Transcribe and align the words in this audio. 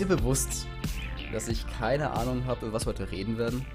Dir 0.00 0.06
bewusst, 0.06 0.66
dass 1.30 1.46
ich 1.46 1.66
keine 1.78 2.12
Ahnung 2.12 2.46
habe, 2.46 2.64
über 2.64 2.72
was 2.72 2.86
wir 2.86 2.92
heute 2.94 3.10
reden 3.10 3.36
werden? 3.36 3.66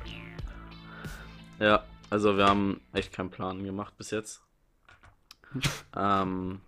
Ja, 1.59 1.85
also 2.09 2.35
wir 2.35 2.47
haben 2.47 2.81
echt 2.93 3.13
keinen 3.13 3.29
Plan 3.29 3.63
gemacht 3.63 3.95
bis 3.97 4.09
jetzt. 4.09 4.41
ähm, 5.95 6.61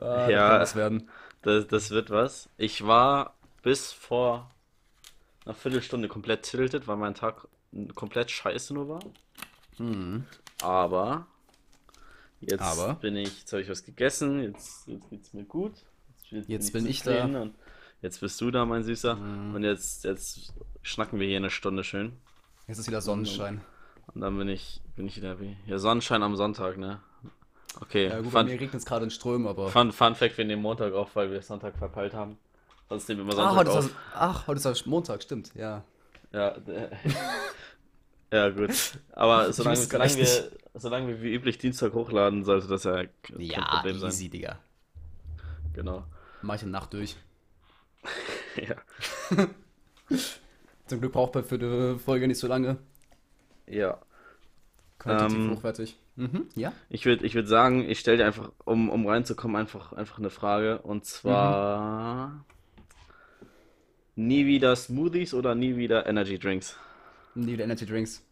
Ah, 0.00 0.30
Ja. 0.30 0.60
was 0.60 0.74
werden. 0.74 1.10
das, 1.42 1.66
das 1.66 1.90
wird 1.90 2.08
was. 2.08 2.48
Ich 2.56 2.86
war 2.86 3.34
bis 3.62 3.92
vor 3.92 4.50
einer 5.44 5.54
Viertelstunde 5.54 6.08
komplett 6.08 6.44
tilted, 6.44 6.88
weil 6.88 6.96
mein 6.96 7.14
Tag 7.14 7.46
komplett 7.94 8.30
scheiße 8.30 8.72
nur 8.72 8.88
war. 8.88 9.00
Hm. 9.76 10.24
Aber 10.62 11.26
jetzt 12.40 12.62
Aber? 12.62 12.94
bin 12.94 13.14
ich, 13.16 13.40
jetzt 13.40 13.52
habe 13.52 13.60
ich 13.60 13.68
was 13.68 13.84
gegessen, 13.84 14.42
jetzt, 14.42 14.88
jetzt 14.88 15.10
geht's 15.10 15.34
mir 15.34 15.44
gut. 15.44 15.74
Jetzt 16.30 16.72
bin 16.72 16.86
ich 16.86 17.02
zufrieden 17.02 17.32
da. 17.34 17.50
Jetzt 18.02 18.20
bist 18.20 18.40
du 18.40 18.50
da, 18.50 18.64
mein 18.66 18.82
Süßer. 18.82 19.14
Mhm. 19.14 19.54
Und 19.54 19.62
jetzt, 19.64 20.04
jetzt 20.04 20.52
schnacken 20.82 21.18
wir 21.20 21.26
hier 21.26 21.36
eine 21.38 21.50
Stunde 21.50 21.84
schön. 21.84 22.12
Jetzt 22.66 22.78
ist 22.78 22.88
wieder 22.88 23.00
Sonnenschein. 23.00 23.60
Und 24.14 24.20
dann 24.20 24.36
bin 24.36 24.48
ich, 24.48 24.80
bin 24.96 25.06
ich 25.06 25.16
wieder 25.16 25.40
wie. 25.40 25.56
Ja, 25.66 25.78
Sonnenschein 25.78 26.22
am 26.22 26.36
Sonntag, 26.36 26.76
ne? 26.78 27.00
Okay, 27.80 28.08
Ja, 28.08 28.16
gut, 28.20 28.32
bei 28.32 28.40
Fun, 28.40 28.46
mir 28.46 28.60
regnet 28.60 28.74
es 28.74 28.84
gerade 28.84 29.04
in 29.04 29.10
Strömen, 29.10 29.46
aber. 29.46 29.68
Fun, 29.68 29.92
Fun 29.92 30.14
Fact, 30.14 30.36
wir 30.36 30.44
nehmen 30.44 30.60
Montag 30.62 30.92
auf, 30.92 31.14
weil 31.16 31.30
wir 31.30 31.40
Sonntag 31.40 31.76
verpeilt 31.78 32.12
haben. 32.12 32.36
Sonst 32.88 33.08
nehmen 33.08 33.26
wir 33.26 33.32
immer 33.34 33.42
Ah, 33.42 33.54
Sonntag 33.54 33.58
heute 33.58 33.70
ist, 33.70 33.76
auf. 33.76 33.84
das, 33.84 33.92
ach, 34.14 34.46
heute 34.48 34.56
ist 34.58 34.66
das 34.66 34.86
Montag, 34.86 35.22
stimmt, 35.22 35.54
ja. 35.54 35.82
Ja, 36.32 36.56
ja, 38.32 38.48
gut. 38.50 38.70
Aber 39.12 39.52
solange, 39.52 39.76
solange, 39.76 40.16
wir, 40.16 40.50
solange 40.74 41.08
wir 41.08 41.22
wie 41.22 41.34
üblich 41.34 41.58
Dienstag 41.58 41.92
hochladen, 41.94 42.44
sollte 42.44 42.66
das 42.68 42.84
ja 42.84 43.04
kein 43.22 43.40
Ja, 43.40 43.64
Problem 43.64 43.98
sein. 43.98 44.10
easy, 44.10 44.28
Digga. 44.28 44.58
Genau. 45.74 46.04
Mach 46.42 46.56
ich 46.56 46.62
eine 46.62 46.70
Nacht 46.72 46.92
durch. 46.92 47.16
Ja. 48.56 48.76
Zum 50.86 51.00
Glück 51.00 51.12
braucht 51.12 51.34
man 51.34 51.44
für 51.44 51.58
die 51.58 51.98
Folge 51.98 52.28
nicht 52.28 52.38
so 52.38 52.46
lange. 52.46 52.78
ja. 53.66 53.98
Qualitativ 54.98 55.36
Ähm, 55.36 55.50
hochwertig. 55.50 55.98
Mhm, 56.14 56.46
ja? 56.54 56.72
Ich 56.88 57.06
würde 57.06 57.26
ich 57.26 57.34
würd 57.34 57.48
sagen, 57.48 57.88
ich 57.88 57.98
stelle 57.98 58.18
dir 58.18 58.26
einfach, 58.26 58.52
um, 58.64 58.88
um 58.90 59.06
reinzukommen, 59.08 59.56
einfach, 59.56 59.92
einfach 59.92 60.18
eine 60.18 60.30
Frage. 60.30 60.80
Und 60.82 61.04
zwar: 61.06 62.44
Nie 64.14 64.46
wieder 64.46 64.76
Smoothies 64.76 65.34
oder 65.34 65.54
nie 65.54 65.76
wieder 65.76 66.06
Energy 66.06 66.38
Drinks? 66.38 66.76
Nie 67.34 67.54
wieder 67.54 67.64
Energy 67.64 67.86
Drinks. 67.86 68.22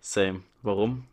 Same. 0.00 0.42
Warum? 0.62 1.04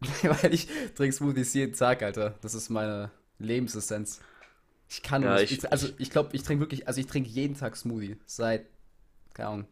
Weil 0.22 0.52
ich 0.54 0.66
trinke 0.96 1.14
Smoothies 1.14 1.54
jeden 1.54 1.74
Tag, 1.74 2.02
Alter. 2.02 2.34
Das 2.40 2.54
ist 2.54 2.68
meine 2.70 3.10
Lebensessenz. 3.38 4.20
Ich 4.94 5.02
kann 5.02 5.22
Ja, 5.22 5.34
nicht. 5.40 5.50
ich- 5.52 5.58
Ich, 5.64 5.72
also 5.72 5.88
ich 5.96 6.10
glaube, 6.10 6.30
ich 6.32 6.42
trinke 6.42 6.60
wirklich, 6.64 6.86
also 6.86 7.00
ich 7.00 7.06
trinke 7.06 7.30
jeden 7.30 7.56
Tag 7.56 7.76
Smoothie. 7.76 8.18
Seit, 8.26 8.66
keine 9.32 9.48
Ahnung, 9.48 9.66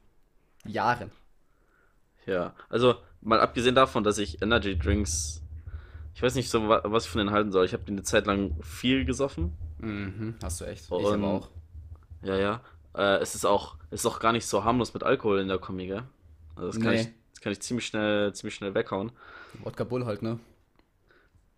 Jahren. 0.65 1.11
Ja, 2.25 2.55
also 2.71 2.95
mal 3.21 3.39
abgesehen 3.41 3.75
davon, 3.75 4.03
dass 4.03 4.17
ich 4.19 4.41
Energy 4.41 4.79
Drinks, 4.79 5.43
ich 6.15 6.23
weiß 6.23 6.35
nicht 6.37 6.49
so, 6.49 6.69
wa- 6.69 6.81
was 6.85 7.05
ich 7.05 7.11
von 7.11 7.19
denen 7.19 7.33
halten 7.33 7.53
soll. 7.53 7.65
Ich 7.67 7.73
habe 7.75 7.83
die 7.85 7.93
eine 7.93 8.03
Zeit 8.03 8.27
lang 8.27 8.57
viel 8.63 9.05
gesoffen. 9.05 9.53
Mhm, 9.79 10.37
hast 10.43 10.61
du 10.61 10.65
echt. 10.65 10.85
Ich 10.85 10.91
Und- 10.91 11.23
aber 11.23 11.27
auch. 11.29 11.49
Ja, 12.23 12.37
ja. 12.37 12.61
Äh, 12.95 13.19
es 13.19 13.35
ist 13.35 13.45
auch, 13.45 13.77
es 13.91 14.01
ist 14.01 14.07
auch 14.07 14.21
gar 14.21 14.33
nicht 14.33 14.47
so 14.47 14.65
harmlos 14.65 14.95
mit 14.95 15.03
Alkohol 15.03 15.41
in 15.41 15.49
der 15.49 15.59
Kombi, 15.59 15.87
gell? 15.87 16.03
Also 16.57 16.69
das 16.69 16.81
kann 16.81 16.95
Nee. 16.95 17.01
ich, 17.03 17.09
das 17.35 17.41
kann 17.43 17.53
ich 17.53 17.61
ziemlich 17.61 17.87
schnell, 17.87 18.33
ziemlich 18.35 18.55
schnell 18.55 18.75
weghauen. 18.75 19.13
Wodka 19.65 19.85
Bull 19.85 20.05
halt, 20.07 20.23
ne? 20.23 20.39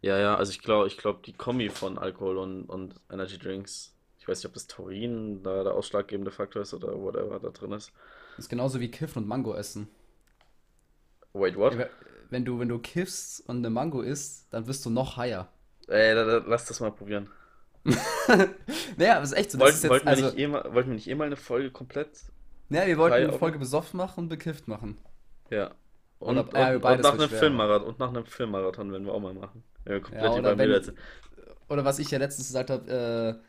Ja, 0.03 0.19
ja, 0.19 0.37
also 0.37 0.51
ich 0.51 0.61
glaube, 0.61 0.89
ich 0.89 0.99
glaube, 0.99 1.21
die 1.25 1.33
Kombi 1.33 1.71
von 1.71 1.97
Alkohol 1.97 2.39
und, 2.39 2.65
und 2.65 2.95
Energy 3.11 3.39
Drinks, 3.39 3.95
ich 4.19 4.29
weiß 4.29 4.39
nicht, 4.39 4.47
ob 4.47 4.55
das 4.55 4.67
Taurin 4.67 5.43
da 5.43 5.63
der 5.63 5.75
ausschlaggebende 5.75 6.31
Faktor 6.31 6.63
ist 6.63 6.75
oder 6.75 7.01
whatever 7.01 7.39
da 7.41 7.49
drin 7.51 7.73
ist. 7.73 7.93
ist 8.37 8.49
genauso 8.49 8.81
wie 8.81 8.91
Kiffen 8.91 9.23
und 9.23 9.29
Mango 9.29 9.55
essen. 9.55 9.89
Wait, 11.33 11.57
what? 11.57 11.77
Wenn 12.31 12.45
du, 12.45 12.59
wenn 12.59 12.69
du 12.69 12.79
kiffst 12.79 13.49
und 13.49 13.59
eine 13.59 13.71
Mango 13.71 14.03
isst, 14.03 14.53
dann 14.53 14.67
wirst 14.67 14.85
du 14.85 14.91
noch 14.91 15.17
higher. 15.17 15.49
Ey, 15.87 16.15
da, 16.15 16.25
da, 16.25 16.45
lass 16.47 16.67
das 16.67 16.81
mal 16.81 16.93
probieren. 16.93 17.31
Naja, 18.97 19.15
aber 19.15 19.25
ist 19.25 19.33
echt 19.33 19.51
so. 19.51 19.59
Das 19.59 19.83
Wollten, 19.83 19.89
wollten, 19.89 20.07
wir 20.07 20.11
also, 20.11 20.25
nicht 20.27 20.39
eh 20.39 20.47
mal, 20.47 20.65
wollten 20.73 20.91
wir 20.91 20.95
nicht 20.95 21.09
eh 21.09 21.15
mal 21.15 21.25
eine 21.25 21.37
Folge 21.37 21.71
komplett 21.71 22.25
ja, 22.73 22.87
wir 22.87 22.97
wollten 22.97 23.17
eine 23.17 23.33
Folge 23.33 23.59
besoffen 23.59 23.99
machen 23.99 24.21
und 24.21 24.29
bekifft 24.29 24.67
machen. 24.67 24.97
Ja. 25.51 25.73
Und, 26.19 26.39
und, 26.39 26.53
ja, 26.55 26.75
und 26.75 26.81
beides 26.81 27.05
nach 27.05 27.15
einem 27.15 27.29
Filmmarathon 27.29 27.89
und 27.89 27.99
nach 27.99 28.09
einem 28.09 28.25
Filmmarathon 28.25 28.93
werden 28.93 29.05
wir 29.05 29.13
auch 29.13 29.21
mal 29.21 29.35
machen. 29.35 29.63
Ja, 29.87 30.01
komplett 30.01 30.21
Ja, 30.21 30.31
oder 30.39 30.59
wenn-. 30.59 30.97
Oder 31.69 31.85
was 31.85 31.99
ich 31.99 32.11
ja 32.11 32.19
letztens 32.19 32.49
gesagt 32.49 32.71
habe, 32.71 33.41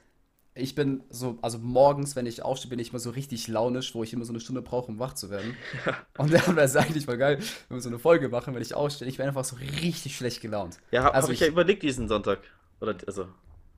äh, 0.55 0.61
ich 0.61 0.75
bin 0.75 1.03
so, 1.09 1.39
also 1.41 1.59
morgens, 1.59 2.15
wenn 2.15 2.25
ich 2.27 2.43
aufstehe, 2.43 2.69
bin 2.69 2.79
ich 2.79 2.91
immer 2.91 2.99
so 2.99 3.09
richtig 3.11 3.47
launisch, 3.47 3.95
wo 3.95 4.03
ich 4.03 4.13
immer 4.13 4.25
so 4.25 4.33
eine 4.33 4.39
Stunde 4.39 4.61
brauche, 4.61 4.91
um 4.91 4.99
wach 4.99 5.13
zu 5.13 5.29
werden. 5.29 5.57
Und 6.17 6.31
dann 6.33 6.55
wäre 6.55 6.65
es 6.65 6.75
eigentlich 6.75 7.07
mal 7.07 7.17
geil, 7.17 7.39
wenn 7.69 7.77
wir 7.77 7.81
so 7.81 7.89
eine 7.89 7.99
Folge 7.99 8.29
machen, 8.29 8.53
wenn 8.55 8.61
ich 8.61 8.73
aufstehe. 8.75 9.07
Ich 9.07 9.17
wäre 9.17 9.27
einfach 9.29 9.45
so 9.45 9.55
richtig 9.57 10.15
schlecht 10.15 10.41
gelaunt. 10.41 10.79
Ja, 10.91 11.03
habe 11.03 11.15
Also 11.15 11.27
hab 11.27 11.33
ich 11.33 11.39
ich- 11.39 11.47
ja 11.47 11.47
überlegt 11.47 11.83
diesen 11.83 12.07
Sonntag. 12.07 12.39
Oder 12.79 12.95
also, 13.07 13.27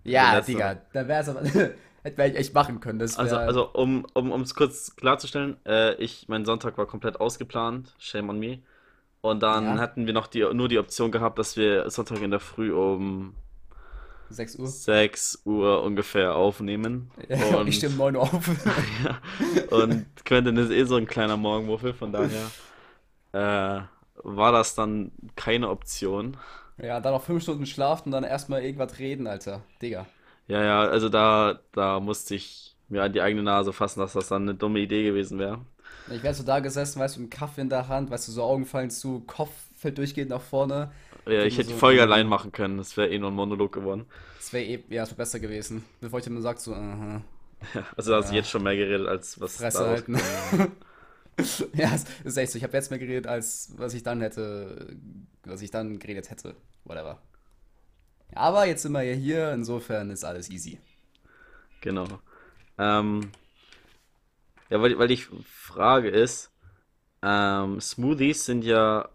Ja, 0.03 0.39
Digga, 0.41 0.81
da 0.93 1.07
wäre 1.07 1.21
es 1.21 1.29
aber, 1.29 1.41
hätte 2.03 2.23
ich 2.25 2.35
echt 2.35 2.53
machen 2.53 2.79
können. 2.79 2.99
Das 2.99 3.17
also, 3.17 3.37
also 3.37 3.71
um 3.73 4.05
um 4.13 4.31
um 4.31 4.41
es 4.41 4.55
kurz 4.55 4.95
klarzustellen, 4.95 5.57
äh, 5.65 5.95
ich 5.95 6.27
mein 6.27 6.45
Sonntag 6.45 6.77
war 6.77 6.85
komplett 6.85 7.19
ausgeplant, 7.19 7.93
shame 7.99 8.29
on 8.29 8.39
me. 8.39 8.59
Und 9.25 9.41
dann 9.41 9.63
Ja. 9.65 9.77
hatten 9.77 10.05
wir 10.05 10.13
noch 10.13 10.27
die 10.27 10.41
nur 10.53 10.67
die 10.67 10.77
Option 10.79 11.11
gehabt, 11.11 11.39
dass 11.39 11.57
wir 11.57 11.89
Sonntag 11.89 12.21
in 12.21 12.31
der 12.31 12.39
Früh 12.39 12.71
um 12.73 13.33
6 14.29 14.55
Uhr. 14.57 14.67
6 14.67 15.41
Uhr 15.45 15.83
ungefähr 15.83 16.35
aufnehmen. 16.35 17.11
Ja, 17.29 17.37
Und, 17.57 17.67
ich 17.67 17.75
stehe 17.77 17.91
um 17.91 17.97
9 17.97 18.15
Uhr 18.15 18.21
auf. 18.23 18.47
ja, 19.03 19.19
und 19.77 20.05
Quentin 20.25 20.57
ist 20.57 20.71
eh 20.71 20.83
so 20.85 20.95
ein 20.95 21.07
kleiner 21.07 21.37
Morgenmuffel, 21.37 21.93
von 21.93 22.11
daher 22.11 22.51
äh, 23.33 23.81
war 24.23 24.51
das 24.51 24.75
dann 24.75 25.11
keine 25.35 25.69
Option. 25.69 26.37
ja, 26.77 26.99
dann 26.99 27.13
noch 27.13 27.23
5 27.23 27.43
Stunden 27.43 27.65
schlafen 27.65 28.09
und 28.09 28.11
dann 28.11 28.23
erstmal 28.23 28.63
irgendwas 28.63 28.99
reden, 28.99 29.27
Alter. 29.27 29.61
Digga. 29.81 30.05
Ja, 30.47 30.63
ja, 30.63 30.81
also 30.81 31.09
da, 31.09 31.59
da 31.71 31.99
musste 31.99 32.35
ich 32.35 32.75
mir 32.87 33.03
an 33.03 33.13
die 33.13 33.21
eigene 33.21 33.43
Nase 33.43 33.73
fassen, 33.73 33.99
dass 33.99 34.13
das 34.13 34.27
dann 34.27 34.43
eine 34.43 34.55
dumme 34.55 34.79
Idee 34.79 35.03
gewesen 35.03 35.39
wäre. 35.39 35.65
Ich 36.11 36.21
wäre 36.23 36.33
so 36.33 36.43
da 36.43 36.59
gesessen, 36.59 36.99
weißt 36.99 37.15
du, 37.15 37.21
mit 37.21 37.33
einem 37.33 37.39
Kaffee 37.39 37.61
in 37.61 37.69
der 37.69 37.87
Hand, 37.87 38.11
weißt 38.11 38.27
du, 38.27 38.31
so 38.31 38.43
Augen 38.43 38.65
fallen 38.65 38.89
zu, 38.91 39.21
Kopf 39.21 39.51
fällt 39.77 39.97
durchgehend 39.97 40.29
nach 40.29 40.41
vorne. 40.41 40.91
Ja, 41.25 41.43
ich 41.43 41.57
hätte 41.57 41.67
die 41.69 41.73
so- 41.73 41.79
Folge 41.79 42.01
allein 42.01 42.27
machen 42.27 42.51
können, 42.51 42.77
das 42.77 42.95
wäre 42.97 43.09
eh 43.09 43.17
nur 43.17 43.31
ein 43.31 43.35
Monolog 43.35 43.71
geworden. 43.73 44.05
Das 44.37 44.53
wäre 44.53 44.63
eh, 44.65 44.83
ja, 44.89 45.01
das 45.01 45.09
wäre 45.09 45.17
besser 45.17 45.39
gewesen. 45.39 45.83
Bevor 46.01 46.19
ich 46.19 46.25
dann 46.25 46.39
sag, 46.41 46.59
so, 46.59 46.73
aha, 46.75 47.21
Ja, 47.73 47.83
also 47.97 48.11
da 48.11 48.17
hast 48.17 48.29
du 48.29 48.33
Ja. 48.33 48.41
jetzt 48.41 48.49
schon 48.51 48.61
mehr 48.63 48.75
geredet, 48.75 49.07
als 49.07 49.39
was 49.41 49.57
Fresse 49.57 49.79
daraus 49.79 49.91
halten. 50.07 50.17
ja, 51.73 51.91
es 51.95 52.05
ist 52.23 52.37
echt 52.37 52.51
so. 52.51 52.57
Ich 52.57 52.63
habe 52.63 52.73
jetzt 52.77 52.89
mehr 52.91 52.99
geredet, 52.99 53.25
als 53.27 53.73
was 53.77 53.93
ich 53.95 54.03
dann 54.03 54.21
hätte, 54.21 54.95
was 55.43 55.61
ich 55.63 55.71
dann 55.71 55.97
geredet 55.97 56.29
hätte. 56.29 56.55
Whatever. 56.83 57.19
Aber 58.35 58.65
jetzt 58.67 58.83
sind 58.83 58.91
wir 58.91 59.01
ja 59.01 59.13
hier, 59.15 59.51
insofern 59.53 60.09
ist 60.11 60.23
alles 60.23 60.49
easy. 60.49 60.79
Genau. 61.81 62.05
Ähm, 62.77 63.31
ja, 64.69 64.81
weil, 64.81 64.97
weil 64.97 65.07
die 65.07 65.17
Frage 65.17 66.09
ist, 66.09 66.51
ähm, 67.23 67.81
Smoothies 67.81 68.45
sind 68.45 68.63
ja, 68.65 69.09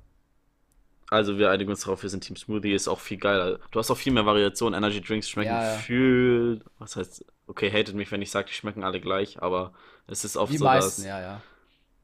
also 1.10 1.38
wir 1.38 1.50
einigen 1.50 1.70
uns 1.70 1.80
darauf, 1.82 2.02
wir 2.02 2.10
sind 2.10 2.22
Team 2.24 2.36
Smoothie, 2.36 2.72
ist 2.72 2.86
auch 2.88 3.00
viel 3.00 3.18
geiler. 3.18 3.58
Du 3.72 3.78
hast 3.78 3.90
auch 3.90 3.96
viel 3.96 4.12
mehr 4.12 4.26
Variation, 4.26 4.74
Energy 4.74 5.00
Drinks 5.00 5.28
schmecken 5.28 5.60
Ja, 5.60 5.62
ja. 5.64 5.86
viel, 5.86 6.62
was 6.78 6.96
heißt, 6.96 7.24
okay, 7.46 7.70
hatet 7.70 7.96
mich, 7.96 8.10
wenn 8.12 8.22
ich 8.22 8.30
sage, 8.30 8.48
die 8.48 8.54
schmecken 8.54 8.84
alle 8.84 9.00
gleich, 9.00 9.42
aber 9.42 9.72
es 10.06 10.24
ist 10.24 10.36
oft 10.36 10.52
Die 10.52 10.58
so, 10.58 10.68
meisten, 10.68 11.02
dass, 11.02 11.04
ja, 11.04 11.20
ja. 11.20 11.42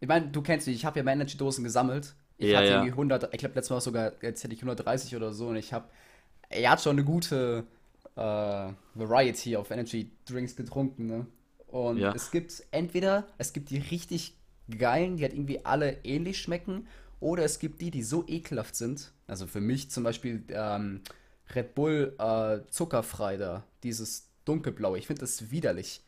Ich 0.01 0.09
meine, 0.09 0.29
du 0.31 0.43
kennst 0.43 0.67
mich, 0.67 0.77
ich 0.77 0.85
habe 0.87 0.99
ja 1.01 1.05
meine 1.05 1.23
Energy-Dosen 1.23 1.65
gesammelt. 1.65 2.17
Ich 2.39 2.55
Ja, 2.55 2.57
hatte 2.57 2.75
irgendwie 2.75 2.93
100, 2.93 3.33
ich 3.35 3.41
glaube 3.41 3.55
letztes 3.57 3.71
Mal 3.71 3.81
sogar, 3.81 4.13
jetzt 4.23 4.45
hätte 4.45 4.55
ich 4.55 4.63
130 4.63 5.17
oder 5.17 5.33
so 5.35 5.49
und 5.49 5.57
ich 5.57 5.73
habe, 5.73 5.89
er 6.51 6.71
hat 6.73 6.83
schon 6.83 6.93
eine 6.99 7.05
gute 7.05 7.67
äh, 8.17 8.21
Variety 8.95 9.57
auf 9.57 9.71
Energy-Drinks 9.73 10.57
getrunken, 10.57 11.07
ne? 11.07 11.27
Und 11.77 11.99
Ja. 11.99 12.13
es 12.15 12.31
gibt 12.31 12.63
entweder, 12.71 13.27
es 13.37 13.53
gibt 13.53 13.69
die 13.69 13.79
richtig 13.79 14.35
geilen, 14.79 15.19
die 15.19 15.25
halt 15.25 15.35
irgendwie 15.35 15.65
alle 15.67 15.99
ähnlich 16.05 16.41
schmecken, 16.41 16.89
oder 17.21 17.45
es 17.45 17.59
gibt 17.59 17.83
die, 17.83 17.91
die 17.91 18.03
so 18.03 18.25
ekelhaft 18.27 18.77
sind. 18.77 19.13
Also 19.27 19.47
für 19.47 19.61
mich 19.61 19.91
zum 19.91 20.03
Beispiel 20.03 20.43
ähm, 20.49 21.03
Red 21.55 21.75
Bull 21.75 22.15
äh, 22.19 22.61
zuckerfrei 22.71 23.37
da, 23.37 23.63
dieses 23.83 24.31
dunkelblaue. 24.47 24.99
Ich 24.99 25.07
finde 25.07 25.21
das 25.21 25.51
widerlich. 25.51 26.03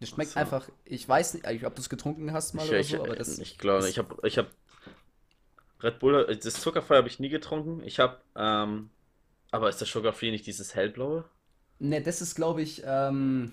Das 0.00 0.10
schmeckt 0.10 0.32
so. 0.32 0.40
einfach, 0.40 0.68
ich 0.84 1.08
weiß 1.08 1.34
nicht, 1.34 1.64
ob 1.64 1.74
du 1.74 1.80
es 1.80 1.88
getrunken 1.88 2.32
hast 2.32 2.54
mal 2.54 2.64
ich, 2.64 2.68
oder 2.68 2.80
ich, 2.80 2.88
so, 2.88 3.02
aber 3.02 3.16
das 3.16 3.38
ich 3.38 3.58
glaube, 3.58 3.88
ich 3.88 3.98
habe, 3.98 4.14
ich 4.26 4.36
habe 4.36 4.48
Red 5.82 5.98
Bull, 6.00 6.26
äh, 6.28 6.36
das 6.36 6.60
Zuckerfrei 6.60 6.96
habe 6.96 7.08
ich 7.08 7.18
nie 7.18 7.30
getrunken, 7.30 7.82
ich 7.82 7.98
habe, 7.98 8.18
ähm, 8.36 8.90
aber 9.50 9.70
ist 9.70 9.80
das 9.80 9.88
Sugar 9.88 10.12
Free 10.12 10.30
nicht 10.30 10.46
dieses 10.46 10.74
hellblaue? 10.74 11.24
Ne, 11.78 12.02
das 12.02 12.20
ist, 12.20 12.34
glaube 12.34 12.62
ich, 12.62 12.82
ähm, 12.84 13.52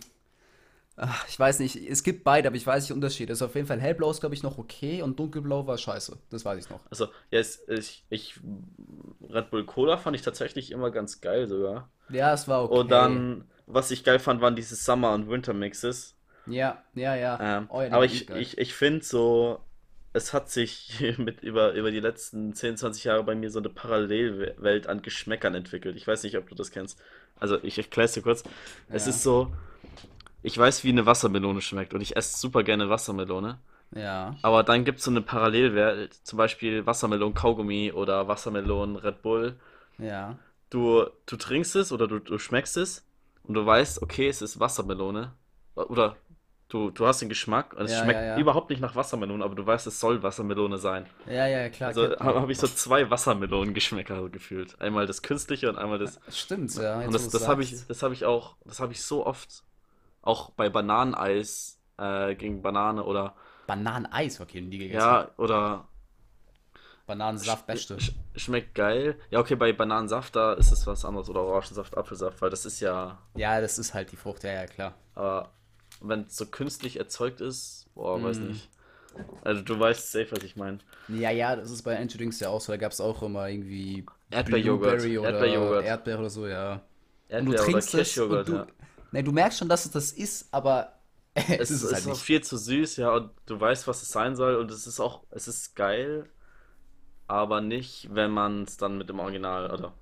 ach, 0.97 1.27
ich 1.27 1.39
weiß 1.39 1.59
nicht, 1.59 1.75
es 1.77 2.03
gibt 2.03 2.23
beide, 2.23 2.47
aber 2.47 2.57
ich 2.57 2.65
weiß 2.65 2.83
nicht 2.83 2.89
den 2.89 2.95
Unterschied. 2.95 3.29
Also 3.29 3.45
auf 3.45 3.55
jeden 3.55 3.67
Fall 3.67 3.79
hellblau 3.81 4.11
ist, 4.11 4.19
glaube 4.21 4.35
ich, 4.35 4.43
noch 4.43 4.57
okay 4.57 5.01
und 5.01 5.19
dunkelblau 5.19 5.67
war 5.67 5.77
scheiße. 5.77 6.17
Das 6.29 6.45
weiß 6.45 6.63
ich 6.63 6.69
noch. 6.69 6.81
Also, 6.89 7.05
ja, 7.31 7.39
es, 7.39 7.63
ich, 7.67 8.05
ich, 8.09 8.39
Red 9.29 9.49
Bull 9.49 9.65
Cola 9.65 9.97
fand 9.97 10.15
ich 10.15 10.21
tatsächlich 10.21 10.71
immer 10.71 10.91
ganz 10.91 11.21
geil 11.21 11.47
sogar. 11.47 11.89
Ja, 12.09 12.33
es 12.33 12.47
war 12.47 12.63
okay. 12.63 12.81
Und 12.81 12.91
dann, 12.91 13.49
was 13.67 13.91
ich 13.91 14.03
geil 14.03 14.19
fand, 14.19 14.41
waren 14.41 14.55
diese 14.55 14.75
Summer- 14.75 15.13
und 15.13 15.29
Winter-Mixes. 15.29 16.17
Ja, 16.45 16.83
ja, 16.93 17.15
ja. 17.15 17.39
Ähm, 17.39 17.69
Oh 17.69 17.81
ja, 17.81 17.89
aber 17.89 18.05
ich, 18.05 18.29
ich, 18.33 18.57
ich 18.57 18.73
finde 18.73 19.03
so, 19.05 19.59
es 20.13 20.33
hat 20.33 20.49
sich 20.49 20.99
mit 21.17 21.41
über, 21.41 21.73
über 21.73 21.91
die 21.91 21.99
letzten 21.99 22.53
10, 22.53 22.77
20 22.77 23.03
Jahre 23.05 23.23
bei 23.23 23.35
mir 23.35 23.49
so 23.51 23.59
eine 23.59 23.69
Parallelwelt 23.69 24.87
an 24.87 25.01
Geschmäckern 25.01 25.55
entwickelt. 25.55 25.95
Ich 25.95 26.07
weiß 26.07 26.23
nicht, 26.23 26.37
ob 26.37 26.47
du 26.49 26.55
das 26.55 26.71
kennst. 26.71 26.99
Also 27.39 27.61
ich 27.63 27.77
erkläre 27.77 28.05
es 28.05 28.13
dir 28.13 28.21
kurz. 28.21 28.43
Es 28.91 29.07
Ja, 29.07 29.07
ist 29.07 29.23
so, 29.23 29.51
ich 30.45 30.57
weiß, 30.57 30.83
wie 30.83 30.89
eine 30.89 31.05
Wassermelone 31.05 31.61
schmeckt 31.61 31.93
und 31.93 32.01
ich 32.01 32.15
esse 32.15 32.37
super 32.37 32.63
gerne 32.63 32.89
Wassermelone. 32.89 33.59
ja, 33.95 34.35
Aber 34.41 34.63
dann 34.63 34.85
gibt 34.85 34.99
es 34.99 35.05
so 35.05 35.11
eine 35.11 35.21
Parallelwelt, 35.21 36.13
zum 36.23 36.37
Beispiel 36.37 36.85
Wassermelonen 36.85 37.33
Kaugummi 37.35 37.91
oder 37.91 38.27
Wassermelonen 38.27 38.95
Red 38.97 39.21
Bull. 39.21 39.59
ja. 39.97 40.37
Du, 40.69 41.05
du 41.25 41.37
trinkst 41.37 41.75
es 41.75 41.91
oder 41.91 42.07
du, 42.07 42.19
du 42.19 42.37
schmeckst 42.39 42.75
es 42.77 43.05
und 43.43 43.53
du 43.53 43.65
weißt, 43.65 44.01
okay, 44.01 44.27
es 44.27 44.41
ist 44.41 44.59
Wassermelone. 44.59 45.33
Oder 45.75 46.17
du, 46.69 46.89
du 46.89 47.05
hast 47.07 47.21
den 47.21 47.29
Geschmack 47.29 47.73
und 47.73 47.85
es 47.85 47.91
Ja, 47.91 47.97
ja, 47.99 48.03
schmeckt 48.03 48.19
ja. 48.21 48.37
überhaupt 48.37 48.69
nicht 48.71 48.81
nach 48.81 48.95
Wassermelone, 48.95 49.43
aber 49.43 49.55
du 49.55 49.65
weißt, 49.65 49.87
es 49.87 49.99
soll 49.99 50.23
Wassermelone 50.23 50.77
sein. 50.77 51.05
Ja, 51.27 51.47
ja, 51.47 51.69
klar, 51.69 51.89
Also 51.89 52.17
habe 52.19 52.41
hab 52.41 52.49
ich 52.49 52.57
so 52.57 52.67
zwei 52.67 53.09
Wassermelonengeschmäcker 53.09 54.29
gefühlt. 54.29 54.79
Einmal 54.81 55.05
das 55.07 55.21
künstliche 55.21 55.69
und 55.69 55.77
einmal 55.77 55.99
das. 55.99 56.19
Stimmt, 56.29 56.75
ja, 56.75 56.99
Und 56.99 57.13
das, 57.13 57.29
das 57.29 57.47
habe 57.47 57.63
ich, 57.63 57.85
das 57.87 58.01
habe 58.03 58.13
ich 58.13 58.25
auch, 58.25 58.55
das 58.65 58.79
habe 58.79 58.91
ich 58.93 59.01
so 59.03 59.25
oft. 59.25 59.63
Auch 60.25 60.49
bei 60.51 60.69
Bananeneis 60.69 61.79
äh, 61.97 62.35
gegen 62.35 62.61
Banane 62.61 63.03
oder 63.05 63.35
Bananeneis, 63.67 64.41
okay, 64.41 64.59
nie 64.61 64.77
gegessen. 64.77 64.99
ja, 64.99 65.31
oder 65.37 65.87
Bananensaft, 67.07 67.67
beste. 67.67 67.99
sch 67.99 68.13
schmeckt 68.35 68.73
geil. 68.75 69.19
Ja, 69.29 69.39
okay, 69.39 69.55
bei 69.55 69.71
Bananensaft, 69.73 70.35
da 70.35 70.53
ist 70.53 70.71
es 70.71 70.85
was 70.87 71.05
anderes. 71.05 71.29
Oder 71.29 71.41
Orangensaft, 71.41 71.95
Apfelsaft, 71.95 72.41
weil 72.41 72.49
das 72.49 72.65
ist 72.65 72.79
ja. 72.79 73.19
Ja, 73.35 73.61
das 73.61 73.77
ist 73.77 73.93
halt 73.93 74.11
die 74.11 74.15
Frucht, 74.17 74.43
ja, 74.43 74.51
ja, 74.53 74.65
klar. 74.65 74.95
Aber 75.13 75.51
wenn 76.01 76.21
es 76.21 76.35
so 76.35 76.47
künstlich 76.47 76.97
erzeugt 76.97 77.41
ist, 77.41 77.87
boah, 77.93 78.21
weiß 78.21 78.39
Mm. 78.39 78.47
nicht. 78.47 78.69
Also 79.43 79.61
du 79.61 79.79
weißt 79.79 80.11
safe, 80.11 80.31
was 80.31 80.43
ich 80.43 80.55
meine. 80.57 80.79
Ja, 81.07 81.29
ja, 81.31 81.55
das 81.55 81.71
ist 81.71 81.83
bei 81.83 81.93
Energy 81.95 82.17
Drinks 82.17 82.39
ja 82.39 82.49
auch 82.49 82.59
so. 82.59 82.73
Da 82.73 82.77
gab 82.77 82.91
es 82.91 82.99
auch 82.99 83.21
immer 83.23 83.47
irgendwie 83.47 84.05
Erdbeerjoghurt. 84.31 85.03
Erdbeerjoghurt. 85.05 85.85
Erdbeere 85.85 86.19
oder 86.19 86.29
so, 86.29 86.47
ja. 86.47 86.81
Und 87.29 87.45
du 87.45 87.53
Erdbeer- 87.53 87.53
oder 87.53 87.57
trinkst 87.63 87.93
es 87.93 88.17
und 88.17 88.47
du. 88.49 88.53
ja. 88.55 88.67
Ne, 89.15 89.23
du 89.23 89.31
merkst 89.31 89.59
schon, 89.59 89.69
dass 89.69 89.85
es 89.85 89.91
das 89.91 90.11
ist, 90.11 90.53
aber 90.53 90.99
es 91.57 91.71
ist 91.71 91.83
es 91.83 91.91
halt 91.91 92.05
ist 92.05 92.07
auch 92.07 92.19
nicht. 92.19 92.19
viel 92.19 92.41
zu 92.43 92.57
süß, 92.57 92.97
ja, 92.97 93.11
und 93.13 93.31
du 93.45 93.59
weißt, 93.59 93.87
was 93.87 94.01
es 94.01 94.11
sein 94.11 94.35
soll, 94.35 94.55
und 94.55 94.71
es 94.71 94.87
ist 94.87 94.99
auch, 94.99 95.23
es 95.31 95.47
ist 95.47 95.75
geil, 95.75 96.29
aber 97.27 97.61
nicht, 97.61 98.09
wenn 98.15 98.31
man 98.31 98.63
es 98.63 98.77
dann 98.77 98.97
mit 98.97 99.09
dem 99.09 99.19
Original, 99.19 99.71
oder 99.71 99.93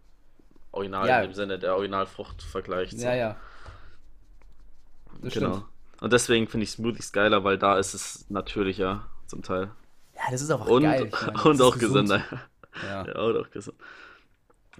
Original 0.71 1.11
in 1.13 1.21
Ja, 1.21 1.21
dem 1.21 1.33
Sinne 1.33 1.59
der 1.59 1.75
Originalfrucht 1.75 2.43
vergleicht, 2.43 2.99
ja, 2.99 3.13
so. 3.13 3.15
ja, 3.15 3.43
das 5.21 5.33
Genau. 5.33 5.35
stimmt. 5.35 5.65
Und 6.01 6.13
deswegen 6.13 6.47
finde 6.47 6.65
ich 6.65 6.71
Smoothies 6.71 7.11
geiler, 7.11 7.43
weil 7.43 7.57
da 7.57 7.77
ist 7.77 7.93
es 7.93 8.29
natürlicher, 8.29 9.07
zum 9.27 9.41
Teil. 9.41 9.71
Ja, 10.15 10.31
das 10.31 10.41
ist 10.41 10.51
einfach 10.51 10.65
Und, 10.65 10.77
geil. 10.77 11.15
Meine, 11.19 11.41
und 11.43 11.61
auch 11.61 11.77
gesund. 11.77 11.79
gesünder. 11.79 12.23
Ja. 12.81 13.07
Ja, 13.07 13.19
und 13.21 13.37
auch 13.37 13.49
gesund. 13.51 13.77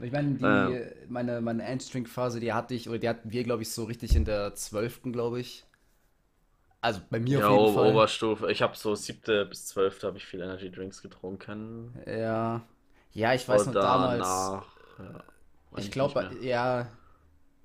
Ich 0.02 0.12
meine, 0.12 0.36
Ähm, 0.42 0.84
die, 1.06 1.08
meine, 1.10 1.42
meine 1.42 1.64
Endstring-Phase, 1.64 2.40
die 2.40 2.54
hatte 2.54 2.74
ich, 2.74 2.90
oder 2.90 3.00
die 3.00 3.10
hatten 3.10 3.32
wir, 3.32 3.44
glaube 3.44 3.62
ich, 3.64 3.72
so 3.72 3.84
richtig 3.86 4.16
in 4.16 4.26
der 4.26 4.56
zwölften, 4.56 5.12
glaube 5.14 5.40
ich. 5.40 5.66
Also 6.82 7.02
bei 7.10 7.20
mir 7.20 7.40
ja, 7.40 7.48
auf 7.48 7.50
jeden 7.50 7.66
Fall. 7.66 8.06
Oberstufe. 8.06 8.52
Ich 8.52 8.62
habe 8.62 8.76
so 8.78 8.96
siebte 8.96 9.46
bis 9.46 9.68
zwölfte 9.68 10.08
habe 10.08 10.18
ich 10.18 10.26
viel 10.26 10.42
Energy 10.42 10.72
Drinks 10.72 11.02
getrunken. 11.02 11.94
Ja. 12.06 12.62
Ja, 13.12 13.34
ich 13.34 13.48
weiß 13.48 13.68
noch 13.68 13.76
damals, 13.76 14.54
ja, 14.98 15.24
ich 15.76 15.92
glaube, 15.92 16.30
ja, 16.42 16.88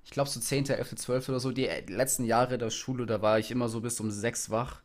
ich 0.05 0.11
glaube 0.11 0.29
so 0.29 0.39
10., 0.39 0.73
11., 0.75 0.95
12. 0.97 1.29
oder 1.29 1.39
so, 1.39 1.51
die 1.51 1.67
äh, 1.67 1.85
letzten 1.91 2.25
Jahre 2.25 2.57
der 2.57 2.69
Schule, 2.71 3.05
da 3.05 3.21
war 3.21 3.39
ich 3.39 3.51
immer 3.51 3.69
so 3.69 3.81
bis 3.81 3.99
um 4.01 4.11
6 4.11 4.49
wach. 4.51 4.81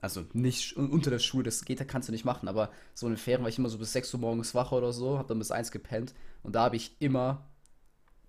Also 0.00 0.26
nicht 0.34 0.76
unter 0.76 1.10
der 1.10 1.20
Schule, 1.20 1.44
das 1.44 1.64
geht, 1.64 1.80
da 1.80 1.84
kannst 1.84 2.08
du 2.08 2.12
nicht 2.12 2.24
machen, 2.24 2.48
aber 2.48 2.70
so 2.94 3.06
in 3.06 3.14
den 3.14 3.18
Ferien 3.18 3.42
war 3.42 3.50
ich 3.50 3.58
immer 3.58 3.70
so 3.70 3.78
bis 3.78 3.92
6 3.92 4.14
Uhr 4.14 4.20
morgens 4.20 4.54
wach 4.54 4.72
oder 4.72 4.92
so, 4.92 5.18
hab 5.18 5.28
dann 5.28 5.38
bis 5.38 5.50
eins 5.52 5.72
gepennt 5.72 6.14
und 6.46 6.54
da 6.54 6.62
habe 6.64 6.76
ich 6.76 6.92
immer 7.00 7.44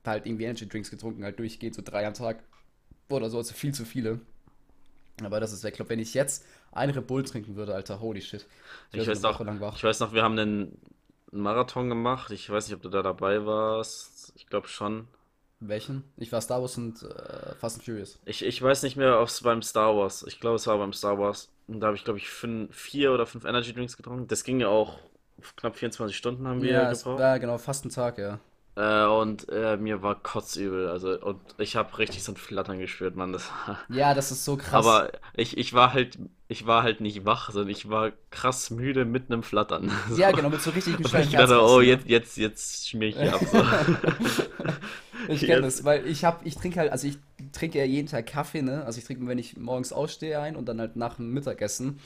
halt 0.05 0.25
irgendwie 0.25 0.45
Energy 0.45 0.67
Drinks 0.67 0.89
getrunken, 0.89 1.23
halt 1.23 1.37
durchgehend, 1.37 1.75
so 1.75 1.81
drei 1.83 2.07
am 2.07 2.13
Tag 2.13 2.43
oder 3.09 3.29
so, 3.29 3.37
also 3.37 3.53
viel 3.53 3.73
zu 3.73 3.85
viele. 3.85 4.19
Aber 5.23 5.39
das 5.39 5.51
ist 5.51 5.63
weg. 5.63 5.73
Ich 5.73 5.77
glaube, 5.77 5.89
wenn 5.89 5.99
ich 5.99 6.13
jetzt 6.13 6.45
einen 6.71 6.93
Red 6.93 7.07
Bull 7.07 7.23
trinken 7.23 7.55
würde, 7.55 7.75
Alter, 7.75 7.99
holy 7.99 8.21
shit. 8.21 8.45
Ich 8.91 9.01
Ich 9.01 9.07
weiß 9.07 9.23
eine 9.23 9.59
noch, 9.59 9.75
ich 9.75 9.83
weiß 9.83 9.99
noch, 9.99 10.13
wir 10.13 10.23
haben 10.23 10.37
einen 10.37 10.79
Marathon 11.31 11.89
gemacht. 11.89 12.31
Ich 12.31 12.49
weiß 12.49 12.67
nicht, 12.67 12.75
ob 12.75 12.81
du 12.81 12.89
da 12.89 13.01
dabei 13.01 13.45
warst. 13.45 14.33
Ich 14.35 14.47
glaube 14.47 14.67
schon. 14.67 15.07
Welchen? 15.59 16.03
Ich 16.17 16.31
war 16.31 16.41
Star 16.41 16.61
Wars 16.61 16.77
und 16.77 17.01
äh, 17.01 17.55
Fast 17.55 17.77
and 17.77 17.85
Furious. 17.85 18.19
Ich, 18.25 18.43
ich 18.43 18.61
weiß 18.61 18.83
nicht 18.83 18.95
mehr, 18.95 19.19
ob 19.19 19.27
es 19.27 19.41
beim 19.41 19.63
Star 19.63 19.95
Wars. 19.95 20.23
Ich 20.27 20.39
glaube, 20.39 20.57
es 20.57 20.67
war 20.67 20.77
beim 20.77 20.93
Star 20.93 21.17
Wars. 21.17 21.49
Und 21.67 21.79
da 21.79 21.87
habe 21.87 21.97
ich, 21.97 22.03
glaube 22.03 22.19
ich, 22.19 22.29
fünf, 22.29 22.75
vier 22.75 23.11
oder 23.11 23.25
fünf 23.25 23.43
Energy 23.43 23.73
Drinks 23.73 23.97
getrunken. 23.97 24.27
Das 24.27 24.43
ging 24.43 24.59
ja 24.59 24.67
auch 24.67 24.99
knapp 25.57 25.75
24 25.77 26.15
Stunden 26.17 26.47
haben 26.47 26.61
wir 26.61 26.71
Ja, 26.71 26.91
gebraucht. 26.93 27.19
war 27.19 27.39
genau 27.39 27.57
fast 27.57 27.85
ein 27.85 27.89
Tag, 27.89 28.17
ja. 28.17 28.39
Äh, 28.75 29.05
und 29.05 29.49
äh, 29.49 29.75
mir 29.77 30.03
war 30.03 30.15
kotzübel. 30.21 30.87
Also, 30.89 31.19
und 31.19 31.41
ich 31.57 31.75
habe 31.75 31.97
richtig 31.97 32.23
so 32.23 32.31
ein 32.33 32.37
Flattern 32.37 32.77
gespürt, 32.77 33.15
Mann. 33.15 33.33
Das 33.33 33.49
Ja, 33.89 34.13
das 34.13 34.31
ist 34.31 34.45
so 34.45 34.55
krass. 34.55 34.73
Aber 34.73 35.11
ich, 35.33 35.57
ich 35.57 35.73
war 35.73 35.93
halt, 35.93 36.19
ich 36.47 36.67
war 36.67 36.83
halt 36.83 37.01
nicht 37.01 37.25
wach, 37.25 37.49
sondern 37.51 37.69
ich 37.71 37.89
war 37.89 38.11
krass 38.29 38.69
müde 38.69 39.05
mit 39.05 39.31
einem 39.31 39.41
Flattern. 39.41 39.91
So. 40.09 40.17
Ja, 40.17 40.31
genau, 40.31 40.49
mit 40.49 40.61
so 40.61 40.69
richtig 40.69 40.99
ich 40.99 41.11
dachte, 41.11 41.59
oh, 41.59 41.81
jetzt, 41.81 42.07
jetzt, 42.07 42.37
jetzt 42.37 42.87
schmier 42.89 43.09
ich 43.09 43.17
hier 43.17 43.33
ab. 43.33 43.41
So. 43.51 43.63
Ich 45.29 45.41
kenne 45.41 45.61
das, 45.61 45.83
weil 45.83 46.05
ich 46.07 46.23
hab, 46.23 46.45
ich 46.45 46.55
trinke 46.55 46.79
halt, 46.79 46.91
also 46.91 47.07
ich 47.07 47.17
trinke 47.51 47.79
ja 47.79 47.85
jeden 47.85 48.07
Tag 48.07 48.27
Kaffee, 48.27 48.61
ne? 48.61 48.85
Also 48.85 48.99
ich 48.99 49.05
trinke, 49.05 49.25
wenn 49.27 49.37
ich 49.39 49.57
morgens 49.57 49.91
ausstehe, 49.91 50.39
ein 50.39 50.55
und 50.55 50.65
dann 50.67 50.79
halt 50.79 50.95
nach 50.95 51.15
dem 51.15 51.33
Mittagessen. 51.33 51.99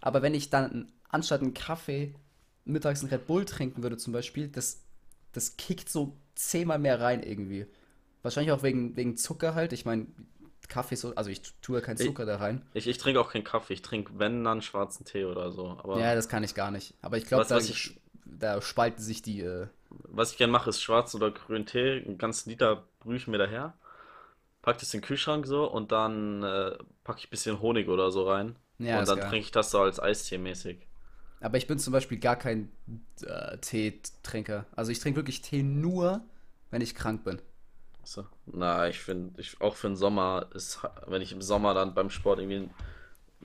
Aber 0.00 0.22
wenn 0.22 0.34
ich 0.34 0.50
dann 0.50 0.92
anstatt 1.08 1.40
einen 1.42 1.54
Kaffee 1.54 2.14
mittags 2.68 3.00
einen 3.02 3.10
Red 3.10 3.26
Bull 3.26 3.44
trinken 3.44 3.82
würde 3.82 3.96
zum 3.96 4.12
Beispiel, 4.12 4.48
das, 4.48 4.82
das 5.32 5.56
kickt 5.56 5.88
so 5.88 6.16
zehnmal 6.34 6.78
mehr 6.78 7.00
rein 7.00 7.22
irgendwie. 7.22 7.66
Wahrscheinlich 8.22 8.52
auch 8.52 8.62
wegen, 8.62 8.96
wegen 8.96 9.16
Zucker 9.16 9.54
halt. 9.54 9.72
Ich 9.72 9.84
meine, 9.84 10.06
Kaffee 10.68 10.94
ist 10.94 11.02
so, 11.02 11.14
also 11.14 11.30
ich 11.30 11.42
tue 11.62 11.78
ja 11.80 11.84
keinen 11.84 11.98
Ich, 11.98 12.04
Zucker 12.04 12.26
da 12.26 12.36
rein. 12.36 12.62
ich, 12.72 12.86
ich 12.86 12.98
trinke 12.98 13.20
auch 13.20 13.30
keinen 13.32 13.44
Kaffee. 13.44 13.74
Ich 13.74 13.82
trinke, 13.82 14.12
wenn, 14.18 14.44
dann 14.44 14.62
schwarzen 14.62 15.04
Tee 15.04 15.24
oder 15.24 15.52
so. 15.52 15.78
Aber 15.82 15.98
Ja, 15.98 16.14
das 16.14 16.28
kann 16.28 16.44
ich 16.44 16.54
gar 16.54 16.70
nicht. 16.70 16.94
Aber 17.02 17.16
ich 17.16 17.26
glaube, 17.26 17.46
da, 17.48 17.58
ich, 17.58 18.00
da 18.24 18.60
spalten 18.62 19.02
sich 19.02 19.22
die, 19.22 19.40
äh, 19.40 19.66
was 19.90 20.32
ich 20.32 20.38
gerne 20.38 20.52
mache, 20.52 20.70
ist 20.70 20.82
schwarz 20.82 21.14
oder 21.14 21.30
grün 21.30 21.66
Tee. 21.66 22.02
Einen 22.04 22.18
ganzen 22.18 22.50
Liter 22.50 22.84
brühe 23.00 23.16
ich 23.16 23.26
mir 23.26 23.38
daher. 23.38 23.74
Pack 24.62 24.78
das 24.80 24.94
in 24.94 25.00
den 25.02 25.06
Kühlschrank 25.08 25.46
so 25.48 25.66
und 25.70 25.92
dann 25.92 26.44
äh, 26.44 26.78
packe 27.04 27.20
ich 27.20 27.28
ein 27.28 27.30
bisschen 27.32 27.60
Honig 27.62 27.88
oder 27.88 28.12
so 28.12 28.28
rein. 28.30 28.56
ja, 28.78 29.00
Und 29.00 29.08
dann 29.08 29.20
geil. 29.20 29.22
trinke 29.22 29.46
ich 29.46 29.52
das 29.52 29.72
so 29.72 29.80
als 29.82 30.00
Eistee 30.00 30.38
mäßig. 30.38 30.87
Aber 31.40 31.56
ich 31.58 31.66
bin 31.66 31.78
zum 31.78 31.92
Beispiel 31.92 32.18
gar 32.18 32.36
kein 32.36 32.70
äh, 33.22 33.58
Teetrinker. 33.58 34.66
Also 34.74 34.90
ich 34.92 34.98
trinke 35.00 35.18
wirklich 35.18 35.42
Tee 35.42 35.62
nur, 35.62 36.22
wenn 36.70 36.82
ich 36.82 36.94
krank 36.94 37.24
bin. 37.24 37.40
So. 38.04 38.26
Na, 38.46 38.88
ich 38.88 39.00
finde, 39.00 39.40
ich, 39.40 39.60
auch 39.60 39.76
für 39.76 39.88
den 39.88 39.96
Sommer 39.96 40.48
ist, 40.54 40.80
wenn 41.06 41.22
ich 41.22 41.32
im 41.32 41.42
Sommer 41.42 41.74
dann 41.74 41.94
beim 41.94 42.10
Sport 42.10 42.40
irgendwie 42.40 42.70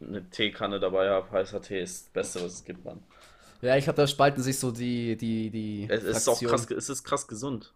eine 0.01 0.29
Teekanne 0.29 0.79
dabei 0.79 1.09
habe, 1.09 1.31
heißer 1.31 1.62
Tee 1.62 1.81
ist 1.81 2.05
das 2.07 2.13
Beste, 2.13 2.43
was 2.43 2.53
es 2.53 2.65
gibt, 2.65 2.85
Mann. 2.85 3.03
Ja, 3.62 3.77
ich 3.77 3.85
glaube, 3.85 3.97
da 3.97 4.07
spalten 4.07 4.41
sich 4.43 4.59
so 4.59 4.71
die, 4.71 5.15
die, 5.15 5.50
die 5.50 5.85
Es, 5.88 6.03
ist 6.03 6.27
auch 6.27 6.43
krass, 6.43 6.69
es 6.69 6.89
ist 6.89 7.03
krass 7.03 7.27
gesund. 7.27 7.73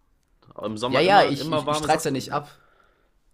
Im 0.62 0.76
Ja, 0.86 1.00
Sommer 1.00 1.00
ja, 1.00 1.22
immer, 1.22 1.32
ich, 1.32 1.40
immer 1.40 1.62
ich, 1.62 1.66
ich 1.66 1.76
streit's 1.76 2.04
ja 2.04 2.10
nicht 2.10 2.32
ab. 2.32 2.50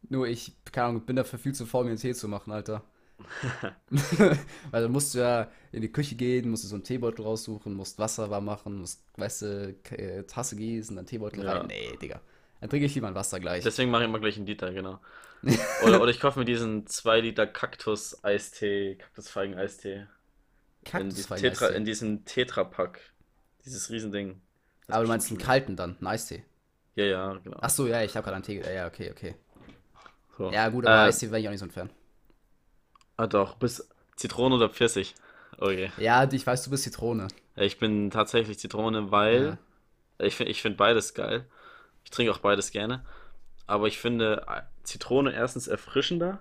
Nur 0.09 0.27
ich, 0.29 0.53
keine 0.73 0.89
Ahnung, 0.89 1.07
bin 1.07 1.17
dafür 1.17 1.39
viel 1.39 1.55
zu 1.55 1.67
faul, 1.67 1.85
mir 1.85 1.91
einen 1.91 1.99
Tee 1.99 2.15
zu 2.15 2.29
machen, 2.29 2.53
Alter. 2.53 2.85
Weil 4.71 4.83
dann 4.83 4.93
musst 4.93 5.15
du 5.15 5.19
ja 5.19 5.51
in 5.73 5.83
die 5.83 5.93
Küche 5.93 6.15
gehen, 6.15 6.51
musst 6.51 6.65
du 6.65 6.69
so 6.69 6.75
einen 6.75 6.85
Teebeutel 6.85 7.25
raussuchen, 7.25 7.75
musst 7.75 7.99
Wasser 7.99 8.31
warm 8.31 8.45
machen, 8.47 8.79
musst, 8.79 9.05
weißt 9.17 9.43
du, 9.43 9.77
äh, 9.91 10.25
Tasse 10.25 10.57
gießen, 10.57 10.97
dann 10.97 11.07
Teebeutel 11.07 11.47
rein. 11.47 11.57
Ja. 11.57 11.63
Nee, 11.63 11.97
Digga. 12.01 12.21
Dann 12.61 12.71
trinke 12.71 12.87
ich 12.87 12.95
lieber 12.95 13.09
ein 13.09 13.15
Wasser 13.15 13.41
gleich. 13.41 13.63
Deswegen 13.63 13.91
mache 13.91 14.03
ich 14.03 14.09
immer 14.09 14.21
gleich 14.21 14.37
einen 14.37 14.47
Liter, 14.47 14.73
genau. 14.73 15.01
Oder, 15.85 16.01
oder 16.01 16.11
ich 16.11 16.21
kaufe 16.21 16.39
mir 16.39 16.47
diesen 16.47 16.87
2 16.87 17.21
Liter 17.21 17.47
Kaktus-Eistee, 17.47 18.97
Kaktusfeigen-Eistee. 18.97 20.07
In 20.97 21.11
diesem 21.11 21.37
Tetra, 21.37 21.71
Kaktusfeigen-Eistee. 21.71 21.77
in 21.77 21.85
diesem 21.85 22.25
Tetra-Pack. 22.25 23.01
Dieses 23.67 23.91
Riesending. 23.91 24.41
Das 24.87 24.97
Aber 24.97 25.05
du 25.05 25.09
meinst 25.09 25.29
einen 25.31 25.39
kalten 25.39 25.77
dann, 25.77 25.97
einen 25.99 26.07
Eistee. 26.07 26.45
Ja, 26.95 27.05
ja, 27.05 27.35
genau. 27.35 27.59
Ach 27.61 27.71
so, 27.71 27.87
ja, 27.87 28.03
ich 28.03 28.17
habe 28.17 28.25
gerade 28.25 28.37
einen 28.37 28.45
Tee. 28.45 28.61
Ja, 28.61 28.71
ja, 28.71 28.87
okay, 28.87 29.11
okay. 29.11 29.35
So. 30.39 30.51
Ja, 30.51 30.69
gut, 30.69 30.87
aber 30.87 31.05
Äh, 31.05 31.09
Eistee 31.09 31.31
wäre 31.31 31.41
ich 31.41 31.47
auch 31.47 31.53
nicht 31.53 31.61
so 31.61 31.67
ein 31.67 31.71
Fan. 31.71 31.91
Ah 33.17 33.27
doch, 33.27 33.57
bis 33.57 33.89
Zitrone 34.17 34.55
oder 34.57 34.69
Pfirsich. 34.69 35.15
Okay. 35.59 35.91
Ja, 35.97 36.31
ich 36.31 36.47
weiß, 36.47 36.65
du 36.65 36.71
bist 36.71 36.85
Zitrone. 36.85 37.29
Ich 37.57 37.79
bin 37.79 38.11
tatsächlich 38.11 38.59
Zitrone, 38.59 39.11
weil 39.11 39.59
Ja. 40.19 40.27
ich 40.27 40.37
finde 40.37 40.51
ich 40.53 40.63
find 40.63 40.77
beides 40.77 41.15
geil. 41.15 41.47
Ich 42.05 42.11
trinke 42.11 42.33
auch 42.33 42.39
beides 42.39 42.71
gerne. 42.71 43.05
Aber 43.67 43.87
ich 43.87 43.99
finde 43.99 44.45
äh, 44.49 44.63
Zitrone 44.83 45.33
erstens 45.33 45.69
erfrischender 45.69 46.41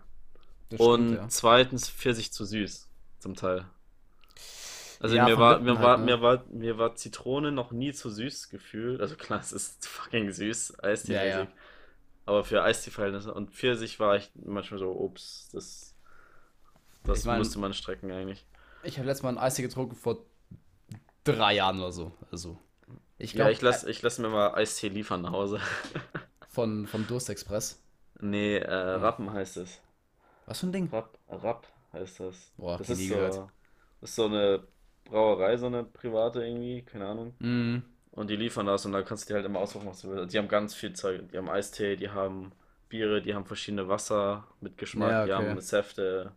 stimmt, 0.68 0.80
und 0.82 1.14
ja. 1.14 1.28
zweitens 1.30 1.90
Pfirsich 1.90 2.32
zu 2.34 2.46
süß. 2.46 2.88
Zum 3.20 3.36
Teil. 3.36 3.66
Also 5.00 5.16
Ja, 5.16 5.26
mir 5.26 5.38
war, 5.38 5.60
mir 5.60 5.78
halt, 5.78 5.84
war, 5.84 5.98
ne? 5.98 6.06
mir 6.06 6.22
war, 6.22 6.44
mir 6.50 6.78
war 6.78 6.96
Zitrone 6.96 7.52
noch 7.52 7.72
nie 7.72 7.94
zu 7.94 8.10
süß 8.10 8.50
gefühlt. 8.50 9.02
Also 9.02 9.16
klar, 9.16 9.40
es 9.40 9.52
ist 9.52 9.88
fucking 9.88 10.32
süß, 10.32 10.78
Ja, 11.06 11.24
ja. 11.24 11.48
Eistee-mäßig. 11.48 11.50
Aber 12.26 12.44
für 12.46 12.64
Eistee-Verhältnisse. 12.64 13.34
Und 13.34 13.52
Pfirsich 13.52 14.00
war 14.00 14.16
ich 14.16 14.32
manchmal 14.36 14.80
so, 14.80 14.92
ups, 14.92 15.50
das 15.52 15.93
Das 17.04 17.20
Ich 17.20 17.26
mein- 17.26 17.40
müsste 17.40 17.60
man 17.60 17.74
strecken 17.74 18.12
eigentlich. 18.12 18.46
Ich 18.84 18.98
habe 18.98 19.08
letztes 19.08 19.24
Mal 19.24 19.30
einen 19.30 19.38
Eistee 19.38 19.62
getrunken 19.62 19.96
vor 19.96 20.26
drei 21.24 21.56
Jahren 21.56 21.80
oder 21.80 21.92
so. 21.92 22.12
Also, 22.32 22.58
ich 23.18 23.32
Ja, 23.34 23.38
glaube, 23.38 23.52
ich 23.54 23.62
lasse 23.62 23.90
ich 23.90 24.02
lass 24.02 24.20
mir 24.20 24.30
mal 24.30 24.54
Eistee 24.56 24.90
liefern 24.90 25.22
nach 25.22 25.32
Hause. 25.32 25.60
von, 26.50 26.88
von 26.88 27.08
Durstexpress. 27.08 27.82
Nee, 28.20 28.58
äh, 28.58 28.74
Rappen 28.74 29.32
heißt 29.32 29.58
es. 29.58 29.80
Was 30.46 30.60
für 30.60 30.68
ein 30.68 30.72
Ding? 30.74 30.90
Rapp, 30.92 31.18
Rapp 31.30 31.68
heißt 31.94 32.20
das. 32.22 32.52
Boah, 32.58 32.78
das 32.78 32.90
nie 32.90 33.06
ist 33.06 33.10
gehört. 33.10 33.34
so, 33.34 33.50
das 34.02 34.10
ist 34.12 34.16
so 34.16 34.26
eine 34.26 34.64
Brauerei, 35.06 35.58
so 35.58 35.68
eine 35.68 35.84
private 35.84 36.44
irgendwie, 36.46 36.82
keine 36.84 37.08
Ahnung. 37.08 37.34
Mm, 37.40 37.78
Und 38.12 38.30
die 38.30 38.36
liefern 38.36 38.66
das 38.66 38.86
und 38.86 38.92
da 38.92 39.02
kannst 39.02 39.26
du 39.26 39.28
dir 39.30 39.36
halt 39.38 39.46
immer 39.46 39.60
aussuchen, 39.60 39.88
was 39.88 40.02
du 40.02 40.10
willst. 40.10 40.34
Die 40.34 40.38
haben 40.38 40.48
ganz 40.48 40.74
viel 40.76 40.94
Zeug. 40.94 41.30
Die 41.32 41.38
haben 41.38 41.50
Eistee, 41.50 41.96
die 41.96 42.10
haben 42.10 42.52
Biere, 42.90 43.22
die 43.22 43.34
haben 43.34 43.46
verschiedene 43.46 43.88
Wasser 43.88 44.46
mit 44.62 44.78
Geschmack, 44.78 45.10
Ja, 45.12 45.26
die 45.26 45.34
okay. 45.34 45.50
haben 45.50 45.62
Säfte, 45.62 46.32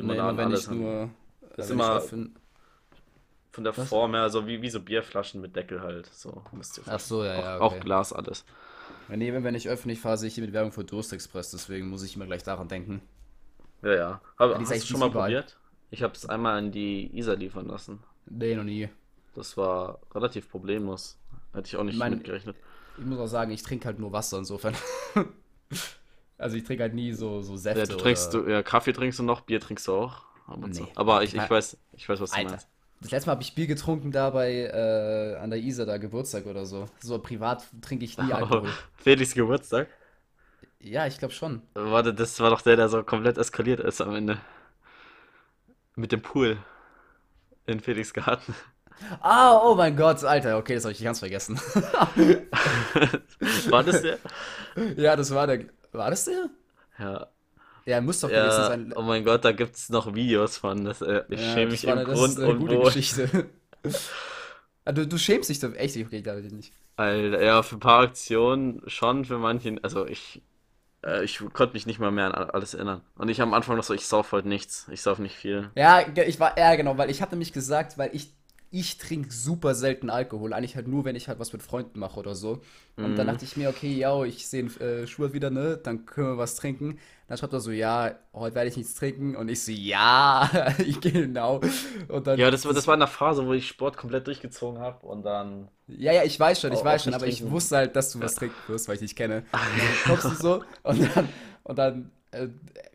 Limonaden, 0.00 0.30
immer 0.30 0.38
wenn 0.38 0.46
alles. 0.48 0.64
ich 0.64 0.70
nur. 0.70 1.10
Das 1.56 1.70
ist 1.70 1.78
wenn 1.78 1.78
ich 1.78 2.12
immer- 2.12 2.30
Von 3.52 3.64
der 3.64 3.76
Was? 3.76 3.88
Form 3.88 4.14
her, 4.14 4.30
so 4.30 4.46
wie, 4.46 4.62
wie 4.62 4.70
so 4.70 4.80
Bierflaschen 4.80 5.40
mit 5.40 5.56
Deckel 5.56 5.80
halt. 5.80 6.06
So, 6.06 6.42
müsst 6.52 6.78
ihr 6.78 6.84
Ach 6.86 7.00
so, 7.00 7.24
ja, 7.24 7.34
auch, 7.38 7.42
ja, 7.42 7.58
auch 7.58 7.72
okay. 7.72 7.80
Glas, 7.80 8.12
alles. 8.12 8.44
Nee, 9.08 9.32
wenn 9.32 9.54
ich 9.56 9.68
öffentlich 9.68 9.98
fahre, 10.00 10.16
sehe 10.18 10.28
ich 10.28 10.34
hier 10.36 10.44
mit 10.44 10.52
Werbung 10.52 10.70
für 10.70 10.84
Durstexpress, 10.84 11.50
deswegen 11.50 11.88
muss 11.88 12.04
ich 12.04 12.14
immer 12.14 12.26
gleich 12.26 12.44
daran 12.44 12.68
denken. 12.68 13.02
Ja, 13.82 13.94
ja. 13.94 14.20
Hab, 14.38 14.60
ist 14.60 14.70
hast 14.70 14.82
du 14.82 14.86
schon 14.86 15.00
mal 15.00 15.08
überall. 15.10 15.30
probiert? 15.30 15.58
Ich 15.90 16.02
habe 16.04 16.12
es 16.14 16.26
einmal 16.26 16.58
an 16.58 16.70
die 16.70 17.10
Isar 17.18 17.34
liefern 17.36 17.66
lassen. 17.66 18.00
Nee, 18.26 18.54
noch 18.54 18.62
nie. 18.62 18.88
Das 19.34 19.56
war 19.56 19.98
relativ 20.14 20.48
problemlos. 20.48 21.18
Hätte 21.52 21.66
ich 21.66 21.76
auch 21.76 21.82
nicht 21.82 21.98
Mein- 21.98 22.14
mitgerechnet. 22.14 22.54
Ich 22.98 23.04
muss 23.04 23.18
auch 23.18 23.26
sagen, 23.26 23.50
ich 23.50 23.62
trinke 23.62 23.86
halt 23.86 23.98
nur 23.98 24.12
Wasser 24.12 24.38
insofern. 24.38 24.74
also 26.40 26.56
ich 26.56 26.64
trinke 26.64 26.82
halt 26.82 26.94
nie 26.94 27.12
so, 27.12 27.42
so 27.42 27.56
Säfte 27.56 27.80
Ja, 27.80 27.86
du 27.86 27.96
trinkst, 27.96 28.34
oder... 28.34 28.44
du, 28.44 28.50
ja, 28.50 28.62
Kaffee 28.62 28.92
trinkst 28.92 29.18
du 29.18 29.22
noch, 29.22 29.42
Bier 29.42 29.60
trinkst 29.60 29.86
du 29.88 29.94
auch. 29.94 30.22
Nee. 30.56 30.86
Aber 30.96 31.22
ich, 31.22 31.34
ich 31.34 31.48
weiß, 31.48 31.76
ich 31.92 32.08
weiß, 32.08 32.20
was 32.20 32.30
du 32.30 32.36
Alter. 32.36 32.50
meinst. 32.50 32.68
Das 33.00 33.12
letzte 33.12 33.28
Mal 33.28 33.34
habe 33.34 33.42
ich 33.42 33.54
Bier 33.54 33.66
getrunken 33.66 34.10
da 34.12 34.30
bei 34.30 34.52
äh, 34.52 35.36
an 35.36 35.50
der 35.50 35.60
Isar, 35.60 35.86
da 35.86 35.96
Geburtstag 35.96 36.46
oder 36.46 36.66
so. 36.66 36.86
So 37.00 37.18
privat 37.18 37.64
trinke 37.80 38.04
ich 38.04 38.18
nie 38.18 38.32
Alkohol. 38.32 38.68
Felix 38.96 39.34
Geburtstag. 39.34 39.88
Ja, 40.80 41.06
ich 41.06 41.18
glaube 41.18 41.32
schon. 41.32 41.62
Warte, 41.74 42.12
das 42.12 42.40
war 42.40 42.50
doch 42.50 42.62
der, 42.62 42.76
der 42.76 42.88
so 42.88 43.02
komplett 43.02 43.38
eskaliert 43.38 43.80
ist 43.80 44.00
am 44.00 44.14
Ende. 44.14 44.38
Mit 45.94 46.12
dem 46.12 46.22
Pool. 46.22 46.58
In 47.66 47.80
Felix 47.80 48.12
Garten. 48.12 48.54
Ah, 49.20 49.58
oh 49.62 49.74
mein 49.74 49.96
Gott, 49.96 50.22
Alter, 50.24 50.58
okay, 50.58 50.74
das 50.74 50.84
habe 50.84 50.92
ich 50.92 51.02
ganz 51.02 51.20
vergessen. 51.20 51.56
War 53.70 53.82
das 53.82 54.02
der? 54.02 54.18
ja, 54.96 55.16
das 55.16 55.34
war 55.34 55.46
der. 55.46 55.64
War 55.92 56.10
das 56.10 56.24
der? 56.24 56.48
Ja. 56.98 57.26
Ja, 57.86 58.00
muss 58.00 58.20
doch 58.20 58.28
gewesen 58.28 58.44
Ja, 58.46 58.66
sein. 58.66 58.92
oh 58.94 59.02
mein 59.02 59.24
Gott, 59.24 59.44
da 59.44 59.52
gibt's 59.52 59.88
noch 59.88 60.14
Videos 60.14 60.58
von. 60.58 60.84
Das, 60.84 61.00
äh, 61.02 61.24
ich 61.28 61.40
Ja, 61.40 61.52
schäme 61.54 61.70
das 61.70 61.72
mich 61.72 61.84
im 61.84 61.90
eine- 61.90 62.04
das 62.04 62.18
Grund 62.18 62.32
ist 62.32 62.38
eine 62.38 62.48
und 62.48 62.58
gute. 62.58 62.78
Geschichte. 62.78 63.46
Ah, 64.84 64.92
du, 64.92 65.06
du 65.06 65.18
schämst 65.18 65.50
dich 65.50 65.60
doch 65.60 65.74
echt, 65.74 65.96
okay, 65.96 66.22
glaube 66.22 66.40
ich 66.40 66.52
nicht. 66.52 66.72
Alter, 66.96 67.42
ja, 67.42 67.62
für 67.62 67.76
ein 67.76 67.80
paar 67.80 68.02
Aktionen 68.02 68.82
schon, 68.86 69.24
für 69.24 69.38
manchen. 69.38 69.82
Also 69.84 70.06
ich, 70.06 70.42
äh, 71.04 71.24
ich 71.24 71.38
konnte 71.52 71.74
mich 71.74 71.86
nicht 71.86 71.98
mal 72.00 72.10
mehr 72.10 72.26
an 72.34 72.50
alles 72.50 72.74
erinnern. 72.74 73.02
Und 73.16 73.28
ich 73.28 73.40
am 73.42 73.54
Anfang 73.54 73.76
noch 73.76 73.84
so, 73.84 73.94
ich 73.94 74.06
sauf 74.06 74.32
heute 74.32 74.48
nichts. 74.48 74.88
Ich 74.90 75.02
sauf 75.02 75.18
nicht 75.18 75.36
viel. 75.36 75.70
Ja, 75.76 76.00
ich 76.16 76.40
war, 76.40 76.58
ja 76.58 76.74
genau, 76.76 76.98
weil 76.98 77.10
ich 77.10 77.22
habe 77.22 77.32
nämlich 77.32 77.52
gesagt, 77.52 77.98
weil 77.98 78.10
ich, 78.14 78.32
ich 78.70 78.98
trinke 78.98 79.32
super 79.32 79.74
selten 79.74 80.10
Alkohol. 80.10 80.52
Eigentlich 80.52 80.76
halt 80.76 80.88
nur, 80.88 81.04
wenn 81.04 81.16
ich 81.16 81.28
halt 81.28 81.38
was 81.38 81.52
mit 81.52 81.62
Freunden 81.62 81.98
mache 81.98 82.18
oder 82.20 82.34
so. 82.34 82.60
Und 82.98 83.18
dann 83.18 83.26
Mhm. 83.26 83.26
dachte 83.26 83.44
ich 83.44 83.56
mir, 83.56 83.68
okay, 83.70 83.92
ja, 83.92 84.22
ich 84.24 84.46
sehe 84.48 84.64
äh, 84.64 85.06
Schubert 85.06 85.32
wieder, 85.32 85.50
ne? 85.50 85.76
Dann 85.82 86.06
können 86.06 86.28
wir 86.28 86.38
was 86.38 86.54
trinken. 86.56 86.98
Dann 87.28 87.38
schreibt 87.38 87.52
er 87.52 87.60
so, 87.60 87.70
ja, 87.70 88.14
heute 88.32 88.54
werde 88.54 88.68
ich 88.68 88.76
nichts 88.76 88.94
trinken. 88.94 89.34
Und 89.36 89.48
ich 89.48 89.62
so, 89.64 89.72
ja, 89.72 90.50
ich 90.78 91.00
gehe 91.00 91.12
genau. 91.12 91.60
Und 92.08 92.26
dann, 92.26 92.38
Ja, 92.38 92.50
das 92.50 92.64
war, 92.64 92.72
das 92.72 92.86
war 92.86 92.94
in 92.94 93.00
der 93.00 93.08
Phase, 93.08 93.46
wo 93.46 93.52
ich 93.52 93.66
Sport 93.68 93.96
komplett 93.96 94.26
durchgezogen 94.26 94.80
habe 94.80 95.04
und 95.06 95.22
dann. 95.24 95.68
Ja, 95.86 96.12
ja, 96.12 96.22
ich 96.22 96.38
weiß 96.38 96.60
schon, 96.60 96.72
ich 96.72 96.84
weiß 96.84 97.02
schon, 97.04 97.14
aber 97.14 97.26
ich 97.26 97.36
trinken. 97.38 97.50
wusste 97.50 97.76
halt, 97.76 97.96
dass 97.96 98.12
du 98.12 98.20
was 98.20 98.36
trinken 98.36 98.56
wirst, 98.68 98.86
weil 98.88 98.94
ich 98.94 99.00
dich 99.00 99.16
kenne. 99.16 99.44
Und 99.52 99.82
dann 99.82 99.98
kommst 100.04 100.30
du 100.30 100.34
so 100.34 100.62
und 100.82 101.00
dann, 101.16 101.28
und 101.64 101.78
dann, 101.78 102.12
äh, 102.30 102.48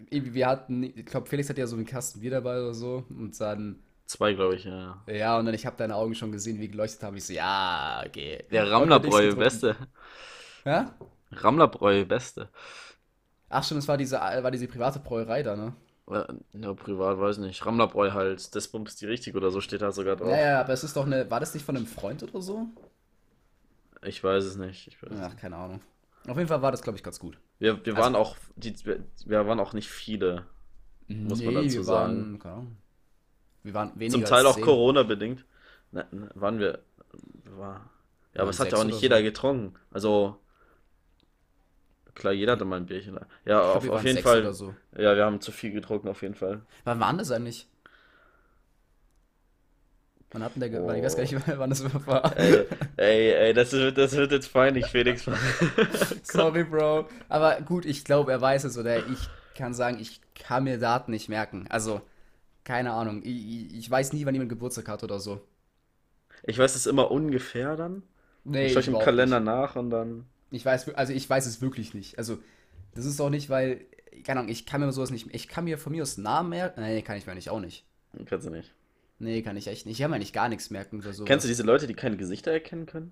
wir 0.10 0.48
hatten, 0.48 0.84
ich 0.84 1.05
glaube, 1.05 1.27
Felix 1.27 1.50
hat 1.50 1.58
ja 1.58 1.67
so 1.67 1.75
einen 1.75 1.86
Kasten 1.86 2.22
Bier 2.22 2.32
dabei 2.32 2.60
oder 2.62 2.74
so. 2.74 3.03
Und 3.10 3.39
dann, 3.41 3.79
Zwei, 4.05 4.33
glaube 4.33 4.55
ich, 4.55 4.65
ja. 4.65 5.03
ja, 5.07 5.39
und 5.39 5.45
dann, 5.45 5.55
ich 5.55 5.65
habe 5.65 5.77
deine 5.77 5.95
Augen 5.95 6.13
schon 6.13 6.31
gesehen, 6.31 6.59
wie 6.59 6.67
geleuchtet 6.67 7.01
haben. 7.01 7.17
Ich 7.17 7.25
so, 7.25 7.33
ja, 7.33 8.03
okay. 8.05 8.45
Der 8.51 8.65
getrunken. 8.65 9.39
beste. 9.39 9.75
Ja? 10.63 10.93
Rammlerbräu, 11.31 12.05
beste. 12.05 12.50
Ach 13.50 13.63
stimmt, 13.63 13.79
es 13.81 13.88
war 13.88 13.97
diese, 13.97 14.17
war 14.17 14.51
diese 14.51 14.67
private 14.67 15.00
Brauerei 15.00 15.41
da, 15.41 15.55
ne? 15.55 15.74
Ja, 16.53 16.74
privat, 16.75 17.19
weiß 17.19 17.39
nicht. 17.39 17.65
Rammlerbräu 17.65 18.12
halt, 18.12 18.55
das 18.55 18.67
bumst 18.67 19.01
die 19.01 19.07
richtig 19.07 19.35
oder 19.35 19.50
so 19.50 19.59
steht 19.59 19.81
da 19.81 19.91
sogar 19.91 20.15
drauf. 20.15 20.29
Ja, 20.29 20.38
ja, 20.38 20.62
aber 20.62 20.74
es 20.74 20.83
ist 20.83 20.95
doch 20.95 21.05
eine, 21.05 21.29
war 21.31 21.39
das 21.39 21.53
nicht 21.55 21.65
von 21.65 21.75
einem 21.75 21.88
Freund 21.88 22.21
oder 22.21 22.41
so? 22.41 22.67
Ich 24.03 24.24
weiß 24.24 24.43
es 24.43 24.55
nicht. 24.55 24.88
Ich 24.88 25.01
weiß 25.01 25.12
Ach, 25.19 25.35
keine 25.35 25.55
Ahnung. 25.55 25.81
Auf 26.27 26.38
jeden 26.38 26.47
Fall 26.47 26.62
war 26.62 26.71
das, 26.71 26.83
glaube 26.83 26.97
ich, 26.97 27.03
ganz 27.03 27.19
gut. 27.19 27.39
Wir, 27.57 27.83
wir 27.83 27.93
Also- 27.93 28.03
waren 28.03 28.15
auch, 28.15 28.35
die, 28.55 28.75
wir, 28.85 29.47
waren 29.47 29.59
auch 29.59 29.74
nicht 29.74 29.89
viele. 29.89 30.45
Muss 31.07 31.41
man 31.43 31.55
dazu 31.55 31.69
wir 31.74 31.83
sagen. 31.83 32.17
waren, 32.17 32.39
keine 32.39 32.55
Ahnung. 32.55 32.77
Wir 33.65 33.74
waren 33.74 33.91
weniger 33.95 34.12
Zum 34.12 34.25
Teil 34.25 34.45
auch. 34.45 34.62
Corona-bedingt. 34.62 35.43
Ne, 35.91 36.05
ne, 36.12 36.29
waren 36.36 36.60
wir. 36.60 36.79
War, 37.45 37.89
ja, 38.34 38.41
aber 38.41 38.43
waren 38.43 38.50
es 38.50 38.60
hat 38.60 38.72
ja 38.72 38.77
auch 38.77 38.84
nicht 38.84 39.01
jeder 39.01 39.17
so. 39.17 39.24
getrunken. 39.24 39.75
Also. 39.91 40.38
Klar, 42.13 42.31
jeder 42.31 42.53
hatte 42.53 42.63
mal 42.63 42.77
ein 42.77 42.86
Bierchen. 42.86 43.15
Ja, 43.15 43.60
glaub, 43.60 43.63
auf, 43.63 43.75
auf 43.75 43.89
waren 43.89 44.05
jeden 44.05 44.22
Fall. 44.22 44.53
so. 44.53 44.75
Ja, 44.95 45.15
wir 45.15 45.25
haben 45.25 45.41
zu 45.41 45.51
viel 45.51 45.72
getrunken, 45.72 46.07
auf 46.07 46.22
jeden 46.22 46.36
Fall. 46.36 46.62
Wann 46.84 47.00
war 47.00 47.12
das 47.17 47.31
eigentlich? 47.31 47.67
Wann 50.29 50.43
hatten 50.43 50.60
der, 50.60 50.86
weil 50.86 50.98
ich 50.98 51.03
weiß 51.03 51.15
gar 51.15 51.24
nicht, 51.24 51.36
wann 51.57 51.69
das 51.72 52.05
war. 52.05 52.38
Ey, 52.38 52.67
ey, 52.98 53.31
ey, 53.31 53.53
das 53.53 53.72
wird, 53.72 53.98
das 53.98 54.15
wird 54.15 54.31
jetzt 54.31 54.53
peinlich, 54.53 54.86
Felix. 54.86 55.25
Sorry, 56.24 56.63
Bro. 56.65 57.10
Aber 57.29 57.60
gut, 57.62 57.86
ich 57.86 58.05
glaube, 58.05 58.31
er 58.31 58.41
weiß 58.41 58.65
es 58.65 58.77
oder 58.77 59.00
ich 59.00 59.27
kann 59.55 59.74
sagen, 59.74 59.98
ich 60.00 60.22
kann 60.36 60.65
mir 60.65 60.77
Daten 60.77 61.12
nicht 61.12 61.29
merken. 61.29 61.65
Also, 61.69 62.01
keine 62.65 62.91
Ahnung. 62.91 63.22
Ich, 63.24 63.48
ich- 63.48 63.74
ich 63.77 63.89
weiß 63.89 64.12
nie, 64.12 64.25
wann 64.25 64.34
jemand 64.36 64.50
Geburtstag 64.50 64.89
hat 64.89 65.03
oder 65.03 65.19
so. 65.22 65.41
Ich 66.43 66.57
weiß 66.57 66.75
es 66.75 66.86
immer 66.86 67.10
ungefähr 67.12 67.77
dann. 67.77 68.03
Nee, 68.43 68.67
ich 68.67 68.74
schaue 68.74 68.84
im 68.84 68.89
überhaupt 68.89 69.05
Kalender 69.05 69.39
Nicht. 69.39 69.45
nach 69.45 69.75
und 69.77 69.89
dann. 69.89 70.25
Ich 70.51 70.65
weiß, 70.65 70.93
also 70.95 71.13
ich 71.13 71.29
weiß 71.29 71.45
es 71.45 71.62
wirklich 71.62 71.93
nicht. 71.93 72.17
Also, 72.17 72.38
das 72.93 73.05
ist 73.05 73.19
auch 73.22 73.29
nicht, 73.29 73.50
weil, 73.50 73.86
keine 74.24 74.41
Ahnung, 74.41 74.51
ich 74.51 74.65
kann 74.65 74.81
mir 74.81 74.91
sowas 74.91 75.10
nicht, 75.10 75.34
ich 75.34 75.48
kann 75.48 75.63
mir 75.63 75.77
von 75.77 75.91
mir 75.93 76.03
aus 76.03 76.17
Namen 76.17 76.50
merken. 76.50 76.81
Nee, 76.81 77.01
kann 77.01 77.17
ich 77.17 77.25
mir 77.25 77.34
nicht, 77.36 77.50
auch 77.50 77.60
nicht. 77.60 77.86
Kannst 78.25 78.45
du 78.45 78.51
nicht. 78.51 78.74
Nee, 79.17 79.41
kann 79.41 79.57
ich 79.57 79.67
echt 79.67 79.86
nicht. 79.86 79.93
Ich 79.98 80.01
kann 80.03 80.12
mir 80.12 80.19
nicht 80.19 80.34
gar 80.34 80.50
nichts 80.50 80.69
merken 80.69 81.00
oder 81.00 81.13
so. 81.13 81.24
Kennst 81.25 81.45
du 81.45 81.48
diese 81.48 81.63
Leute, 81.63 81.88
die 81.88 81.93
keine 81.93 82.17
Gesichter 82.17 82.51
erkennen 82.51 82.86
können? 82.86 83.12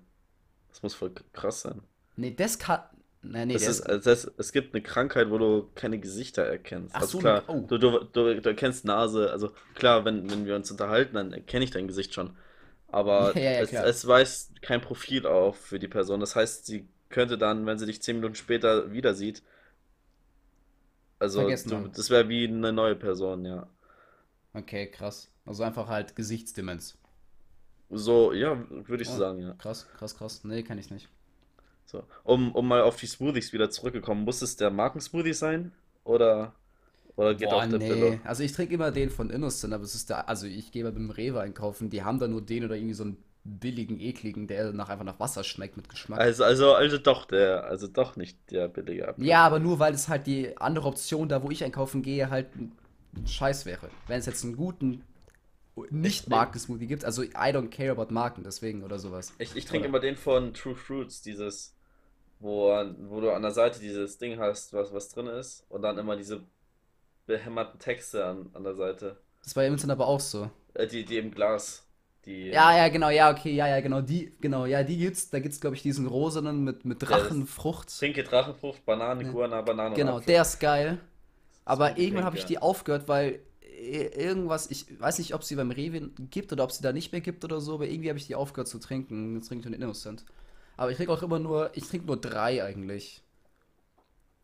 Das 0.68 0.82
muss 0.82 0.94
voll 0.94 1.12
krass 1.32 1.62
sein. 1.62 1.80
Nee, 2.16 2.34
das 2.34 2.58
kann. 2.58 2.80
Nee, 3.24 3.46
nee, 3.46 3.52
Das 3.54 3.66
ist, 3.66 3.80
also 3.82 4.10
das, 4.10 4.30
es 4.38 4.52
gibt 4.52 4.74
eine 4.74 4.82
Krankheit, 4.82 5.30
wo 5.30 5.38
du 5.38 5.70
keine 5.74 5.98
Gesichter 5.98 6.42
erkennst. 6.44 6.94
Ach 6.94 7.00
Also 7.02 7.12
so, 7.12 7.18
klar, 7.18 7.44
oh. 7.48 7.60
du, 7.68 7.78
du, 7.78 7.98
du, 8.12 8.40
du 8.40 8.48
erkennst 8.48 8.84
Nase, 8.84 9.30
also 9.30 9.52
klar, 9.74 10.04
wenn, 10.04 10.30
wenn 10.30 10.46
wir 10.46 10.56
uns 10.56 10.70
unterhalten, 10.70 11.14
dann 11.14 11.32
erkenne 11.32 11.64
ich 11.64 11.70
dein 11.70 11.88
Gesicht 11.88 12.14
schon. 12.14 12.36
Aber 12.88 13.36
Ja, 13.36 13.42
ja, 13.42 13.60
es, 13.60 13.72
es 13.72 14.06
weist 14.06 14.62
kein 14.62 14.80
Profil 14.80 15.26
auf 15.26 15.56
für 15.58 15.78
die 15.78 15.88
Person. 15.88 16.20
Das 16.20 16.36
heißt, 16.36 16.66
sie 16.66 16.88
könnte 17.08 17.38
dann, 17.38 17.66
wenn 17.66 17.78
sie 17.78 17.86
dich 17.86 18.02
zehn 18.02 18.16
Minuten 18.16 18.34
später 18.34 18.92
wieder 18.92 19.14
sieht, 19.14 19.42
also 21.18 21.48
das 21.48 22.10
wäre 22.10 22.28
wie 22.28 22.46
eine 22.46 22.72
neue 22.72 22.96
Person, 22.96 23.44
ja. 23.44 23.66
Okay, 24.54 24.90
krass. 24.90 25.28
Also 25.44 25.62
einfach 25.64 25.88
halt 25.88 26.16
Gesichtsdemenz. 26.16 26.96
So, 27.90 28.32
ja, 28.32 28.58
würde 28.70 29.02
ich 29.02 29.08
so 29.08 29.14
Ah. 29.14 29.18
sagen, 29.18 29.40
ja. 29.40 29.54
Krass, 29.54 29.86
krass, 29.96 30.16
krass. 30.16 30.44
Nee, 30.44 30.62
kann 30.62 30.78
ich 30.78 30.90
nicht. 30.90 31.08
So. 31.94 32.04
Um, 32.24 32.52
um 32.52 32.66
mal 32.66 32.82
auf 32.82 32.96
die 32.96 33.06
Smoothies 33.06 33.52
wieder 33.52 33.70
zurückgekommen, 33.70 34.24
muss 34.24 34.42
es 34.42 34.56
der 34.56 34.70
Markensmoothie 34.70 35.32
sein? 35.32 35.72
Oder, 36.02 36.52
oder 37.16 37.34
geht 37.34 37.50
Boah, 37.50 37.62
auch 37.62 37.68
der 37.68 37.78
nee. 37.78 37.88
Billo? 37.88 38.18
Also 38.24 38.42
ich 38.42 38.52
trinke 38.52 38.74
immer 38.74 38.90
den 38.90 39.10
von 39.10 39.30
Innocent, 39.30 39.72
aber 39.72 39.84
es 39.84 39.94
ist 39.94 40.10
der, 40.10 40.28
also 40.28 40.46
ich 40.46 40.72
gehe 40.72 40.82
mal 40.82 40.92
beim 40.92 41.10
Rewe 41.10 41.40
einkaufen, 41.40 41.90
die 41.90 42.02
haben 42.02 42.18
da 42.18 42.26
nur 42.26 42.42
den 42.42 42.64
oder 42.64 42.74
irgendwie 42.74 42.94
so 42.94 43.04
einen 43.04 43.16
billigen, 43.44 44.00
ekligen, 44.00 44.46
der 44.46 44.72
nach 44.72 44.88
einfach 44.88 45.04
nach 45.04 45.20
Wasser 45.20 45.44
schmeckt 45.44 45.76
mit 45.76 45.88
Geschmack. 45.88 46.18
Also, 46.18 46.44
also, 46.44 46.74
also 46.74 46.98
doch 46.98 47.26
der, 47.26 47.64
also 47.64 47.86
doch 47.86 48.16
nicht 48.16 48.38
der 48.50 48.68
billige 48.68 49.06
Apfel. 49.06 49.24
Ja, 49.24 49.44
aber 49.44 49.60
nur 49.60 49.78
weil 49.78 49.94
es 49.94 50.08
halt 50.08 50.26
die 50.26 50.56
andere 50.56 50.88
Option, 50.88 51.28
da 51.28 51.42
wo 51.42 51.50
ich 51.50 51.62
einkaufen 51.62 52.02
gehe, 52.02 52.30
halt 52.30 52.48
ein 52.56 52.72
Scheiß 53.26 53.66
wäre. 53.66 53.90
Wenn 54.08 54.18
es 54.18 54.26
jetzt 54.26 54.44
einen 54.44 54.56
guten 54.56 55.04
Nicht-Marken-Smoothie 55.90 56.86
gibt, 56.86 57.04
also 57.04 57.22
I 57.22 57.52
don't 57.52 57.68
care 57.68 57.92
about 57.92 58.12
Marken, 58.12 58.44
deswegen 58.44 58.82
oder 58.82 58.98
sowas. 58.98 59.32
Ich, 59.38 59.54
ich 59.54 59.66
trinke 59.66 59.88
immer 59.88 60.00
den 60.00 60.16
von 60.16 60.54
True 60.54 60.74
Fruits, 60.74 61.20
dieses, 61.20 61.74
wo, 62.44 62.68
wo 63.10 63.20
du 63.20 63.32
an 63.32 63.42
der 63.42 63.50
Seite 63.52 63.80
dieses 63.80 64.18
Ding 64.18 64.38
hast, 64.38 64.72
was, 64.72 64.92
was 64.92 65.08
drin 65.10 65.26
ist, 65.28 65.64
und 65.70 65.82
dann 65.82 65.98
immer 65.98 66.16
diese 66.16 66.42
behämmerten 67.26 67.80
Texte 67.80 68.24
an, 68.26 68.50
an 68.54 68.64
der 68.64 68.74
Seite. 68.74 69.16
Das 69.42 69.54
war 69.56 69.62
ja 69.62 69.68
Innocent 69.68 69.92
aber 69.92 70.06
auch 70.06 70.20
so. 70.20 70.50
Äh, 70.74 70.86
die, 70.86 71.04
die 71.04 71.18
im 71.18 71.30
Glas. 71.30 71.86
Die, 72.24 72.48
Ja, 72.48 72.76
ja, 72.76 72.88
genau, 72.88 73.10
ja, 73.10 73.30
okay, 73.30 73.52
ja, 73.54 73.66
ja, 73.68 73.80
genau, 73.80 74.00
die, 74.00 74.32
genau, 74.40 74.64
ja, 74.66 74.82
die 74.82 74.96
gibt's, 74.96 75.30
da 75.30 75.40
gibt's, 75.40 75.60
glaube 75.60 75.76
ich, 75.76 75.82
diesen 75.82 76.06
rosenen 76.06 76.64
mit, 76.64 76.84
mit 76.84 77.02
Drachenfrucht. 77.02 77.98
Pinke 78.00 78.24
Drachenfrucht, 78.24 78.84
Banane, 78.86 79.24
Ja. 79.24 79.30
Guana, 79.30 79.62
Banane 79.62 79.94
Genau, 79.96 80.20
der 80.20 80.42
ist 80.42 80.58
geil. 80.60 80.98
Aber 81.64 81.98
irgendwann 81.98 82.24
habe 82.24 82.36
ich 82.36 82.42
ja. 82.42 82.48
die 82.48 82.58
aufgehört, 82.58 83.08
weil 83.08 83.40
i- 83.62 84.10
irgendwas, 84.16 84.70
ich 84.70 84.86
weiß 85.00 85.18
nicht, 85.18 85.34
ob 85.34 85.44
sie 85.44 85.56
beim 85.56 85.70
Rewe 85.70 86.10
gibt 86.30 86.52
oder 86.52 86.64
ob 86.64 86.72
sie 86.72 86.82
da 86.82 86.92
nicht 86.92 87.12
mehr 87.12 87.20
gibt 87.20 87.44
oder 87.44 87.60
so, 87.60 87.74
aber 87.74 87.86
irgendwie 87.88 88.08
habe 88.10 88.18
ich 88.18 88.26
die 88.26 88.34
aufgehört 88.34 88.68
zu 88.68 88.78
trinken. 88.78 89.34
Jetzt 89.36 89.48
trinke 89.48 89.60
ich 89.60 89.66
nur 89.70 89.76
den 89.78 89.82
Innocent. 89.82 90.24
Aber 90.76 90.90
ich 90.90 90.96
trinke 90.96 91.12
auch 91.12 91.22
immer 91.22 91.38
nur, 91.40 91.70
ich 91.76 91.88
trinke 91.88 92.06
nur 92.06 92.20
drei 92.20 92.62
eigentlich. 92.64 93.22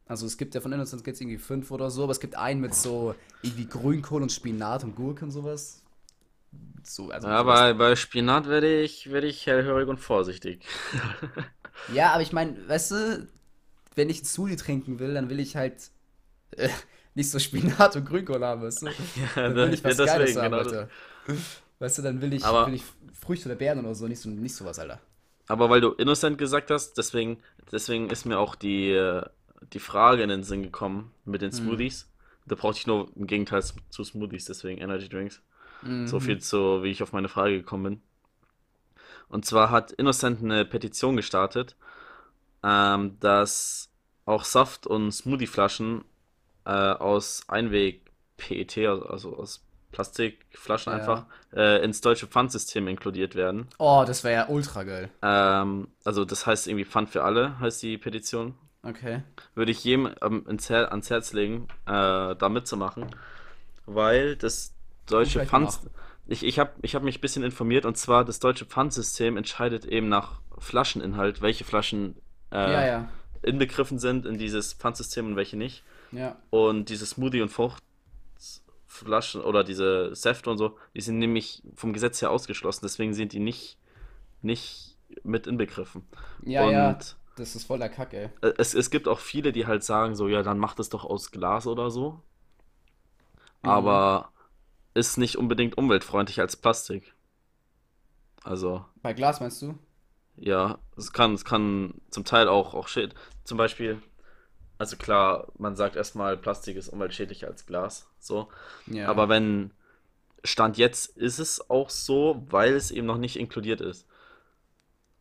Also 0.06 0.26
es 0.26 0.36
gibt 0.36 0.54
ja 0.54 0.60
von 0.60 0.72
Innocent 0.72 1.04
gibt 1.04 1.14
es 1.14 1.20
irgendwie 1.20 1.38
fünf 1.38 1.70
oder 1.70 1.90
so, 1.90 2.02
aber 2.02 2.12
es 2.12 2.20
gibt 2.20 2.34
einen 2.36 2.60
mit 2.60 2.74
so 2.74 3.14
irgendwie 3.42 3.68
Grünkohl 3.68 4.22
und 4.22 4.32
Spinat 4.32 4.82
und 4.84 4.94
Gurke 4.96 5.24
und 5.24 5.30
sowas. 5.30 5.84
So, 6.82 7.10
also 7.10 7.28
Ja, 7.28 7.42
bei, 7.42 7.72
bei 7.74 7.96
Spinat 7.96 8.48
werde 8.48 8.80
ich, 8.82 9.10
werde 9.10 9.26
ich 9.26 9.46
hellhörig 9.46 9.88
und 9.88 9.98
vorsichtig. 9.98 10.64
Ja, 11.86 12.12
aber 12.12 12.22
ich 12.22 12.32
meine, 12.32 12.68
weißt 12.68 12.90
du, 12.92 13.28
wenn 13.96 14.10
ich 14.10 14.18
einen 14.18 14.26
Smoothie 14.26 14.56
trinken 14.56 14.98
will, 14.98 15.14
dann 15.14 15.30
will 15.30 15.40
ich 15.40 15.56
halt 15.56 15.90
äh, 16.52 16.68
nicht 17.16 17.30
so 17.30 17.38
Spinat 17.40 17.96
und 17.96 18.06
Grünkohl 18.06 18.44
haben, 18.44 18.62
weißt 18.62 18.82
du? 18.84 18.96
Ja, 19.36 19.48
Dann 19.48 19.54
da- 19.54 19.62
will 19.62 19.74
ich 19.74 19.84
ja, 19.84 19.94
was 19.94 20.02
Geiles 20.02 20.36
deswegen, 20.36 20.36
haben, 20.36 20.54
genau. 20.54 20.58
Alter. 20.58 20.90
Weißt 21.80 21.98
du, 21.98 22.02
dann 22.02 22.22
will 22.22 22.34
ich, 22.34 22.52
Aber, 22.52 22.66
will 22.66 22.74
ich 22.74 22.84
Früchte 23.20 23.48
oder 23.48 23.56
Beeren 23.56 23.80
oder 23.80 23.94
so, 23.94 24.08
nicht 24.08 24.20
so, 24.20 24.30
nicht 24.30 24.54
sowas, 24.56 24.78
Alter. 24.78 25.00
Aber 25.50 25.68
weil 25.70 25.80
du 25.80 25.90
Innocent 25.92 26.38
gesagt 26.38 26.70
hast, 26.70 26.94
deswegen, 26.94 27.38
deswegen 27.72 28.08
ist 28.10 28.24
mir 28.24 28.38
auch 28.38 28.54
die, 28.54 28.90
äh, 28.92 29.22
die 29.72 29.78
Frage 29.80 30.22
in 30.22 30.28
den 30.28 30.42
Sinn 30.44 30.62
gekommen 30.62 31.12
mit 31.24 31.42
den 31.42 31.50
Hm. 31.50 31.58
Smoothies. 31.58 32.08
Da 32.46 32.54
brauchte 32.54 32.78
ich 32.80 32.86
nur 32.86 33.08
im 33.16 33.26
Gegenteil 33.26 33.62
zu 33.62 34.04
Smoothies, 34.04 34.46
deswegen 34.46 34.80
Energy 34.80 35.08
Drinks. 35.08 35.42
So 35.82 36.16
Mhm. 36.16 36.20
viel 36.20 36.38
zu, 36.40 36.82
wie 36.82 36.90
ich 36.90 37.02
auf 37.02 37.12
meine 37.12 37.28
Frage 37.28 37.56
gekommen 37.58 37.82
bin. 37.84 38.02
Und 39.28 39.46
zwar 39.46 39.70
hat 39.70 39.92
Innocent 39.92 40.42
eine 40.42 40.64
Petition 40.64 41.16
gestartet, 41.16 41.76
ähm, 42.62 43.16
dass 43.20 43.90
auch 44.26 44.44
Saft- 44.44 44.86
und 44.86 45.10
Smoothie-Flaschen 45.12 46.04
äh, 46.66 46.70
aus 46.70 47.44
Einweg-PET, 47.48 48.86
also 48.86 49.06
also 49.06 49.36
aus 49.36 49.64
Plastikflaschen 49.92 50.92
einfach, 50.92 51.26
Ja. 51.54 51.76
äh, 51.76 51.84
ins 51.84 52.00
deutsche 52.00 52.26
Pfandsystem 52.26 52.86
inkludiert 52.88 53.34
werden. 53.34 53.68
Oh, 53.78 54.04
das 54.06 54.24
wäre 54.24 54.34
ja 54.34 54.48
ultra 54.48 54.84
geil. 54.84 55.10
Ähm, 55.22 55.88
also 56.04 56.24
das 56.24 56.46
heißt 56.46 56.68
irgendwie 56.68 56.84
Pfand 56.84 57.10
für 57.10 57.24
alle, 57.24 57.58
heißt 57.60 57.82
die 57.82 57.98
Petition. 57.98 58.54
Okay. 58.82 59.22
Würde 59.54 59.72
ich 59.72 59.84
jedem 59.84 60.08
ähm, 60.22 60.46
Her 60.68 60.90
ans 60.90 61.10
Herz 61.10 61.32
legen, 61.32 61.68
äh, 61.86 62.34
da 62.36 62.48
mitzumachen, 62.48 63.06
weil 63.86 64.36
das 64.36 64.72
deutsche 65.06 65.44
Pfand... 65.44 65.78
Ich, 66.26 66.44
ich 66.44 66.60
habe 66.60 66.70
ich 66.82 66.94
hab 66.94 67.02
mich 67.02 67.18
ein 67.18 67.20
bisschen 67.20 67.42
informiert 67.42 67.84
und 67.84 67.96
zwar 67.98 68.24
das 68.24 68.38
deutsche 68.38 68.64
Pfandsystem 68.64 69.36
entscheidet 69.36 69.84
eben 69.84 70.08
nach 70.08 70.40
Flascheninhalt, 70.58 71.42
welche 71.42 71.64
Flaschen 71.64 72.14
Ja, 72.52 72.66
äh, 72.80 72.86
ja. 72.88 73.08
inbegriffen 73.42 73.98
sind 73.98 74.26
in 74.26 74.38
dieses 74.38 74.74
Pfandsystem 74.74 75.26
und 75.26 75.36
welche 75.36 75.56
nicht. 75.56 75.82
Ja. 76.12 76.36
Und 76.50 76.88
diese 76.88 77.04
Smoothie- 77.04 77.42
und 77.42 77.48
Fruchtflaschen 78.90 79.42
oder 79.42 79.64
diese 79.64 80.14
Säfte 80.14 80.50
und 80.50 80.58
so, 80.58 80.76
die 80.94 81.00
sind 81.00 81.18
nämlich 81.18 81.62
vom 81.76 81.92
Gesetz 81.92 82.20
her 82.22 82.30
ausgeschlossen, 82.30 82.80
deswegen 82.84 83.14
sind 83.14 83.32
die 83.32 83.40
nicht, 83.40 83.78
nicht 84.42 84.96
mit 85.24 85.46
inbegriffen. 85.46 86.04
Ja, 86.42 86.64
ja. 86.66 87.00
Und 87.00 87.16
Das 87.36 87.54
ist 87.56 87.64
voller 87.66 87.88
Kack, 87.88 88.12
ey. 88.14 88.30
äh, 88.42 88.52
es, 88.58 88.74
es 88.74 88.90
gibt 88.90 89.08
auch 89.08 89.18
viele, 89.18 89.52
die 89.52 89.66
halt 89.66 89.82
sagen, 89.84 90.14
so, 90.14 90.28
ja, 90.28 90.42
dann 90.42 90.58
macht 90.58 90.78
es 90.80 90.88
doch 90.90 91.04
aus 91.04 91.30
Glas 91.30 91.66
oder 91.66 91.90
so. 91.90 92.22
Mhm. 93.62 94.00
Aber 94.02 94.32
ist 94.94 95.18
nicht 95.18 95.36
unbedingt 95.36 95.78
umweltfreundlich 95.78 96.40
als 96.40 96.56
Plastik. 96.56 97.14
Also, 98.44 98.84
Bei 99.02 99.12
Glas 99.12 99.40
meinst 99.40 99.60
du? 99.62 99.78
ja, 100.36 100.78
es 100.96 101.12
kann, 101.12 101.34
es 101.34 101.44
kann 101.44 101.94
zum 102.10 102.24
Teil 102.24 102.48
auch, 102.48 102.74
auch 102.74 102.88
shit. 102.88 103.14
Zum 103.44 103.58
Beispiel, 103.58 104.00
also 104.80 104.96
klar, 104.96 105.48
man 105.58 105.76
sagt 105.76 105.94
erstmal, 105.94 106.38
Plastik 106.38 106.74
ist 106.76 106.88
umweltschädlicher 106.88 107.46
als 107.48 107.66
Glas, 107.66 108.08
so. 108.18 108.48
Ja. 108.86 109.08
Aber 109.08 109.28
wenn 109.28 109.72
Stand 110.42 110.78
jetzt 110.78 111.18
ist 111.18 111.38
es 111.38 111.68
auch 111.68 111.90
so, 111.90 112.42
weil 112.48 112.72
es 112.72 112.90
eben 112.90 113.06
noch 113.06 113.18
nicht 113.18 113.38
inkludiert 113.38 113.82
ist. 113.82 114.06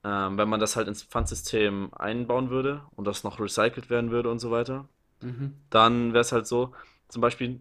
Ähm, 0.05 0.37
wenn 0.37 0.47
man 0.47 0.61
das 0.61 0.77
halt 0.77 0.87
ins 0.87 1.03
Pfandsystem 1.03 1.93
einbauen 1.93 2.49
würde 2.49 2.83
und 2.95 3.05
das 3.05 3.25
noch 3.25 3.37
recycelt 3.41 3.89
werden 3.89 4.11
würde 4.11 4.31
und 4.31 4.39
so 4.39 4.49
weiter, 4.49 4.87
Mhm. 5.21 5.55
dann 5.69 6.13
wäre 6.13 6.21
es 6.21 6.31
halt 6.31 6.47
so, 6.47 6.73
zum 7.09 7.21
Beispiel, 7.21 7.59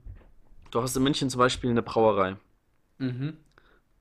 du 0.70 0.80
hast 0.80 0.96
in 0.96 1.02
München 1.02 1.30
zum 1.30 1.40
Beispiel 1.40 1.70
eine 1.70 1.82
Brauerei 1.82 2.37
Mhm. 2.98 3.38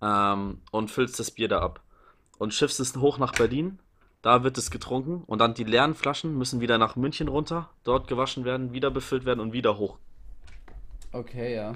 ähm, 0.03 0.61
und 0.69 0.91
füllst 0.91 1.19
das 1.19 1.31
Bier 1.31 1.47
da 1.47 1.61
ab 1.61 1.81
und 2.37 2.53
schiffst 2.53 2.79
es 2.79 2.95
hoch 2.95 3.17
nach 3.17 3.31
Berlin, 3.31 3.79
da 4.21 4.43
wird 4.43 4.57
es 4.57 4.71
getrunken 4.71 5.23
und 5.25 5.39
dann 5.39 5.53
die 5.53 5.63
leeren 5.63 5.95
Flaschen 5.95 6.37
müssen 6.37 6.59
wieder 6.59 6.77
nach 6.77 6.95
München 6.95 7.27
runter, 7.27 7.69
dort 7.83 8.07
gewaschen 8.07 8.45
werden, 8.45 8.73
wieder 8.73 8.91
befüllt 8.91 9.25
werden 9.25 9.39
und 9.39 9.53
wieder 9.53 9.77
hoch. 9.77 9.97
Okay, 11.11 11.55
ja. 11.55 11.73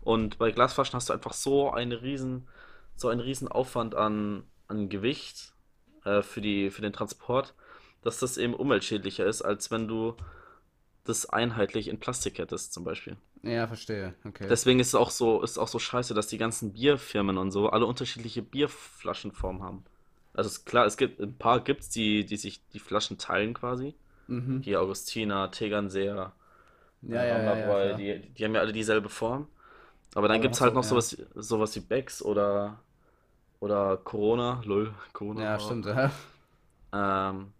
Und 0.00 0.38
bei 0.38 0.50
Glasflaschen 0.50 0.94
hast 0.94 1.08
du 1.08 1.12
einfach 1.12 1.32
so 1.32 1.70
eine 1.70 2.02
riesen, 2.02 2.48
so 2.96 3.08
einen 3.08 3.20
riesen 3.20 3.48
Aufwand 3.48 3.94
an, 3.94 4.44
an 4.68 4.88
Gewicht 4.88 5.52
äh, 6.04 6.22
für 6.22 6.40
die, 6.40 6.70
für 6.70 6.82
den 6.82 6.92
Transport, 6.92 7.54
dass 8.02 8.18
das 8.18 8.36
eben 8.36 8.54
umweltschädlicher 8.54 9.24
ist, 9.24 9.42
als 9.42 9.70
wenn 9.70 9.86
du 9.86 10.16
das 11.04 11.26
einheitlich 11.26 11.88
in 11.88 11.98
Plastik 11.98 12.38
hättest, 12.38 12.72
zum 12.72 12.84
Beispiel. 12.84 13.16
Ja, 13.42 13.66
verstehe. 13.66 14.14
Okay. 14.24 14.46
Deswegen 14.48 14.78
ist 14.78 14.88
es 14.88 14.94
auch 14.94 15.10
so, 15.10 15.42
ist 15.42 15.58
auch 15.58 15.68
so 15.68 15.78
scheiße, 15.78 16.14
dass 16.14 16.28
die 16.28 16.38
ganzen 16.38 16.72
Bierfirmen 16.72 17.38
und 17.38 17.50
so 17.50 17.68
alle 17.68 17.86
unterschiedliche 17.86 18.42
Bierflaschenformen 18.42 19.62
haben. 19.62 19.84
Also 20.34 20.48
ist 20.48 20.64
klar, 20.66 20.86
es 20.86 20.96
gibt 20.96 21.20
ein 21.20 21.36
paar 21.38 21.60
gibt's, 21.60 21.90
die, 21.90 22.24
die 22.24 22.36
sich 22.36 22.66
die 22.70 22.78
Flaschen 22.80 23.18
teilen 23.18 23.54
quasi. 23.54 23.94
Mhm. 24.28 24.62
Hier 24.62 24.80
Augustiner, 24.82 25.50
Tegernseer, 25.52 26.34
Ja, 27.02 27.24
ja, 27.24 27.38
ja, 27.42 27.54
ja, 27.56 27.92
die, 27.94 28.20
die 28.34 28.44
haben 28.44 28.54
ja 28.54 28.60
alle 28.60 28.72
dieselbe 28.72 29.08
Form. 29.08 29.48
Aber 30.14 30.28
dann 30.28 30.40
gibt 30.42 30.54
es 30.54 30.60
halt 30.60 30.74
noch 30.74 30.84
ja. 30.84 30.88
sowas, 30.88 31.16
sowas 31.34 31.76
wie 31.76 31.80
Becks 31.80 32.22
oder, 32.22 32.80
oder 33.60 33.98
Corona, 33.98 34.62
lol, 34.64 34.94
Corona. 35.14 35.44
Ja, 35.44 35.58
stimmt. 35.58 35.86
Ja, 35.86 36.10
Ähm, 36.92 37.52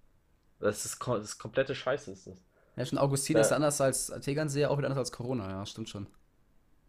das 0.61 0.85
ist, 0.87 1.01
das 1.07 1.25
ist 1.25 1.39
komplette 1.39 1.75
Scheiße, 1.75 2.13
ist 2.13 2.27
das. 2.29 2.39
ja 2.77 2.85
schon 2.87 2.99
Augustin 2.99 3.39
ist 3.39 3.51
Äh, 3.51 3.53
anders 3.53 3.81
als 3.81 4.07
Tegernseer, 4.21 4.71
auch 4.71 4.77
wieder 4.79 4.89
anders 4.89 4.99
als 4.99 5.13
Corona. 5.13 5.49
Ja, 5.51 5.67
stimmt 5.67 5.89
schon. 5.89 6.07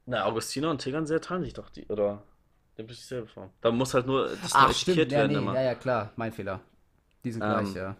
na, 0.05 0.23
Augustiner 0.25 0.69
und 0.69 0.79
Tegernseer 0.81 1.19
teilen 1.21 1.43
sich 1.43 1.53
doch 1.53 1.69
die, 1.69 1.85
oder? 1.87 2.23
Die 2.77 2.81
haben 2.81 2.87
dieselbe 2.87 3.27
Form. 3.27 3.49
Da 3.61 3.71
muss 3.71 3.93
halt 3.93 4.07
nur, 4.07 4.29
das 4.29 4.51
Ach, 4.53 4.73
stimmt. 4.73 4.97
Ja, 4.97 5.09
werden 5.09 5.31
nee, 5.31 5.37
immer. 5.37 5.53
ja, 5.55 5.61
ja, 5.61 5.75
klar. 5.75 6.11
Mein 6.15 6.31
Fehler. 6.31 6.59
Die 7.23 7.31
sind 7.31 7.41
gleich, 7.41 7.69
Ähm, 7.69 7.75
ja. 7.75 7.95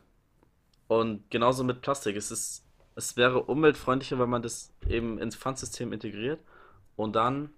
Und 0.87 1.29
genauso 1.29 1.63
mit 1.63 1.81
Plastik. 1.81 2.15
Es 2.15 2.31
ist, 2.31 2.65
es 2.95 3.15
wäre 3.15 3.43
umweltfreundlicher, 3.43 4.19
wenn 4.19 4.29
man 4.29 4.41
das 4.41 4.73
eben 4.87 5.19
ins 5.19 5.35
Pfandsystem 5.35 5.93
integriert 5.93 6.39
und 6.95 7.15
dann, 7.15 7.49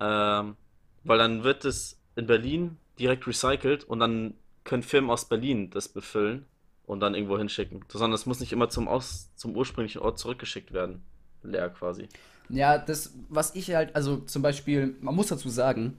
ähm, 0.00 0.56
weil 1.04 1.18
dann 1.18 1.44
wird 1.44 1.64
es 1.64 1.98
in 2.16 2.26
Berlin 2.26 2.76
direkt 2.98 3.26
recycelt 3.26 3.84
und 3.84 4.00
dann 4.00 4.34
können 4.64 4.82
Firmen 4.82 5.10
aus 5.10 5.24
Berlin 5.24 5.70
das 5.70 5.88
befüllen 5.88 6.46
und 6.86 7.00
dann 7.00 7.14
irgendwo 7.14 7.38
hinschicken. 7.38 7.84
Sondern 7.88 8.12
es 8.12 8.26
muss 8.26 8.40
nicht 8.40 8.52
immer 8.52 8.68
zum, 8.68 8.88
aus, 8.88 9.30
zum 9.36 9.56
ursprünglichen 9.56 10.02
Ort 10.02 10.18
zurückgeschickt 10.18 10.72
werden. 10.72 11.02
Leer 11.42 11.70
quasi. 11.70 12.08
Ja, 12.50 12.78
das, 12.78 13.14
was 13.28 13.54
ich 13.54 13.72
halt, 13.74 13.94
also 13.94 14.18
zum 14.18 14.42
Beispiel, 14.42 14.96
man 15.00 15.14
muss 15.14 15.28
dazu 15.28 15.48
sagen, 15.48 15.96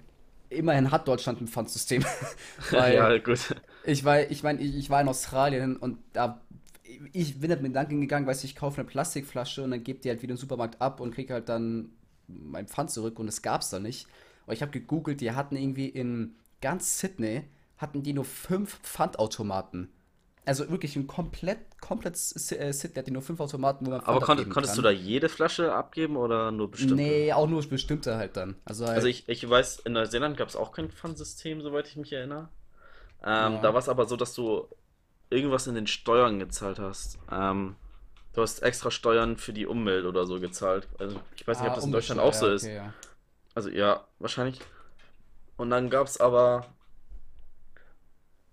immerhin 0.51 0.91
hat 0.91 1.07
Deutschland 1.07 1.41
ein 1.41 1.47
Pfandsystem. 1.47 2.05
Ja, 2.71 3.17
gut. 3.17 3.55
ich 3.85 4.05
war, 4.05 4.29
ich 4.29 4.43
meine, 4.43 4.61
ich, 4.61 4.75
ich 4.75 4.89
war 4.89 5.01
in 5.01 5.07
Australien 5.07 5.77
und 5.77 5.97
da, 6.13 6.41
ich 7.13 7.39
bin 7.39 7.49
halt 7.49 7.61
mit 7.61 7.71
Gedanken 7.71 8.01
gegangen, 8.01 8.27
weißt 8.27 8.43
du, 8.43 8.47
ich 8.47 8.55
kaufe 8.55 8.81
eine 8.81 8.89
Plastikflasche 8.89 9.63
und 9.63 9.71
dann 9.71 9.83
gebe 9.83 9.99
die 9.99 10.09
halt 10.09 10.21
wieder 10.21 10.31
im 10.31 10.37
Supermarkt 10.37 10.81
ab 10.81 10.99
und 10.99 11.13
kriege 11.13 11.33
halt 11.33 11.49
dann 11.49 11.89
mein 12.27 12.67
Pfand 12.67 12.91
zurück 12.91 13.19
und 13.19 13.25
das 13.25 13.41
gab's 13.41 13.69
da 13.69 13.79
nicht. 13.79 14.07
Und 14.45 14.53
ich 14.53 14.61
habe 14.61 14.71
gegoogelt, 14.71 15.21
die 15.21 15.31
hatten 15.31 15.55
irgendwie 15.55 15.87
in 15.87 16.35
ganz 16.61 16.99
Sydney, 16.99 17.43
hatten 17.77 18.03
die 18.03 18.13
nur 18.13 18.25
fünf 18.25 18.79
Pfandautomaten. 18.81 19.89
Also 20.43 20.69
wirklich 20.71 20.95
ein 20.95 21.05
komplett, 21.05 21.59
komplett 21.79 22.15
äh, 22.15 22.71
Sydney 22.73 22.95
hat 22.95 23.07
die 23.07 23.11
nur 23.11 23.21
fünf 23.21 23.39
Automaten, 23.39 23.85
wo 23.85 23.91
man 23.91 24.01
Aber 24.01 24.27
abgeben 24.27 24.49
konntest 24.49 24.75
du 24.75 24.81
kann. 24.81 24.91
da 24.93 24.99
jede 24.99 25.29
Flasche 25.29 25.73
abgeben 25.73 26.17
oder 26.17 26.51
nur 26.51 26.71
bestimmte? 26.71 26.95
Nee, 26.95 27.31
auch 27.31 27.47
nur 27.47 27.61
bestimmte 27.67 28.15
halt 28.15 28.37
dann. 28.37 28.55
Also 28.65 28.85
Also 28.85 29.05
halt, 29.05 29.05
ich, 29.05 29.29
ich 29.29 29.47
weiß, 29.47 29.79
in 29.81 29.93
Neuseeland 29.93 30.37
gab 30.37 30.47
es 30.49 30.55
auch 30.55 30.71
kein 30.71 30.89
Pfandsystem, 30.89 31.61
soweit 31.61 31.87
ich 31.87 31.95
mich 31.95 32.11
erinnere. 32.11 32.49
Ähm, 33.23 33.53
Ja. 33.53 33.61
da 33.61 33.73
war 33.73 33.79
es 33.79 33.87
aber 33.89 34.05
so, 34.07 34.15
dass 34.15 34.33
du 34.33 34.67
irgendwas 35.29 35.67
in 35.67 35.75
den 35.75 35.87
Steuern 35.87 36.39
gezahlt 36.39 36.79
hast. 36.79 37.19
Ähm, 37.31 37.75
du 38.33 38.41
hast 38.41 38.63
extra 38.63 38.89
Steuern 38.91 39.37
für 39.37 39.53
die 39.53 39.67
Umwelt 39.67 40.05
oder 40.05 40.25
so 40.25 40.39
gezahlt. 40.39 40.87
Also 40.99 41.19
ich 41.35 41.45
weiß 41.47 41.59
nicht, 41.59 41.67
ob 41.67 41.73
ah, 41.73 41.75
das 41.75 41.85
in 41.85 41.91
Deutschland 41.91 42.19
auch 42.19 42.33
so 42.33 42.47
Umsatzsteuer, 42.47 42.53
ist. 42.53 42.63
okay, 42.63 42.75
ja. 42.75 42.93
Also 43.53 43.69
ja, 43.69 44.07
wahrscheinlich. 44.19 44.59
Und 45.57 45.69
dann 45.69 45.89
gab 45.89 46.07
es 46.07 46.19
aber, 46.19 46.65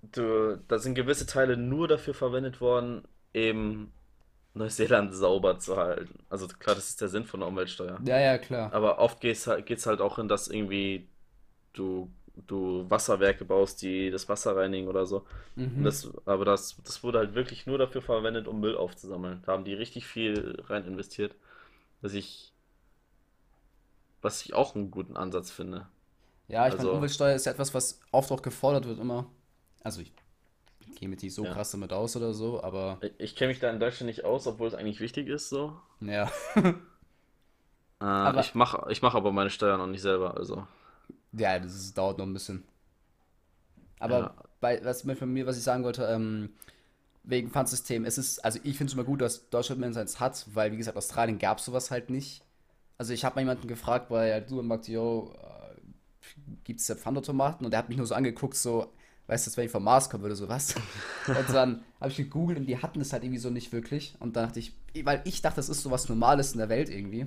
du, 0.03 0.59
da 0.69 0.79
sind 0.79 0.95
gewisse 0.95 1.27
Teile 1.27 1.57
nur 1.57 1.89
dafür 1.89 2.15
verwendet 2.15 2.61
worden, 2.61 3.03
eben 3.35 3.93
Neuseeland 4.55 5.15
sauber 5.15 5.59
zu 5.59 5.77
halten. 5.77 6.21
Also 6.31 6.49
klar, 6.49 6.77
das 6.77 6.91
ist 6.91 7.01
der 7.01 7.09
Sinn 7.09 7.27
von 7.27 7.41
der 7.41 7.49
Umweltsteuer. 7.49 8.01
Ja, 8.05 8.19
ja, 8.19 8.39
klar. 8.39 8.73
Aber 8.73 8.99
oft 8.99 9.21
geht's 9.21 9.47
halt, 9.47 9.67
geht's 9.67 9.87
halt 9.87 10.01
auch 10.01 10.19
in, 10.19 10.29
dass 10.29 10.49
irgendwie 10.49 11.09
du, 11.75 12.11
du 12.47 12.87
Wasserwerke 12.91 13.45
baust, 13.45 13.83
die 13.83 14.11
das 14.11 14.29
Wasser 14.29 14.57
reinigen 14.57 14.89
oder 14.89 15.07
so. 15.07 15.27
Mhm. 15.57 15.85
das, 15.85 16.11
aber 16.27 16.45
das, 16.45 16.77
das 16.85 17.03
wurde 17.05 17.19
halt 17.19 17.35
wirklich 17.35 17.67
nur 17.67 17.79
dafür 17.79 18.03
verwendet, 18.03 18.49
um 18.49 18.61
Müll 18.61 18.77
aufzusammeln. 18.77 19.43
Da 19.47 19.53
haben 19.53 19.65
die 19.65 19.75
richtig 19.75 20.07
viel 20.07 20.63
rein 20.69 20.87
investiert. 20.87 21.35
Was 22.03 22.15
ich 22.15 22.53
was 24.23 24.43
ich 24.45 24.55
auch 24.55 24.75
einen 24.75 24.91
guten 24.93 25.17
Ansatz 25.17 25.51
finde. 25.51 25.87
Ja, 26.49 26.67
ich 26.69 26.77
meine, 26.79 26.89
Also, 26.89 26.93
Umweltsteuer 26.93 27.35
ist 27.37 27.47
ja 27.47 27.53
etwas, 27.53 27.75
was 27.75 28.01
oft 28.11 28.31
auch 28.33 28.43
gefordert 28.43 28.87
wird 28.87 28.99
immer. 28.99 29.27
Also 29.83 30.01
ich 30.01 30.13
gehe 30.97 31.09
mit 31.09 31.23
nicht 31.23 31.35
so 31.35 31.45
ja. 31.45 31.53
krass 31.53 31.71
damit 31.73 31.93
aus 31.93 32.17
oder 32.17 32.35
so, 32.35 32.63
aber 32.63 33.03
Ich, 33.19 33.35
kenne 33.37 33.49
mich 33.49 33.61
da 33.61 33.71
in 33.71 33.81
Deutschland 33.81 34.07
nicht 34.09 34.25
aus, 34.25 34.47
obwohl 34.47 34.69
es 34.69 34.75
eigentlich 34.75 35.01
wichtig 35.01 35.29
ist, 35.29 35.49
so. 35.49 35.81
ja. 36.01 36.31
Äh, 38.01 38.05
Aber 38.23 38.41
ich 38.41 38.55
mache 38.55 38.91
ich 38.91 39.03
mach 39.03 39.15
aber 39.15 39.33
meine 39.33 39.51
Steuern 39.51 39.81
auch 39.81 39.87
nicht 39.87 40.03
selber, 40.03 40.37
also. 40.37 40.67
ja, 41.33 41.59
das 41.59 41.75
ist, 41.75 41.97
dauert 41.97 42.19
noch 42.19 42.27
ein 42.27 42.33
bisschen. 42.35 42.65
Aber 43.99 44.23
Ja, 44.23 44.35
bei 44.61 44.85
was 44.85 45.03
von 45.03 45.33
mir, 45.33 45.47
was 45.47 45.57
ich 45.59 45.63
sagen 45.65 45.85
wollte, 45.85 46.05
ähm, 46.05 46.51
wegen 47.25 47.51
Pfandsystem, 47.51 48.05
es 48.05 48.19
ist, 48.19 48.41
also 48.45 48.61
ich 48.65 48.77
finde 48.77 48.91
es 48.91 48.95
immer 48.95 49.05
gut, 49.05 49.21
dass 49.21 49.51
Deutschland 49.51 49.81
mehr 49.81 49.95
eins 49.97 50.21
hat, 50.21 50.47
weil 50.55 50.73
wie 50.73 50.77
gesagt, 50.79 50.97
Australien 50.97 51.39
gab 51.39 51.61
sowas 51.61 51.91
halt 51.91 52.11
nicht. 52.11 52.45
Also 52.99 53.13
ich 53.15 53.25
habe 53.25 53.37
mal 53.37 53.43
jemanden 53.43 53.69
gefragt, 53.69 54.11
weil 54.11 54.31
er 54.31 54.41
du 54.43 54.63
meinte, 54.63 54.93
yo, 54.93 55.35
äh, 55.41 55.81
gibt 56.65 56.81
es 56.81 56.87
da 56.87 56.97
Pfandautomaten? 56.97 57.67
Und 57.67 57.73
der 57.73 57.79
hat 57.81 57.89
mich 57.89 57.99
nur 57.99 58.07
so 58.07 58.15
angeguckt, 58.15 58.57
so, 58.57 58.93
weißt 59.29 59.47
du, 59.47 59.57
wenn 59.57 59.67
ich 59.67 59.71
vom 59.71 59.85
Mars 59.85 60.11
kommen 60.11 60.23
würde, 60.23 60.35
so 60.35 60.49
was. 60.49 60.75
Und 61.27 61.49
dann 61.51 61.85
habe 62.01 62.11
ich 62.11 62.17
gegoogelt 62.17 62.59
und 62.59 62.67
die 62.67 62.79
hatten 62.79 63.01
es 63.01 63.13
halt 63.13 63.23
irgendwie 63.23 63.39
so 63.39 63.51
nicht 63.51 63.73
wirklich. 63.73 64.15
Und 64.19 64.37
dann 64.37 64.47
dachte 64.47 64.59
ich, 64.59 64.75
weil 65.05 65.21
ich 65.25 65.43
dachte, 65.43 65.57
das 65.57 65.69
ist 65.69 65.83
so 65.83 65.91
was 65.91 66.09
Normales 66.09 66.53
in 66.53 66.59
der 66.59 66.69
Welt 66.69 66.89
irgendwie. 66.89 67.27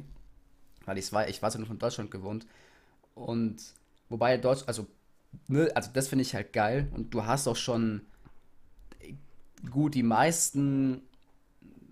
Weil 0.85 0.97
ich 0.97 1.13
war, 1.13 1.29
ich 1.29 1.41
war 1.41 1.51
so 1.51 1.59
nur 1.59 1.67
von 1.67 1.77
Deutschland 1.77 2.09
gewohnt. 2.09 2.47
Und 3.13 3.61
wobei 4.09 4.37
Deutsch, 4.37 4.63
also, 4.65 4.87
ne, 5.47 5.69
also 5.75 5.91
das 5.93 6.07
finde 6.07 6.23
ich 6.23 6.33
halt 6.33 6.53
geil. 6.53 6.87
Und 6.95 7.13
du 7.13 7.25
hast 7.25 7.47
auch 7.47 7.55
schon 7.55 8.01
gut, 9.69 9.93
die 9.93 10.03
meisten 10.03 11.03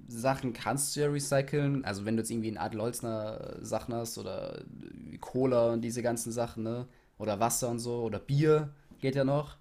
Sachen 0.07 0.53
kannst 0.53 0.95
du 0.95 1.01
ja 1.01 1.07
recyceln. 1.07 1.85
Also 1.85 2.05
wenn 2.05 2.15
du 2.17 2.21
jetzt 2.21 2.31
irgendwie 2.31 2.47
einen 2.47 2.57
Adel 2.57 2.81
Holzner 2.81 3.57
Sachen 3.61 3.93
hast 3.93 4.17
oder 4.17 4.63
Cola 5.19 5.73
und 5.73 5.81
diese 5.81 6.01
ganzen 6.01 6.31
Sachen, 6.31 6.63
ne? 6.63 6.87
Oder 7.19 7.39
Wasser 7.39 7.69
und 7.69 7.79
so, 7.79 8.01
oder 8.01 8.17
Bier 8.17 8.73
geht 9.01 9.13
ja 9.13 9.23
noch. 9.23 9.58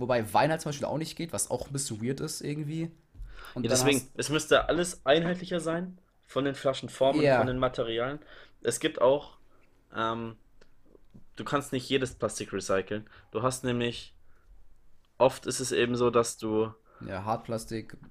Wobei 0.00 0.32
Wein 0.32 0.50
halt 0.50 0.60
zum 0.60 0.70
Beispiel 0.70 0.86
auch 0.86 0.98
nicht 0.98 1.16
geht, 1.16 1.32
was 1.32 1.50
auch 1.50 1.66
ein 1.66 1.72
bisschen 1.72 2.02
weird 2.02 2.20
ist 2.20 2.40
irgendwie. 2.40 2.82
Ja, 2.82 2.88
Und 3.54 3.64
dann 3.64 3.70
deswegen, 3.70 4.08
es 4.16 4.28
müsste 4.28 4.68
alles 4.68 5.04
einheitlicher 5.04 5.60
sein, 5.60 5.98
von 6.26 6.44
den 6.44 6.54
Flaschenformen, 6.54 7.20
von 7.20 7.24
ja, 7.24 7.44
den 7.44 7.58
Materialien. 7.58 8.20
Es 8.62 8.80
gibt 8.80 9.00
auch, 9.00 9.36
ähm, 9.94 10.36
du 11.36 11.44
kannst 11.44 11.72
nicht 11.72 11.88
jedes 11.88 12.14
Plastik 12.14 12.52
recyceln. 12.52 13.08
Du 13.32 13.42
hast 13.42 13.64
nämlich, 13.64 14.14
oft 15.18 15.46
ist 15.46 15.60
es 15.60 15.72
eben 15.72 15.96
so, 15.96 16.10
dass 16.10 16.38
du, 16.38 16.72
ja, 17.06 17.24
Hartplastik, 17.24 17.96
ja, 18.00 18.08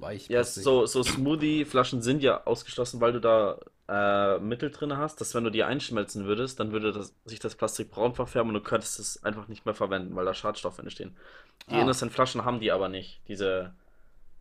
Weichplastik. 0.00 0.62
so, 0.62 0.86
so 0.86 1.02
Smoothie-Flaschen 1.02 2.00
sind 2.02 2.22
ja 2.22 2.44
ausgeschlossen, 2.44 3.00
weil 3.00 3.12
du 3.12 3.20
da 3.20 3.58
äh, 3.90 4.38
Mittel 4.38 4.70
drin 4.70 4.96
hast, 4.96 5.20
dass 5.20 5.34
wenn 5.34 5.42
du 5.42 5.50
die 5.50 5.64
einschmelzen 5.64 6.24
würdest, 6.24 6.60
dann 6.60 6.70
würde 6.70 6.92
das, 6.92 7.12
sich 7.24 7.40
das 7.40 7.56
Plastik 7.56 7.90
braun 7.90 8.14
verfärben 8.14 8.50
und 8.50 8.54
du 8.54 8.60
könntest 8.60 9.00
es 9.00 9.24
einfach 9.24 9.48
nicht 9.48 9.66
mehr 9.66 9.74
verwenden, 9.74 10.14
weil 10.14 10.24
da 10.24 10.32
Schadstoffe 10.32 10.78
entstehen. 10.78 11.16
Die 11.68 11.74
Ah, 11.74 11.82
Innocent-Flaschen 11.82 12.44
haben 12.44 12.60
die 12.60 12.70
aber 12.70 12.88
nicht, 12.88 13.20
diese. 13.26 13.72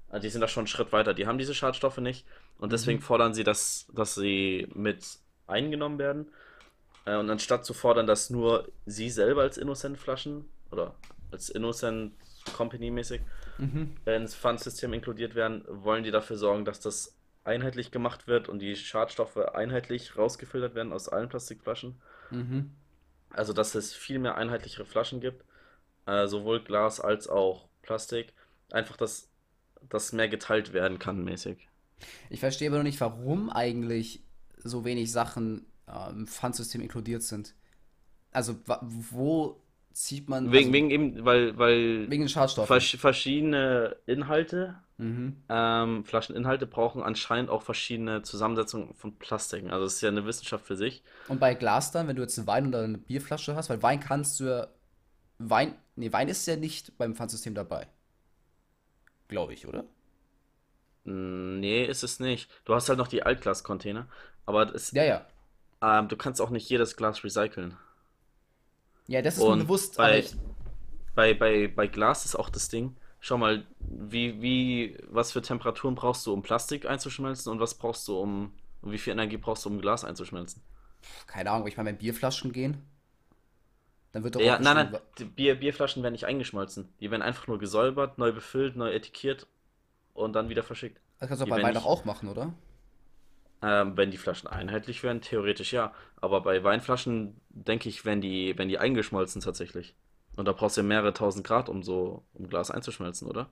Also 0.10 0.24
die 0.24 0.30
sind 0.30 0.42
da 0.42 0.48
schon 0.48 0.62
einen 0.62 0.68
Schritt 0.68 0.92
weiter. 0.92 1.14
Die 1.14 1.28
haben 1.28 1.38
diese 1.38 1.54
Schadstoffe 1.56 1.98
nicht 2.00 2.26
und 2.60 2.72
deswegen 2.72 3.00
mhm, 3.00 3.04
fordern 3.04 3.34
sie, 3.34 3.44
dass, 3.44 3.88
dass 3.94 4.16
sie 4.16 4.68
mit 4.74 5.04
eingenommen 5.48 5.98
werden. 6.00 6.32
Äh, 7.06 7.18
und 7.18 7.30
anstatt 7.30 7.66
zu 7.66 7.74
fordern, 7.74 8.08
dass 8.08 8.30
nur 8.30 8.68
sie 8.86 9.10
selber 9.10 9.42
als 9.42 9.58
Innocent-Flaschen 9.58 10.46
oder 10.72 10.94
als 11.32 11.50
Innocent 11.50 12.14
Company-mäßig 12.56 13.22
mhm, 13.58 13.98
äh, 14.06 14.16
ins 14.16 14.36
Pfandsystem 14.36 14.94
inkludiert 14.94 15.36
werden, 15.36 15.64
wollen 15.68 16.04
die 16.04 16.12
dafür 16.12 16.38
sorgen, 16.38 16.66
dass 16.66 16.80
das 16.80 17.19
einheitlich 17.44 17.92
gemacht 17.92 18.28
wird 18.28 18.50
und 18.50 18.60
die 18.60 18.76
Schadstoffe 18.76 19.38
einheitlich 19.38 20.18
rausgefiltert 20.18 20.76
werden 20.76 20.94
aus 20.94 21.10
allen 21.10 21.30
Plastikflaschen. 21.30 22.02
mhm. 22.32 22.72
Also 23.32 23.54
dass 23.54 23.76
es 23.76 23.94
viel 23.94 24.18
mehr 24.18 24.36
einheitlichere 24.36 24.86
Flaschen 24.86 25.22
gibt, 25.22 25.46
äh, 26.08 26.26
sowohl 26.26 26.64
Glas 26.64 27.00
als 27.00 27.28
auch 27.28 27.68
Plastik. 27.84 28.34
Einfach, 28.72 28.98
dass 28.98 29.30
das 29.88 30.14
mehr 30.14 30.28
geteilt 30.28 30.74
werden 30.74 30.98
kann, 30.98 31.24
mäßig. 31.24 31.68
Ich 32.30 32.40
verstehe 32.40 32.70
aber 32.70 32.78
noch 32.78 32.84
nicht, 32.84 33.00
warum 33.02 33.50
eigentlich 33.50 34.24
so 34.58 34.84
wenig 34.84 35.12
Sachen 35.12 35.68
äh, 35.88 36.10
im 36.10 36.28
Pfandsystem 36.28 36.82
inkludiert 36.82 37.24
sind. 37.24 37.54
Also, 38.32 38.56
wo 38.82 39.62
zieht 39.94 40.30
man, 40.30 40.52
Wegen, 40.52 40.56
also 40.56 40.74
wegen 40.74 40.90
eben, 40.92 41.26
weil, 41.26 41.58
weil 41.58 42.10
wegen 42.10 42.24
den 42.24 42.30
Schadstoffen. 42.30 42.68
vers 42.68 42.90
verschiedene 43.00 43.96
Inhalte, 44.06 44.78
Mhm. 44.98 45.38
ähm, 45.50 46.04
Flascheninhalte 46.06 46.68
brauchen 46.68 47.02
anscheinend 47.04 47.50
auch 47.50 47.64
verschiedene 47.64 48.22
Zusammensetzungen 48.22 48.94
von 48.96 49.18
Plastiken. 49.18 49.72
Also 49.72 49.86
es 49.86 49.96
ist 49.96 50.02
ja 50.02 50.10
eine 50.10 50.26
Wissenschaft 50.26 50.66
für 50.66 50.76
sich. 50.76 51.04
Und 51.28 51.40
bei 51.40 51.54
Glas 51.54 51.92
dann, 51.92 52.08
wenn 52.08 52.16
du 52.18 52.22
jetzt 52.22 52.38
einen 52.38 52.48
Wein 52.48 52.68
oder 52.68 52.84
eine 52.84 52.98
Bierflasche 52.98 53.56
hast, 53.56 53.70
weil 53.70 53.82
Wein 53.84 54.00
kannst 54.02 54.40
du 54.40 54.46
ja, 54.46 54.68
Wein, 55.40 55.76
nee, 55.96 56.12
Wein 56.14 56.30
ist 56.30 56.46
ja 56.48 56.56
nicht 56.58 56.98
beim 56.98 57.16
Pfandsystem 57.16 57.56
dabei, 57.56 57.88
glaube 59.28 59.54
ich, 59.54 59.66
oder? 59.68 59.86
Mm, 61.06 61.60
Nee, 61.60 61.84
ist 61.86 62.04
es 62.04 62.20
nicht. 62.20 62.50
Du 62.66 62.74
hast 62.76 62.88
halt 62.90 62.98
noch 63.00 63.08
die 63.08 63.24
Altglas-Container, 63.24 64.08
aber 64.46 64.74
es, 64.74 64.92
Ja, 64.92 65.04
ja. 65.04 65.26
ähm, 65.82 66.08
du 66.08 66.18
kannst 66.18 66.42
auch 66.42 66.50
nicht 66.50 66.70
jedes 66.70 66.96
Glas 66.96 67.24
recyceln. 67.24 67.78
Ja, 69.10 69.24
das 69.24 69.38
ist 69.38 69.44
mir 69.44 69.50
Und 69.50 69.60
bewusst, 69.60 70.00
aber 70.00 70.10
bei, 70.10 70.20
ich, 70.20 70.36
bei, 71.16 71.34
bei, 71.34 71.68
bei 71.68 71.88
Glas 71.88 72.26
ist 72.26 72.36
auch 72.36 72.50
das 72.50 72.70
Ding. 72.70 72.96
Schau 73.20 73.38
mal, 73.38 73.66
wie, 73.80 74.40
wie, 74.42 74.98
was 75.10 75.32
für 75.32 75.42
Temperaturen 75.42 75.96
brauchst 75.96 76.26
du, 76.26 76.32
um 76.32 76.44
Plastik 76.44 76.86
einzuschmelzen 76.88 77.52
und 77.52 77.60
was 77.60 77.74
brauchst 77.74 78.08
du, 78.08 78.20
um, 78.20 78.54
und 78.82 78.92
wie 78.92 79.00
viel 79.00 79.12
Energie 79.12 79.38
brauchst 79.38 79.66
du, 79.66 79.70
um 79.70 79.82
Glas 79.82 80.06
einzuschmelzen? 80.06 80.62
keine 81.28 81.52
Ahnung, 81.52 81.68
ich 81.68 81.78
meine, 81.78 81.90
wenn 81.90 81.98
Bierflaschen 81.98 82.52
gehen, 82.52 82.86
dann 84.12 84.24
wird 84.24 84.36
doch 84.36 84.42
auch 84.42 84.46
Ja, 84.46 84.60
nein, 84.60 84.92
nein, 84.92 85.30
Bier, 85.36 85.56
Bierflaschen 85.56 86.04
werden 86.04 86.14
nicht 86.14 86.26
eingeschmolzen. 86.26 86.94
Die 87.00 87.10
werden 87.10 87.22
einfach 87.22 87.48
nur 87.48 87.58
gesäubert, 87.58 88.18
neu 88.18 88.32
befüllt, 88.32 88.76
neu 88.76 88.92
etikettiert 88.92 89.48
und 90.14 90.34
dann 90.34 90.50
wieder 90.50 90.62
verschickt. 90.64 91.00
das 91.20 91.30
kannst 91.30 91.42
du 91.42 91.46
doch 91.46 91.56
bei 91.56 91.64
Wein 91.64 91.74
nicht, 91.74 91.86
auch 91.86 92.06
machen, 92.06 92.30
oder? 92.30 92.54
Ähm, 93.62 93.98
wenn 93.98 94.12
die 94.12 94.18
Flaschen 94.18 94.48
einheitlich 94.50 95.04
wären, 95.04 95.22
theoretisch 95.22 95.74
ja. 95.74 95.94
Aber 96.22 96.42
bei 96.42 96.64
Weinflaschen, 96.64 97.40
denke 97.50 97.90
ich, 97.90 98.06
werden 98.06 98.22
die, 98.22 98.58
werden 98.58 98.70
die 98.70 98.80
eingeschmolzen 98.80 99.42
tatsächlich. 99.42 99.96
Und 100.36 100.48
da 100.48 100.54
brauchst 100.54 100.78
du 100.78 100.82
ja 100.82 100.88
mehrere 100.88 101.14
tausend 101.14 101.46
Grad, 101.46 101.70
um 101.70 101.84
so, 101.84 102.24
um 102.34 102.48
Glas 102.50 102.72
einzuschmelzen, 102.72 103.28
oder? 103.28 103.50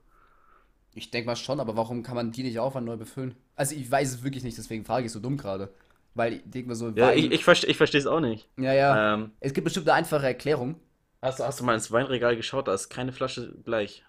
Ich 0.94 1.10
denke 1.10 1.26
mal 1.26 1.36
schon, 1.36 1.60
aber 1.60 1.76
warum 1.76 2.02
kann 2.02 2.14
man 2.16 2.32
die 2.32 2.42
nicht 2.42 2.58
auch 2.58 2.78
neu 2.80 2.96
befüllen? 2.96 3.34
Also 3.54 3.74
ich 3.74 3.90
weiß 3.90 4.12
es 4.14 4.22
wirklich 4.22 4.42
nicht, 4.44 4.58
deswegen 4.58 4.84
frage 4.84 5.06
ich 5.06 5.12
so 5.12 5.20
dumm 5.20 5.36
gerade. 5.36 5.72
Weil 6.14 6.34
ich 6.34 6.42
denke 6.44 6.68
mir 6.68 6.74
so, 6.74 6.92
Ja, 6.94 7.12
ich, 7.12 7.30
Wein, 7.30 7.32
ich, 7.32 7.44
verste, 7.44 7.66
ich 7.66 7.76
verstehe 7.76 8.00
es 8.00 8.06
auch 8.06 8.20
nicht. 8.20 8.48
ja, 8.56 8.72
ja, 8.72 9.08
Ähm, 9.14 9.32
es 9.40 9.52
gibt 9.54 9.64
bestimmt 9.64 9.88
eine 9.88 9.96
einfache 9.98 10.26
Erklärung. 10.26 10.76
hast, 11.22 11.38
du- 11.38 11.44
hast 11.44 11.60
du 11.60 11.64
mal 11.64 11.74
ins 11.74 11.90
Weinregal 11.92 12.34
geschaut? 12.36 12.66
Da 12.68 12.74
ist 12.74 12.88
keine 12.88 13.12
Flasche 13.12 13.54
gleich. 13.64 14.04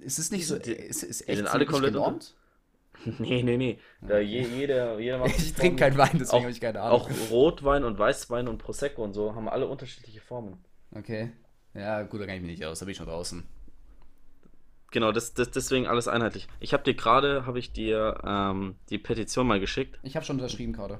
Ist 0.00 0.18
es 0.18 0.30
nicht 0.30 0.46
so, 0.46 0.54
sind, 0.54 0.66
die, 0.66 0.72
ist, 0.72 1.02
ist 1.02 1.28
die 1.30 1.36
sind 1.36 1.46
echt 1.46 1.48
alle 1.48 1.66
komplett 1.66 1.94
genormt? 1.94 2.34
Nee, 3.18 3.42
nee, 3.42 3.56
nee. 3.56 3.78
Da 4.00 4.18
je, 4.18 4.42
jeder, 4.42 4.98
jeder 4.98 5.18
macht 5.18 5.30
Ich 5.38 5.54
trinke 5.54 5.76
keinen 5.84 5.96
Wein, 5.98 6.10
deswegen 6.18 6.42
habe 6.42 6.50
ich 6.52 6.60
keine 6.60 6.80
Ahnung. 6.80 7.00
auch 7.02 7.10
Rotwein 7.30 7.84
und 7.84 7.98
Weißwein 7.98 8.48
und 8.48 8.58
Prosecco 8.58 9.02
und 9.04 9.12
so 9.14 9.34
haben 9.34 9.48
alle 9.48 9.66
unterschiedliche 9.68 10.20
Formen. 10.20 10.58
Okay. 10.94 11.32
Ja, 11.74 12.02
gut, 12.02 12.20
da 12.20 12.26
kann 12.26 12.36
ich 12.36 12.42
mich 12.42 12.50
nicht 12.50 12.64
aus, 12.64 12.78
da 12.80 12.84
bin 12.86 12.92
ich 12.92 12.98
schon 12.98 13.06
draußen. 13.06 13.46
Genau, 14.90 15.12
das, 15.12 15.34
das, 15.34 15.50
deswegen 15.50 15.86
alles 15.86 16.08
einheitlich. 16.08 16.48
Ich 16.60 16.72
habe 16.72 16.82
dir 16.82 16.94
gerade, 16.94 17.44
habe 17.46 17.58
ich 17.58 17.72
dir 17.72 18.20
ähm, 18.24 18.76
die 18.88 18.98
Petition 18.98 19.46
mal 19.46 19.60
geschickt. 19.60 19.98
Ich 20.02 20.16
habe 20.16 20.24
schon 20.24 20.36
unterschrieben 20.36 20.72
gerade. 20.72 20.98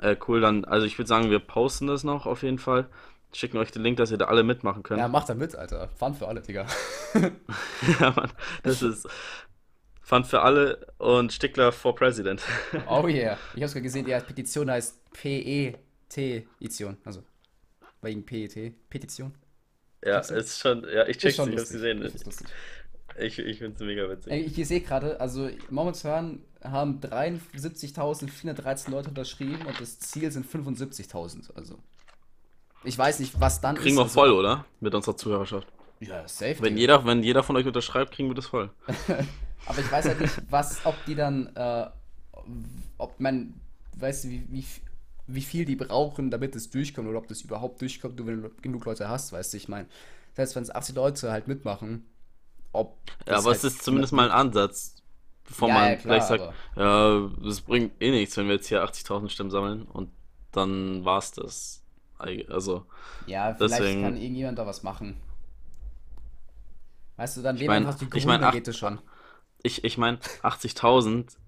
Äh, 0.00 0.16
cool, 0.26 0.40
dann, 0.40 0.64
also 0.64 0.84
ich 0.86 0.98
würde 0.98 1.08
sagen, 1.08 1.30
wir 1.30 1.38
posten 1.38 1.86
das 1.86 2.02
noch 2.02 2.26
auf 2.26 2.42
jeden 2.42 2.58
Fall. 2.58 2.88
Schicken 3.32 3.56
euch 3.58 3.70
den 3.70 3.82
Link, 3.82 3.96
dass 3.96 4.10
ihr 4.10 4.18
da 4.18 4.24
alle 4.26 4.42
mitmachen 4.42 4.82
Ja, 4.90 4.96
könnt. 4.96 5.12
mach 5.12 5.24
da 5.24 5.34
mit, 5.34 5.54
Alter. 5.54 5.88
Fun 5.96 6.14
für 6.14 6.28
alle, 6.28 6.40
Digga. 6.42 6.66
Ja, 8.00 8.10
Mann, 8.10 8.30
das 8.62 8.82
ist 8.82 9.08
Fun 10.02 10.24
für 10.24 10.42
alle 10.42 10.86
und 10.98 11.32
Stickler 11.32 11.72
for 11.72 11.94
President. 11.94 12.42
Oh 12.88 13.06
yeah. 13.06 13.38
Ich 13.54 13.62
habe 13.62 13.68
sogar 13.68 13.82
gesehen, 13.82 14.04
die 14.04 14.12
Petition 14.12 14.70
heißt 14.70 14.98
PET-Edition. 15.12 16.96
Also, 17.04 17.22
wegen 18.02 18.24
PET. 18.26 18.72
Petition. 18.90 19.32
Ja, 20.04 20.18
ist 20.18 20.58
schon, 20.58 20.84
ja, 20.92 21.06
ich 21.06 21.18
check's, 21.18 21.36
schon 21.36 21.52
ich 21.52 21.58
hab's 21.58 21.70
gesehen. 21.70 22.02
Ich. 22.04 22.14
Ich, 23.18 23.38
ich 23.38 23.58
find's 23.58 23.80
mega 23.80 24.08
witzig. 24.08 24.32
Ey, 24.32 24.40
Ich 24.40 24.66
sehe 24.66 24.80
gerade, 24.80 25.20
also 25.20 25.50
momentan 25.70 26.40
haben 26.64 26.98
73.413 27.00 28.90
Leute 28.90 29.10
unterschrieben 29.10 29.66
und 29.66 29.80
das 29.80 29.98
Ziel 29.98 30.30
sind 30.32 30.46
75.000. 30.46 31.54
Also, 31.54 31.78
ich 32.84 32.96
weiß 32.96 33.20
nicht, 33.20 33.38
was 33.40 33.60
dann 33.60 33.76
Kriegen 33.76 33.90
ist. 33.90 33.96
wir 33.96 34.02
Also, 34.04 34.14
voll, 34.14 34.32
oder? 34.32 34.64
Mit 34.80 34.94
unserer 34.94 35.16
Zuhörerschaft. 35.16 35.68
ja, 36.00 36.26
safe, 36.26 36.56
Wenn 36.60 36.76
jeder, 36.76 37.04
wenn 37.04 37.22
jeder 37.22 37.42
von 37.42 37.56
euch 37.56 37.66
unterschreibt, 37.66 38.12
kriegen 38.12 38.28
wir 38.28 38.34
das 38.34 38.46
voll. 38.46 38.70
Aber 39.64 39.80
ich 39.80 39.90
weiß 39.90 40.08
halt 40.08 40.20
nicht, 40.20 40.42
was, 40.50 40.84
ob 40.84 41.04
die 41.04 41.14
dann, 41.14 41.54
äh, 41.56 41.86
ob 42.98 43.20
man, 43.20 43.54
weißt 43.96 44.24
du, 44.24 44.28
wie, 44.30 44.46
wie, 44.50 44.64
wie 45.26 45.42
viel 45.42 45.64
die 45.64 45.76
brauchen, 45.76 46.30
damit 46.30 46.56
es 46.56 46.70
durchkommt 46.70 47.08
oder 47.08 47.18
ob 47.18 47.28
das 47.28 47.42
überhaupt 47.42 47.80
durchkommt, 47.80 48.16
nur 48.18 48.26
wenn 48.26 48.42
du 48.42 48.50
genug 48.62 48.84
Leute 48.84 49.08
hast, 49.08 49.32
weißt 49.32 49.52
du, 49.52 49.56
ich 49.56 49.68
meine. 49.68 49.88
Das 50.34 50.48
heißt, 50.48 50.56
wenn 50.56 50.62
es 50.62 50.74
80 50.74 50.94
Leute 50.96 51.30
halt 51.32 51.48
mitmachen, 51.48 52.06
ob 52.72 52.98
Ja, 53.26 53.38
aber 53.38 53.50
es 53.52 53.64
halt 53.64 53.64
ist 53.64 53.82
zumindest 53.84 54.12
mal 54.12 54.30
ein 54.30 54.36
Ansatz. 54.46 54.96
bevor 55.44 55.68
Ja, 55.68 55.70
man 55.70 55.92
ja, 55.92 55.96
gleich 55.96 56.24
klar, 56.24 56.26
sagt, 56.26 56.48
aber. 56.48 56.56
ja, 56.76 57.28
das 57.44 57.60
bringt 57.62 58.00
eh 58.02 58.10
nichts, 58.10 58.36
wenn 58.36 58.46
wir 58.46 58.54
jetzt 58.56 58.68
hier 58.68 58.82
80.000 58.84 59.32
Stimmen 59.32 59.50
sammeln 59.50 59.82
und 59.84 60.10
dann 60.52 61.04
war's 61.04 61.32
das. 61.32 61.82
Also, 62.18 62.86
Ja, 63.24 63.54
vielleicht 63.54 63.98
deswegen, 63.98 64.00
kann 64.00 64.16
irgendjemand 64.16 64.58
da 64.58 64.66
was 64.66 64.82
machen. 64.84 65.16
Weißt 67.16 67.36
du, 67.38 67.42
dann 67.42 67.58
ich 67.58 67.60
wählen 67.60 67.72
meine, 67.72 67.86
einfach 67.86 67.94
die 67.94 68.08
ich 68.12 68.26
Grünen, 68.26 68.26
meine, 68.26 68.42
dann 68.42 68.50
geht 68.50 68.68
es 68.68 68.76
schon. 68.76 69.00
Ich, 69.62 69.84
ich 69.84 69.98
mein, 69.98 70.18
80.000, 70.42 71.38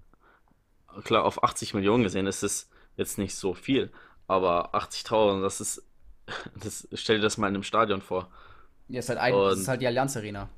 klar, 1.05 1.25
auf 1.25 1.43
80 1.43 1.75
Millionen 1.75 2.03
gesehen 2.05 2.27
ist 2.27 2.43
es 2.43 2.69
jetzt 2.97 3.19
nicht 3.19 3.35
so 3.35 3.55
viel, 3.55 3.93
aber 4.27 4.75
80.000, 4.75 5.43
das 5.43 5.61
ist, 5.61 5.83
das, 6.57 6.89
stell 6.95 7.17
dir 7.19 7.23
das 7.23 7.39
mal 7.39 7.49
in 7.49 7.55
einem 7.55 7.63
Stadion 7.63 8.03
vor. 8.03 8.29
Ja, 8.89 9.01
ist 9.01 9.09
halt 9.09 9.19
ein, 9.19 9.43
das 9.45 9.59
ist 9.59 9.69
Und 9.69 9.69
halt 9.69 9.81
die 9.83 9.87
Allianz 9.87 10.17
Arena, 10.17 10.49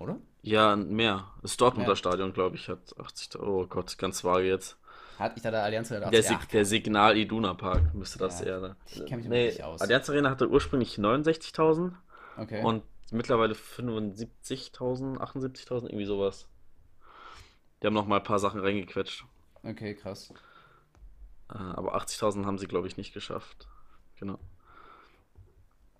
oder? 0.00 0.18
ja, 0.42 0.76
mehr. 0.76 1.32
Das 1.42 1.56
Dortmunder 1.56 1.92
Ja. 1.92 1.96
Stadion, 1.96 2.32
glaube 2.32 2.56
ich, 2.56 2.68
hat 2.68 2.94
80.000. 2.98 3.42
Oh 3.42 3.66
Gott, 3.66 3.96
ganz 3.98 4.22
vage 4.24 4.46
jetzt. 4.46 4.76
Hat 5.18 5.36
ich 5.36 5.42
da 5.42 5.50
der 5.50 5.62
Allianz 5.62 5.90
oder 5.90 6.10
Der, 6.10 6.22
der 6.22 6.22
Sig 6.22 6.48
der 6.50 6.64
Signal 6.66 7.16
Iduna 7.16 7.54
Park 7.54 7.94
müsste 7.94 8.18
das 8.18 8.40
Ja, 8.40 8.46
eher. 8.46 8.60
sein. 8.60 8.76
ich 8.86 9.04
kenne 9.06 9.22
mich 9.22 9.28
Nee, 9.28 9.46
nicht 9.46 9.62
aus. 9.62 9.80
Allianz 9.80 10.08
Arena 10.10 10.30
hatte 10.30 10.48
ursprünglich 10.48 10.98
69.000 10.98 11.96
Okay. 12.36 12.62
und 12.62 12.82
mittlerweile 13.14 13.54
75.000, 13.54 15.18
78.000, 15.18 15.86
irgendwie 15.86 16.06
sowas. 16.06 16.48
Die 17.82 17.86
haben 17.86 17.94
noch 17.94 18.06
mal 18.06 18.16
ein 18.16 18.24
paar 18.24 18.40
Sachen 18.40 18.60
reingequetscht. 18.60 19.24
Okay, 19.64 19.94
krass. 19.94 20.32
Äh, 21.50 21.54
aber 21.58 21.94
80.000 21.94 22.44
haben 22.44 22.58
sie, 22.58 22.66
glaube 22.66 22.86
ich, 22.88 22.96
nicht 22.96 23.12
geschafft. 23.14 23.66
Genau. 24.16 24.38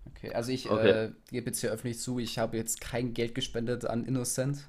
Okay, 0.07 0.33
also 0.33 0.51
ich 0.51 0.69
Okay. 0.69 0.89
äh, 0.89 1.11
gebe 1.29 1.47
jetzt 1.47 1.59
hier 1.61 1.71
öffentlich 1.71 1.99
zu, 1.99 2.19
ich 2.19 2.37
habe 2.37 2.57
jetzt 2.57 2.79
kein 2.81 3.13
Geld 3.13 3.35
gespendet 3.35 3.85
an 3.85 4.05
Innocent. 4.05 4.67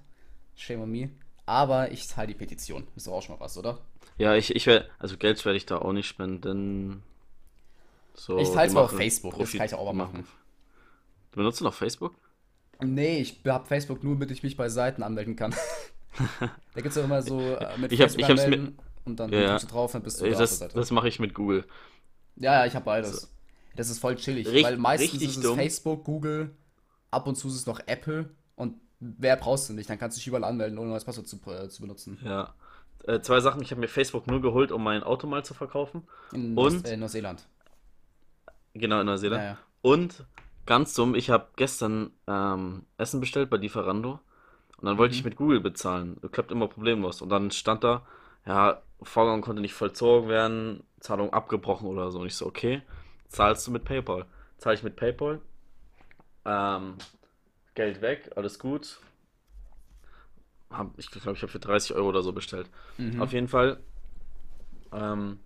Shame 0.55 0.83
on 0.83 0.91
me. 0.91 1.11
Aber 1.45 1.93
ich 1.93 2.09
zahle 2.09 2.29
die 2.29 2.35
Petition. 2.35 2.89
Ist 2.97 3.07
doch 3.07 3.13
auch 3.13 3.23
schon 3.23 3.37
mal 3.37 3.41
was, 3.45 3.57
oder? 3.57 3.79
Ja, 4.19 4.35
ich, 4.35 4.55
ich 4.55 4.67
werde, 4.67 4.89
also 4.99 5.17
Geld 5.17 5.45
werde 5.45 5.57
ich 5.57 5.67
da 5.67 5.79
auch 5.79 5.93
nicht 5.93 6.07
spenden. 6.07 7.03
So, 8.15 8.39
Ich 8.39 8.49
teile 8.51 8.69
die 8.69 8.73
zwar 8.73 8.85
auf 8.85 8.93
Facebook, 8.93 9.33
das 9.39 9.39
Profit, 9.39 9.59
kann 9.59 9.67
ich 9.67 9.75
auch 9.75 9.85
mal 9.93 10.05
machen. 10.07 10.27
Du 11.33 11.37
benutzt 11.39 11.61
noch 11.61 11.75
Facebook? 11.75 12.15
Nee, 12.83 13.19
ich 13.21 13.41
habe 13.47 13.67
Facebook 13.67 14.05
nur, 14.05 14.15
damit 14.15 14.31
ich 14.31 14.43
mich 14.43 14.57
bei 14.57 14.69
Seiten 14.69 15.03
anmelden 15.03 15.37
kann. 15.37 15.55
Da 16.75 16.81
gibt 16.81 16.87
es 16.89 16.95
ja 16.97 17.05
immer 17.05 17.21
so 17.21 17.39
äh, 17.41 17.77
mit 17.77 17.93
Ich 17.93 18.01
hab, 18.01 18.11
Facebook 18.11 18.21
ich 18.31 18.31
anmelden 18.43 18.79
und 19.05 19.21
dann 19.21 19.31
ja, 19.31 19.39
ja. 19.41 19.59
du 19.59 19.67
drauf, 19.67 19.93
dann 19.93 20.03
bist 20.03 20.19
du 20.19 20.25
Äh, 20.25 20.31
da 20.33 20.39
Das, 20.39 20.59
das 20.61 20.91
mache 20.91 21.09
ich 21.09 21.19
mit 21.21 21.35
Google. 21.35 21.65
Ja, 22.37 22.61
ja, 22.61 22.67
ich 22.67 22.75
habe 22.75 22.85
So. 22.85 22.87
beides. 22.87 23.33
Das 23.77 23.91
ist 23.91 23.99
voll 23.99 24.17
chillig, 24.17 24.49
Richt, 24.49 24.65
weil 24.65 24.79
meistens 24.79 25.21
ist 25.21 25.37
es 25.37 25.41
dumm. 25.43 25.57
Facebook, 25.57 26.05
Google, 26.05 26.57
ab 27.11 27.27
und 27.27 27.35
zu 27.37 27.49
ist 27.49 27.55
es 27.57 27.67
noch 27.67 27.81
Apple 27.87 28.31
und 28.55 28.77
wer 28.99 29.37
brauchst 29.37 29.69
du 29.69 29.75
nicht? 29.75 29.91
Dann 29.91 29.99
kannst 29.99 30.17
du 30.17 30.21
dich 30.21 30.27
überall 30.27 30.45
anmelden, 30.45 30.79
ohne 30.79 30.87
ein 30.89 30.91
neues 30.93 31.05
Passwort 31.05 31.29
zu, 31.29 31.39
äh, 31.51 31.69
zu 31.69 31.83
benutzen. 31.83 32.19
Ja. 32.25 32.55
Äh, 33.07 33.21
zwei 33.21 33.41
Sachen. 33.41 33.61
Ich 33.61 33.71
habe 33.73 33.81
mir 33.83 33.89
Facebook 33.89 34.27
nur 34.27 34.41
geholt, 34.41 34.73
um 34.73 34.83
mein 34.83 35.03
Auto 35.03 35.27
mal 35.27 35.45
zu 35.45 35.53
verkaufen. 35.53 36.09
In, 36.33 36.57
Und, 36.57 36.87
äh, 36.87 36.97
Neuseeland. 36.97 37.47
genau, 38.73 38.97
in 39.01 39.07
Ja, 39.07 39.13
Neuseeland. 39.13 39.43
ja. 39.43 39.59
Und, 39.83 40.25
ganz 40.67 40.95
dumm, 40.95 41.15
ich 41.15 41.31
habe 41.31 41.49
gestern 41.57 42.11
ähm, 42.27 42.85
Essen 42.99 43.21
bestellt 43.21 43.51
bei 43.51 43.57
Lieferando. 43.57 44.21
Und 44.79 44.87
dann 44.87 44.99
wollte 44.99 45.15
ich 45.15 45.23
Mhm. 45.23 45.31
mit 45.31 45.37
Google 45.37 45.61
bezahlen. 45.61 46.21
Klappt 46.33 46.51
immer 46.53 46.69
problemlos. 46.69 47.23
Und 47.23 47.31
dann 47.31 47.51
stand 47.51 47.85
da, 47.85 48.07
ja, 48.47 48.83
Vorgang 49.03 49.41
konnte 49.43 49.61
nicht 49.63 49.75
vollzogen 49.75 50.29
werden, 50.29 50.83
Zahlung 51.01 51.33
abgebrochen 51.33 51.87
oder 51.89 52.11
so. 52.11 52.21
Und 52.21 52.27
ich 52.27 52.35
so, 52.37 52.47
okay, 52.47 52.83
zahlst 53.29 53.67
du 53.67 53.71
mit 53.71 53.85
PayPal? 53.85 54.27
Zahle 54.59 54.75
ich 54.77 54.83
mit 54.83 54.97
PayPal? 54.97 55.41
Ähm, 56.45 56.95
Geld 57.75 58.01
weg, 58.01 58.31
alles 58.37 58.59
gut. 58.59 58.99
Hab, 60.71 60.99
ich 60.99 61.11
glaube, 61.11 61.37
ich 61.37 61.43
habe 61.43 61.53
für 61.53 61.59
30 61.59 61.95
Euro 61.95 62.09
oder 62.09 62.23
so 62.23 62.33
bestellt. 62.33 62.69
Auf 63.19 63.31
Mhm. 63.31 63.35
jeden 63.35 63.49
Fall 63.49 63.79
ähm, 64.93 65.41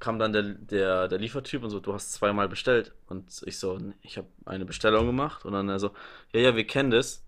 kam 0.00 0.18
dann 0.18 0.32
der, 0.32 0.42
der, 0.44 1.08
der 1.08 1.18
Liefertyp 1.18 1.62
und 1.62 1.70
so, 1.70 1.80
du 1.80 1.92
hast 1.94 2.12
zweimal 2.12 2.48
bestellt. 2.48 2.94
Und 3.08 3.42
ich 3.46 3.58
so, 3.58 3.78
"Nee, 3.78 3.94
ich 4.02 4.18
habe 4.18 4.28
eine 4.44 4.64
Bestellung 4.66 5.06
gemacht. 5.06 5.44
Und 5.44 5.52
dann 5.52 5.68
er 5.68 5.78
so, 5.78 5.90
ja, 6.32 6.40
ja, 6.40 6.56
wir 6.56 6.66
kennen 6.66 6.90
das. 6.90 7.24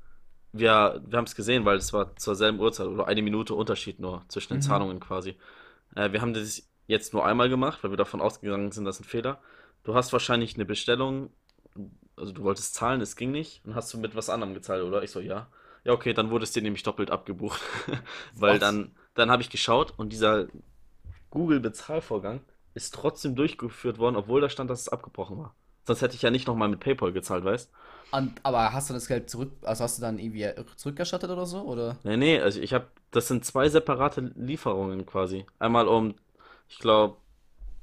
Wir, 0.53 1.03
wir 1.07 1.19
haben 1.19 1.25
es 1.27 1.35
gesehen, 1.37 1.65
weil 1.65 1.79
es 1.79 1.93
war 1.93 2.17
zur 2.17 2.35
selben 2.37 2.61
Uhrzeit 2.61 2.87
oder 2.89 3.07
eine 3.09 3.23
Minute 3.23 3.55
Unterschied 3.55 4.01
nur 4.01 4.25
zwischen 4.29 4.55
den 4.55 4.61
Mhm. 4.61 4.63
Zahlungen 4.63 5.01
quasi. 5.01 5.37
Äh, 5.97 6.13
wir 6.13 6.21
haben 6.23 6.35
das 6.35 6.63
jetzt 6.89 7.13
nur 7.15 7.27
einmal 7.27 7.49
gemacht, 7.51 7.83
weil 7.85 7.91
wir 7.93 7.97
davon 7.99 8.21
ausgegangen 8.23 8.73
sind, 8.73 8.85
das 8.87 8.97
ist 8.97 9.03
ein 9.03 9.11
Fehler. 9.11 9.41
Du 9.85 9.95
hast 9.95 10.13
wahrscheinlich 10.13 10.55
eine 10.57 10.65
Bestellung, 10.67 11.31
also 12.17 12.33
du 12.33 12.43
wolltest 12.43 12.75
zahlen, 12.75 13.01
es 13.01 13.17
ging 13.17 13.31
nicht, 13.31 13.65
und 13.65 13.75
hast 13.75 13.93
du 13.95 13.99
mit 13.99 14.15
was 14.17 14.31
anderem 14.31 14.55
gezahlt, 14.55 14.83
oder? 14.83 15.03
Ich 15.03 15.11
so, 15.11 15.21
ja. 15.21 15.49
Ja, 15.85 15.93
okay, 15.93 16.13
dann 16.13 16.31
wurde 16.31 16.45
es 16.45 16.53
dir 16.53 16.63
nämlich 16.63 16.83
doppelt 16.83 17.11
abgebucht. 17.11 17.61
Weil 18.35 18.59
Was? 18.59 18.59
dann, 18.59 18.93
dann 19.15 19.31
habe 19.31 19.43
ich 19.43 19.51
geschaut 19.51 19.95
und 19.97 20.13
dieser 20.13 20.49
Google-Bezahlvorgang 21.31 22.41
ist 22.79 22.95
trotzdem 22.95 23.35
durchgeführt 23.35 23.99
worden, 23.99 24.14
obwohl 24.14 24.41
da 24.41 24.49
stand, 24.49 24.71
dass 24.71 24.83
es 24.83 24.88
abgebrochen 24.88 25.37
war. 25.37 25.55
Sonst 25.85 26.01
hätte 26.01 26.14
ich 26.14 26.23
ja 26.23 26.31
nicht 26.31 26.47
nochmal 26.47 26.69
mit 26.69 26.79
PayPal 26.81 27.12
gezahlt, 27.12 27.45
weißt? 27.45 27.71
Und, 28.12 28.41
aber 28.45 28.73
hast 28.73 28.88
du 28.88 28.95
das 28.95 29.09
Geld 29.09 29.29
zurück, 29.29 29.51
also 29.62 29.83
hast 29.83 29.99
du 29.99 30.03
dann 30.03 30.19
irgendwie 30.19 30.49
zurückerstattet 30.77 31.29
oder 31.29 31.45
so? 31.45 31.62
Oder? 31.62 31.97
Nee, 32.05 32.17
nee, 32.17 32.41
also 32.41 32.61
ich 32.61 32.73
habe, 32.73 32.87
das 33.11 33.27
sind 33.27 33.45
zwei 33.45 33.69
separate 33.69 34.33
Lieferungen 34.37 35.05
quasi. 35.07 35.45
Einmal 35.59 35.88
um, 35.88 36.14
ich 36.69 36.79
glaube, 36.79 37.17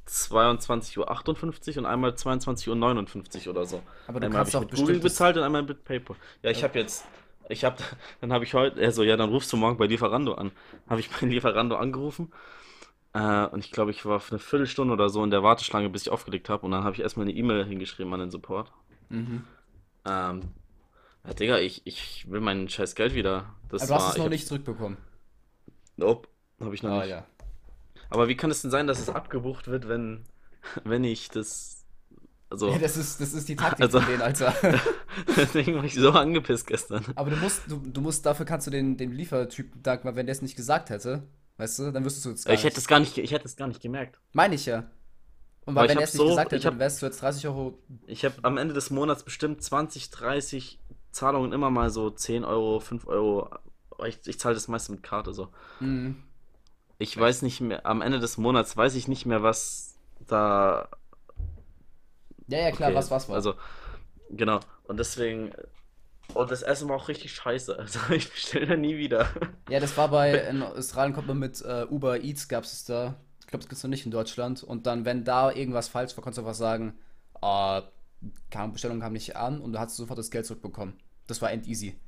22.58 0.08 0.98
Uhr 0.98 1.78
und 1.80 1.86
einmal 1.86 2.12
22.59 2.12 3.48
Uhr 3.48 3.52
oder 3.52 3.66
so. 3.66 3.82
Aber 4.08 4.20
du 4.20 4.28
Einmal 4.28 4.40
habe 4.40 4.50
kannst 4.50 4.50
ich 4.50 4.54
doch 4.54 4.62
mit 4.62 4.76
Google 4.76 5.00
bezahlt 5.00 5.36
und 5.36 5.44
einmal 5.44 5.64
mit 5.64 5.84
PayPal. 5.84 6.16
Ja, 6.42 6.52
ich 6.52 6.60
äh, 6.60 6.64
habe 6.64 6.80
jetzt, 6.80 7.06
ich 7.50 7.66
habe, 7.66 7.78
dann 8.22 8.32
habe 8.32 8.46
ich 8.46 8.54
heute, 8.54 8.80
er 8.80 8.94
so, 8.94 9.04
ja, 9.04 9.18
dann 9.18 9.30
rufst 9.30 9.52
du 9.52 9.58
morgen 9.58 9.78
bei 9.78 9.88
Lieferando 9.88 10.36
an. 10.36 10.52
Habe 10.88 11.02
ich 11.02 11.10
bei 11.10 11.28
Lieferando 11.28 11.76
angerufen 11.76 12.32
äh, 13.16 13.48
und 13.48 13.66
ich 13.66 13.72
glaube, 13.72 13.92
ich 13.92 14.06
war 14.06 14.20
für 14.22 14.34
eine 14.34 14.40
Viertelstunde 14.40 14.94
oder 14.94 15.10
so 15.10 15.24
in 15.24 15.32
der 15.32 15.44
Warteschlange, 15.44 15.90
bis 15.90 16.04
ich 16.04 16.12
aufgelegt 16.12 16.50
habe 16.50 16.66
und 16.66 16.72
dann 16.74 16.84
habe 16.86 16.96
ich 16.96 17.02
erstmal 17.02 17.26
eine 17.28 17.36
E-Mail 17.36 17.66
hingeschrieben 17.66 18.14
an 18.14 18.20
den 18.22 18.32
Support. 18.32 18.72
Mhm. 19.10 19.48
Ähm, 20.06 20.54
ja, 21.26 21.34
Digga, 21.34 21.60
ich, 21.60 21.82
ich 21.86 22.30
will 22.32 22.42
mein 22.42 22.70
scheiß 22.70 22.96
Geld 22.96 23.16
wieder. 23.16 23.56
Aber 23.78 23.78
Das 23.78 23.88
du 23.88 23.94
hast 23.96 24.08
war, 24.08 24.10
es 24.10 24.18
noch 24.18 24.26
hab, 24.26 24.30
nicht 24.30 24.48
zurückbekommen. 24.48 24.98
nope, 25.98 26.28
habe 26.60 26.76
ich 26.76 26.84
noch 26.84 26.92
Ah 26.92 26.96
nicht. 26.96 27.10
ja. 27.10 27.26
Aber 28.10 28.28
wie 28.28 28.36
kann 28.38 28.52
es 28.52 28.62
denn 28.62 28.72
sein, 28.72 28.88
dass 28.88 29.00
es 29.00 29.10
abgebucht 29.10 29.68
wird, 29.68 29.88
wenn, 29.88 30.26
wenn 30.84 31.04
ich 31.04 31.30
das, 31.32 31.86
Ja, 32.66 32.78
also, 32.78 32.78
das 32.80 32.98
ist, 32.98 33.22
das 33.22 33.34
ist 33.34 33.48
die 33.50 33.58
Taktik 33.58 33.92
also, 33.92 34.00
von 34.00 34.06
denen, 34.06 34.22
Alter. 34.22 34.54
deswegen 35.38 35.76
war 35.76 35.84
ich 35.84 35.96
so 35.96 36.12
angepisst 36.12 36.68
gestern. 36.68 37.06
Aber 37.16 37.30
du 37.30 37.38
musst, 37.38 37.70
du, 37.72 37.78
du 37.80 38.02
musst, 38.02 38.26
dafür 38.26 38.46
kannst 38.46 38.68
du 38.68 38.72
den, 38.72 38.98
den 38.98 39.12
Liefertypen 39.12 39.84
Tag 39.84 40.04
mal, 40.06 40.16
wenn 40.16 40.26
der 40.26 40.34
es 40.34 40.42
nicht 40.42 40.56
gesagt 40.56 40.90
hätte, 40.90 41.24
weißt 41.58 41.80
du, 41.80 41.92
dann 41.92 42.04
wüsstest 42.06 42.26
du 42.26 42.32
es 42.32 42.46
gar 42.46 42.54
Ich 42.54 42.64
hätte 42.64 42.78
es 42.80 42.84
nicht. 42.84 42.88
gar 42.88 43.00
nicht, 43.00 43.18
ich 43.18 43.32
hätte 43.32 43.46
es 43.46 43.56
gar 43.56 43.68
nicht 43.68 43.82
gemerkt. 43.82 44.20
Meine 44.34 44.56
ich 44.56 44.66
ja. 44.66 44.90
Und 45.66 45.76
Weil 45.76 45.90
weil 45.90 45.90
wenn 45.90 45.98
er 46.00 46.04
es 46.04 46.14
nicht 46.14 46.22
so, 46.22 46.28
gesagt 46.28 46.52
hätte, 46.52 46.64
dann 46.64 46.74
habe, 46.74 46.80
wärst 46.80 47.02
du 47.02 47.06
jetzt 47.08 47.22
30 47.22 47.48
Euro. 47.48 47.80
ich 48.08 48.24
habe 48.26 48.36
am 48.44 48.58
Ende 48.58 48.74
des 48.74 48.90
Monats 48.92 49.24
bestimmt 49.24 49.64
20, 49.64 50.10
30 50.12 50.80
Zahlungen 51.12 51.54
immer 51.54 51.70
mal 51.72 51.90
so 51.90 52.10
10 52.10 52.44
Euro, 52.46 52.80
5 52.80 53.08
Euro. 53.08 53.50
Ich, 54.06 54.20
ich 54.28 54.40
zahle 54.40 54.56
das 54.56 54.68
meiste 54.68 54.92
mit 54.92 55.02
Karte 55.04 55.34
so. 55.34 55.50
Mhm. 55.80 56.22
Ich 56.98 57.18
weiß 57.18 57.42
nicht 57.42 57.62
mehr, 57.62 57.86
am 57.86 58.02
Ende 58.02 58.20
des 58.20 58.38
Monats 58.38 58.76
weiß 58.78 58.96
ich 58.96 59.08
nicht 59.08 59.26
mehr, 59.26 59.44
was 59.44 59.98
da 60.28 60.90
Ja, 62.48 62.60
ja, 62.60 62.72
klar, 62.72 62.90
Okay, 62.90 62.96
was 62.96 63.10
was 63.12 63.28
war. 63.30 63.36
also, 63.36 63.56
genau. 64.30 64.60
Und 64.84 64.98
deswegen, 65.00 65.52
und 66.34 66.52
das 66.52 66.62
Essen 66.64 66.90
war 66.90 66.98
auch 66.98 67.08
richtig 67.08 67.34
scheiße. 67.34 67.78
Also, 67.80 68.00
ich 68.14 68.32
bestelle 68.32 68.68
da 68.68 68.76
nie 68.76 68.98
wieder. 68.98 69.30
Ja, 69.70 69.80
das 69.80 69.96
war 69.98 70.10
bei, 70.10 70.34
in 70.34 70.62
Australien 70.64 71.14
kommt 71.14 71.28
man 71.28 71.40
mit 71.40 71.62
äh, 71.62 71.86
Uber 71.90 72.22
Eats, 72.24 72.48
gab 72.48 72.64
es 72.64 72.86
da. 72.86 73.16
Ich 73.42 73.48
glaube, 73.48 73.62
das 73.62 73.70
gibt 73.70 73.78
es 73.78 73.84
noch 73.84 73.90
nicht 73.90 74.06
in 74.06 74.12
Deutschland. 74.12 74.64
Und 74.64 74.88
dann, 74.88 75.06
wenn 75.06 75.24
da 75.24 75.52
irgendwas 75.52 75.88
falsch 75.88 76.16
war, 76.18 76.24
konntest 76.24 76.40
du 76.40 76.42
einfach 76.42 76.56
sagen, 76.56 76.98
äh, 77.42 77.82
keine 78.50 78.72
Bestellung 78.72 79.00
kam 79.00 79.14
nicht 79.14 79.36
an 79.36 79.62
und 79.62 79.74
du 79.74 79.80
hast 79.80 79.96
sofort 79.96 80.18
das 80.18 80.32
Geld 80.32 80.46
zurückbekommen. 80.46 80.98
Das 81.28 81.42
war 81.42 81.52
end 81.52 81.68
easy. 81.68 82.00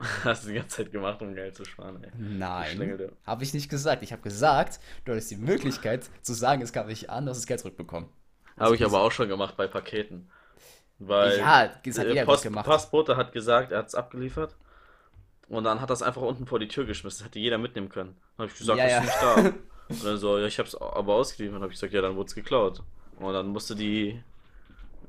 Hast 0.24 0.44
du 0.44 0.48
die 0.50 0.54
ganze 0.54 0.76
Zeit 0.76 0.92
gemacht, 0.92 1.20
um 1.22 1.34
Geld 1.34 1.56
zu 1.56 1.64
sparen, 1.64 2.02
ey. 2.04 2.10
Nein, 2.16 3.10
habe 3.24 3.42
ich 3.42 3.52
nicht 3.52 3.68
gesagt. 3.68 4.04
Ich 4.04 4.12
habe 4.12 4.22
gesagt, 4.22 4.78
du 5.04 5.10
hattest 5.10 5.30
die 5.32 5.36
Möglichkeit 5.36 6.08
zu 6.22 6.34
sagen, 6.34 6.62
es 6.62 6.72
kam 6.72 6.86
nicht 6.86 7.10
an, 7.10 7.24
du 7.26 7.30
hast 7.30 7.38
das 7.38 7.46
Geld 7.48 7.58
zurückbekommen. 7.58 8.08
Also 8.54 8.66
Habe 8.66 8.74
ich 8.76 8.80
easy. 8.80 8.94
aber 8.94 9.02
auch 9.02 9.10
schon 9.10 9.28
gemacht 9.28 9.56
bei 9.56 9.66
Paketen. 9.66 10.30
Weil 10.98 11.38
Ja, 11.38 11.68
das 11.84 11.98
hat 11.98 12.06
der 12.06 12.12
jeder 12.14 12.24
Post, 12.24 12.42
gemacht. 12.42 12.66
Postbote 12.66 13.16
hat 13.16 13.32
gesagt, 13.32 13.72
er 13.72 13.78
hat 13.78 13.86
es 13.88 13.94
abgeliefert. 13.94 14.56
Und 15.48 15.64
dann 15.64 15.80
hat 15.80 15.90
es 15.90 16.02
einfach 16.02 16.22
unten 16.22 16.46
vor 16.46 16.58
die 16.58 16.68
Tür 16.68 16.84
geschmissen. 16.84 17.20
Das 17.20 17.26
hätte 17.26 17.38
jeder 17.38 17.58
mitnehmen 17.58 17.88
können. 17.88 18.16
Dann 18.36 18.44
habe 18.44 18.52
ich 18.52 18.58
gesagt, 18.58 18.78
Ja, 18.78 18.84
das 18.84 18.92
ja. 18.92 18.98
ist 18.98 19.04
nicht 19.06 19.22
da. 19.22 19.58
Und 19.88 20.04
dann 20.04 20.18
so, 20.18 20.38
ja, 20.38 20.46
ich 20.46 20.58
habe 20.58 20.68
es 20.68 20.74
aber 20.74 21.14
ausgeliefert. 21.14 21.54
Dann 21.56 21.62
habe 21.62 21.72
ich 21.72 21.78
gesagt, 21.78 21.94
ja, 21.94 22.02
dann 22.02 22.16
wurde 22.16 22.28
es 22.28 22.34
geklaut. 22.34 22.82
Und 23.18 23.32
dann 23.32 23.46
musste 23.48 23.74
die. 23.74 24.22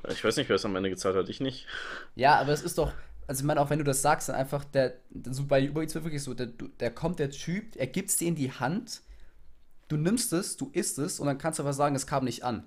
Ich 0.07 0.23
weiß 0.23 0.37
nicht, 0.37 0.47
wer 0.47 0.55
es 0.55 0.63
am 0.63 0.75
Ende 0.77 0.89
gezahlt 0.89 1.15
hat. 1.17 1.27
Ich 1.27 1.41
nicht. 1.41 1.67
Ja, 2.15 2.39
aber 2.39 2.53
es 2.53 2.61
ist 2.61 2.77
doch, 2.77 2.93
also 3.27 3.41
ich 3.41 3.45
meine, 3.45 3.59
auch 3.59 3.69
wenn 3.69 3.79
du 3.79 3.83
das 3.85 4.01
sagst, 4.01 4.29
dann 4.29 4.35
einfach 4.37 4.63
der, 4.63 4.95
so 5.29 5.45
bei 5.45 5.69
Uber 5.69 5.81
Eats 5.81 5.93
wird 5.93 6.05
wirklich 6.05 6.23
so, 6.23 6.33
der, 6.33 6.47
der 6.47 6.91
kommt 6.91 7.19
der 7.19 7.29
Typ, 7.31 7.75
er 7.75 7.87
gibt 7.87 8.09
es 8.09 8.17
dir 8.17 8.29
in 8.29 8.35
die 8.35 8.51
Hand, 8.53 9.01
du 9.89 9.97
nimmst 9.97 10.31
es, 10.31 10.55
du 10.55 10.69
isst 10.73 10.97
es 10.99 11.19
und 11.19 11.27
dann 11.27 11.37
kannst 11.37 11.59
du 11.59 11.63
aber 11.63 11.73
sagen, 11.73 11.95
es 11.95 12.07
kam 12.07 12.23
nicht 12.23 12.43
an. 12.43 12.65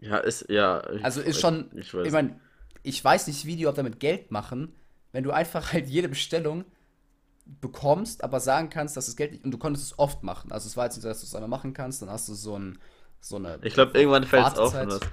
Ja, 0.00 0.18
ist, 0.18 0.48
ja. 0.48 0.82
Ich, 0.90 1.04
Also 1.04 1.20
ist 1.20 1.40
schon, 1.40 1.70
ich 1.74 1.88
ich 1.88 1.94
weiß. 1.94 2.12
meine, 2.12 2.40
ich 2.82 3.04
weiß 3.04 3.26
nicht, 3.26 3.44
wie 3.44 3.56
die 3.56 3.62
überhaupt 3.62 3.78
damit 3.78 4.00
Geld 4.00 4.30
machen, 4.30 4.74
wenn 5.12 5.24
du 5.24 5.30
einfach 5.30 5.72
halt 5.72 5.88
jede 5.88 6.08
Bestellung 6.08 6.64
bekommst, 7.60 8.22
aber 8.22 8.40
sagen 8.40 8.70
kannst, 8.70 8.96
dass 8.96 9.06
das 9.06 9.16
Geld 9.16 9.32
nicht. 9.32 9.44
Und 9.44 9.50
du 9.50 9.58
konntest 9.58 9.86
es 9.86 9.98
oft 9.98 10.22
machen. 10.22 10.52
Also 10.52 10.66
es 10.68 10.76
war 10.76 10.84
jetzt 10.84 10.96
nicht 10.96 11.02
so, 11.02 11.08
dass 11.08 11.20
du 11.20 11.26
es 11.26 11.34
einmal 11.34 11.48
machen 11.48 11.74
kannst, 11.74 12.00
dann 12.02 12.10
hast 12.10 12.28
du 12.28 12.34
so, 12.34 12.56
ein, 12.58 12.78
so 13.20 13.36
eine. 13.36 13.58
Ich 13.62 13.74
glaube, 13.74 13.98
irgendwann 13.98 14.24
fällt 14.24 14.46
es 14.46 14.58
auf. 14.58 14.72
Wartezeit. 14.74 15.10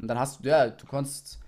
Und 0.00 0.08
dann 0.08 0.18
hast 0.18 0.40
du, 0.44 0.48
ja, 0.48 0.68
du 0.70 0.86
konntest. 0.86 1.38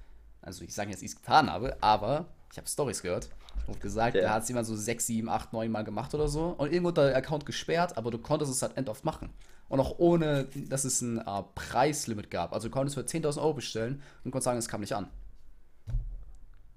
Also 0.43 0.63
ich 0.65 0.75
sage 0.75 0.91
jetzt, 0.91 1.03
ich 1.03 1.11
es 1.11 1.17
getan 1.17 1.51
habe, 1.51 1.77
aber 1.83 2.27
ich 2.53 2.59
habe 2.59 2.69
Stories 2.69 3.03
gehört. 3.03 3.31
Und 3.67 3.81
gesagt, 3.81 4.15
Ja. 4.15 4.23
da 4.23 4.31
hat 4.35 4.43
es 4.45 4.49
jemand 4.49 4.67
so 4.67 4.77
6, 4.77 5.07
7, 5.07 5.29
8, 5.29 5.53
9 5.53 5.71
Mal 5.71 5.83
gemacht 5.83 6.15
oder 6.15 6.29
so. 6.29 6.51
Und 6.51 6.71
irgendwo 6.73 6.91
hat 6.91 6.99
der 6.99 7.17
Account 7.17 7.47
gesperrt, 7.47 7.97
aber 7.97 8.13
du 8.13 8.19
konntest 8.19 8.53
es 8.53 8.63
halt 8.63 8.77
end 8.77 8.89
oft 8.89 9.05
machen. 9.05 9.31
Und 9.69 9.81
auch 9.81 9.99
ohne, 9.99 10.45
dass 10.55 10.85
es 10.85 11.01
ein 11.03 11.19
äh, 11.19 11.43
Preislimit 11.55 12.31
gab. 12.31 12.53
Also 12.53 12.69
du 12.69 12.73
konntest 12.73 12.97
für 12.97 13.03
10.000 13.05 13.39
Euro 13.41 13.55
bestellen 13.55 14.03
und 14.25 14.31
konntest 14.31 14.45
sagen, 14.45 14.59
es 14.59 14.69
kam 14.69 14.81
nicht 14.81 14.95
an. 14.95 15.09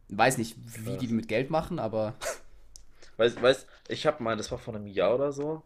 Weiß 0.09 0.37
nicht, 0.39 0.55
wie 0.85 0.97
die 0.97 1.07
mit 1.07 1.27
Geld 1.27 1.49
machen, 1.51 1.77
aber 1.79 2.15
Weißt, 3.17 3.41
weißt, 3.41 3.67
ich 3.89 4.05
habe 4.07 4.23
mal, 4.23 4.37
das 4.37 4.49
war 4.51 4.57
vor 4.57 4.75
einem 4.75 4.87
Jahr 4.87 5.13
oder 5.15 5.31
so, 5.33 5.61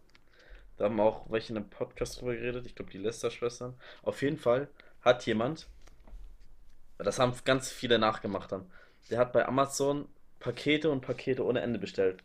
da 0.77 0.85
haben 0.85 0.99
auch 0.99 1.29
welche 1.31 1.53
in 1.53 1.57
einem 1.57 1.69
Podcast 1.69 2.19
drüber 2.21 2.35
geredet, 2.35 2.65
ich 2.65 2.75
glaube 2.75 2.91
die 2.91 2.97
Lester-Schwestern. 2.99 3.75
Auf 4.03 4.21
jeden 4.23 4.37
Fall 4.37 4.69
hat 5.01 5.25
jemand, 5.25 5.67
das 6.97 7.19
haben 7.19 7.33
ganz 7.45 7.69
viele 7.69 7.99
nachgemacht 7.99 8.51
dann, 8.51 8.65
der 9.09 9.19
hat 9.19 9.33
bei 9.33 9.45
Amazon 9.47 10.07
Pakete 10.39 10.89
und 10.89 11.01
Pakete 11.01 11.45
ohne 11.45 11.61
Ende 11.61 11.79
bestellt. 11.79 12.23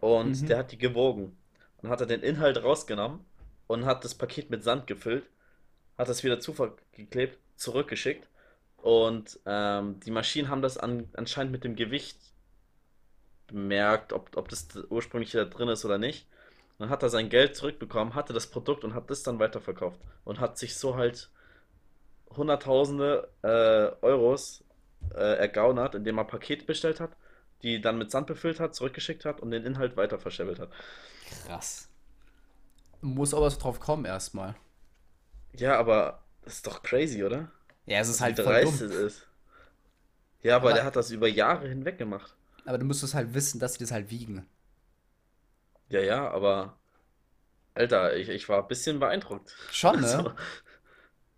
Und 0.00 0.42
Mhm. 0.42 0.46
der 0.46 0.58
hat 0.58 0.72
die 0.72 0.78
gewogen. 0.78 1.36
Und 1.82 1.90
hat 1.90 2.00
er 2.00 2.06
den 2.06 2.22
Inhalt 2.22 2.62
rausgenommen 2.62 3.20
und 3.70 3.84
hat 3.84 4.04
das 4.04 4.16
Paket 4.16 4.50
mit 4.50 4.64
Sand 4.64 4.88
gefüllt, 4.88 5.24
hat 5.96 6.08
das 6.08 6.24
wieder 6.24 6.40
zugeklebt, 6.40 7.38
zurückgeschickt. 7.54 8.28
Und 8.78 9.38
ähm, 9.46 10.00
die 10.00 10.10
Maschinen 10.10 10.48
haben 10.48 10.60
das 10.60 10.76
an, 10.76 11.08
anscheinend 11.14 11.52
mit 11.52 11.62
dem 11.62 11.76
Gewicht 11.76 12.18
bemerkt, 13.46 14.12
ob, 14.12 14.36
ob 14.36 14.48
das 14.48 14.66
ursprünglich 14.88 15.30
da 15.30 15.44
drin 15.44 15.68
ist 15.68 15.84
oder 15.84 15.98
nicht. 15.98 16.26
Dann 16.80 16.90
hat 16.90 17.04
er 17.04 17.10
sein 17.10 17.28
Geld 17.28 17.54
zurückbekommen, 17.54 18.16
hatte 18.16 18.32
das 18.32 18.48
Produkt 18.48 18.82
und 18.82 18.94
hat 18.94 19.08
das 19.08 19.22
dann 19.22 19.38
weiterverkauft. 19.38 20.00
Und 20.24 20.40
hat 20.40 20.58
sich 20.58 20.76
so 20.76 20.96
halt 20.96 21.30
Hunderttausende 22.36 23.28
äh, 23.42 24.04
Euros 24.04 24.64
äh, 25.14 25.36
ergaunert, 25.36 25.94
indem 25.94 26.18
er 26.18 26.24
Pakete 26.24 26.64
bestellt 26.64 26.98
hat, 26.98 27.12
die 27.62 27.80
dann 27.80 27.98
mit 27.98 28.10
Sand 28.10 28.26
befüllt 28.26 28.58
hat, 28.58 28.74
zurückgeschickt 28.74 29.24
hat 29.24 29.40
und 29.40 29.52
den 29.52 29.64
Inhalt 29.64 29.96
weiter 29.96 30.18
verscheffelt 30.18 30.58
hat. 30.58 30.70
krass. 31.46 31.90
Muss 33.00 33.32
aber 33.34 33.50
so 33.50 33.58
drauf 33.58 33.80
kommen 33.80 34.04
erstmal. 34.04 34.54
Ja, 35.54 35.78
aber 35.78 36.22
das 36.42 36.54
ist 36.56 36.66
doch 36.66 36.82
crazy, 36.82 37.24
oder? 37.24 37.50
Ja, 37.86 37.98
es 37.98 38.08
ist 38.08 38.20
Wie 38.20 38.24
halt 38.24 38.36
voll 38.36 38.44
dreist 38.46 38.80
dumm. 38.82 38.90
ist. 38.92 39.26
Ja, 40.42 40.56
aber 40.56 40.68
Aber- 40.68 40.74
der 40.76 40.84
hat 40.84 40.96
das 40.96 41.10
über 41.10 41.28
Jahre 41.28 41.68
hinweg 41.68 41.98
gemacht. 41.98 42.34
Aber 42.66 42.78
du 42.78 42.84
müsstest 42.84 43.14
halt 43.14 43.34
wissen, 43.34 43.58
dass 43.58 43.74
sie 43.74 43.78
das 43.80 43.90
halt 43.90 44.10
wiegen. 44.10 44.46
Ja, 45.88 46.00
ja, 46.00 46.30
aber 46.30 46.76
Alter, 47.74 48.16
ich, 48.16 48.28
ich 48.28 48.48
war 48.48 48.62
ein 48.62 48.68
bisschen 48.68 49.00
beeindruckt. 49.00 49.54
Schon, 49.70 50.00
ne? 50.00 50.06
Also, 50.06 50.32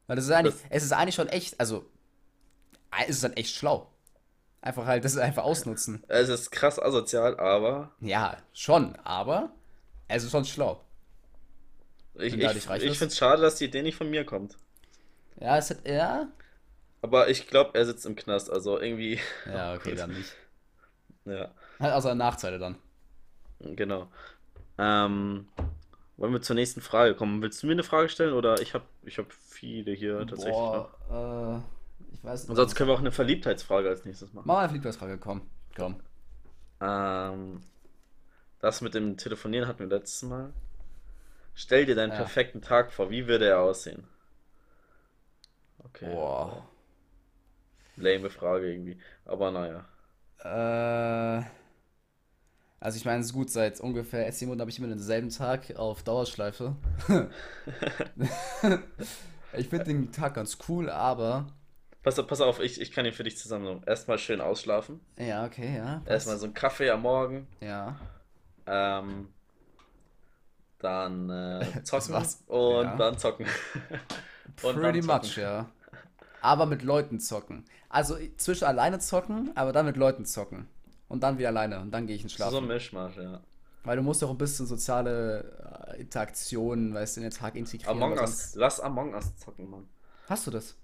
Weil 0.09 0.17
das 0.17 0.25
ist 0.27 0.31
eigentlich, 0.33 0.55
Das- 0.55 0.65
es 0.71 0.83
ist 0.85 0.93
eigentlich 0.93 1.15
schon 1.15 1.29
echt, 1.29 1.59
also, 1.61 1.87
es 3.03 3.09
ist 3.17 3.25
dann 3.25 3.33
echt 3.35 3.55
schlau. 3.55 3.89
Einfach 4.61 4.85
halt, 4.87 5.05
das 5.05 5.13
ist 5.13 5.19
einfach 5.19 5.45
ausnutzen. 5.45 6.05
es 6.09 6.29
ist 6.29 6.51
krass 6.51 6.79
asozial, 6.79 7.39
aber 7.41 7.93
Ja, 8.01 8.37
schon, 8.53 8.95
aber 9.05 9.53
es 10.09 10.23
ist 10.25 10.31
schon 10.33 10.45
schlau. 10.45 10.85
Ich, 12.15 12.35
ich, 12.35 12.57
ich 12.57 12.99
finde 12.99 13.07
es 13.07 13.17
schade, 13.17 13.43
dass 13.43 13.57
die 13.57 13.65
Idee 13.67 13.83
nicht 13.83 13.97
von 13.97 14.11
mir 14.11 14.25
kommt. 14.25 14.57
Ja, 15.41 15.57
es 15.59 15.71
hat, 15.71 15.87
ja. 15.89 16.29
Aber 17.01 17.29
ich 17.29 17.49
glaube, 17.49 17.77
er 17.79 17.85
sitzt 17.85 18.07
im 18.07 18.15
Knast, 18.17 18.51
also 18.51 18.79
irgendwie, 18.79 19.19
Ja, 19.47 19.75
okay, 19.75 19.95
dann 19.95 20.11
nicht. 20.11 20.33
ja, 21.25 21.51
Hat 21.81 21.93
also 21.93 22.15
Nachteile 22.15 22.59
dann. 22.59 22.77
genau. 23.61 24.09
Ähm, 24.79 25.49
wollen 26.17 26.33
wir 26.33 26.43
zur 26.43 26.55
nächsten 26.55 26.81
Frage 26.81 27.15
kommen? 27.15 27.43
Willst 27.43 27.63
du 27.63 27.67
mir 27.67 27.73
eine 27.73 27.83
Frage 27.83 28.09
stellen 28.09 28.35
oder 28.35 28.61
ich 28.61 28.75
habe 28.75 28.85
ich 29.05 29.19
hab 29.19 29.33
viele 29.33 29.93
hier 29.93 30.21
tatsächlich. 30.27 30.55
Boah, 30.55 30.91
äh, 31.11 32.15
ich 32.15 32.23
weiß 32.25 32.43
nicht. 32.43 32.51
Ansonsten 32.51 32.77
können 32.77 32.91
wir 32.91 32.95
auch 32.95 33.01
eine 33.01 33.13
Verliebtheitsfrage 33.13 33.89
als 33.89 34.05
nächstes 34.05 34.33
machen. 34.33 34.45
Mach 34.47 34.55
mal 34.55 34.61
eine 34.61 34.69
Fliegpreisfrage, 34.71 35.19
komm. 35.19 35.43
Komm. 35.75 36.01
Ähm, 36.81 37.63
das 38.61 38.81
mit 38.81 38.95
dem 38.95 39.17
Telefonieren 39.17 39.67
hatten 39.67 39.81
wir 39.81 39.87
letztes 39.99 40.23
Mal. 40.23 40.53
Stell 41.55 41.87
dir 41.87 41.95
deinen 41.95 42.11
Ja. 42.13 42.17
perfekten 42.19 42.63
Tag 42.63 42.93
vor, 42.93 43.11
wie 43.11 43.27
würde 43.27 43.47
er 43.47 43.61
aussehen? 43.61 44.07
Okay. 45.85 46.13
Boah. 46.13 46.67
Lame 47.97 48.31
Frage 48.31 48.71
irgendwie. 48.73 48.99
Aber 49.25 49.51
naja. 49.51 49.85
Äh, 50.39 51.45
also 52.81 52.97
ich 52.97 53.05
meine, 53.05 53.21
es 53.21 53.27
ist 53.27 53.33
gut, 53.33 53.51
seit 53.51 53.81
ungefähr 53.81 54.31
zehn 54.33 54.49
Monaten 54.49 54.63
habe 54.63 54.71
ich 54.71 54.79
immer 54.79 54.89
denselben 54.89 55.29
Tag 55.31 55.77
auf 55.77 56.03
Dauerschleife. 56.03 56.77
Ich 59.55 59.69
finde 59.69 59.85
den 59.85 60.13
Tag 60.13 60.33
ganz 60.35 60.57
cool, 60.69 60.89
aber. 60.89 61.47
Pass, 62.03 62.19
auf- 62.19 62.27
pass 62.27 62.41
auf, 62.41 62.59
ich, 62.59 62.81
ich 62.81 62.91
kann 62.91 63.05
ihn 63.05 63.13
für 63.13 63.23
dich 63.23 63.37
zusammen. 63.37 63.83
Erstmal 63.87 64.19
schön 64.19 64.41
ausschlafen. 64.41 65.01
Ja, 65.19 65.45
okay, 65.45 65.77
ja. 65.77 66.01
Erstmal 66.07 66.39
so 66.39 66.47
einen 66.47 66.55
Kaffee 66.55 66.89
am 66.91 67.03
Morgen. 67.03 67.47
Ja. 67.61 67.97
Ähm, 68.67 69.29
dann 70.83 71.31
äh, 71.31 71.67
zocken 71.85 72.15
und 72.47 72.85
Ja. 72.85 72.97
dann 72.97 73.19
zocken. 73.19 73.47
Und 74.63 74.75
Pretty 74.77 75.01
dann 75.01 75.07
much, 75.19 75.29
zocken. 75.29 75.43
ja. 75.43 75.71
Aber 76.43 76.67
mit 76.67 76.83
Leuten 76.83 77.19
zocken. 77.21 77.65
Also 77.89 78.17
zwischen 78.37 78.65
alleine 78.65 78.99
zocken, 78.99 79.51
aber 79.57 79.73
dann 79.73 79.87
mit 79.87 79.97
Leuten 79.97 80.25
zocken. 80.27 80.69
Und 81.09 81.23
dann 81.23 81.39
wieder 81.39 81.49
alleine. 81.49 81.81
Und 81.81 81.91
dann 81.91 82.07
gehe 82.07 82.17
ich 82.17 82.23
ins 82.23 82.35
So 82.37 82.45
ein 82.45 82.51
Schlafen. 82.51 82.67
Mischmasch, 82.69 83.17
ja. 83.17 83.41
Weil 83.85 83.97
du 83.97 84.03
musst 84.03 84.23
auch 84.23 84.31
ein 84.31 84.39
bisschen 84.39 84.67
soziale 84.67 85.93
äh, 85.97 86.01
Interaktionen, 86.01 86.95
weißt 86.95 87.17
du, 87.17 87.21
in 87.21 87.31
den 87.31 87.33
Tag 87.33 87.55
integrieren. 87.55 88.03
Among 88.03 88.19
Us. 88.19 88.55
Lass 88.55 88.79
Among 88.81 89.15
Us 89.15 89.35
zocken, 89.37 89.69
Mann. 89.71 89.89
Hast 90.29 90.47
du 90.47 90.51
das? 90.51 90.77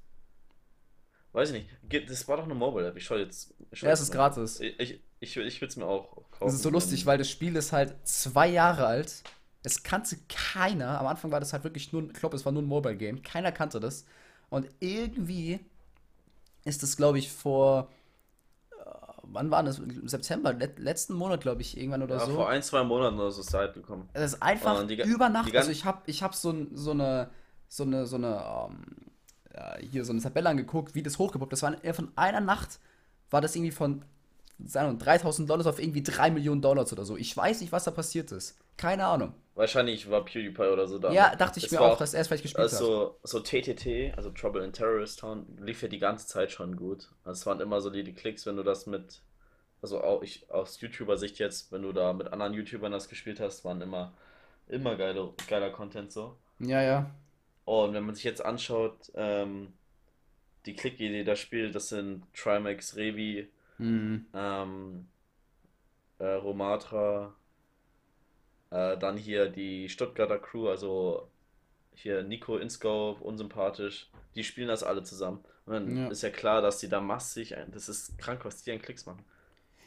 Weiß 1.33 1.51
ich 1.51 1.67
nicht. 1.91 2.11
Das 2.11 2.27
war 2.27 2.39
doch 2.39 2.45
eine 2.45 2.55
Mobile-App. 2.55 2.97
Ich 2.97 3.05
schau 3.05 3.17
jetzt. 3.17 3.53
Ich 3.71 3.83
Ja, 3.83 3.91
es 3.91 4.01
ist 4.01 4.11
gratis. 4.13 4.61
Ich, 4.61 4.79
ich, 4.81 5.01
ich, 5.21 5.37
ich 5.37 5.61
würde 5.61 5.71
es 5.71 5.77
mir 5.77 5.87
auch 5.87 6.15
kaufen. 6.31 6.47
Das 6.47 6.55
ist 6.55 6.63
so 6.63 6.71
lustig, 6.71 7.05
weil 7.07 7.19
das 7.19 7.29
Spiel 7.31 7.55
ist 7.57 7.73
halt 7.73 7.95
zwei 8.09 8.49
Jahre 8.49 8.87
alt. 8.87 9.23
Es 9.69 9.83
kannte 9.83 10.17
keiner. 10.31 10.99
Am 10.99 11.07
Anfang 11.07 11.31
war 11.31 11.41
das 11.41 11.53
halt 11.53 11.63
wirklich 11.63 11.93
nur, 11.93 12.05
ich 12.05 12.15
glaube, 12.15 12.35
es 12.37 12.45
war 12.47 12.53
nur 12.53 12.63
ein 12.63 12.67
Mobile 12.67 12.97
Game. 12.97 13.23
Keiner 13.23 13.53
kannte 13.53 13.81
das. 13.81 14.07
Und 14.49 14.67
irgendwie 14.81 15.61
ist 16.65 16.83
das, 16.83 16.97
glaube 16.97 17.19
ich, 17.19 17.31
vor, 17.31 17.91
äh, 18.71 18.77
wann 19.25 19.51
war 19.51 19.63
das? 19.63 19.79
Im 19.79 20.09
September, 20.09 20.55
let, 20.55 20.79
letzten 20.79 21.13
Monat, 21.13 21.43
glaube 21.43 21.61
ich, 21.61 21.77
irgendwann 21.77 22.03
oder 22.03 22.17
Ja, 22.17 22.25
so. 22.25 22.35
vor 22.35 22.49
ein, 22.49 22.63
zwei 22.63 22.83
Monaten 22.83 23.19
oder 23.19 23.31
so 23.31 23.43
ist 23.43 23.49
es 23.49 23.55
halt 23.55 23.75
gekommen. 23.75 24.09
Das 24.15 24.33
ist 24.33 24.43
einfach 24.43 24.87
die 24.87 25.03
über 25.03 25.29
Nacht. 25.29 25.55
also 25.55 25.71
ich 25.71 25.85
habe 25.85 26.01
ich 26.07 26.23
hab 26.23 26.35
so, 26.35 26.67
so 26.73 26.93
eine, 26.93 27.29
so 27.69 27.83
eine, 27.83 28.07
so 28.07 28.17
eine, 28.17 28.43
ähm, 28.71 28.85
ja, 29.55 29.77
hier 29.81 30.05
so 30.07 30.13
eine 30.13 30.23
Tabelle 30.23 30.49
angeguckt, 30.49 30.95
wie 30.95 31.03
das 31.03 31.19
hochgepoppt. 31.19 31.53
Das 31.53 31.63
war 31.63 31.77
von 31.93 32.11
einer 32.17 32.41
Nacht, 32.41 32.81
war 33.31 33.43
das 33.43 33.55
irgendwie 33.55 33.73
von 33.73 34.03
sagen 34.65 34.89
wir, 34.89 34.93
mal, 34.95 34.99
3000 34.99 35.49
Dollar 35.49 35.67
auf 35.67 35.79
irgendwie 35.79 36.03
3 36.03 36.31
Millionen 36.31 36.61
Dollar 36.61 36.91
oder 36.91 37.05
so. 37.05 37.17
Ich 37.17 37.37
weiß 37.37 37.61
nicht, 37.61 37.73
was 37.73 37.85
da 37.85 37.91
passiert 37.91 38.33
ist. 38.33 38.57
Keine 38.77 39.07
Ahnung. 39.07 39.35
Wahrscheinlich 39.59 40.09
war 40.09 40.25
PewDiePie 40.25 40.69
oder 40.69 40.87
so 40.87 41.01
da. 41.01 41.11
Ja, 41.11 41.35
dachte 41.35 41.59
ich 41.59 41.65
Es 41.65 41.73
mir 41.73 41.81
auch, 41.81 41.99
dass 41.99 42.15
er 42.15 42.21
es 42.21 42.29
vielleicht 42.29 42.45
gespielt 42.45 42.65
hat. 42.65 42.73
Also, 42.73 43.19
so 43.25 43.41
TTT, 43.41 44.17
also 44.17 44.31
Trouble 44.31 44.63
in 44.63 44.73
Terrorist 44.73 45.19
Town, 45.19 45.47
lief 45.61 45.83
ja 45.83 45.89
die 45.89 45.99
ganze 45.99 46.29
Zeit 46.29 46.53
schon 46.53 46.77
gut. 46.77 47.09
Also 47.25 47.41
es 47.41 47.45
waren 47.47 47.59
immer 47.59 47.81
solide 47.81 48.13
Klicks, 48.13 48.47
wenn 48.47 48.57
du 48.57 48.63
das 48.63 48.87
mit, 48.87 49.21
also 49.83 50.01
auch 50.01 50.23
ich 50.23 50.49
aus 50.49 50.81
YouTuber-Sicht 50.81 51.41
jetzt, 51.41 51.73
wenn 51.73 51.83
du 51.83 51.91
da 51.93 52.13
mit 52.13 52.33
anderen 52.33 52.55
YouTubern 52.55 52.93
das 52.93 53.09
gespielt 53.09 53.41
hast, 53.41 53.65
waren 53.65 53.81
immer, 53.81 54.13
immer 54.69 54.95
geile, 54.95 55.33
geiler 55.49 55.71
Content 55.71 56.13
so. 56.13 56.37
Ja, 56.61 56.81
ja. 56.81 57.11
Und 57.65 57.95
wenn 57.95 58.05
man 58.05 58.15
sich 58.15 58.23
jetzt 58.23 58.45
anschaut, 58.45 59.11
ähm, 59.17 59.73
die 60.67 60.77
Clique, 60.77 60.99
die 60.99 61.25
da 61.25 61.35
spielt, 61.35 61.75
das 61.75 61.89
sind 61.89 62.23
Trimax, 62.33 62.95
Revi, 62.95 63.49
Hm. 63.79 64.27
ähm, 64.35 65.09
äh, 66.19 66.27
Romatra, 66.27 67.35
äh, 68.71 68.97
dann 68.99 69.17
hier 69.17 69.49
die 69.49 69.89
Stuttgarter 69.89 70.39
Crew, 70.39 70.69
also 70.69 71.29
hier 71.95 72.23
Nico 72.23 72.57
Inscope, 72.57 73.23
unsympathisch, 73.25 74.11
die 74.35 74.45
spielen 74.45 74.69
das 74.69 74.83
alle 74.83 75.03
zusammen. 75.03 75.45
Und 75.67 75.73
dann 75.75 75.97
Ja. 75.97 76.09
ist 76.09 76.23
ja 76.23 76.31
klar, 76.31 76.63
dass 76.63 76.79
die 76.79 76.89
da 76.89 77.01
massig, 77.01 77.57
ein- 77.57 77.71
das 77.73 77.89
ist 77.89 78.17
krank, 78.19 78.45
was 78.45 78.63
die 78.63 78.73
an 78.73 78.81
Klicks 78.81 79.05
machen. 79.07 79.25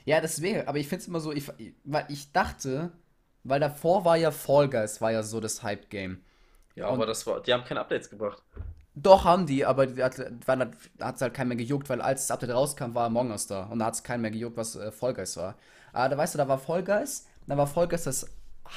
Ja, 0.05 0.19
deswegen, 0.19 0.67
aber 0.67 0.77
ich 0.79 0.87
finde 0.87 1.01
es 1.03 1.07
immer 1.07 1.19
so, 1.19 1.31
ich, 1.31 1.47
weil 1.83 2.05
ich 2.09 2.31
dachte, 2.31 2.91
weil 3.43 3.59
davor 3.59 4.03
war 4.05 4.17
ja 4.17 4.31
Fall 4.31 4.67
Guys, 4.69 4.99
war 5.01 5.11
ja 5.11 5.23
so 5.23 5.39
das 5.39 5.63
Hype-Game. 5.63 6.23
Ja, 6.75 6.87
Und- 6.87 6.95
aber 6.95 7.05
das 7.05 7.25
war, 7.27 7.41
die 7.41 7.53
haben 7.53 7.63
keine 7.63 7.79
Updates 7.81 8.09
gebracht. 8.09 8.41
Doch, 8.93 9.23
haben 9.23 9.45
die, 9.45 9.65
aber 9.65 9.87
die 9.87 10.03
hat 10.03 10.17
es 10.17 11.21
halt 11.21 11.33
keinen 11.33 11.47
mehr 11.47 11.57
gejuckt, 11.57 11.87
weil 11.89 12.01
als 12.01 12.27
das 12.27 12.31
Update 12.31 12.49
rauskam, 12.53 12.93
war 12.93 13.05
Among 13.05 13.31
Us 13.31 13.47
da. 13.47 13.63
Und 13.67 13.79
da 13.79 13.85
hat 13.85 13.93
es 13.93 14.03
keinen 14.03 14.21
mehr 14.21 14.31
gejuckt, 14.31 14.57
was 14.57 14.75
äh, 14.75 14.91
Fall 14.91 15.13
Guys 15.13 15.37
war. 15.37 15.55
Aber 15.93 16.09
da 16.09 16.17
weißt 16.17 16.33
du, 16.33 16.37
da 16.39 16.47
war 16.47 16.57
Fall 16.57 16.83
Guys, 16.83 17.25
da 17.47 17.55
war 17.57 17.67
Fall 17.67 17.87
Guys 17.87 18.03
das 18.03 18.27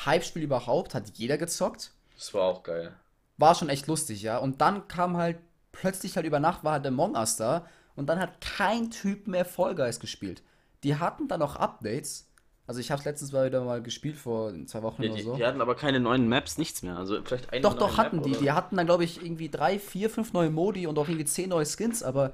Hype-Spiel 0.07 0.43
überhaupt, 0.43 0.95
hat 0.95 1.11
jeder 1.15 1.39
gezockt. 1.39 1.93
Das 2.17 2.33
war 2.35 2.43
auch 2.43 2.63
geil. 2.63 2.93
War 3.39 3.55
schon 3.55 3.69
echt 3.69 3.87
lustig, 3.87 4.23
ja. 4.23 4.39
Und 4.39 4.61
dann 4.61 4.87
kam 4.89 5.17
halt, 5.17 5.39
plötzlich 5.73 6.17
halt 6.17 6.27
über 6.27 6.41
Nacht 6.41 6.65
war 6.65 6.73
halt 6.73 6.87
Among 6.87 7.15
Us 7.17 7.37
da. 7.37 7.67
Und 7.97 8.07
dann 8.09 8.19
hat 8.19 8.41
kein 8.41 8.91
Typ 8.91 9.27
mehr 9.29 9.45
Fall 9.45 9.75
Guys 9.75 10.01
gespielt. 10.01 10.43
Die 10.83 10.97
hatten 10.97 11.29
dann 11.29 11.43
auch 11.43 11.57
Updates, 11.57 12.29
Also 12.67 12.81
ich 12.81 12.91
habe 12.91 12.99
es 13.01 13.05
letztens 13.05 13.33
mal 13.33 13.47
wieder 13.47 13.63
mal 13.63 13.83
gespielt 13.83 14.17
vor 14.17 14.53
zwei 14.67 14.83
Wochen 14.83 15.03
Ja, 15.03 15.13
oder 15.13 15.23
so. 15.23 15.37
die 15.37 15.45
hatten 15.45 15.61
aber 15.61 15.75
keine 15.75 16.01
neuen 16.01 16.29
Maps, 16.29 16.57
nichts 16.59 16.83
mehr. 16.83 16.97
Also 16.97 17.21
vielleicht 17.23 17.53
eine 17.53 17.61
Doch, 17.63 17.75
doch, 17.75 17.99
hatten 17.99 18.17
Map 18.17 18.25
die. 18.25 18.31
oder- 18.33 18.41
Die 18.41 18.53
hatten 18.53 18.77
dann, 18.77 18.87
glaube 18.87 19.05
ich, 19.05 19.23
irgendwie 19.23 19.49
drei, 19.51 19.79
vier, 19.79 20.09
fünf 20.11 20.33
neue 20.33 20.51
Modi 20.51 20.87
und 20.87 20.99
auch 20.99 21.07
irgendwie 21.09 21.27
zehn 21.27 21.51
neue 21.51 21.67
Skins, 21.67 22.03
aber 22.03 22.33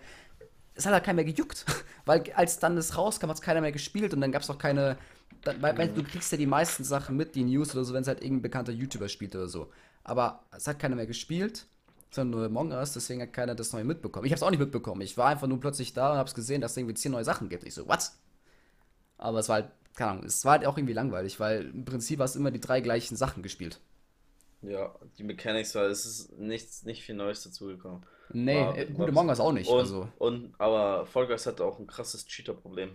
es 0.74 0.86
hat 0.86 0.92
halt 0.92 1.04
keiner 1.04 1.16
mehr 1.16 1.24
gejuckt. 1.24 1.64
Weil 2.06 2.22
als 2.34 2.58
dann 2.58 2.76
das 2.76 2.96
rauskam, 2.96 3.28
hat 3.28 3.36
es 3.36 3.42
keiner 3.42 3.60
mehr 3.60 3.72
gespielt 3.72 4.14
und 4.14 4.20
dann 4.20 4.30
gab 4.32 4.42
es 4.42 4.50
auch 4.50 4.58
keine. 4.58 4.96
Dann, 5.42 5.62
weil, 5.62 5.76
weil 5.78 5.88
du 5.88 6.02
kriegst 6.02 6.30
ja 6.32 6.38
die 6.38 6.46
meisten 6.46 6.84
Sachen 6.84 7.16
mit, 7.16 7.34
die 7.34 7.44
News 7.44 7.74
oder 7.74 7.84
so, 7.84 7.94
wenn 7.94 8.02
es 8.02 8.08
halt 8.08 8.20
irgendein 8.22 8.42
bekannter 8.42 8.72
YouTuber 8.72 9.08
spielt 9.08 9.34
oder 9.34 9.48
so. 9.48 9.70
Aber 10.04 10.44
es 10.56 10.66
hat 10.66 10.78
keiner 10.78 10.96
mehr 10.96 11.06
gespielt, 11.06 11.66
sondern 12.10 12.38
nur 12.38 12.46
Among 12.46 12.72
Us, 12.72 12.92
deswegen 12.92 13.22
hat 13.22 13.32
keiner 13.32 13.54
das 13.54 13.72
Neue 13.72 13.84
mitbekommen. 13.84 14.26
Ich 14.26 14.32
habe 14.32 14.36
es 14.38 14.42
auch 14.42 14.50
nicht 14.50 14.60
mitbekommen. 14.60 15.00
Ich 15.00 15.16
war 15.16 15.28
einfach 15.28 15.46
nur 15.46 15.60
plötzlich 15.60 15.92
da 15.94 16.12
und 16.12 16.18
habe 16.18 16.28
es 16.28 16.34
gesehen, 16.34 16.60
dass 16.60 16.72
es 16.72 16.76
irgendwie 16.76 16.94
zehn 16.94 17.12
neue 17.12 17.24
Sachen 17.24 17.48
gibt. 17.48 17.64
Ich 17.64 17.74
so, 17.74 17.88
what? 17.88 18.10
Aber 19.18 19.38
es 19.38 19.48
war 19.48 19.56
halt, 19.56 19.70
keine 19.94 20.10
Ahnung, 20.12 20.24
es 20.24 20.44
war 20.44 20.52
halt 20.52 20.66
auch 20.66 20.76
irgendwie 20.76 20.94
langweilig, 20.94 21.40
weil 21.40 21.70
im 21.70 21.84
Prinzip 21.84 22.20
hast 22.20 22.34
du 22.34 22.38
immer 22.38 22.50
die 22.50 22.60
drei 22.60 22.80
gleichen 22.80 23.16
Sachen 23.16 23.42
gespielt. 23.42 23.80
Ja, 24.62 24.94
die 25.16 25.22
Mechanics 25.24 25.74
war, 25.74 25.84
es 25.84 26.04
ist 26.04 26.38
nichts, 26.38 26.84
nicht 26.84 27.02
viel 27.02 27.14
Neues 27.14 27.42
dazugekommen. 27.42 28.02
Nee, 28.32 28.56
War- 28.60 28.76
äh, 28.76 28.86
gut, 28.86 28.98
war- 28.98 29.08
Among 29.08 29.28
Us 29.28 29.40
auch 29.40 29.52
nicht. 29.52 29.68
Und, 29.70 29.78
also. 29.78 30.08
und, 30.18 30.54
aber 30.58 31.06
Fall 31.06 31.26
Guys 31.26 31.46
hatte 31.46 31.64
auch 31.64 31.78
ein 31.78 31.86
krasses 31.86 32.26
Cheater-Problem. 32.26 32.90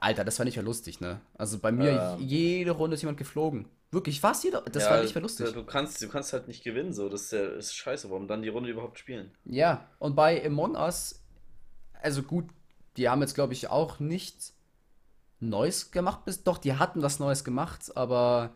Alter, 0.00 0.24
das 0.24 0.38
war 0.38 0.44
nicht 0.44 0.56
mehr 0.56 0.64
lustig, 0.64 1.00
ne? 1.00 1.20
Also 1.36 1.58
bei 1.58 1.72
mir, 1.72 2.16
Ähm. 2.18 2.20
jede 2.26 2.70
Runde 2.72 2.94
ist 2.94 3.02
jemand 3.02 3.18
geflogen. 3.18 3.68
Wirklich, 3.90 4.20
fast 4.20 4.44
jeder. 4.44 4.60
Das 4.62 4.88
war 4.90 5.02
nicht 5.02 5.14
mehr 5.14 5.22
lustig. 5.22 5.50
Du 5.52 5.64
kannst, 5.64 6.02
du 6.02 6.08
kannst 6.08 6.32
halt 6.32 6.46
nicht 6.46 6.62
gewinnen, 6.62 6.92
so. 6.92 7.08
Das 7.08 7.22
ist, 7.22 7.32
ja, 7.32 7.46
ist 7.46 7.74
scheiße. 7.74 8.10
Warum 8.10 8.28
dann 8.28 8.42
die 8.42 8.48
Runde 8.50 8.68
überhaupt 8.70 8.98
spielen? 8.98 9.32
Ja, 9.44 9.88
und 9.98 10.14
bei 10.14 10.44
Among 10.44 10.76
Us, 10.76 11.22
also 12.02 12.22
gut, 12.22 12.44
die 12.96 13.08
haben 13.08 13.22
jetzt, 13.22 13.34
glaube 13.34 13.54
ich, 13.54 13.68
auch 13.70 13.98
nichts 13.98 14.54
Neues 15.40 15.90
gemacht. 15.90 16.24
Bis, 16.26 16.44
doch, 16.44 16.58
die 16.58 16.74
hatten 16.74 17.02
was 17.02 17.18
Neues 17.18 17.44
gemacht, 17.44 17.96
aber 17.96 18.50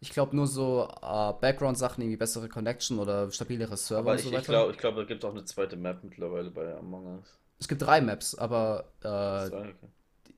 ich 0.00 0.10
glaube 0.10 0.36
nur 0.36 0.46
so 0.46 0.88
äh, 1.02 1.32
Background-Sachen, 1.40 2.02
irgendwie 2.02 2.16
bessere 2.16 2.48
Connection 2.48 2.98
oder 2.98 3.30
stabilere 3.32 3.76
Server 3.76 4.00
Aber 4.00 4.10
und 4.12 4.16
ich, 4.18 4.22
so 4.24 4.30
ich 4.30 4.36
weiter. 4.36 4.46
glaube, 4.46 4.72
ich 4.72 4.78
glaub, 4.78 4.96
da 4.96 5.04
gibt 5.04 5.24
es 5.24 5.28
auch 5.28 5.34
eine 5.34 5.44
zweite 5.44 5.76
Map 5.76 6.02
mittlerweile 6.04 6.50
bei 6.50 6.76
Among 6.76 7.18
Us. 7.18 7.38
Es 7.58 7.68
gibt 7.68 7.82
drei 7.82 8.00
Maps, 8.00 8.34
aber 8.34 8.92
äh, 9.00 9.48
Zwei, 9.48 9.68
okay. 9.70 9.74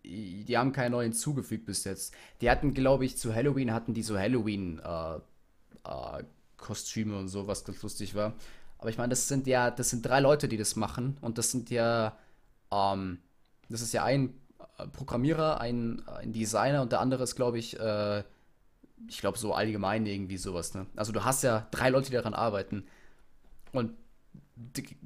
Die, 0.05 0.57
haben 0.59 0.73
keine 0.73 0.91
neuen 0.91 1.13
hinzugefügt 1.13 1.67
bis 1.67 1.85
jetzt. 1.85 2.15
Die 2.41 2.51
hatten, 2.51 2.75
glaube 2.75 3.05
ich, 3.05 3.17
zu 3.17 3.35
Halloween 3.35 3.73
hatten 3.73 3.95
die 3.95 4.03
so 4.03 4.19
Halloween 4.19 4.81
äh, 4.81 5.17
äh, 5.17 6.25
Kostüme 6.57 7.19
und 7.19 7.29
so, 7.29 7.47
was 7.47 7.65
ganz 7.65 7.83
lustig 7.83 8.15
war. 8.15 8.35
Aber 8.79 8.91
ich 8.91 8.99
meine, 8.99 9.11
das 9.11 9.29
sind 9.29 9.47
ja, 9.47 9.71
das 9.71 9.91
sind 9.91 10.05
drei 10.05 10.21
Leute, 10.21 10.49
die 10.49 10.57
das 10.57 10.77
machen 10.77 11.17
und 11.21 11.39
das 11.39 11.51
sind 11.51 11.71
ja, 11.71 12.17
ähm, 12.73 13.19
das 13.69 13.81
ist 13.81 13.93
ja 13.93 14.05
ein 14.05 14.35
äh, 14.79 14.87
Programmierer, 14.89 15.61
ein, 15.61 16.07
ein 16.09 16.33
Designer 16.33 16.83
und 16.83 16.93
der 16.93 17.01
andere 17.01 17.23
ist, 17.23 17.37
glaube 17.37 17.59
ich, 17.59 17.79
äh, 17.79 18.25
ich 19.09 19.19
glaube 19.19 19.39
so 19.39 19.55
allgemein 19.55 20.07
irgendwie 20.07 20.37
sowas, 20.37 20.75
ne? 20.75 20.87
Also 20.97 21.13
du 21.13 21.25
hast 21.25 21.43
ja 21.43 21.67
drei 21.71 21.91
Leute, 21.91 22.11
die 22.11 22.17
daran 22.17 22.35
arbeiten 22.35 22.85
und 23.73 23.93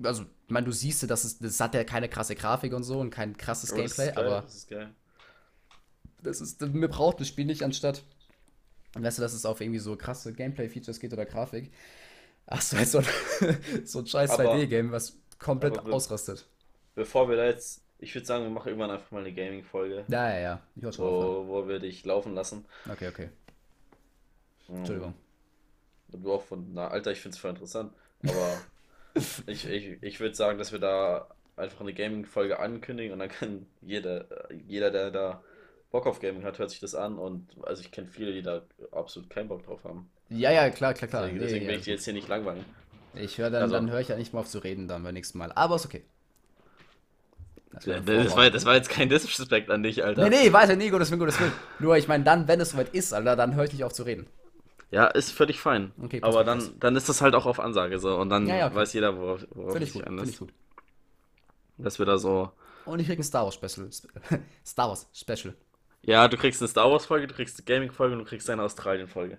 also, 0.02 0.22
ich 0.22 0.50
meine, 0.50 0.66
du 0.66 0.72
siehst 0.72 1.02
ja, 1.02 1.08
dass 1.08 1.24
es, 1.24 1.38
das 1.38 1.60
hat 1.60 1.74
ja 1.74 1.84
keine 1.84 2.08
krasse 2.08 2.34
Grafik 2.34 2.72
und 2.72 2.82
so 2.84 2.98
und 3.00 3.10
kein 3.10 3.36
krasses 3.36 3.70
ist 3.70 3.76
Gameplay, 3.76 4.06
geil, 4.14 4.24
aber 4.26 4.42
das 4.42 4.54
ist 4.56 4.68
geil. 4.68 4.94
das 6.22 6.40
ist, 6.40 6.60
mir 6.60 6.88
braucht 6.88 7.20
das 7.20 7.28
Spiel 7.28 7.44
nicht 7.46 7.62
anstatt, 7.62 8.02
weißt 8.94 9.18
du, 9.18 9.22
dass 9.22 9.32
es 9.32 9.44
auf 9.46 9.60
irgendwie 9.60 9.78
so 9.80 9.96
krasse 9.96 10.32
Gameplay-Features 10.32 11.00
geht 11.00 11.12
oder 11.12 11.26
Grafik. 11.26 11.72
Du 12.48 12.76
halt 12.76 12.88
so 12.88 12.98
ein, 12.98 13.06
so 13.84 13.98
ein 14.00 14.06
scheiß 14.06 14.30
Aber- 14.30 14.54
2D-Game, 14.54 14.92
was 14.92 15.18
komplett 15.38 15.74
wir- 15.84 15.92
ausrastet. 15.92 16.46
Bevor 16.94 17.28
wir 17.28 17.36
da 17.36 17.44
jetzt, 17.46 17.82
ich 17.98 18.14
würde 18.14 18.26
sagen, 18.26 18.44
wir 18.44 18.50
machen 18.50 18.68
irgendwann 18.68 18.90
einfach 18.90 19.10
mal 19.10 19.20
eine 19.20 19.34
Gaming-Folge, 19.34 20.04
Ja, 20.08 20.30
ja, 20.30 20.38
ja. 20.40 20.62
Ich 20.76 20.82
wollte 20.84 20.98
wo, 21.00 21.46
wo 21.48 21.68
wir 21.68 21.78
dich 21.80 22.04
laufen 22.04 22.34
lassen. 22.34 22.64
Okay, 22.90 23.08
okay. 23.08 23.28
Mhm. 24.68 24.76
Entschuldigung. 24.76 25.14
Du 26.08 26.32
auch 26.32 26.42
von, 26.44 26.72
na, 26.72 26.88
Alter, 26.88 27.12
ich 27.12 27.20
finde 27.20 27.34
es 27.34 27.40
voll 27.40 27.50
interessant. 27.50 27.92
Aber 28.22 28.58
ich, 29.46 29.68
ich, 29.68 30.02
ich 30.02 30.20
würde 30.20 30.34
sagen, 30.34 30.58
dass 30.58 30.72
wir 30.72 30.78
da 30.78 31.28
einfach 31.56 31.80
eine 31.80 31.92
Gaming-Folge 31.94 32.58
ankündigen 32.58 33.12
und 33.12 33.18
dann 33.18 33.28
kann 33.30 33.66
jeder, 33.82 34.26
jeder, 34.66 34.90
der 34.90 35.10
da 35.10 35.42
Bock 35.90 36.06
auf 36.06 36.20
Gaming 36.20 36.44
hat, 36.44 36.58
hört 36.58 36.70
sich 36.70 36.80
das 36.80 36.94
an 36.94 37.18
und 37.18 37.48
also 37.62 37.80
ich 37.82 37.90
kenne 37.90 38.08
viele, 38.10 38.32
die 38.32 38.42
da 38.42 38.62
absolut 38.92 39.30
keinen 39.30 39.48
Bock 39.48 39.64
drauf 39.64 39.82
haben. 39.84 40.10
Ja, 40.28 40.50
ja, 40.50 40.68
klar, 40.70 40.92
klar, 40.94 41.08
klar. 41.08 41.22
Deswegen, 41.22 41.38
Nee, 41.38 41.44
deswegen 41.44 41.64
ja, 41.64 41.70
will 41.70 41.78
ich 41.78 41.84
die 41.84 41.90
jetzt 41.90 42.04
hier 42.04 42.12
nicht 42.14 42.28
langweilen. 42.28 42.64
Ich 43.14 43.38
höre 43.38 43.50
dann, 43.50 43.62
Also- 43.62 43.74
dann 43.76 43.90
höre 43.90 44.00
ich 44.00 44.08
ja 44.08 44.16
nicht 44.16 44.32
mal 44.34 44.40
auf 44.40 44.48
zu 44.48 44.58
reden 44.58 44.88
dann 44.88 45.02
beim 45.02 45.14
nächsten 45.14 45.38
Mal. 45.38 45.52
Aber 45.52 45.76
ist 45.76 45.86
okay. 45.86 46.04
Das 47.72 47.86
war 47.86 48.00
Das, 48.00 48.36
war, 48.36 48.50
das 48.50 48.64
war 48.64 48.74
jetzt 48.74 48.88
kein 48.88 49.08
Disrespect 49.08 49.70
an 49.70 49.82
dich, 49.82 50.02
Alter. 50.02 50.28
Nee, 50.28 50.44
nee, 50.44 50.52
weiter, 50.52 50.76
nee, 50.76 50.88
Gottes 50.90 51.10
Willen, 51.10 51.20
Gottes 51.20 51.38
Willen. 51.40 51.52
Nur, 51.78 51.96
ich 51.96 52.08
meine, 52.08 52.24
dann, 52.24 52.48
wenn 52.48 52.60
es 52.60 52.70
soweit 52.70 52.88
ist, 52.94 53.12
Alter, 53.12 53.36
dann 53.36 53.54
höre 53.54 53.64
ich 53.64 53.72
nicht 53.72 53.84
auf 53.84 53.92
zu 53.92 54.02
reden. 54.02 54.26
Ja, 54.90 55.06
ist 55.06 55.32
völlig 55.32 55.60
fein. 55.60 55.92
Okay, 56.02 56.20
Aber 56.22 56.44
dann, 56.44 56.78
dann 56.78 56.96
ist 56.96 57.08
das 57.08 57.20
halt 57.20 57.34
auch 57.34 57.46
auf 57.46 57.58
Ansage 57.60 57.98
so 57.98 58.16
und 58.16 58.30
dann 58.30 58.46
Ja, 58.46 58.56
ja, 58.56 58.66
okay. 58.66 58.76
weiß 58.76 58.92
jeder, 58.92 59.16
worauf, 59.18 59.42
es 59.42 59.74
ich 59.82 59.92
sich 59.92 59.92
gut, 59.92 60.02
ich 60.02 60.06
einlässt. 60.08 60.38
gut. 60.38 60.52
Dass 61.78 61.98
wir 61.98 62.06
da 62.06 62.18
so. 62.18 62.50
Und 62.84 63.00
ich 63.00 63.06
krieg 63.06 63.18
ein 63.18 63.22
Star 63.24 63.44
Wars 63.44 63.54
Special. 63.54 63.88
Star 64.64 64.88
Wars 64.88 65.08
Special. 65.12 65.54
Ja, 66.02 66.28
du 66.28 66.36
kriegst 66.36 66.62
eine 66.62 66.68
Star 66.68 66.90
Wars-Folge, 66.90 67.26
du 67.26 67.34
kriegst 67.34 67.58
eine 67.58 67.64
Gaming-Folge 67.64 68.12
und 68.14 68.20
du 68.20 68.24
kriegst 68.24 68.48
eine 68.48 68.62
Australien-Folge. 68.62 69.38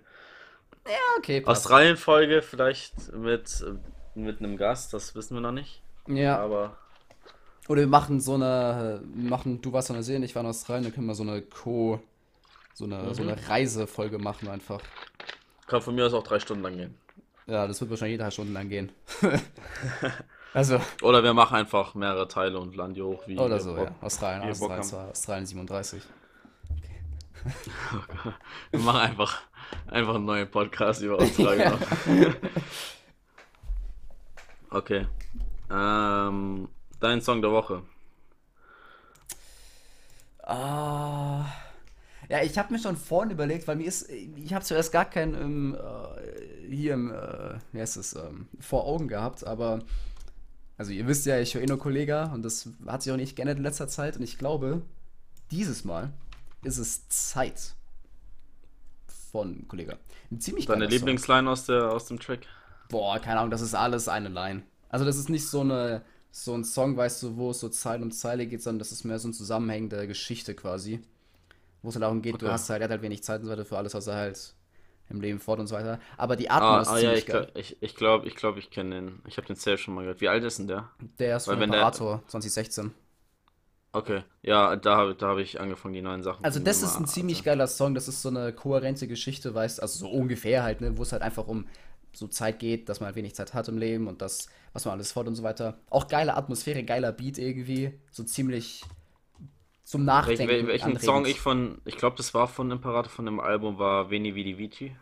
Ja, 0.86 0.92
okay, 1.16 1.40
passt. 1.40 1.64
Australien-Folge 1.64 2.42
vielleicht 2.42 3.12
mit, 3.12 3.64
mit 4.14 4.38
einem 4.40 4.56
Gast, 4.56 4.92
das 4.92 5.14
wissen 5.14 5.34
wir 5.34 5.40
noch 5.40 5.52
nicht. 5.52 5.82
Ja, 6.06 6.38
Aber 6.38 6.76
oder 7.68 7.80
wir 7.82 7.86
machen 7.88 8.20
so 8.20 8.34
eine, 8.34 9.02
machen, 9.14 9.60
du 9.60 9.72
warst 9.72 9.90
in 9.90 9.96
Neuseeland, 9.96 10.24
ich 10.24 10.34
war 10.34 10.42
in 10.42 10.48
Australien, 10.48 10.84
dann 10.84 10.92
können 10.94 11.06
wir 11.06 11.14
so 11.14 11.22
eine 11.22 11.42
Co, 11.42 12.00
so 12.74 12.84
eine, 12.84 13.14
so 13.14 13.22
Mhm. 13.22 13.30
eine 13.30 13.48
Reisefolge 13.48 14.18
machen 14.18 14.48
einfach. 14.48 14.80
Kann 15.68 15.82
von 15.82 15.94
mir 15.94 16.06
aus 16.06 16.14
auch 16.14 16.24
drei 16.24 16.40
Stunden 16.40 16.62
lang 16.62 16.76
gehen. 16.76 16.94
Ja, 17.46 17.66
das 17.66 17.80
wird 17.80 17.90
wahrscheinlich 17.90 18.18
drei 18.18 18.30
Stunden 18.30 18.52
lang 18.52 18.68
gehen. 18.68 18.90
also, 20.54 20.80
Oder 21.02 21.22
wir 21.22 21.32
machen 21.34 21.56
einfach 21.56 21.94
mehrere 21.94 22.26
Teile 22.26 22.58
und 22.58 22.74
laden 22.74 22.94
die 22.94 23.02
hoch 23.02 23.22
wie 23.26 23.38
oder 23.38 23.60
so, 23.60 23.74
Bock- 23.74 23.86
ja. 23.86 23.94
Australien, 24.00 24.50
Australien, 24.50 25.10
Australien 25.10 25.46
37. 25.46 26.02
Wir 28.72 28.80
machen 28.80 29.00
einfach, 29.00 29.42
einfach 29.86 30.16
einen 30.16 30.24
neuen 30.24 30.50
Podcast 30.50 31.02
über 31.02 31.18
Australien. 31.18 31.72
okay. 34.70 35.06
Ähm, 35.70 36.68
dein 36.98 37.20
Song 37.20 37.40
der 37.40 37.52
Woche. 37.52 37.82
Ah. 40.42 41.44
Ja, 42.28 42.42
ich 42.42 42.58
habe 42.58 42.72
mir 42.72 42.78
schon 42.78 42.96
vorhin 42.96 43.30
überlegt, 43.30 43.66
weil 43.66 43.76
mir 43.76 43.86
ist, 43.86 44.10
ich 44.10 44.52
habe 44.52 44.64
zuerst 44.64 44.92
gar 44.92 45.06
keinen 45.06 45.34
ähm, 45.34 45.76
äh, 45.76 46.68
hier 46.68 46.94
im, 46.94 47.10
äh, 47.10 47.58
wie 47.72 47.80
heißt 47.80 47.96
es, 47.96 48.14
ähm, 48.14 48.48
vor 48.60 48.84
Augen 48.84 49.08
gehabt, 49.08 49.44
aber 49.44 49.80
also 50.76 50.92
ihr 50.92 51.06
wisst 51.06 51.26
ja, 51.26 51.40
ich 51.40 51.54
höre 51.54 51.62
eh 51.62 51.66
nur 51.66 51.78
Kollega 51.78 52.32
und 52.32 52.42
das 52.42 52.68
hat 52.86 53.02
sich 53.02 53.12
auch 53.12 53.16
nicht 53.16 53.34
geändert 53.34 53.56
in 53.56 53.64
letzter 53.64 53.88
Zeit 53.88 54.16
und 54.16 54.22
ich 54.22 54.38
glaube, 54.38 54.82
dieses 55.50 55.84
Mal 55.84 56.12
ist 56.62 56.78
es 56.78 57.08
Zeit 57.08 57.74
von 59.32 59.66
Kollega. 59.66 59.96
Ein 60.30 60.40
ziemlich 60.40 60.66
Deine. 60.66 60.86
Lieblingsline 60.86 61.48
aus, 61.48 61.64
der, 61.64 61.90
aus 61.90 62.06
dem 62.06 62.20
Track? 62.20 62.40
Boah, 62.90 63.18
keine 63.18 63.40
Ahnung, 63.40 63.50
das 63.50 63.62
ist 63.62 63.74
alles 63.74 64.08
eine 64.08 64.28
Line. 64.28 64.62
Also 64.90 65.04
das 65.04 65.16
ist 65.16 65.30
nicht 65.30 65.46
so 65.46 65.60
eine 65.60 66.02
so 66.30 66.54
ein 66.54 66.64
Song, 66.64 66.96
weißt 66.96 67.22
du, 67.22 67.36
wo 67.36 67.50
es 67.50 67.60
so 67.60 67.68
Zeile 67.68 68.02
um 68.02 68.10
Zeile 68.10 68.46
geht, 68.46 68.62
sondern 68.62 68.78
das 68.78 68.92
ist 68.92 69.04
mehr 69.04 69.18
so 69.18 69.28
eine 69.28 69.34
zusammenhängende 69.34 70.06
Geschichte 70.06 70.54
quasi. 70.54 71.00
Wo 71.82 71.88
es 71.90 71.94
halt 71.94 72.02
darum 72.02 72.22
geht, 72.22 72.42
du 72.42 72.46
Okay. 72.46 72.52
hast 72.52 72.68
halt, 72.70 72.80
er 72.82 72.84
hat 72.84 72.90
halt 72.92 73.02
wenig 73.02 73.22
Zeit 73.22 73.40
und 73.40 73.46
so 73.46 73.52
weiter 73.52 73.64
für 73.64 73.78
alles, 73.78 73.94
was 73.94 74.06
er 74.06 74.16
halt 74.16 74.54
im 75.10 75.20
Leben 75.20 75.38
fort 75.40 75.60
und 75.60 75.66
so 75.68 75.74
weiter. 75.76 76.00
Aber 76.16 76.36
die 76.36 76.50
Atmung 76.50 76.78
Ah, 76.78 76.82
ist 76.82 76.88
ah 76.88 76.98
ja, 76.98 77.00
ziemlich 77.00 77.18
ich 77.20 77.26
geil. 77.26 77.44
glaube, 77.44 77.60
ich, 77.60 77.76
ich 77.82 77.94
glaube, 77.96 78.26
ich, 78.28 78.34
glaub, 78.36 78.56
ich 78.58 78.70
kenne 78.70 78.94
den. 78.96 79.22
Ich 79.26 79.36
habe 79.38 79.46
den 79.46 79.56
Safe 79.56 79.78
schon 79.78 79.94
mal 79.94 80.02
gehört. 80.02 80.20
Wie 80.20 80.28
alt 80.28 80.44
ist 80.44 80.58
denn 80.58 80.68
der? 80.68 80.90
Der 81.18 81.36
ist 81.36 81.46
von 81.46 81.58
wenn 81.60 81.70
der- 81.70 81.80
Imperator 81.80 82.22
2016. 82.28 82.92
Okay, 83.92 84.22
ja, 84.42 84.76
da, 84.76 84.96
habe- 84.98 85.14
da 85.14 85.28
habe 85.28 85.42
ich 85.42 85.60
angefangen, 85.60 85.94
die 85.94 86.02
neuen 86.02 86.22
Sachen 86.22 86.44
Also 86.44 86.60
das 86.60 86.82
ist 86.82 86.96
ein 86.96 87.02
mal- 87.02 87.08
ziemlich 87.08 87.42
geiler 87.42 87.66
Song, 87.66 87.94
das 87.94 88.06
ist 88.06 88.20
so 88.22 88.28
eine 88.28 88.52
kohärente 88.52 89.08
Geschichte, 89.08 89.54
weißt 89.54 89.80
also 89.80 89.98
so 90.00 90.10
ungefähr 90.10 90.62
halt, 90.62 90.80
ne, 90.82 90.96
wo 90.98 91.02
es 91.02 91.12
halt 91.12 91.22
einfach 91.22 91.46
um 91.48 91.66
so 92.12 92.26
Zeit 92.28 92.58
geht, 92.58 92.88
dass 92.88 93.00
man 93.00 93.06
halt 93.06 93.16
wenig 93.16 93.34
Zeit 93.34 93.54
hat 93.54 93.68
im 93.68 93.78
Leben 93.78 94.06
und 94.06 94.20
das, 94.20 94.48
was 94.74 94.84
man 94.84 94.92
alles 94.92 95.12
fort 95.12 95.26
und 95.26 95.36
so 95.36 95.42
weiter. 95.42 95.78
Auch 95.88 96.06
geile 96.08 96.36
Atmosphäre, 96.36 96.82
geiler 96.84 97.12
Beat 97.12 97.38
irgendwie, 97.38 97.92
so 98.10 98.24
ziemlich 98.24 98.84
zum 99.88 100.04
Nachdenken 100.04 100.48
wel- 100.48 100.66
welchen 100.66 100.84
anregend. 100.84 101.04
Song 101.04 101.24
ich 101.26 101.40
von, 101.40 101.80
ich 101.84 101.96
glaube, 101.96 102.16
das 102.16 102.34
war 102.34 102.46
von 102.46 102.70
Imperator 102.70 103.10
von 103.10 103.24
dem 103.24 103.40
Album, 103.40 103.78
war 103.78 104.10
Veni 104.10 104.34
Vidi 104.34 104.58
Vici. 104.58 104.94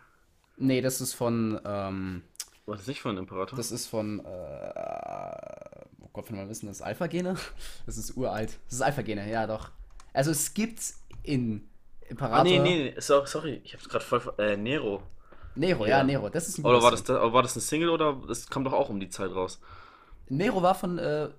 Nee, 0.57 0.81
das 0.81 1.01
ist 1.01 1.13
von, 1.13 1.59
ähm, 1.65 2.23
War 2.65 2.77
das 2.77 2.87
nicht 2.87 3.01
von 3.01 3.17
Imperator? 3.17 3.57
das 3.57 3.71
ist 3.71 3.87
von, 3.87 4.19
äh, 4.25 5.83
oh 6.01 6.09
Gott, 6.13 6.29
wenn 6.29 6.37
man 6.37 6.49
wissen, 6.49 6.67
das 6.67 6.77
ist 6.77 6.81
Alpha-Gene? 6.83 7.35
Das 7.85 7.97
ist 7.97 8.15
uralt. 8.17 8.57
Das 8.65 8.75
ist 8.75 8.81
Alpha-Gene, 8.81 9.29
ja 9.29 9.45
doch. 9.45 9.69
Also 10.13 10.31
es 10.31 10.53
gibt 10.53 10.79
in 11.23 11.67
Imperator... 12.09 12.37
ah, 12.39 12.43
nee, 12.43 12.59
nee, 12.59 12.93
nee, 12.95 12.99
so- 12.99 13.25
sorry, 13.25 13.61
ich 13.63 13.73
hab's 13.73 13.87
gerade 13.89 14.05
voll, 14.05 14.21
äh, 14.37 14.55
Nero. 14.57 15.03
Nero, 15.55 15.85
ja, 15.85 15.97
Ja. 15.99 16.03
Nero, 16.03 16.29
das 16.29 16.47
ist 16.47 16.59
ein 16.59 16.65
Oder 16.65 16.81
war 16.81 16.91
das, 16.91 17.03
da, 17.03 17.33
war 17.33 17.41
das 17.43 17.55
ein 17.55 17.61
Single 17.61 17.89
oder 17.89 18.13
das 18.27 18.47
kam 18.49 18.63
doch 18.63 18.73
auch 18.73 18.89
um 18.89 18.99
die 18.99 19.09
Zeit 19.09 19.31
raus? 19.31 19.59
Nero 20.29 20.61
war 20.61 20.75
von, 20.75 20.97
äh, 20.97 21.29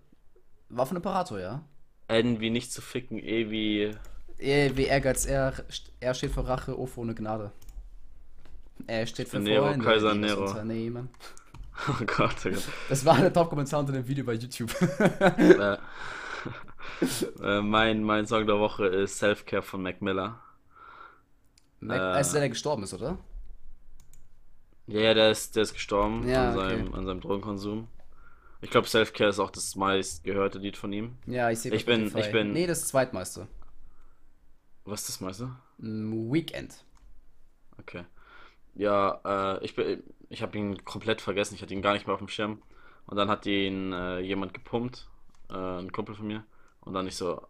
war 0.69 0.87
von 0.87 0.97
Imperator, 0.97 1.41
ja. 1.41 1.63
N 2.09 2.41
wie 2.41 2.51
nicht 2.51 2.73
zu 2.73 2.81
ficken, 2.83 3.19
E 3.19 3.51
wie, 3.51 3.95
Eh, 4.39 4.71
Wie 4.77 4.85
Ehrgeiz, 4.85 5.27
er, 5.27 5.53
er 6.01 6.15
steht 6.15 6.31
für 6.33 6.47
Rache, 6.47 6.79
Ofo 6.79 7.01
ohne 7.01 7.15
Gnade. 7.15 7.51
Er 8.87 9.07
steht 9.07 9.29
für 9.29 9.41
Nero, 9.41 9.67
Freunde, 9.67 9.85
Kaiser 9.85 10.15
Nero. 10.15 10.47
Unternehmen. 10.47 11.11
Oh 11.89 12.05
Gott, 12.05 12.35
oh 12.45 12.51
Gott. 12.51 12.65
Das 12.89 13.05
war 13.05 13.19
der 13.19 13.33
Top-Kommentar 13.33 13.79
unter 13.79 13.93
dem 13.93 14.09
Video 14.09 14.25
bei 14.25 14.33
YouTube. 14.33 14.69
äh, 15.39 15.77
äh, 17.41 17.61
mein, 17.61 18.03
mein 18.03 18.27
Song 18.27 18.49
der 18.49 18.59
Woche 18.59 18.87
ist 18.87 19.19
Self-Care 19.19 19.63
von 19.63 19.83
Mac 19.85 20.03
Miller. 20.03 20.41
Mac, 21.79 21.99
Äh. 21.99 22.03
als 22.03 22.33
der, 22.33 22.41
der 22.41 22.49
gestorben 22.49 22.83
ist, 22.83 22.95
oder? 22.95 23.17
Ja, 24.89 25.01
ja, 25.03 25.15
der 25.15 25.31
ist, 25.31 25.55
der 25.55 25.63
ist 25.63 25.73
gestorben 25.75 26.29
Ja, 26.29 26.49
an, 26.49 26.57
seinem, 26.57 26.95
an 26.95 27.07
seinem 27.07 27.21
Drogenkonsum. 27.21 27.87
Ich 28.61 28.71
glaube, 28.71 28.89
Self-Care 28.89 29.31
ist 29.31 29.39
auch 29.39 29.51
das 29.51 29.77
meist 29.77 30.25
gehörte 30.25 30.59
Lied 30.59 30.77
von 30.77 30.93
ihm. 30.93 31.17
Ja, 31.27 31.51
ich 31.51 31.61
sehe 31.61 31.73
Ich 31.73 31.85
bin- 31.87 32.07
ich 32.17 32.33
bin- 32.33 32.53
Nee, 32.53 32.67
das 32.67 32.89
zweitmeiste. 32.89 33.47
Was 34.85 35.01
ist 35.03 35.09
das 35.11 35.21
meiste? 35.21 35.55
Mm, 35.79 36.33
Weekend. 36.33 36.85
Okay. 37.79 38.05
Ja, 38.75 39.21
äh, 39.59 39.65
ich 39.65 39.75
bin, 39.77 40.03
ich 40.29 40.43
habe 40.43 40.57
ihn 40.59 40.85
komplett 40.85 41.21
vergessen. 41.21 41.55
Ich 41.55 41.63
hatte 41.63 41.75
ihn 41.75 41.83
gar 41.83 41.93
nicht 41.93 42.07
mehr 42.07 42.15
auf 42.15 42.21
dem 42.21 42.29
Schirm. 42.29 42.63
Und 43.07 43.17
dann 43.17 43.29
hat 43.31 43.47
ihn 43.47 43.93
äh, 43.93 44.19
jemand 44.21 44.55
gepumpt, 44.55 45.09
äh, 45.51 45.55
ein 45.55 45.93
Kumpel 45.93 46.15
von 46.15 46.27
mir. 46.27 46.45
Und 46.81 46.95
dann 46.95 47.07
ich 47.07 47.17
so, 47.17 47.47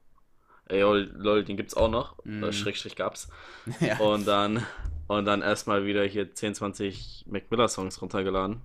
ey, 0.67 0.81
lol, 0.83 1.45
den 1.45 1.57
gibt's 1.57 1.75
auch 1.75 1.91
noch. 1.91 2.23
Mhm. 2.25 2.45
Äh, 2.45 2.53
Schrägstrich 2.53 2.97
gab's. 2.97 3.29
ja. 3.81 3.99
Und 3.99 4.27
dann, 4.27 4.65
und 5.07 5.25
dann 5.25 5.43
erstmal 5.43 5.87
wieder 5.87 6.05
hier 6.05 6.35
10, 6.35 6.55
20 6.55 7.25
Mac 7.29 7.51
Miller 7.51 7.69
Songs 7.69 8.01
runtergeladen 8.03 8.61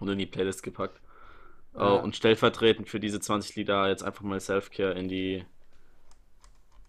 und 0.00 0.08
in 0.08 0.18
die 0.18 0.26
Playlist 0.26 0.62
gepackt. 0.62 1.00
Ja. 1.74 1.94
Oh, 1.94 1.98
und 2.02 2.14
stellvertretend 2.14 2.88
für 2.88 3.00
diese 3.00 3.20
20 3.20 3.56
Lieder 3.56 3.88
jetzt 3.88 4.04
einfach 4.04 4.22
mal 4.22 4.40
Self-Care 4.40 4.92
in 4.92 5.08
die, 5.08 5.44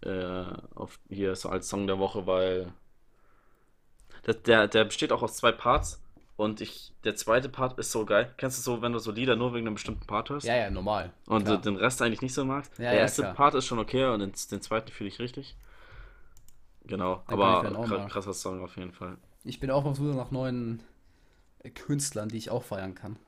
äh, 0.02 0.44
auf, 0.74 0.98
hier 1.08 1.34
so 1.34 1.48
als 1.48 1.68
Song 1.68 1.86
der 1.86 1.98
Woche, 1.98 2.26
weil 2.26 2.72
das, 4.22 4.42
der, 4.42 4.68
der 4.68 4.84
besteht 4.84 5.12
auch 5.12 5.22
aus 5.22 5.36
zwei 5.36 5.52
Parts 5.52 6.02
und 6.36 6.60
ich, 6.60 6.92
der 7.04 7.16
zweite 7.16 7.48
Part 7.48 7.78
ist 7.78 7.90
so 7.90 8.04
geil. 8.04 8.32
Kennst 8.36 8.58
du 8.58 8.62
so, 8.62 8.82
wenn 8.82 8.92
du 8.92 8.98
so 8.98 9.10
Lieder 9.10 9.36
nur 9.36 9.54
wegen 9.54 9.66
einem 9.66 9.74
bestimmten 9.74 10.06
Part 10.06 10.30
hörst? 10.30 10.46
ja, 10.46 10.56
ja, 10.56 10.70
normal. 10.70 11.12
Und 11.26 11.44
klar. 11.44 11.60
den 11.60 11.76
Rest 11.76 12.02
eigentlich 12.02 12.22
nicht 12.22 12.34
so 12.34 12.44
magst. 12.44 12.78
Ja, 12.78 12.84
der 12.84 12.94
ja, 12.94 13.00
erste 13.00 13.22
klar. 13.22 13.34
Part 13.34 13.54
ist 13.54 13.66
schon 13.66 13.78
okay 13.78 14.04
und 14.04 14.20
den, 14.20 14.32
den 14.50 14.60
zweiten 14.60 14.90
fühle 14.90 15.08
ich 15.08 15.18
richtig. 15.18 15.56
Genau, 16.84 17.22
aber 17.26 17.62
dann 17.64 17.72
mal. 17.72 18.06
krasser 18.06 18.34
Song 18.34 18.62
auf 18.62 18.76
jeden 18.76 18.92
Fall. 18.92 19.16
Ich 19.42 19.58
bin 19.58 19.70
auch 19.70 19.84
auf 19.84 19.96
Suche 19.96 20.14
nach 20.14 20.30
neuen 20.30 20.82
äh, 21.60 21.70
Künstlern, 21.70 22.28
die 22.28 22.36
ich 22.36 22.50
auch 22.50 22.62
feiern 22.62 22.94
kann. 22.94 23.18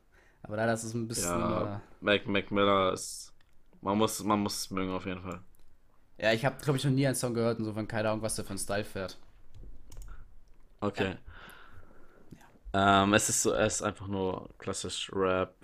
Aber 0.42 0.56
leider 0.56 0.72
ist 0.72 0.84
es 0.84 0.94
ein 0.94 1.08
bisschen. 1.08 1.28
Ja, 1.28 1.80
Mac, 2.00 2.26
Mac 2.26 2.50
Miller 2.50 2.92
ist. 2.92 3.32
Man 3.80 3.98
muss, 3.98 4.22
man 4.24 4.40
muss 4.40 4.56
es 4.60 4.70
mögen 4.70 4.92
auf 4.92 5.06
jeden 5.06 5.22
Fall. 5.22 5.40
Ja, 6.18 6.32
ich 6.32 6.44
habe, 6.44 6.56
glaube 6.62 6.76
ich, 6.78 6.84
noch 6.84 6.90
nie 6.92 7.06
einen 7.06 7.14
Song 7.16 7.34
gehört, 7.34 7.58
insofern 7.58 7.86
keine 7.88 8.10
Ahnung, 8.10 8.22
was 8.22 8.34
der 8.36 8.44
für 8.44 8.52
ein 8.54 8.58
Style 8.58 8.84
fährt. 8.84 9.18
Okay. 10.80 11.16
Ähm, 12.72 13.14
es 13.14 13.28
ist 13.28 13.42
so, 13.42 13.52
es 13.54 13.76
ist 13.76 13.82
einfach 13.82 14.08
nur 14.08 14.50
klassisch 14.58 15.10
Rap. 15.12 15.54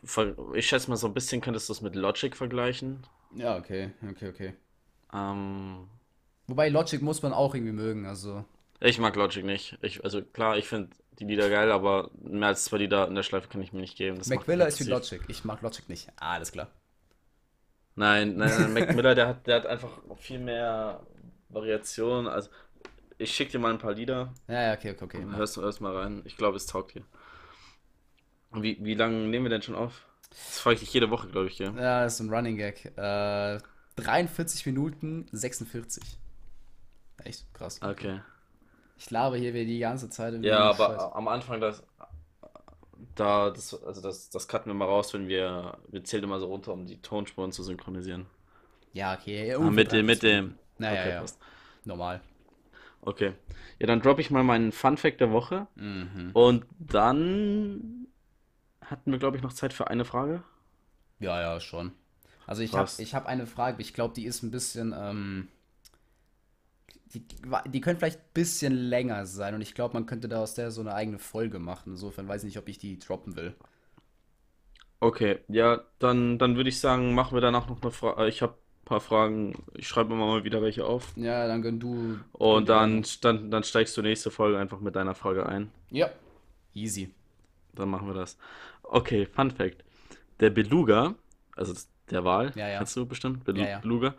Ich 0.55 0.67
schätze 0.67 0.89
mal 0.91 0.97
so 0.97 1.07
ein 1.07 1.15
bisschen 1.15 1.41
könntest 1.41 1.69
du 1.69 1.73
es 1.75 1.81
mit 1.83 1.95
Logic 1.95 2.35
vergleichen. 2.37 3.07
Ja, 3.35 3.57
okay, 3.57 3.93
okay, 4.11 4.29
okay. 4.29 4.55
Ähm, 5.13 5.89
Wobei 6.47 6.69
Logic 6.71 7.03
muss 7.03 7.23
man 7.23 7.33
auch 7.33 7.55
irgendwie 7.55 7.73
mögen, 7.73 8.07
also. 8.07 8.45
ich 8.81 8.99
mag 8.99 9.17
Logic 9.17 9.45
nicht. 9.45 9.79
Ich, 9.83 10.05
also 10.05 10.23
klar, 10.23 10.57
ich 10.59 10.69
finde 10.69 10.97
die 11.19 11.25
Lieder 11.25 11.49
geil, 11.49 11.71
aber 11.71 12.11
mehr 12.23 12.49
als 12.49 12.65
zwei 12.65 12.79
Lieder 12.79 13.07
in 13.09 13.15
der 13.15 13.23
Schleife 13.23 13.49
kann 13.49 13.63
ich 13.63 13.73
mir 13.73 13.81
nicht 13.81 13.97
geben. 13.97 14.19
Das 14.19 14.29
Mac 14.29 14.47
Miller 14.49 14.67
ist 14.67 14.81
wie. 14.81 14.91
Logic. 14.91 15.21
Ich 15.29 15.45
mag 15.45 15.63
Logic 15.63 15.89
nicht. 15.89 16.09
Ah, 16.17 16.35
alles 16.35 16.53
klar. 16.53 16.69
Nein, 17.97 18.37
nein, 18.37 18.51
nein, 18.59 18.73
Mac 18.73 18.95
Miller, 18.95 19.15
der 19.15 19.29
hat, 19.29 19.47
der 19.47 19.57
hat 19.57 19.67
einfach 19.67 19.91
viel 20.17 20.41
mehr 20.41 21.07
Variation. 21.49 22.27
Also, 22.27 22.51
ich 23.19 23.33
schicke 23.33 23.53
dir 23.53 23.59
mal 23.61 23.73
ein 23.73 23.79
paar 23.79 23.95
Lieder. 23.95 24.35
Ja, 24.49 24.63
ja, 24.63 24.73
okay, 24.75 24.91
okay, 24.91 25.05
okay. 25.05 25.25
Hörst, 25.37 25.57
hörst 25.57 25.81
mal 25.81 25.97
rein. 25.97 26.23
Ich 26.25 26.37
glaube, 26.37 26.57
es 26.57 26.67
taugt 26.67 26.95
dir. 26.95 27.05
Wie, 28.53 28.79
wie 28.85 28.95
lange 28.95 29.17
nehmen 29.29 29.45
wir 29.45 29.51
denn 29.51 29.63
schon 29.63 29.77
auf? 29.77 30.05
Das 30.31 30.59
frage 30.59 30.75
ich 30.75 30.81
dich 30.81 30.93
jede 30.93 31.11
Woche, 31.11 31.29
glaube 31.29 31.47
ich, 31.47 31.59
ja. 31.59 31.71
Ja, 31.71 32.03
das 32.03 32.15
ist 32.15 32.21
ein 32.21 32.31
Running 32.31 32.57
Gag. 32.57 32.85
Äh, 32.97 33.59
43 33.97 34.67
Minuten 34.67 35.29
46. 35.31 36.03
Echt 37.23 37.53
krass. 37.55 37.81
Okay. 37.81 38.21
Ich 38.97 39.11
laber 39.11 39.37
hier 39.37 39.55
wieder 39.55 39.65
die 39.65 39.79
ganze 39.79 40.09
Zeit. 40.11 40.35
Ja, 40.43 40.75
Scheiß. 40.75 40.81
aber 40.81 41.17
am 41.17 41.29
Anfang, 41.29 41.61
das, 41.61 41.83
da, 43.15 43.51
das, 43.51 43.83
also 43.85 44.01
das, 44.01 44.31
das 44.31 44.49
cutten 44.49 44.71
wir 44.71 44.75
mal 44.75 44.87
raus, 44.87 45.13
wenn 45.15 45.29
wir, 45.29 45.79
wir 45.89 46.05
zählen 46.05 46.25
immer 46.25 46.41
so 46.41 46.47
runter, 46.47 46.73
um 46.73 46.87
die 46.87 47.01
Tonspuren 47.01 47.53
zu 47.53 47.63
synchronisieren. 47.63 48.27
Ja, 48.93 49.15
okay. 49.15 49.53
Ah, 49.53 49.59
ungefähr 49.59 49.73
mit 49.73 49.93
dem, 49.93 50.07
30 50.07 50.07
mit 50.07 50.23
dem. 50.23 50.59
Naja, 50.79 51.01
okay, 51.01 51.11
ja. 51.11 51.21
passt. 51.21 51.39
Normal. 51.85 52.21
Okay. 53.03 53.33
Ja, 53.79 53.87
dann 53.87 54.01
droppe 54.01 54.21
ich 54.21 54.31
mal 54.31 54.43
meinen 54.45 54.73
Fun 54.73 54.97
Fact 54.97 55.21
der 55.21 55.31
Woche. 55.31 55.67
Mhm. 55.75 56.31
Und 56.33 56.65
dann 56.79 58.07
hatten 58.81 59.13
wir, 59.13 59.19
glaube 59.19 59.37
ich, 59.37 59.43
noch 59.43 59.53
Zeit 59.53 59.73
für 59.73 59.89
eine 59.89 60.05
Frage. 60.05 60.43
Ja, 61.19 61.41
ja, 61.41 61.61
schon. 61.61 61.93
Also 62.47 62.63
ich 62.63 62.75
habe 62.75 62.91
ich 62.99 63.15
hab 63.15 63.27
eine 63.27 63.47
Frage, 63.47 63.81
ich 63.81 63.95
glaube, 63.95 64.15
die 64.15 64.27
ist 64.27 64.43
ein 64.43 64.51
bisschen, 64.51 64.95
ähm, 64.97 65.49
die, 67.15 67.25
die, 67.71 67.81
könnte 67.81 68.01
vielleicht 68.01 68.21
ein 68.21 68.31
bisschen 68.35 68.75
länger 68.75 69.27
sein 69.27 69.55
und 69.55 69.61
ich 69.61 69.75
glaube, 69.75 69.95
man 69.95 70.07
könnte 70.07 70.29
da 70.29 70.43
aus 70.43 70.55
der 70.55 70.71
so 70.71 70.81
eine 70.81 70.95
eigene 70.95 71.19
Folge 71.19 71.59
machen. 71.59 71.93
Insofern 71.93 72.27
weiß 72.29 72.43
ich 72.43 72.49
nicht, 72.49 72.59
ob 72.59 72.69
ich 72.69 72.79
die 72.79 72.99
droppen 72.99 73.37
will. 73.37 73.55
Okay, 75.01 75.39
ja, 75.49 75.83
dann, 75.99 76.39
dann 76.39 76.57
würde 76.57 76.71
ich 76.71 76.81
sagen, 76.81 77.15
machen 77.15 77.37
wir 77.37 77.41
danach 77.41 77.69
noch 77.69 77.83
eine 77.83 77.91
Frage. 77.91 78.27
Ich 78.29 78.43
habe 78.43 78.55
ein 78.55 78.85
paar 78.85 79.01
Fragen. 79.01 79.55
Ich 79.75 79.87
schreibe 79.87 80.15
mir 80.15 80.17
mal 80.17 80.45
wieder 80.45 80.63
welche 80.63 80.85
auf. 80.87 81.13
Ja, 81.17 81.47
dann 81.47 81.63
gönn 81.63 81.79
du. 81.79 82.19
Und 82.33 82.69
dann, 82.69 83.05
dann, 83.21 83.51
dann 83.51 83.65
steigst 83.65 83.97
du 83.97 84.03
nächste 84.03 84.31
Folge 84.31 84.59
einfach 84.59 84.81
mit 84.81 84.97
deiner 84.97 85.15
Frage 85.15 85.47
ein. 85.47 85.71
Ja. 85.91 86.11
Easy. 86.75 87.15
Dann 87.75 87.91
machen 87.91 88.09
wir 88.09 88.15
das. 88.15 88.39
Okay, 88.83 89.27
Fun 89.27 89.51
Fact. 89.51 89.85
Der 90.41 90.51
Beluga, 90.51 91.15
also 91.55 91.75
der 92.11 92.25
Wal, 92.25 92.53
Ja, 92.55 92.69
ja. 92.69 92.79
kennst 92.79 92.97
du 92.97 93.07
bestimmt, 93.07 93.45
Belu 93.45 93.61
Ja, 93.61 93.69
ja. 93.69 94.15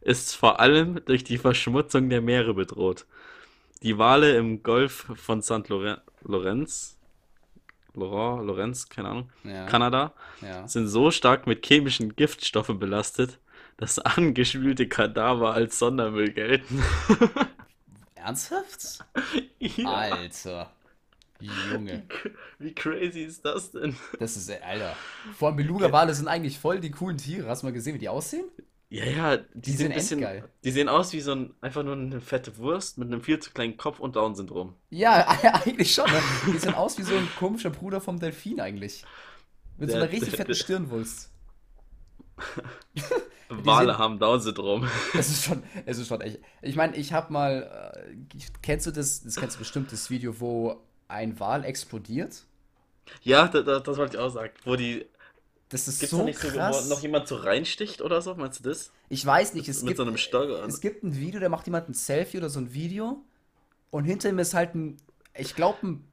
Ist 0.00 0.34
vor 0.36 0.60
allem 0.60 1.04
durch 1.04 1.24
die 1.24 1.38
Verschmutzung 1.38 2.08
der 2.08 2.20
Meere 2.22 2.54
bedroht. 2.54 3.06
Die 3.82 3.98
Wale 3.98 4.36
im 4.36 4.62
Golf 4.62 5.06
von 5.16 5.42
St. 5.42 5.68
Loren 5.68 5.98
Lorenz, 6.22 6.96
Laurent, 7.94 8.46
Lorenz, 8.46 8.88
keine 8.88 9.08
Ahnung, 9.08 9.30
Ja. 9.44 9.66
Kanada, 9.66 10.12
Ja. 10.40 10.66
sind 10.68 10.88
so 10.88 11.10
stark 11.10 11.46
mit 11.46 11.64
chemischen 11.66 12.14
Giftstoffen 12.16 12.78
belastet, 12.78 13.38
dass 13.76 13.98
angeschwülte 13.98 14.88
Kadaver 14.88 15.52
als 15.54 15.78
Sondermüll 15.78 16.32
gelten. 16.32 16.82
Ernsthaft? 18.14 19.04
Ja, 19.58 19.90
Alter. 19.90 20.70
Junge. 21.40 22.02
wie 22.58 22.74
crazy 22.74 23.20
ist 23.22 23.44
das 23.44 23.70
denn? 23.70 23.96
Das 24.18 24.36
ist, 24.36 24.50
Alter. 24.50 24.96
Vor 25.36 25.48
allem 25.48 25.56
Beluga-Wale 25.56 26.12
sind 26.14 26.26
eigentlich 26.26 26.58
voll 26.58 26.80
die 26.80 26.90
coolen 26.90 27.16
Tiere. 27.16 27.48
Hast 27.48 27.62
du 27.62 27.66
mal 27.68 27.72
gesehen, 27.72 27.94
wie 27.94 27.98
die 28.00 28.08
aussehen? 28.08 28.46
Ja, 28.90 29.04
ja, 29.04 29.36
die, 29.36 29.44
Die 29.60 29.70
sind 29.72 29.78
sind 29.78 29.90
ein 29.92 29.94
bisschen, 29.98 30.18
endgeil. 30.22 30.48
die 30.64 30.70
sehen 30.70 30.88
aus 30.88 31.12
wie 31.12 31.20
so 31.20 31.32
ein, 31.32 31.54
einfach 31.60 31.82
nur 31.82 31.92
eine 31.94 32.22
fette 32.22 32.56
Wurst 32.56 32.96
mit 32.96 33.08
einem 33.08 33.20
viel 33.22 33.38
zu 33.38 33.50
kleinen 33.50 33.76
Kopf 33.76 34.00
und 34.00 34.16
Down-Syndrom. 34.16 34.74
Ja, 34.88 35.26
eigentlich 35.64 35.92
schon. 35.94 36.10
Ne? 36.10 36.18
Die 36.46 36.58
sehen 36.58 36.74
aus 36.74 36.96
wie 36.98 37.02
so 37.02 37.14
ein 37.14 37.28
komischer 37.38 37.68
Bruder 37.70 38.00
vom 38.00 38.18
Delfin 38.18 38.60
eigentlich. 38.60 39.04
Mit 39.76 39.90
so 39.90 39.96
Der- 39.96 40.04
einer 40.04 40.10
richtig 40.12 40.30
der- 40.30 40.36
fetten 40.38 40.48
der- 40.48 40.54
Stirnwulst. 40.54 41.30
Wale 43.50 43.92
sind- 43.92 43.98
haben 43.98 44.18
Down-Syndrom. 44.18 44.88
Es 45.14 45.28
ist 45.28 45.44
schon, 45.44 45.62
es 45.86 45.98
ist 45.98 46.08
schon 46.08 46.20
echt. 46.20 46.38
Ich 46.62 46.76
meine, 46.76 46.96
ich 46.96 47.12
habe 47.12 47.32
mal, 47.32 48.02
äh, 48.06 48.26
kennst 48.62 48.86
du 48.86 48.90
das, 48.90 49.22
das 49.22 49.36
kennst 49.36 49.56
du 49.56 49.58
bestimmt, 49.60 49.90
das 49.92 50.10
Video, 50.10 50.38
wo 50.40 50.80
ein 51.08 51.38
Wal 51.40 51.64
explodiert? 51.64 52.44
Ja, 53.22 53.48
da, 53.48 53.62
da, 53.62 53.80
das 53.80 53.96
wollte 53.96 54.16
ich 54.16 54.22
auch 54.22 54.28
sagen. 54.30 54.52
Wo 54.64 54.76
die, 54.76 55.06
Das 55.70 55.86
ist 55.86 56.00
gibt's 56.00 56.10
so 56.12 56.18
da 56.18 56.24
nicht 56.24 56.38
so, 56.40 56.48
krass. 56.48 56.84
wo 56.86 56.88
noch 56.94 57.02
jemand 57.02 57.28
so 57.28 57.36
reinsticht 57.36 58.00
oder 58.00 58.22
so? 58.22 58.34
Meinst 58.34 58.60
du 58.64 58.68
das? 58.70 58.90
Ich 59.10 59.24
weiß 59.24 59.54
nicht, 59.54 59.68
es 59.68 59.82
Mit 59.82 59.88
gibt, 59.88 59.96
so 59.98 60.02
einem 60.04 60.16
Stock. 60.16 60.48
es 60.66 60.80
gibt 60.80 61.02
ein 61.04 61.16
Video, 61.16 61.40
da 61.40 61.48
macht 61.48 61.66
jemand 61.66 61.88
ein 61.90 61.94
Selfie 61.94 62.38
oder 62.38 62.48
so 62.48 62.58
ein 62.60 62.72
Video 62.72 63.22
und 63.90 64.04
hinter 64.04 64.28
ihm 64.30 64.38
ist 64.38 64.54
halt 64.54 64.74
ein, 64.74 64.96
ich 65.36 65.54
glaube 65.54 65.86
ein, 65.86 66.04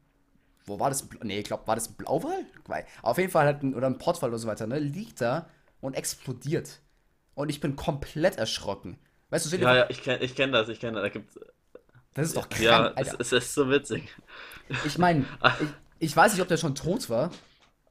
wo 0.66 0.80
war 0.80 0.90
das? 0.90 1.08
Nee, 1.24 1.40
ich 1.40 1.46
glaube, 1.46 1.68
war 1.68 1.76
das 1.76 1.90
ein 1.90 1.94
Blauwal? 1.94 2.46
Weil- 2.68 2.86
Auf 3.02 3.18
jeden 3.18 3.32
Fall 3.32 3.46
halt 3.46 3.64
ein, 3.64 3.76
oder 3.76 3.88
ein 3.88 3.98
Pottwal 3.98 4.30
oder 4.30 4.40
so 4.40 4.48
weiter, 4.48 4.68
ne? 4.68 4.80
Liegt 4.80 5.22
da 5.22 5.48
und 5.80 5.94
explodiert. 5.94 6.80
Und 7.36 7.50
ich 7.50 7.60
bin 7.60 7.76
komplett 7.76 8.38
erschrocken. 8.38 8.98
Weißt 9.30 9.52
du, 9.52 9.58
Ja, 9.58 9.76
ja, 9.76 9.90
ich 9.90 10.02
kenne 10.02 10.24
ich 10.24 10.36
kenn 10.36 10.52
das, 10.52 10.68
ich 10.70 10.80
kenne 10.80 10.94
das. 10.94 11.04
Da 11.04 11.10
gibt's, 11.10 11.40
das 12.14 12.28
ist 12.28 12.38
doch 12.38 12.50
krank, 12.50 12.62
ja, 12.64 12.88
es, 12.96 13.10
Alter. 13.10 13.22
es 13.22 13.32
ist 13.32 13.54
so 13.54 13.70
witzig. 13.70 14.08
Ich 14.86 14.98
meine, 14.98 15.26
ich, 15.62 15.68
ich 16.10 16.16
weiß 16.18 16.34
nicht, 16.34 16.42
ob 16.42 16.48
der 16.48 16.58
schon 16.58 16.76
tot 16.76 17.10
war. 17.10 17.30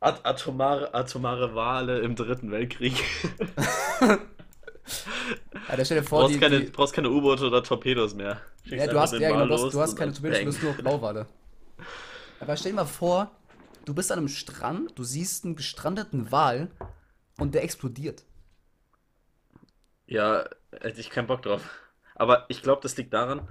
At 0.04 0.26
atomare, 0.26 0.92
atomare 0.92 1.54
Wale 1.54 2.00
im 2.00 2.14
Dritten 2.14 2.50
Weltkrieg. 2.50 2.92
Stell 5.82 5.96
dir 5.98 6.02
vor, 6.02 6.20
brauchst, 6.20 6.34
die, 6.34 6.38
keine, 6.38 6.60
die, 6.60 6.70
keine 6.92 7.08
U-Boote 7.08 7.46
oder 7.46 7.62
Torpedos 7.62 8.14
mehr. 8.14 8.42
Ja, 8.64 8.86
du 8.86 9.00
hast, 9.00 9.14
ja, 9.14 9.30
genau, 9.30 9.40
Wal 9.40 9.48
du 9.48 9.54
hast, 9.54 9.62
los 9.62 9.72
du 9.72 9.80
hast 9.80 9.96
keine 9.96 10.12
Torpedos, 10.12 10.40
du 10.40 10.44
bist 10.44 10.62
nur 10.62 10.74
Blauwale. 10.74 11.26
Aber 12.40 12.54
stell 12.58 12.72
dir 12.72 12.76
mal 12.76 12.84
vor, 12.84 13.30
du 13.86 13.94
bist 13.94 14.12
an 14.12 14.18
einem 14.18 14.28
Strand, 14.28 14.92
du 14.98 15.04
siehst 15.04 15.46
einen 15.46 15.56
gestrandeten 15.56 16.30
Wal 16.30 16.70
und 17.38 17.54
der 17.54 17.64
explodiert. 17.64 18.24
Ja, 20.06 20.44
hätte 20.82 21.00
ich 21.00 21.08
keinen 21.08 21.28
Bock 21.28 21.40
drauf. 21.40 21.62
Aber 22.14 22.44
ich 22.48 22.60
glaube, 22.60 22.82
das 22.82 22.94
liegt 22.98 23.14
daran, 23.14 23.48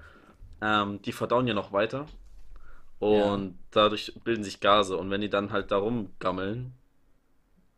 ähm, 0.62 1.02
die 1.02 1.14
verdauen 1.14 1.48
ja 1.48 1.56
noch 1.56 1.74
weiter 1.74 2.06
Ja. 3.12 3.34
und 3.34 3.58
dadurch 3.72 4.14
bilden 4.24 4.44
sich 4.44 4.60
Gase. 4.60 4.98
Und 4.98 5.10
wenn 5.12 5.22
die 5.22 5.30
dann 5.30 5.52
halt 5.52 5.72
da 5.72 5.78
rumgammeln, 5.78 6.74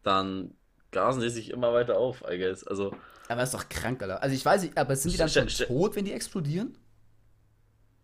dann 0.04 0.56
gasen 0.92 1.22
die 1.22 1.30
sich 1.30 1.50
immer 1.52 1.74
weiter 1.74 1.98
auf, 1.98 2.24
I 2.30 2.38
guess. 2.38 2.64
Also, 2.66 2.96
Aber 3.28 3.42
das 3.42 3.54
ist 3.54 3.60
doch 3.60 3.70
krank, 3.70 4.02
Alter. 4.02 4.22
Also 4.22 4.36
ich 4.36 4.46
weiß 4.46 4.64
nicht, 4.64 4.78
aber 4.78 4.96
sind 4.96 5.14
die 5.14 5.18
dann 5.18 5.30
schon 5.30 5.48
tot, 5.48 5.96
wenn 5.96 6.06
die 6.06 6.14
explodieren? 6.14 6.78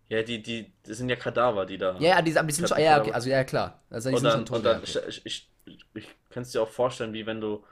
ja, 0.10 0.22
die, 0.24 0.42
die, 0.44 0.74
das 0.84 0.98
sind 0.98 1.10
ja 1.10 1.16
Kadaver, 1.16 1.66
die 1.66 1.78
da. 1.78 1.94
Ja, 2.00 2.10
ja, 2.18 2.22
die, 2.22 2.38
aber 2.38 2.48
die 2.48 2.54
sind 2.54 2.68
schon, 2.68 2.80
ja, 2.80 3.00
okay, 3.00 3.14
also 3.14 3.30
ja, 3.30 3.44
klar. 3.46 3.80
Also 3.90 4.10
die 4.10 4.16
Und 4.16 4.22
sind 4.22 4.30
dann, 4.34 4.46
tot. 4.46 4.58
und 4.58 4.66
ja, 4.66 4.74
dann, 4.74 4.82
okay. 4.84 5.00
ich, 5.08 5.26
ich, 5.26 5.50
ich 5.94 6.08
kann 6.30 6.44
es 6.44 6.52
dir 6.52 6.62
auch 6.62 6.68
vorstellen, 6.70 7.14
wie 7.14 7.26
wenn 7.26 7.40
du 7.40 7.64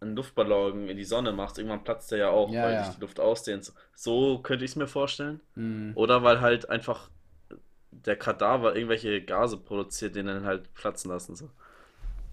einen 0.00 0.16
Luftballon 0.16 0.88
in 0.88 0.96
die 0.96 1.04
Sonne 1.04 1.30
machst, 1.30 1.58
irgendwann 1.58 1.84
platzt 1.84 2.10
der 2.10 2.18
ja 2.18 2.28
auch, 2.30 2.50
Ja, 2.50 2.64
weil 2.64 2.72
ja. 2.74 2.84
sich 2.84 2.96
die 2.96 3.00
Luft 3.00 3.20
ausdehnt. 3.20 3.72
So 3.94 4.40
könnte 4.40 4.64
ich 4.64 4.72
es 4.72 4.76
mir 4.76 4.88
vorstellen. 4.88 5.40
Hm. 5.54 5.92
Oder 5.94 6.24
weil 6.24 6.40
halt 6.40 6.68
einfach 6.68 7.08
der 7.92 8.16
Kadaver 8.16 8.74
irgendwelche 8.74 9.22
Gase 9.22 9.56
produziert, 9.56 10.16
die 10.16 10.22
dann 10.22 10.44
halt 10.44 10.72
platzen 10.74 11.10
lassen. 11.10 11.36
So. 11.36 11.50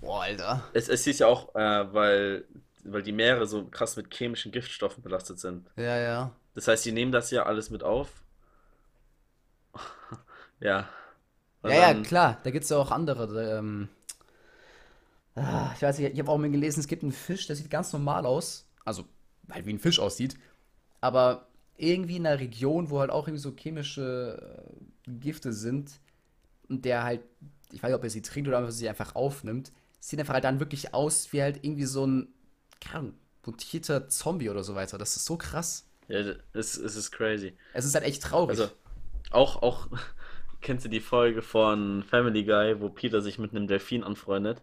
Boah, 0.02 0.24
Alter. 0.24 0.64
Es, 0.74 0.88
es 0.90 1.04
hieß 1.04 1.20
ja 1.20 1.28
auch, 1.28 1.54
äh, 1.56 1.94
weil, 1.94 2.46
weil 2.84 3.04
die 3.04 3.12
Meere 3.12 3.46
so 3.46 3.66
krass 3.66 3.98
mit 3.98 4.14
chemischen 4.14 4.52
Giftstoffen 4.52 5.04
belastet 5.04 5.40
sind. 5.40 5.70
Ja, 5.76 5.98
ja. 5.98 6.32
Das 6.56 6.68
heißt, 6.68 6.86
die 6.86 6.92
nehmen 6.92 7.12
das 7.12 7.32
ja 7.32 7.44
alles 7.44 7.70
mit 7.70 7.84
auf. 7.84 8.10
Ja. 10.62 10.90
Und 11.62 11.72
Ja, 11.72 11.94
ja, 11.94 12.02
klar. 12.02 12.38
Da 12.44 12.52
gibt 12.52 12.66
es 12.66 12.70
ja 12.70 12.76
auch 12.76 12.92
andere. 12.92 13.58
Ähm, 13.58 13.88
ah, 15.36 15.72
ich 15.74 15.82
weiß 15.82 15.98
nicht, 15.98 16.12
ich 16.12 16.20
habe 16.20 16.30
auch 16.30 16.38
mal 16.38 16.52
gelesen, 16.52 16.82
es 16.82 16.88
gibt 16.88 17.02
einen 17.02 17.14
Fisch, 17.14 17.48
der 17.48 17.56
sieht 17.56 17.70
ganz 17.72 17.94
normal 17.94 18.26
aus. 18.26 18.68
Also, 18.84 19.06
halt 19.50 19.66
wie 19.66 19.74
ein 19.74 19.80
Fisch 19.80 20.00
aussieht. 20.00 20.38
Aber 21.00 21.48
irgendwie 21.80 22.18
in 22.18 22.28
einer 22.28 22.40
Region, 22.40 22.90
wo 22.90 23.00
halt 23.00 23.10
auch 23.10 23.28
irgendwie 23.28 23.42
so 23.42 23.56
chemische 23.56 24.66
äh, 25.08 25.12
Gifte 25.12 25.54
sind 25.54 26.00
und 26.68 26.86
der 26.86 27.04
halt, 27.04 27.22
ich 27.72 27.82
weiß 27.82 27.90
nicht, 27.90 27.98
ob 27.98 28.04
er 28.04 28.10
sie 28.10 28.22
trinkt 28.22 28.48
oder 28.48 28.60
ob 28.60 28.66
er 28.66 28.72
sie 28.72 28.90
einfach 28.90 29.16
aufnimmt, 29.16 29.72
sieht 30.00 30.20
einfach 30.20 30.34
halt 30.34 30.44
dann 30.44 30.60
wirklich 30.60 30.94
aus 30.94 31.32
wie 31.34 31.42
halt 31.42 31.64
irgendwie 31.64 31.86
so 31.86 32.06
ein, 32.06 32.28
keine 32.82 33.00
Ahnung, 33.00 33.14
mutierter 33.46 34.08
Zombie 34.10 34.50
oder 34.50 34.64
so 34.64 34.76
weiter. 34.76 34.98
Das 34.98 35.16
ist 35.16 35.26
so 35.26 35.38
krass. 35.38 35.88
Ja, 36.08 36.20
es, 36.54 36.78
es 36.78 36.96
ist 36.96 37.12
crazy. 37.12 37.54
Es 37.74 37.86
ist 37.86 37.96
halt 37.96 38.06
echt 38.06 38.24
traurig. 38.24 38.60
Also, 38.60 38.72
auch, 39.32 39.62
auch, 39.62 39.88
kennst 40.62 40.86
du 40.86 40.90
die 40.90 41.00
Folge 41.00 41.42
von 41.42 42.04
Family 42.04 42.44
Guy, 42.44 42.82
wo 42.82 42.90
Peter 42.90 43.22
sich 43.22 43.40
mit 43.40 43.52
einem 43.52 43.68
Delfin 43.68 44.04
anfreundet? 44.04 44.62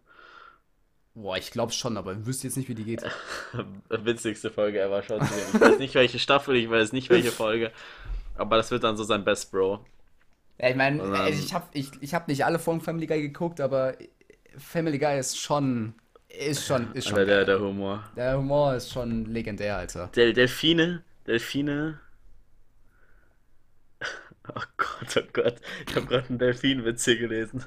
Boah, 1.19 1.39
ich 1.39 1.51
glaube 1.51 1.73
schon, 1.73 1.97
aber 1.97 2.13
ich 2.13 2.27
wüsste 2.27 2.47
jetzt 2.47 2.59
nicht, 2.59 2.69
wie 2.69 2.75
die 2.75 2.85
geht. 2.85 3.03
Witzigste 3.89 4.51
Folge 4.51 4.83
ever, 4.83 5.03
schaut 5.03 5.23
sie 5.25 5.41
Ich 5.55 5.61
weiß 5.61 5.79
nicht, 5.79 5.95
welche 5.95 6.19
Staffel, 6.19 6.57
ich 6.57 6.69
weiß 6.69 6.93
nicht, 6.93 7.09
welche 7.09 7.33
Folge. 7.33 7.73
Aber 8.37 8.57
das 8.59 8.71
wird 8.71 8.85
dann 8.85 8.99
so 8.99 9.03
sein 9.05 9.25
Best 9.25 9.51
Bro. 9.51 9.83
Ja, 10.59 10.69
ich 10.69 10.77
meine, 10.77 10.99
dann- 10.99 11.27
ich 11.27 11.55
habe 11.55 11.67
ich, 11.73 11.91
ich 12.03 12.13
hab 12.13 12.29
nicht 12.29 12.45
alle 12.45 12.59
Folgen 12.59 12.83
Family 12.83 13.07
Guy 13.07 13.23
geguckt, 13.23 13.63
aber 13.63 13.95
Family 14.59 14.99
Guy 14.99 15.19
ist 15.19 15.39
schon, 15.39 15.95
ist 16.29 16.67
schon, 16.67 16.93
ist 16.93 17.09
schon 17.09 17.27
der, 17.27 17.47
der 17.47 17.61
Humor. 17.61 18.05
Der 18.15 18.37
Humor 18.37 18.75
ist 18.75 18.93
schon 18.93 19.25
legendär, 19.25 19.79
Alter. 19.79 20.09
Del 20.09 20.35
Delfine, 20.35 21.03
Delfine. 21.27 21.99
Oh 24.49 24.61
Gott, 24.77 25.17
oh 25.17 25.29
Gott. 25.33 25.57
Ich 25.89 25.97
habe 25.97 26.07
gerade 26.07 26.29
einen 26.29 26.39
Delfinwitz 26.39 27.05
hier 27.05 27.19
gelesen. 27.19 27.65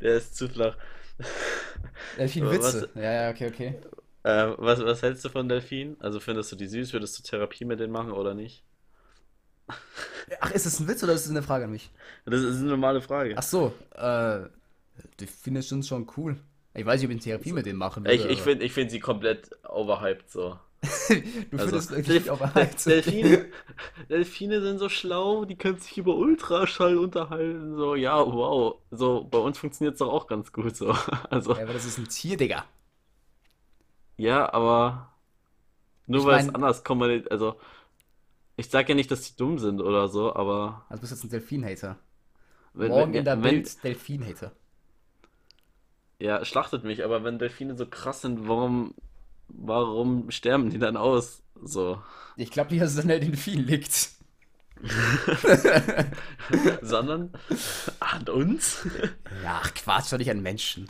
Der 0.00 0.18
ist 0.18 0.36
zu 0.36 0.48
flach. 0.48 0.76
Viele 2.28 2.46
Was- 2.58 2.74
Witze. 2.74 2.88
Ja, 2.94 3.12
ja, 3.12 3.30
okay, 3.30 3.48
okay. 3.48 3.74
Äh, 4.24 4.52
was, 4.56 4.82
was 4.84 5.02
hältst 5.02 5.24
du 5.24 5.28
von 5.28 5.48
Delfinen? 5.48 5.96
Also 6.00 6.20
findest 6.20 6.52
du 6.52 6.56
die 6.56 6.68
süß? 6.68 6.92
Würdest 6.92 7.18
du 7.18 7.22
Therapie 7.22 7.64
mit 7.64 7.80
denen 7.80 7.92
machen 7.92 8.12
oder 8.12 8.34
nicht? 8.34 8.62
Ach, 10.40 10.50
ist 10.52 10.66
das 10.66 10.78
ein 10.80 10.88
Witz 10.88 11.02
oder 11.02 11.12
ist 11.12 11.24
das 11.24 11.30
eine 11.30 11.42
Frage 11.42 11.64
an 11.64 11.70
mich? 11.72 11.90
Das 12.24 12.40
ist 12.40 12.58
eine 12.58 12.70
normale 12.70 13.00
Frage. 13.00 13.34
Ach 13.36 13.42
so, 13.42 13.74
äh, 13.94 14.40
die 15.18 15.26
finde 15.26 15.60
ich 15.60 15.68
schon 15.68 16.08
cool. 16.16 16.36
Ich 16.74 16.86
weiß 16.86 17.00
nicht, 17.00 17.06
ob 17.06 17.10
ich 17.10 17.16
eine 17.16 17.20
Therapie 17.24 17.52
mit 17.52 17.66
denen 17.66 17.78
machen 17.78 18.06
Ich, 18.06 18.20
würde. 18.20 18.32
ich 18.32 18.40
finde 18.40 18.64
ich 18.64 18.72
find 18.72 18.90
sie 18.90 19.00
komplett 19.00 19.50
overhyped 19.68 20.30
so. 20.30 20.58
du 21.50 21.58
Also, 21.58 21.80
findest 21.80 21.94
wirklich 21.94 22.30
auch 22.30 22.42
Del 22.54 22.70
Delfine, 22.88 23.46
Delfine 24.10 24.60
sind 24.62 24.78
so 24.78 24.88
schlau, 24.88 25.44
die 25.44 25.56
können 25.56 25.78
sich 25.78 25.96
über 25.98 26.16
Ultraschall 26.16 26.98
unterhalten. 26.98 27.76
So, 27.76 27.94
ja, 27.94 28.18
wow. 28.20 28.78
So, 28.90 29.24
bei 29.24 29.38
uns 29.38 29.58
funktioniert 29.58 29.94
es 29.94 29.98
doch 30.00 30.12
auch 30.12 30.26
ganz 30.26 30.52
gut 30.52 30.76
so. 30.76 30.94
Also, 31.30 31.56
Ja, 31.56 31.62
aber 31.64 31.72
das 31.72 31.84
ist 31.84 31.98
ein 31.98 32.08
Tier, 32.08 32.36
Digga. 32.36 32.64
ja, 34.16 34.52
aber 34.52 35.12
nur 36.06 36.26
weil 36.26 36.38
es 36.38 36.50
anders 36.54 36.84
kommuniziert. 36.84 37.32
Also, 37.32 37.60
ich 38.56 38.68
sag 38.70 38.88
ja 38.88 38.94
nicht, 38.94 39.10
dass 39.10 39.22
die 39.22 39.36
dumm 39.36 39.58
sind 39.58 39.80
oder 39.80 40.08
so, 40.08 40.34
aber 40.36 40.86
Also 40.88 41.00
bist 41.00 41.12
jetzt 41.12 41.24
ein 41.24 41.30
Delfin-Hater. 41.30 41.98
Morgen 42.80 43.14
wenn, 43.14 43.14
in 43.14 43.24
der 43.24 43.36
Bild 43.36 43.82
Delfin-Hater. 43.82 44.52
Ja, 46.18 46.44
schlachtet 46.44 46.84
mich, 46.84 47.04
aber 47.04 47.24
wenn 47.24 47.38
Delfine 47.38 47.76
so 47.76 47.86
krass 47.86 48.20
sind, 48.22 48.46
warum, 48.48 48.94
warum 49.58 50.30
sterben 50.30 50.70
die 50.70 50.78
dann 50.78 50.96
aus? 50.96 51.42
So. 51.62 52.00
Ich 52.36 52.50
glaube 52.50 52.70
nicht, 52.72 52.82
dass 52.82 52.92
es 52.94 53.00
an 53.00 53.08
der 53.08 53.20
Delfin 53.20 53.66
liegt. 53.66 54.10
Sondern 56.82 57.30
an 58.00 58.28
uns? 58.28 58.86
Ja, 59.42 59.60
ach 59.62 59.74
Quatsch, 59.74 60.12
doch 60.12 60.18
nicht 60.18 60.30
an 60.30 60.42
Menschen. 60.42 60.88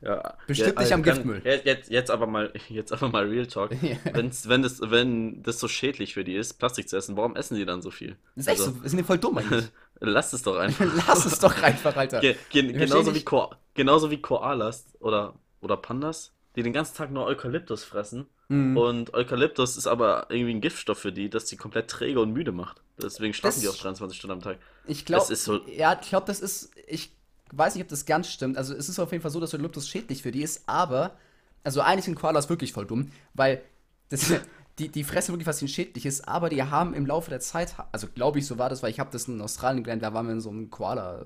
Ja. 0.00 0.36
Bestimmt 0.46 0.74
ja, 0.76 0.82
nicht 0.82 0.92
am 0.92 1.02
kann- 1.02 1.14
Giftmüll. 1.14 1.42
Jetzt, 1.64 1.90
jetzt, 1.90 2.10
aber 2.10 2.26
mal, 2.26 2.52
jetzt 2.68 2.92
aber 2.92 3.08
mal 3.08 3.26
Real 3.26 3.46
Talk. 3.46 3.70
Wenn's, 4.12 4.48
wenn 4.48 4.62
das, 4.62 4.80
wenn 4.82 5.42
das 5.42 5.58
so 5.58 5.66
schädlich 5.66 6.12
für 6.14 6.24
die 6.24 6.36
ist, 6.36 6.54
Plastik 6.58 6.88
zu 6.90 6.96
essen, 6.96 7.16
warum 7.16 7.36
essen 7.36 7.56
die 7.56 7.64
dann 7.64 7.80
so 7.80 7.90
viel? 7.90 8.16
Das 8.36 8.44
ist 8.44 8.48
echt 8.48 8.60
Also, 8.60 8.72
so, 8.72 8.82
wir 8.82 8.90
sind 8.90 8.98
ja 8.98 9.04
voll 9.04 9.18
dumm 9.18 9.38
eigentlich. 9.38 9.64
Lass 10.00 10.32
es 10.34 10.42
doch 10.42 10.56
einfach. 10.56 10.84
Lass 11.06 11.24
es 11.24 11.38
doch 11.38 11.62
einfach, 11.62 11.96
Alter. 11.96 12.20
Ge 12.20 12.36
ge 12.50 12.72
genauso, 12.72 13.14
wie. 13.14 13.22
Ko 13.22 13.54
genauso 13.72 14.10
wie 14.10 14.20
Koalas 14.20 14.84
oder, 15.00 15.34
oder 15.60 15.76
Pandas, 15.78 16.32
die 16.56 16.62
den 16.62 16.72
ganzen 16.72 16.96
Tag 16.96 17.10
nur 17.10 17.24
Eukalyptus 17.26 17.84
fressen. 17.84 18.26
Mhm. 18.48 18.76
Und 18.76 19.14
Eukalyptus 19.14 19.76
ist 19.76 19.86
aber 19.86 20.26
irgendwie 20.28 20.54
ein 20.54 20.60
Giftstoff 20.60 20.98
für 20.98 21.12
die, 21.12 21.30
das 21.30 21.46
die 21.46 21.56
komplett 21.56 21.88
träge 21.88 22.20
und 22.20 22.32
müde 22.32 22.52
macht. 22.52 22.82
Deswegen 23.02 23.34
schlafen 23.34 23.56
Das- 23.56 23.62
die 23.62 23.68
auch 23.68 23.76
23 23.82 24.16
Stunden 24.18 24.34
am 24.34 24.40
Tag. 24.42 24.58
Ich 24.86 25.04
glaube, 25.04 25.22
Das 25.22 25.30
ist 25.30 25.44
so- 25.44 25.60
ja, 25.66 25.98
ich 26.00 26.08
glaube, 26.08 26.26
das 26.26 26.40
ist, 26.40 26.70
ich 26.86 27.10
weiß 27.52 27.74
nicht, 27.74 27.82
ob 27.84 27.88
das 27.88 28.04
ganz 28.06 28.28
stimmt. 28.28 28.56
Also 28.58 28.74
es 28.74 28.88
ist 28.88 28.98
auf 28.98 29.10
jeden 29.12 29.22
Fall 29.22 29.30
so, 29.30 29.40
dass 29.40 29.52
Eukalyptus 29.54 29.88
schädlich 29.88 30.22
für 30.22 30.30
die 30.30 30.42
ist, 30.42 30.62
aber, 30.68 31.16
also 31.64 31.80
eigentlich 31.80 32.04
sind 32.04 32.14
Koalas 32.16 32.48
wirklich 32.48 32.72
voll 32.72 32.86
dumm, 32.86 33.10
weil 33.32 33.62
das, 34.10 34.32
die, 34.78 34.88
die 34.88 35.04
fressen 35.04 35.32
wirklich 35.32 35.46
was 35.46 35.62
ihnen 35.62 35.68
schädlich 35.68 36.04
ist, 36.06 36.28
aber 36.28 36.50
die 36.50 36.62
haben 36.62 36.94
im 36.94 37.06
Laufe 37.06 37.30
der 37.30 37.40
Zeit, 37.40 37.74
also 37.92 38.06
glaube 38.08 38.38
ich, 38.40 38.46
so 38.46 38.58
war 38.58 38.68
das, 38.68 38.82
weil 38.82 38.90
ich 38.90 39.00
habe 39.00 39.10
das 39.12 39.26
in 39.28 39.40
Australien 39.40 39.82
gelernt, 39.84 40.02
da 40.02 40.12
waren 40.14 40.26
wir 40.26 40.32
in 40.34 40.40
so 40.40 40.50
einem 40.50 40.68
Koala 40.70 41.24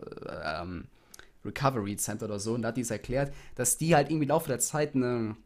ähm, 0.62 0.87
Recovery 1.49 1.96
Center 1.96 2.26
oder 2.26 2.38
so 2.38 2.55
und 2.55 2.62
da 2.62 2.68
hat 2.68 2.76
die 2.76 2.82
es 2.82 2.90
erklärt, 2.90 3.32
dass 3.57 3.76
die 3.76 3.94
halt 3.94 4.09
irgendwie 4.09 4.24
im 4.24 4.30
Laufe 4.30 4.49
der 4.49 4.61
Zeit 4.61 4.94
eine 4.94 5.36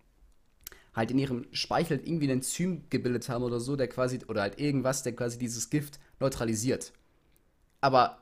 halt 0.95 1.11
in 1.11 1.19
ihrem 1.19 1.47
Speichel 1.53 2.01
irgendwie 2.05 2.27
ein 2.27 2.39
Enzym 2.39 2.85
gebildet 2.91 3.29
haben 3.29 3.45
oder 3.45 3.61
so, 3.61 3.77
der 3.77 3.89
quasi, 3.89 4.21
oder 4.29 4.43
halt 4.43 4.61
irgendwas, 4.61 5.03
der 5.03 5.17
quasi 5.17 5.39
dieses 5.39 5.71
Gift 5.71 5.99
neutralisiert. 6.21 6.93
Aber 7.81 8.19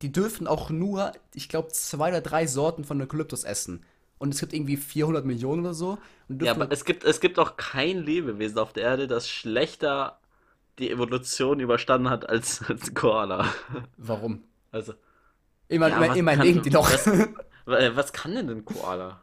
die 0.00 0.12
dürfen 0.12 0.46
auch 0.46 0.70
nur, 0.70 1.12
ich 1.34 1.48
glaube, 1.48 1.68
zwei 1.68 2.08
oder 2.10 2.20
drei 2.20 2.46
Sorten 2.46 2.84
von 2.84 3.00
Eukalyptus 3.00 3.44
essen. 3.44 3.84
Und 4.18 4.34
es 4.34 4.40
gibt 4.40 4.52
irgendwie 4.52 4.76
400 4.76 5.24
Millionen 5.24 5.62
oder 5.62 5.74
so. 5.74 5.98
Und 6.28 6.42
Ja, 6.42 6.52
aber 6.52 6.70
es 6.70 6.84
gibt, 6.84 7.04
es 7.04 7.20
gibt 7.20 7.38
auch 7.38 7.56
kein 7.56 7.98
Lebewesen 7.98 8.58
auf 8.58 8.72
der 8.72 8.84
Erde, 8.84 9.08
das 9.08 9.28
schlechter 9.28 10.20
die 10.78 10.90
Evolution 10.90 11.60
überstanden 11.60 12.08
hat 12.08 12.28
als, 12.28 12.62
als 12.68 12.94
Koala. 12.94 13.52
warum? 13.96 14.44
Also, 14.70 14.94
Immer, 15.72 15.88
ja, 15.88 16.14
immer, 16.14 16.36
kann- 16.36 16.46
leben 16.46 16.62
die 16.62 16.70
noch. 16.70 16.90
Was, 16.92 17.06
äh, 17.82 17.96
was 17.96 18.12
kann 18.12 18.34
denn 18.34 18.48
ein 18.50 18.64
Koala? 18.64 19.20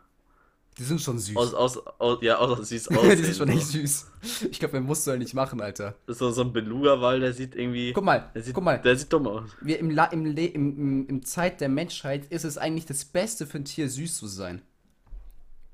die 0.78 0.86
sind 0.86 1.02
schon 1.02 1.20
süß. 1.20 1.36
Aus, 1.36 1.54
aus, 1.54 1.78
aus, 2.00 2.20
ja, 2.22 2.38
außer 2.38 2.64
süß 2.64 2.86
die 2.90 2.96
aussehen. 2.96 3.24
sind 3.26 3.36
schon 3.36 3.48
so. 3.50 3.54
echt 3.54 3.68
süß. 3.68 4.12
Ich 4.50 4.60
glaube, 4.60 4.76
man 4.76 4.84
muss 4.88 5.04
so 5.04 5.14
nicht 5.18 5.34
machen, 5.34 5.60
Alter. 5.60 5.96
So, 6.08 6.32
so 6.32 6.42
ein 6.42 6.54
Beluga-Wal, 6.54 7.20
der 7.20 7.34
sieht 7.34 7.54
irgendwie. 7.54 7.92
Guck 7.92 8.06
mal, 8.06 8.30
der 8.34 8.44
sieht, 8.44 8.54
guck 8.54 8.64
mal. 8.64 8.80
Der 8.82 8.96
sieht 8.96 9.12
dumm 9.12 9.28
aus. 9.28 9.50
Wir 9.60 9.78
im, 9.78 9.90
La 9.90 10.06
im, 10.06 10.26
Le 10.26 10.46
im, 10.46 10.78
im, 10.78 11.08
im 11.08 11.26
Zeit 11.26 11.60
der 11.60 11.68
Menschheit 11.68 12.28
ist 12.32 12.46
es 12.46 12.58
eigentlich 12.58 12.86
das 12.86 13.04
Beste 13.04 13.46
für 13.46 13.58
ein 13.58 13.66
Tier, 13.66 13.90
süß 13.90 14.18
zu 14.18 14.28
sein. 14.28 14.62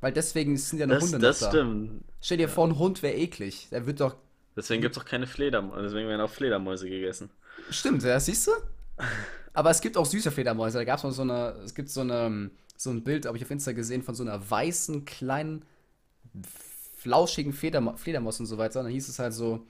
Weil 0.01 0.11
deswegen 0.11 0.57
sind 0.57 0.79
ja 0.79 0.87
noch 0.87 0.95
Das, 0.95 1.03
Hunde 1.03 1.19
das 1.19 1.41
noch 1.41 1.47
da. 1.51 1.55
stimmt. 1.55 2.03
Stell 2.21 2.37
dir 2.37 2.49
vor, 2.49 2.67
ein 2.67 2.79
Hund 2.79 3.03
wäre 3.03 3.13
eklig. 3.15 3.67
Der 3.69 3.85
wird 3.85 3.99
doch. 4.01 4.15
Deswegen 4.55 4.81
gibt 4.81 4.97
es 4.97 5.01
auch 5.03 5.05
keine 5.05 5.27
Fledermäuse. 5.27 5.83
Deswegen 5.83 6.07
werden 6.09 6.21
auch 6.21 6.31
Fledermäuse 6.31 6.89
gegessen. 6.89 7.29
Stimmt, 7.69 8.01
ja, 8.01 8.19
siehst 8.19 8.47
du? 8.47 8.51
Aber 9.55 9.69
es 9.71 9.81
gibt 9.81 9.97
auch 9.97 10.05
süße 10.05 10.31
Fledermäuse. 10.31 10.77
Da 10.77 10.83
gab 10.83 10.97
es 10.97 11.03
mal 11.03 11.11
so 11.11 11.23
eine. 11.23 11.55
Es 11.63 11.73
gibt 11.73 11.89
so 11.89 12.01
eine. 12.01 12.51
So 12.77 12.89
ein 12.89 13.05
Bild, 13.05 13.25
habe 13.25 13.37
ich 13.37 13.43
auf 13.43 13.51
Insta 13.51 13.71
gesehen, 13.71 14.03
von 14.03 14.15
so 14.15 14.23
einer 14.23 14.51
weißen, 14.51 15.05
kleinen, 15.05 15.63
flauschigen 16.97 17.53
Flederma 17.53 17.95
Fledermaus 17.95 18.41
und 18.41 18.47
so 18.47 18.57
weiter. 18.57 18.81
Und 18.81 18.87
dann 18.87 18.93
hieß 18.93 19.07
es 19.07 19.17
halt 19.17 19.33
so, 19.33 19.65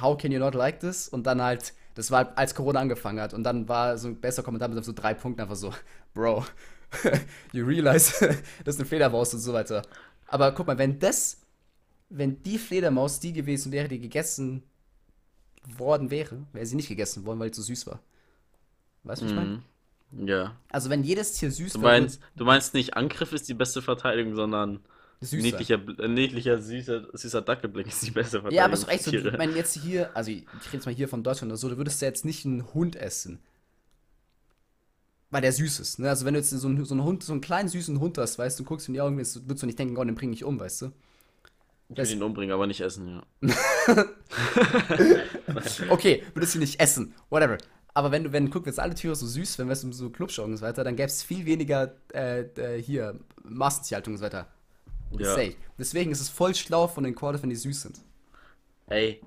how 0.00 0.18
can 0.18 0.32
you 0.32 0.40
not 0.40 0.54
like 0.54 0.80
this? 0.80 1.08
Und 1.08 1.26
dann 1.26 1.40
halt, 1.40 1.74
das 1.94 2.10
war 2.10 2.24
halt, 2.24 2.38
als 2.38 2.56
Corona 2.56 2.80
angefangen 2.80 3.20
hat. 3.20 3.34
Und 3.34 3.44
dann 3.44 3.68
war 3.68 3.98
so 3.98 4.08
ein 4.08 4.20
besser 4.20 4.42
Kommentar 4.42 4.68
mit 4.68 4.84
so 4.84 4.92
drei 4.92 5.14
Punkten 5.14 5.42
einfach 5.42 5.54
so, 5.54 5.72
Bro, 6.14 6.44
you 7.52 7.64
realize, 7.64 8.12
das 8.64 8.74
ist 8.74 8.80
eine 8.80 8.88
Fledermaus 8.88 9.32
und 9.34 9.40
so 9.40 9.52
weiter. 9.52 9.82
Aber 10.26 10.52
guck 10.52 10.66
mal, 10.66 10.78
wenn 10.78 10.98
das, 10.98 11.38
wenn 12.08 12.42
die 12.42 12.58
Fledermaus 12.58 13.20
die 13.20 13.32
gewesen 13.32 13.72
wäre, 13.72 13.88
die 13.88 14.00
gegessen 14.00 14.64
worden 15.76 16.10
wäre, 16.10 16.46
wäre 16.52 16.66
sie 16.66 16.76
nicht 16.76 16.88
gegessen 16.88 17.24
worden, 17.26 17.38
weil 17.38 17.48
sie 17.48 17.60
zu 17.60 17.62
süß 17.62 17.86
war. 17.86 18.00
Weißt 19.04 19.22
du, 19.22 19.26
was 19.26 19.32
ich 19.32 19.36
meine? 19.36 19.50
Mhm. 19.50 19.62
Ja. 20.26 20.56
Also 20.70 20.90
wenn 20.90 21.02
jedes 21.02 21.32
Tier 21.32 21.50
süß 21.50 21.74
Du 21.74 21.78
meinst, 21.80 22.20
du 22.36 22.44
meinst 22.44 22.74
nicht, 22.74 22.96
Angriff 22.96 23.32
ist 23.32 23.48
die 23.48 23.54
beste 23.54 23.82
Verteidigung, 23.82 24.36
sondern 24.36 24.80
süßer. 25.20 25.42
niedlicher, 25.42 25.80
äh, 25.98 26.08
niedlicher 26.08 26.60
süßer, 26.60 27.06
süßer 27.12 27.42
Dackelblick 27.42 27.88
ist 27.88 28.06
die 28.06 28.10
beste 28.10 28.40
Verteidigung. 28.40 28.56
Ja, 28.56 28.64
aber 28.64 28.74
ist 28.74 28.84
doch 28.84 28.90
echt 28.90 29.04
so, 29.04 29.10
Tiere. 29.10 29.36
wenn 29.38 29.56
jetzt 29.56 29.74
hier, 29.74 30.16
also 30.16 30.30
ich 30.30 30.42
rede 30.42 30.48
jetzt 30.72 30.86
mal 30.86 30.94
hier 30.94 31.08
von 31.08 31.22
Deutschland 31.22 31.50
oder 31.50 31.56
so, 31.56 31.68
du 31.68 31.76
würdest 31.76 32.00
ja 32.00 32.08
jetzt 32.08 32.24
nicht 32.24 32.44
einen 32.44 32.72
Hund 32.74 32.96
essen. 32.96 33.40
Weil 35.30 35.42
der 35.42 35.52
süß 35.52 35.80
ist, 35.80 35.98
ne? 35.98 36.08
Also 36.08 36.24
wenn 36.24 36.34
du 36.34 36.40
jetzt 36.40 36.50
so 36.50 36.68
einen, 36.68 36.84
so 36.84 36.94
einen 36.94 37.02
Hund, 37.02 37.24
so 37.24 37.32
einen 37.32 37.40
kleinen 37.40 37.68
süßen 37.68 37.98
Hund 37.98 38.18
hast, 38.18 38.38
weißt 38.38 38.58
du, 38.58 38.62
und 38.62 38.68
guckst 38.68 38.86
in 38.86 38.94
die 38.94 39.00
Augen, 39.00 39.16
würdest 39.16 39.62
du 39.62 39.66
nicht 39.66 39.78
denken, 39.78 39.96
oh, 39.96 40.04
den 40.04 40.14
bring 40.14 40.32
ich 40.32 40.44
um, 40.44 40.60
weißt 40.60 40.82
du? 40.82 40.92
Ich 41.88 41.96
will 41.98 42.10
ihn 42.12 42.22
umbringen, 42.22 42.54
aber 42.54 42.68
nicht 42.68 42.80
essen, 42.80 43.08
ja. 43.08 43.22
Okay, 45.88 46.22
würdest 46.34 46.54
du 46.54 46.58
nicht 46.60 46.80
essen, 46.80 47.14
whatever. 47.30 47.58
Aber 47.94 48.10
wenn 48.10 48.24
du, 48.24 48.32
wenn, 48.32 48.50
guck, 48.50 48.66
jetzt 48.66 48.80
alle 48.80 48.94
Tiere 48.94 49.14
so 49.14 49.26
süß, 49.26 49.58
wenn 49.58 49.68
wir 49.68 49.72
es 49.72 49.84
um 49.84 49.92
so 49.92 50.10
Klubschaugen 50.10 50.52
und 50.52 50.58
so 50.58 50.66
weiter, 50.66 50.82
dann 50.82 50.96
gäbe 50.96 51.06
es 51.06 51.22
viel 51.22 51.46
weniger, 51.46 51.94
äh, 52.12 52.40
äh, 52.40 52.82
hier, 52.82 53.20
Massentierhaltung 53.44 54.14
und 54.14 54.18
so 54.18 54.24
weiter. 54.24 54.48
Ja. 55.12 55.32
Safe. 55.32 55.54
Deswegen 55.78 56.10
ist 56.10 56.20
es 56.20 56.28
voll 56.28 56.56
schlau 56.56 56.88
von 56.88 57.04
den 57.04 57.14
Quarter, 57.14 57.40
wenn 57.40 57.50
die 57.50 57.56
süß 57.56 57.82
sind. 57.82 58.00
Ey, 58.88 59.20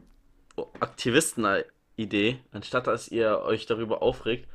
oh, 0.58 0.68
Aktivisten-Idee, 0.82 2.40
anstatt 2.52 2.88
dass 2.88 3.08
ihr 3.08 3.40
euch 3.40 3.66
darüber 3.66 4.02
aufregt, 4.02 4.50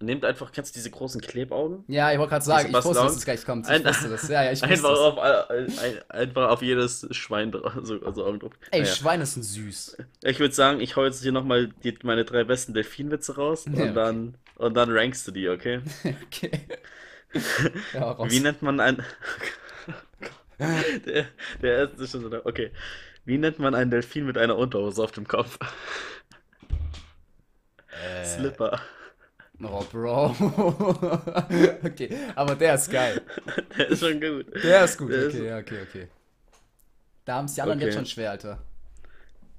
nehmt 0.00 0.24
einfach, 0.24 0.52
kennst 0.52 0.74
du 0.74 0.78
diese 0.78 0.90
großen 0.90 1.20
Klebaugen? 1.20 1.84
Ja, 1.88 2.12
ich 2.12 2.18
wollte 2.18 2.30
gerade 2.30 2.44
sagen, 2.44 2.66
Diese 2.68 2.78
ich 2.78 2.84
wusste, 2.84 3.02
dass 3.02 3.16
es 3.16 3.24
gleich 3.24 3.44
kommt. 3.44 3.66
Ich 3.66 3.72
Ein- 3.72 3.84
wusste 3.84 4.08
das. 4.08 4.28
Ja, 4.28 4.44
ja, 4.44 4.52
ich 4.52 4.62
wusste 4.62 4.72
Einfach 4.74 4.90
das. 4.90 4.98
auf, 4.98 5.18
ein, 5.18 6.10
einfach 6.10 6.48
auf 6.50 6.62
jedes 6.62 7.06
Schwein 7.12 7.52
drauf, 7.52 7.74
also, 7.76 8.00
also 8.04 8.24
Augen 8.26 8.38
drauf. 8.40 8.52
Ey, 8.70 8.80
Naja. 8.82 8.92
Schweine 8.94 9.26
sind 9.26 9.42
süß. 9.42 9.96
Ich 10.24 10.38
würde 10.40 10.54
sagen, 10.54 10.80
ich 10.80 10.96
hau 10.96 11.04
jetzt 11.04 11.22
hier 11.22 11.32
nochmal 11.32 11.70
meine 12.02 12.24
drei 12.24 12.44
besten 12.44 12.74
Delfinwitze 12.74 13.36
raus 13.36 13.66
und 13.66 13.76
Ja, 13.76 13.84
okay. 13.84 13.94
dann 13.94 14.36
und 14.56 14.74
dann 14.74 14.90
rankst 14.90 15.26
du 15.28 15.32
die, 15.32 15.48
okay? 15.48 15.80
Okay. 16.26 16.50
Ja, 17.92 18.12
raus. 18.12 18.30
Wie 18.30 18.40
nennt 18.40 18.62
man 18.62 18.80
ein 18.80 19.02
der, 20.58 21.26
der 21.60 21.76
erste 21.76 22.02
ist 22.04 22.12
schon 22.12 22.22
so, 22.22 22.44
okay. 22.46 22.70
Wie 23.26 23.36
nennt 23.36 23.58
man 23.58 23.74
einen 23.74 23.90
Delfin 23.90 24.24
mit 24.24 24.38
einer 24.38 24.56
Unterhose 24.56 25.02
auf 25.02 25.12
dem 25.12 25.26
Kopf? 25.28 25.58
Äh, 27.90 28.24
Slipper. 28.24 28.80
Oh, 29.62 29.82
Bro. 29.90 30.26
okay, 31.84 32.10
aber 32.34 32.54
der 32.56 32.74
ist 32.74 32.90
geil. 32.90 33.22
Der 33.78 33.88
ist 33.88 34.00
schon 34.00 34.20
gut. 34.20 34.46
Der 34.62 34.84
ist 34.84 34.98
gut. 34.98 35.10
Der 35.10 35.18
ist- 35.26 35.34
Okay, 35.34 35.46
ja, 35.46 35.58
okay, 35.58 35.78
okay. 35.88 36.08
Da 37.24 37.36
haben 37.36 37.46
es 37.46 37.54
die 37.54 37.62
anderen 37.62 37.78
Okay. 37.78 37.86
jetzt 37.86 37.94
schon 37.96 38.06
schwer, 38.06 38.30
Alter. 38.32 38.62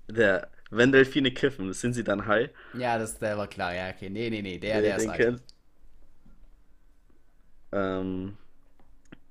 Der, 0.08 0.50
wenn 0.70 0.92
Delfine 0.92 1.32
kiffen, 1.32 1.74
sind 1.74 1.94
sie 1.94 2.04
dann 2.04 2.26
high? 2.28 2.50
Ja, 2.74 2.98
das, 2.98 3.18
der 3.20 3.38
war 3.38 3.48
klar. 3.48 3.74
Ja, 3.74 3.90
okay. 3.90 4.10
Nee, 4.10 4.30
nee, 4.30 4.42
nee. 4.42 4.58
Der, 4.60 4.76
Wer 4.76 4.82
der 4.82 4.98
ist 4.98 5.08
alt. 5.08 5.42
Ähm, 7.72 8.38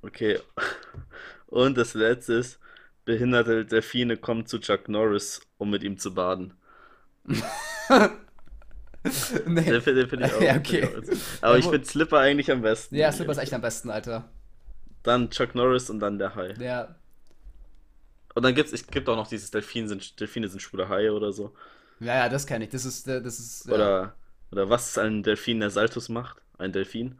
okay. 0.02 0.38
Und 1.46 1.78
das 1.78 1.94
letzte 1.94 2.34
ist, 2.34 2.58
behinderte 3.04 3.64
Delfine 3.64 4.16
kommen 4.16 4.46
zu 4.46 4.58
Chuck 4.58 4.88
Norris, 4.88 5.40
um 5.58 5.70
mit 5.70 5.82
ihm 5.84 5.96
zu 5.98 6.12
baden. 6.12 6.54
nee. 9.46 9.62
Den 9.62 9.80
finde 9.82 10.08
find 10.08 10.22
ich 10.22 10.32
auch. 10.32 10.40
Ja, 10.40 10.54
find 10.54 10.66
ich 10.68 10.82
okay. 10.82 10.84
auch. 10.84 11.42
Aber 11.42 11.56
Ja, 11.56 11.58
ich 11.58 11.66
finde 11.66 11.86
Slipper 11.86 12.18
eigentlich 12.18 12.50
am 12.50 12.62
besten. 12.62 12.96
Ja, 12.96 13.12
Slipper 13.12 13.32
ist 13.32 13.38
echt 13.38 13.54
am 13.54 13.60
besten, 13.60 13.90
Alter. 13.90 14.28
Dann 15.02 15.30
Chuck 15.30 15.54
Norris 15.54 15.90
und 15.90 16.00
dann 16.00 16.18
der 16.18 16.34
Hai. 16.34 16.52
Der. 16.54 16.96
Und 18.34 18.42
dann 18.44 18.54
gibt's, 18.54 18.72
es 18.72 18.86
gibt 18.86 19.08
auch 19.08 19.16
noch 19.16 19.28
dieses 19.28 19.50
Delfin 19.50 19.88
sind, 19.88 20.20
Delfine 20.20 20.48
sind 20.48 20.60
schwule 20.60 20.88
Haie 20.88 21.12
oder 21.12 21.32
so. 21.32 21.54
Ja, 22.00 22.16
ja, 22.16 22.28
das 22.28 22.46
kenne 22.46 22.64
ich. 22.64 22.70
Das 22.70 22.84
ist, 22.84 23.08
äh, 23.08 23.22
das 23.22 23.38
ist. 23.38 23.66
Ja. 23.66 23.74
Oder, 23.74 24.14
oder 24.50 24.68
was 24.68 24.88
ist 24.88 24.98
ein 24.98 25.22
Delfin, 25.22 25.60
der 25.60 25.70
Saltus 25.70 26.08
macht? 26.08 26.36
Ein 26.58 26.72
Delfin? 26.72 27.18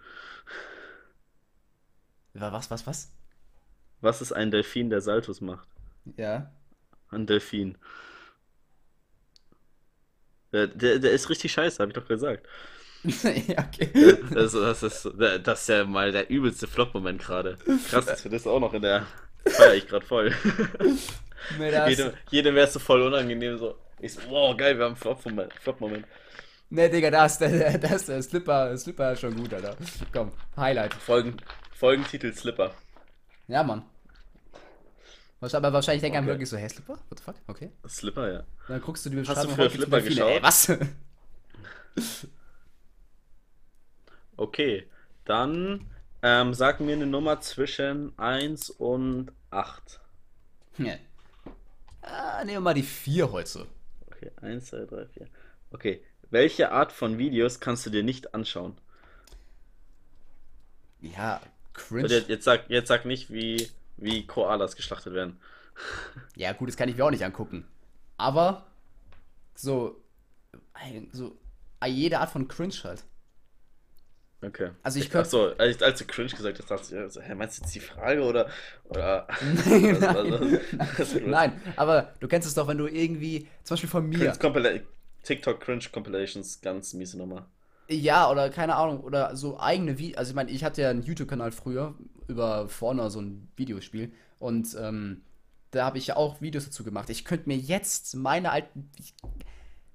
Was, 2.35 2.71
was, 2.71 2.87
was? 2.87 3.13
Was 4.01 4.21
ist 4.21 4.33
ein 4.33 4.51
Delfin, 4.51 4.91
der 4.91 5.01
Saltus 5.01 5.41
macht? 5.41 5.69
Ja. 6.17 6.51
Ein 7.11 7.27
Delfin. 7.27 7.79
Der, 10.53 10.67
der, 10.67 10.99
der 10.99 11.13
ist 11.13 11.29
richtig 11.29 11.53
scheiße, 11.53 11.79
habe 11.81 11.91
ich 11.91 11.95
doch 11.95 12.07
gesagt. 12.07 12.47
ja, 13.05 13.67
okay. 13.67 14.19
Das, 14.33 14.53
das, 14.53 14.83
ist, 14.83 15.11
das 15.45 15.61
ist 15.61 15.69
ja 15.69 15.85
mal 15.85 16.13
der 16.13 16.31
übelste 16.31 16.67
Flop-Moment 16.67 17.23
gerade. 17.23 17.57
Krass, 17.89 18.25
wir 18.25 18.31
das 18.31 18.47
auch 18.47 18.61
noch 18.61 18.75
in 18.75 18.83
der. 18.83 19.07
Feier 19.47 19.75
ich 19.75 19.87
gerade 19.87 20.05
voll. 20.05 20.35
Jedem, 21.89 22.13
jedem 22.31 22.55
wäre 22.57 22.67
es 22.67 22.73
so 22.73 22.81
voll 22.81 23.03
unangenehm. 23.03 23.57
So. 23.59 23.77
Ich 24.01 24.15
so, 24.15 24.21
wow, 24.29 24.57
geil, 24.57 24.77
wir 24.77 24.87
haben 24.87 24.97
einen 25.01 25.51
Flop-Moment. 25.63 26.07
Nee, 26.69 26.89
Digga, 26.89 27.11
da 27.11 27.27
ist 27.27 27.39
der, 27.39 27.79
der, 27.79 27.95
ist 27.95 28.09
der 28.09 28.23
Slipper, 28.23 28.77
Slipper 28.77 29.13
ist 29.13 29.21
schon 29.21 29.37
gut, 29.37 29.55
Alter. 29.55 29.77
Komm, 30.13 30.33
Highlight. 30.57 30.95
Folgen, 30.95 31.37
Folgentitel 31.73 32.33
Slipper. 32.33 32.75
Ja, 33.47 33.63
Mann. 33.63 33.85
Aber 35.41 35.73
wahrscheinlich 35.73 36.01
denken 36.01 36.19
Okay. 36.19 36.27
wirklich 36.29 36.49
so, 36.49 36.57
hey, 36.57 36.69
Slipper? 36.69 36.99
What 37.09 37.19
the 37.19 37.23
fuck? 37.25 37.35
Okay. 37.47 37.71
Slipper, 37.87 38.33
ja. 38.33 38.45
Dann 38.69 38.81
guckst 38.81 39.05
du 39.07 39.11
die 39.11 39.19
Hast 39.19 39.29
du 39.29 39.33
Beschreibung 39.35 39.55
früher 39.55 39.71
Flipper 39.71 40.01
Delfine. 40.01 40.25
Ey, 40.25 40.43
was? 40.43 40.73
Okay, 44.39 44.87
dann 45.25 45.91
ähm, 46.23 46.53
sag 46.53 46.81
mir 46.81 46.95
eine 46.95 47.07
Nummer 47.07 47.41
zwischen 47.41 48.13
1 48.19 48.71
und 48.71 49.33
8. 49.51 50.01
Ja. 50.79 50.97
ah, 52.03 52.39
nehmen 52.45 52.57
wir 52.57 52.61
mal 52.61 52.75
die 52.75 52.83
4 52.83 53.33
heute. 53.33 53.67
Okay, 54.09 54.31
1, 54.43 54.67
2, 54.67 54.85
3, 54.85 55.07
4. 55.07 55.27
Okay, 55.71 56.03
welche 56.31 56.71
Art 56.71 56.93
von 56.93 57.17
Videos 57.19 57.61
kannst 57.61 57.87
du 57.87 57.91
dir 57.91 58.03
nicht 58.03 58.35
anschauen? 58.35 58.77
Ja, 61.01 61.41
cringe. 61.73 62.25
Jetzt, 62.29 62.45
sag, 62.45 62.69
jetzt 62.69 62.89
sag 62.89 63.05
nicht, 63.07 63.31
wie, 63.33 63.71
wie 63.97 64.27
Koalas 64.27 64.77
geschlachtet 64.77 65.13
werden. 65.15 65.41
Ja, 66.37 66.53
gut, 66.55 66.69
das 66.69 66.77
kann 66.77 66.89
ich 66.89 66.97
mir 66.97 67.05
auch 67.05 67.11
nicht 67.11 67.25
angucken. 67.25 67.67
Aber 68.17 68.67
so, 69.55 70.01
so 71.13 71.37
jede 71.85 72.19
Art 72.19 72.31
von 72.31 72.49
Cringe 72.49 72.75
halt. 72.83 73.05
Okay. 74.43 74.71
Also 74.83 74.99
ich 75.01 75.11
könnte. 75.11 75.29
so, 75.29 75.55
als, 75.57 75.83
als 75.83 75.99
du 75.99 76.05
cringe 76.05 76.29
gesagt 76.31 76.59
hast, 76.59 76.71
dachte 76.71 76.85
ich, 76.85 76.91
ja, 76.93 77.09
so, 77.09 77.21
hä, 77.21 77.35
meinst 77.35 77.59
du 77.59 77.63
jetzt 77.63 77.75
die 77.75 77.81
Frage 77.81 78.23
oder. 78.23 78.49
oder 78.85 79.27
Nein, 79.67 80.01
was- 80.01 80.99
was- 80.99 81.15
was- 81.15 81.23
nein, 81.23 81.61
aber 81.77 82.15
du 82.21 82.29
kennst 82.29 82.47
es 82.47 82.55
doch, 82.55 82.69
wenn 82.69 82.79
du 82.79 82.87
irgendwie, 82.87 83.49
zum 83.65 83.75
Beispiel 83.75 83.91
von 83.91 84.09
mir, 84.09 84.33
TikTok 85.25 85.61
Cringe 85.61 85.85
Compilations, 85.91 86.61
ganz 86.61 86.93
miese 86.93 87.19
Nummer. 87.19 87.49
Ja, 87.89 88.31
oder 88.31 88.51
keine 88.51 88.77
Ahnung, 88.77 89.01
oder 89.01 89.37
so 89.37 89.59
eigene 89.61 89.99
Videos, 89.99 90.19
also 90.19 90.31
ich 90.31 90.37
meine, 90.37 90.51
ich 90.51 90.65
hatte 90.65 90.83
ja 90.83 90.91
einen 90.91 91.03
YouTube-Kanal 91.03 91.53
früher 91.53 91.95
über 92.29 92.69
vorne 92.69 93.11
so 93.11 93.21
ein 93.21 93.49
Videospiel 93.57 94.13
und 94.39 94.77
ähm, 94.81 95.23
da 95.71 95.85
habe 95.87 95.99
ich 95.99 96.09
ja 96.09 96.17
auch 96.17 96.41
Videos 96.41 96.65
dazu 96.65 96.85
gemacht. 96.85 97.11
Ich 97.11 97.25
könnte 97.25 97.49
mir 97.49 97.57
jetzt 97.57 98.15
meine 98.17 98.51
alten, 98.51 98.91
ich, 98.99 99.15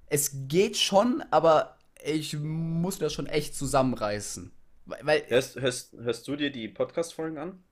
es 0.08 0.48
geht 0.48 0.78
schon, 0.78 1.24
aber 1.32 1.78
ich 2.04 2.38
muss 2.40 3.00
das 3.00 3.14
schon 3.14 3.28
echt 3.28 3.56
zusammenreißen. 3.56 4.52
Weil, 4.86 5.24
Hörst, 5.30 5.60
hörst, 5.60 5.94
hörst 5.94 6.28
du 6.28 6.36
dir 6.36 6.52
die 6.52 6.68
Podcast-Folgen 6.68 7.38
an? 7.38 7.64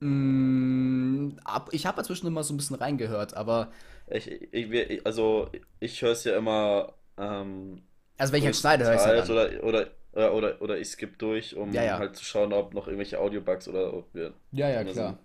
mh, 0.00 1.36
ab, 1.44 1.70
ich 1.72 1.86
habe 1.86 1.96
dazwischen 1.98 2.26
immer 2.26 2.44
so 2.44 2.54
ein 2.54 2.56
bisschen 2.56 2.76
reingehört, 2.76 3.34
aber 3.34 3.70
Ich, 4.06 4.28
ich, 4.52 5.06
also, 5.06 5.50
ich 5.80 6.00
höre 6.02 6.12
es 6.12 6.24
ja 6.24 6.36
immer. 6.36 6.94
Ähm, 7.16 7.82
also 8.18 8.32
wenn 8.32 8.40
ich 8.40 8.46
halt 8.46 8.56
schneide, 8.56 8.84
höre 8.84 8.94
ich 8.94 9.00
es 9.00 9.06
halt 9.06 9.30
oder, 9.30 9.64
oder, 9.64 9.86
oder, 10.12 10.34
oder, 10.34 10.62
oder 10.62 10.78
ich 10.78 10.88
skippe 10.88 11.16
durch, 11.16 11.56
um 11.56 11.72
Ja, 11.72 11.82
ja. 11.84 11.98
halt 11.98 12.16
zu 12.16 12.24
schauen, 12.24 12.52
ob 12.52 12.74
noch 12.74 12.86
irgendwelche 12.86 13.18
Audio-Bugs 13.20 13.68
oder 13.68 13.94
ob 13.94 14.12
wir. 14.14 14.34
Ja, 14.52 14.68
ja, 14.68 14.82
klar. 14.84 14.94
sind. 14.94 15.18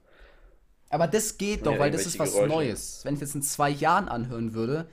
Aber 0.90 1.08
das 1.08 1.38
geht 1.38 1.66
doch, 1.66 1.74
Ja, 1.74 1.80
weil 1.80 1.92
das 1.92 2.06
ist 2.06 2.20
was 2.20 2.34
Geräusche. 2.34 2.50
Neues. 2.50 3.02
Wenn 3.04 3.16
ich 3.16 3.20
das 3.20 3.34
in 3.36 3.42
zwei 3.42 3.70
Jahren 3.70 4.08
anhören 4.08 4.54
würde, 4.54 4.88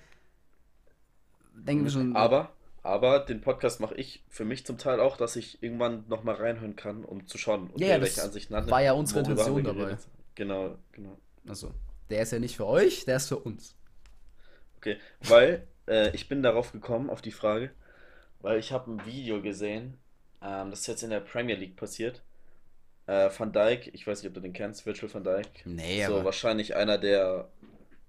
denken 1.54 1.84
wir 1.84 1.90
schon. 1.90 2.16
Aber, 2.16 2.50
aber 2.82 3.20
den 3.20 3.40
Podcast 3.42 3.80
mache 3.80 3.94
ich 3.96 4.24
für 4.28 4.44
mich 4.44 4.64
zum 4.64 4.78
Teil 4.78 4.98
auch, 5.00 5.16
dass 5.16 5.36
ich 5.36 5.62
irgendwann 5.62 6.04
nochmal 6.08 6.36
reinhören 6.36 6.76
kann, 6.76 7.04
um 7.04 7.26
zu 7.26 7.36
schauen, 7.38 7.70
Ja, 7.76 7.88
ja, 7.88 8.00
welche 8.00 8.16
das 8.16 8.24
Ansichten 8.24 8.54
hat. 8.56 8.70
war 8.70 8.82
ja 8.82 8.92
unsere 8.92 9.20
Intention 9.20 9.62
geredet. 9.62 9.98
Genau, 10.34 10.76
genau. 10.92 11.18
Also, 11.46 11.72
der 12.08 12.22
ist 12.22 12.32
ja 12.32 12.38
nicht 12.38 12.56
für 12.56 12.66
euch, 12.66 13.04
der 13.04 13.16
ist 13.16 13.28
für 13.28 13.38
uns. 13.38 13.74
Okay, 14.78 14.96
weil 15.28 15.66
äh, 15.86 16.10
ich 16.14 16.28
bin 16.28 16.42
darauf 16.42 16.72
gekommen, 16.72 17.10
auf 17.10 17.20
die 17.20 17.32
Frage, 17.32 17.70
weil 18.40 18.58
ich 18.58 18.72
habe 18.72 18.90
ein 18.90 19.04
Video 19.06 19.40
gesehen, 19.42 19.98
ähm, 20.42 20.70
das 20.70 20.80
ist 20.80 20.86
jetzt 20.86 21.02
in 21.02 21.10
der 21.10 21.20
Premier 21.20 21.56
League 21.56 21.76
passiert. 21.76 22.22
Äh, 23.06 23.30
Van 23.36 23.52
Dijk, 23.52 23.92
ich 23.94 24.06
weiß 24.06 24.22
nicht, 24.22 24.28
ob 24.28 24.34
du 24.34 24.40
den 24.40 24.52
kennst, 24.52 24.86
Virgil 24.86 25.12
van 25.12 25.24
Dijk. 25.24 25.64
Nee, 25.64 26.04
So 26.06 26.14
aber. 26.14 26.24
wahrscheinlich 26.24 26.76
einer 26.76 26.98
der 26.98 27.48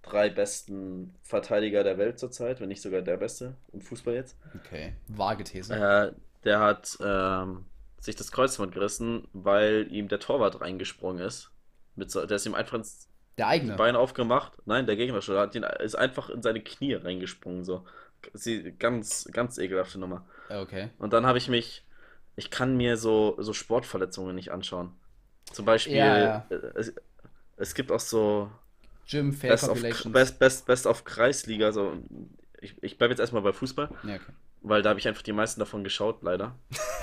drei 0.04 0.30
besten 0.30 1.16
Verteidiger 1.22 1.84
der 1.84 1.98
Welt 1.98 2.20
zurzeit, 2.20 2.60
wenn 2.60 2.70
nicht 2.70 2.82
sogar 2.82 3.02
der 3.02 3.18
beste 3.18 3.56
im 3.74 3.82
Fußball 3.82 4.14
jetzt. 4.16 4.38
Okay. 4.56 4.94
Vage 5.08 5.44
These. 5.44 5.74
Äh, 5.74 6.12
der 6.44 6.60
hat 6.60 6.98
ähm, 7.04 7.66
sich 8.00 8.16
das 8.16 8.32
Kreuzband 8.32 8.74
gerissen, 8.74 9.28
weil 9.34 9.88
ihm 9.92 10.08
der 10.08 10.20
Torwart 10.20 10.62
reingesprungen 10.62 11.24
ist. 11.24 11.52
Mit 11.96 12.10
so, 12.12 12.26
der 12.26 12.38
ist 12.38 12.46
ihm 12.46 12.56
einfach 12.56 12.76
ins 12.76 13.10
Der 13.38 13.48
eigene. 13.48 13.76
Bein 13.76 13.96
aufgemacht. 13.96 14.54
Nein, 14.66 14.86
der 14.88 14.96
Gegner 14.96 15.22
schon. 15.22 15.38
Hat 15.38 15.56
ihn, 15.56 15.64
ist 15.64 15.96
einfach 15.96 16.30
in 16.30 16.42
seine 16.42 16.62
Knie 16.62 16.94
reingesprungen. 16.96 17.64
So. 17.64 17.86
Sie 18.34 18.72
ganz, 18.78 19.28
ganz 19.32 19.58
ekelhafte 19.58 20.00
Nummer. 20.00 20.26
Okay. 20.50 20.90
Und 20.98 21.14
dann 21.14 21.26
habe 21.26 21.38
ich 21.38 21.48
mich, 21.50 21.84
ich 22.36 22.50
kann 22.52 22.78
mir 22.78 22.98
so, 22.98 23.36
so 23.40 23.54
Sportverletzungen 23.54 24.36
nicht 24.36 24.52
anschauen. 24.52 24.92
Zum 25.52 25.66
Beispiel, 25.66 25.96
Ja, 25.96 26.18
ja. 26.18 26.46
äh, 26.50 26.56
es, 26.76 26.94
es 27.58 27.74
gibt 27.76 27.92
auch 27.92 28.00
so 28.00 28.50
Gym 29.10 29.34
Fail 29.34 29.52
Best 29.52 29.70
of. 29.70 29.82
Best, 30.12 30.40
Best, 30.40 30.66
Best 30.66 30.86
of 30.88 31.04
Kreisliga. 31.04 31.72
So. 31.72 31.98
Ich, 32.62 32.76
ich 32.82 32.98
bleibe 32.98 33.12
jetzt 33.12 33.20
erstmal 33.20 33.42
bei 33.42 33.52
Fußball, 33.54 33.90
Ja, 34.04 34.16
okay. 34.16 34.32
weil 34.62 34.82
da 34.82 34.90
habe 34.90 35.00
ich 35.00 35.08
einfach 35.08 35.24
die 35.24 35.34
meisten 35.34 35.60
davon 35.60 35.84
geschaut, 35.84 36.22
leider. 36.22 36.56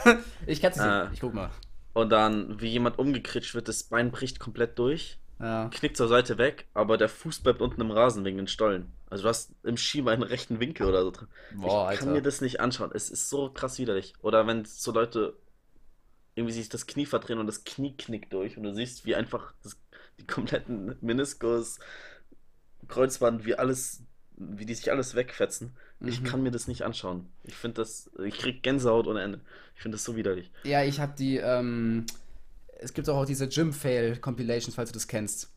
Ich 0.47 0.63
kann's 0.63 0.77
nicht. 0.77 0.87
Äh. 0.87 1.13
Ich 1.13 1.21
guck 1.21 1.35
mal. 1.35 1.51
Und 1.93 2.11
dann, 2.11 2.61
wie 2.61 2.69
jemand 2.69 2.99
umgekritscht 2.99 3.55
wird, 3.55 3.67
das 3.69 3.83
Bein 3.83 4.11
bricht 4.13 4.39
komplett 4.39 4.79
durch, 4.79 5.19
Ja. 5.41 5.69
knickt 5.73 5.97
zur 5.97 6.09
Seite 6.09 6.37
weg, 6.39 6.67
aber 6.75 6.97
der 6.99 7.09
Fuß 7.09 7.41
bleibt 7.41 7.61
unten 7.63 7.81
im 7.81 7.91
Rasen 7.91 8.25
wegen 8.25 8.39
den 8.39 8.49
Stollen. 8.49 8.93
Also 9.09 9.23
du 9.23 9.29
hast 9.29 9.53
im 9.63 9.77
Ski 9.77 10.01
einen 10.09 10.23
rechten 10.23 10.59
Winkel 10.61 10.87
oder 10.87 11.03
so 11.03 11.11
drin. 11.13 11.29
Boah, 11.55 11.93
ich 11.93 11.99
kann 11.99 12.09
Alter. 12.09 12.21
mir 12.21 12.23
das 12.23 12.41
nicht 12.41 12.61
anschauen. 12.61 12.91
Es 12.93 13.09
ist 13.11 13.31
so 13.31 13.49
krass 13.51 13.79
widerlich. 13.79 14.15
Oder 14.21 14.47
wenn 14.47 14.65
so 14.65 14.93
Leute 14.93 15.37
irgendwie 16.35 16.53
sich 16.55 16.69
das 16.69 16.87
Knie 16.87 17.07
verdrehen 17.07 17.39
und 17.39 17.47
das 17.47 17.65
Knie 17.65 17.97
knickt 17.97 18.33
durch 18.33 18.57
und 18.57 18.63
du 18.65 18.75
siehst, 18.75 19.07
wie 19.07 19.15
einfach 19.15 19.53
das, 19.63 19.77
die 20.21 20.27
kompletten 20.27 20.97
Meniskus, 21.01 21.79
Kreuzband, 22.87 23.45
wie 23.45 23.55
alles, 23.57 24.03
wie 24.37 24.67
die 24.67 24.75
sich 24.75 24.91
alles 24.91 25.15
wegfetzen. 25.15 25.77
Ich 26.01 26.21
Mhm. 26.21 26.25
kann 26.25 26.43
mir 26.43 26.51
das 26.53 26.69
nicht 26.69 26.83
anschauen. 26.83 27.27
Ich 27.43 27.55
finde 27.57 27.81
das, 27.81 28.11
ich 28.25 28.39
krieg 28.39 28.63
Gänsehaut 28.63 29.07
ohne 29.09 29.23
Ende. 29.23 29.41
Ich 29.75 29.83
finde 29.83 29.97
das 29.97 30.05
so 30.05 30.15
widerlich. 30.17 30.51
Ja, 30.65 30.85
ich 30.85 31.01
habe 31.01 31.15
die, 31.19 31.39
ähm, 31.39 32.07
es 32.79 32.95
gibt 32.95 33.09
auch 33.09 33.25
diese 33.25 33.49
Gym 33.49 33.73
Fail 33.73 34.17
Compilations, 34.17 34.75
falls 34.75 34.91
du 34.91 34.95
das 34.95 35.07
kennst. 35.07 35.51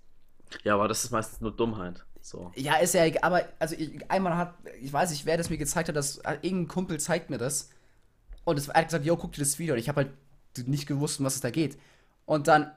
Ja, 0.63 0.76
aber 0.76 0.88
das 0.88 1.03
ist 1.03 1.11
meistens 1.11 1.41
nur 1.41 1.51
Dummheit. 1.55 2.05
So. 2.22 2.51
Ja, 2.55 2.76
ist 2.76 2.93
ja 2.93 3.05
egal, 3.05 3.24
aber 3.24 3.43
also 3.57 3.76
ich, 3.76 4.09
einmal 4.09 4.36
hat, 4.38 4.53
ich 4.82 4.91
weiß 4.91 5.11
nicht, 5.11 5.26
wer 5.26 5.38
das 5.38 5.49
mir 5.49 5.57
gezeigt 5.57 5.89
hat, 5.89 5.95
dass 5.95 6.17
äh, 6.19 6.38
irgendein 6.41 6.67
Kumpel 6.67 6.99
zeigt 6.99 7.30
mir 7.30 7.38
das. 7.38 7.69
Und 8.43 8.57
es, 8.57 8.67
er 8.67 8.76
hat 8.76 8.88
gesagt, 8.88 9.05
yo, 9.05 9.17
guck 9.17 9.32
dir 9.32 9.41
das 9.41 9.57
Video. 9.59 9.74
Und 9.74 9.80
ich 9.80 9.89
habe 9.89 10.01
halt 10.01 10.67
nicht 10.67 10.88
gewusst, 10.88 11.19
um 11.19 11.26
was 11.26 11.36
es 11.36 11.41
da 11.41 11.49
geht. 11.49 11.78
Und 12.26 12.47
dann 12.47 12.72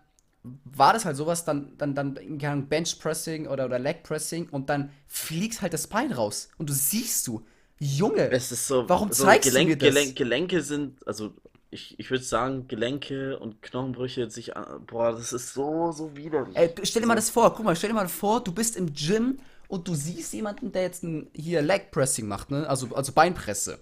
war 0.65 0.93
das 0.93 1.05
halt 1.05 1.17
sowas, 1.17 1.45
dann, 1.45 1.77
dann, 1.79 1.95
dann, 1.95 2.15
keine 2.39 2.53
Ahnung, 2.53 2.69
Benchpressing 2.69 3.47
oder, 3.47 3.65
oder 3.65 3.79
Leg 3.79 4.03
Pressing 4.03 4.49
und 4.51 4.69
dann 4.69 4.91
fliegt 5.07 5.63
halt 5.63 5.73
das 5.73 5.87
Bein 5.87 6.13
raus. 6.13 6.51
Und 6.59 6.69
du 6.69 6.75
siehst 6.75 7.27
du, 7.27 7.45
Junge, 7.79 8.31
Es 8.31 8.53
ist 8.53 8.67
so, 8.69 8.89
Warum 8.89 9.13
so 9.13 9.25
zeigst 9.25 9.49
du 9.49 9.53
Gelenk, 9.53 9.69
mir 9.71 9.77
das? 9.77 9.89
Gelenk, 9.89 10.17
Gelenke 10.17 10.63
sind, 10.63 11.07
also 11.07 11.35
ich, 11.75 11.99
ich 11.99 12.11
würde 12.11 12.25
sagen, 12.25 12.67
Gelenke 12.69 13.39
und 13.39 13.61
Knochenbrüche 13.63 14.31
sich, 14.31 14.57
an- 14.57 14.87
boah, 14.87 15.13
das 15.13 15.33
ist 15.33 15.53
so, 15.53 15.93
so 15.93 16.17
widerlich. 16.17 16.57
Ey, 16.57 16.73
stell 16.85 17.03
dir 17.03 17.09
mal 17.09 17.15
das 17.17 17.29
vor, 17.31 17.53
guck 17.55 17.65
mal, 17.65 17.77
stell 17.77 17.91
dir 17.91 17.95
mal 17.95 18.09
vor, 18.09 18.43
du 18.43 18.53
bist 18.53 18.77
im 18.77 18.93
Gym 18.95 19.39
und 19.69 19.87
du 19.89 19.95
siehst 19.95 20.33
jemanden, 20.33 20.73
der 20.73 20.83
jetzt 20.83 21.03
ein, 21.03 21.29
hier 21.35 21.61
Leg 21.63 21.91
Pressing 21.91 22.27
macht, 22.27 22.51
ne? 22.51 22.69
Also, 22.69 22.95
also 22.95 23.13
Beinpresse. 23.13 23.79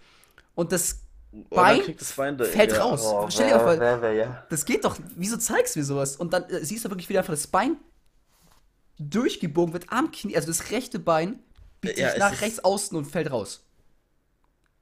Und 0.55 0.72
das 0.72 0.99
dann 1.32 1.45
Bein 1.51 1.80
das 1.99 2.12
Bein 2.12 2.36
da- 2.36 2.45
fällt 2.45 2.72
ja, 2.72 2.82
raus. 2.82 3.01
oh, 3.05 3.26
Stell 3.30 3.49
dir 3.49 3.57
mal 3.57 3.99
vor, 3.99 4.11
ja. 4.11 4.45
das 4.51 4.64
geht 4.66 4.84
doch. 4.84 4.99
Wieso 5.16 5.38
zeigst 5.38 5.74
du 5.74 5.78
mir 5.80 5.84
sowas? 5.84 6.16
Und 6.16 6.32
dann 6.34 6.45
äh, 6.51 6.62
siehst 6.64 6.84
du 6.84 6.90
wirklich, 6.90 7.09
wie 7.09 7.16
einfach 7.16 7.32
das 7.32 7.47
Bein 7.47 7.76
durchgebogen 8.99 9.72
wird 9.72 9.86
am 9.90 10.11
Knie, 10.11 10.36
also 10.36 10.49
das 10.49 10.70
rechte 10.70 10.99
Bein 10.99 11.40
biegt 11.80 11.99
Ja, 11.99 12.11
sich 12.11 12.18
nach 12.18 12.32
ist- 12.32 12.43
rechts 12.43 12.59
außen 12.64 12.97
und 12.97 13.07
fällt 13.07 13.30
raus. 13.30 13.64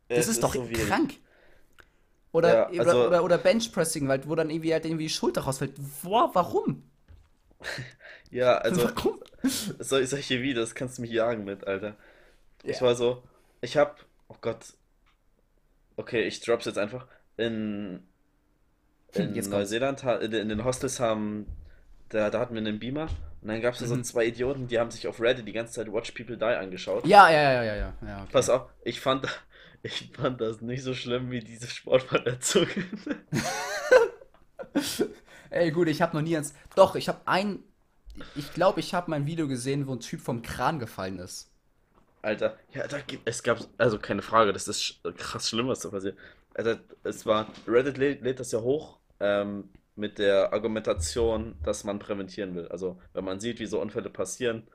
Das 0.08 0.18
Es 0.26 0.28
ist, 0.28 0.42
doch 0.42 0.54
so 0.54 0.64
krank. 0.88 1.14
Oder, 2.32 2.54
Ja, 2.54 2.66
also- 2.76 3.06
oder, 3.06 3.08
oder, 3.08 3.24
oder 3.24 3.38
Benchpressing, 3.38 4.08
weil, 4.08 4.26
wo 4.28 4.34
dann 4.34 4.50
irgendwie 4.50 4.72
halt 4.72 4.84
irgendwie 4.84 5.04
die 5.04 5.10
Schulter 5.10 5.42
rausfällt. 5.42 5.74
Boah, 6.02 6.30
warum? 6.34 6.84
Ja, 8.30 8.58
also 8.58 8.84
warum? 8.84 9.20
sol 9.78 10.06
solche 10.06 10.42
Videos 10.42 10.74
kannst 10.74 10.98
du 10.98 11.02
mich 11.02 11.10
jagen 11.10 11.44
mit, 11.44 11.66
Alter. 11.66 11.96
Ich 12.64 12.80
Ja. 12.80 12.82
war 12.82 12.94
so, 12.96 13.22
ich 13.62 13.76
hab, 13.76 14.04
oh 14.28 14.36
Gott, 14.40 14.74
okay, 15.96 16.22
ich 16.26 16.40
drop's 16.40 16.64
jetzt 16.66 16.78
einfach. 16.78 17.06
In, 17.36 18.06
in 19.14 19.34
Jetzt. 19.34 19.50
Neuseeland, 19.50 20.02
in, 20.04 20.32
in 20.32 20.48
den 20.48 20.64
Hostels 20.64 21.00
haben, 21.00 21.46
da, 22.08 22.30
da 22.30 22.40
hatten 22.40 22.54
wir 22.54 22.60
einen 22.60 22.78
Beamer 22.78 23.08
und 23.42 23.48
dann 23.48 23.60
gab's 23.60 23.80
da 23.80 23.86
so 23.86 23.96
Mhm. 23.96 24.04
zwei 24.04 24.26
Idioten, 24.26 24.68
die 24.68 24.78
haben 24.78 24.90
sich 24.90 25.06
auf 25.08 25.20
Reddit 25.20 25.46
die 25.46 25.52
ganze 25.52 25.74
Zeit 25.74 25.92
Watch 25.92 26.12
People 26.12 26.36
Die 26.36 26.44
angeschaut. 26.44 27.04
Ja, 27.06 27.30
ja, 27.30 27.42
ja, 27.52 27.62
ja, 27.64 27.74
ja. 27.76 27.92
ja 28.06 28.22
okay. 28.22 28.32
Pass 28.32 28.48
auf, 28.50 28.70
ich 28.84 29.00
fand, 29.00 29.26
ich 29.82 30.10
fand 30.14 30.40
das 30.40 30.60
nicht 30.60 30.82
so 30.82 30.94
schlimm 30.94 31.30
wie 31.30 31.40
diese 31.40 31.68
Sportverletzungen. 31.68 32.68
Ey, 35.50 35.70
gut, 35.70 35.88
ich 35.88 36.02
habe 36.02 36.16
noch 36.16 36.22
nie 36.22 36.34
ans. 36.34 36.54
Doch, 36.74 36.94
ich 36.94 37.08
habe 37.08 37.20
ein. 37.26 37.62
Ich 38.36 38.52
glaube, 38.52 38.80
ich 38.80 38.94
habe 38.94 39.10
mein 39.10 39.26
Video 39.26 39.48
gesehen, 39.48 39.86
wo 39.86 39.92
ein 39.94 40.00
Typ 40.00 40.20
vom 40.20 40.42
Kran 40.42 40.78
gefallen 40.78 41.18
ist. 41.18 41.48
Alter, 42.22 42.58
ja, 42.74 42.86
da 42.86 43.00
gibt 43.00 43.26
es 43.28 43.42
gab, 43.42 43.60
also 43.78 43.98
keine 43.98 44.20
Frage, 44.22 44.52
das 44.52 44.68
ist 44.68 44.82
sch- 44.82 45.12
krass 45.14 45.48
schlimm, 45.48 45.68
was 45.68 45.80
da 45.80 45.88
passiert. 45.88 46.18
Alter, 46.54 46.80
es 47.02 47.24
war, 47.24 47.48
Reddit 47.66 47.96
lädt, 47.98 48.22
lädt 48.22 48.40
das 48.40 48.52
ja 48.52 48.60
hoch, 48.60 48.98
ähm, 49.20 49.70
mit 49.96 50.18
der 50.18 50.52
Argumentation, 50.52 51.56
dass 51.62 51.84
man 51.84 51.98
präventieren 51.98 52.54
will. 52.54 52.68
Also, 52.68 53.00
wenn 53.14 53.24
man 53.24 53.40
sieht, 53.40 53.58
wie 53.60 53.66
so 53.66 53.80
Unfälle 53.80 54.10
passieren, 54.10 54.68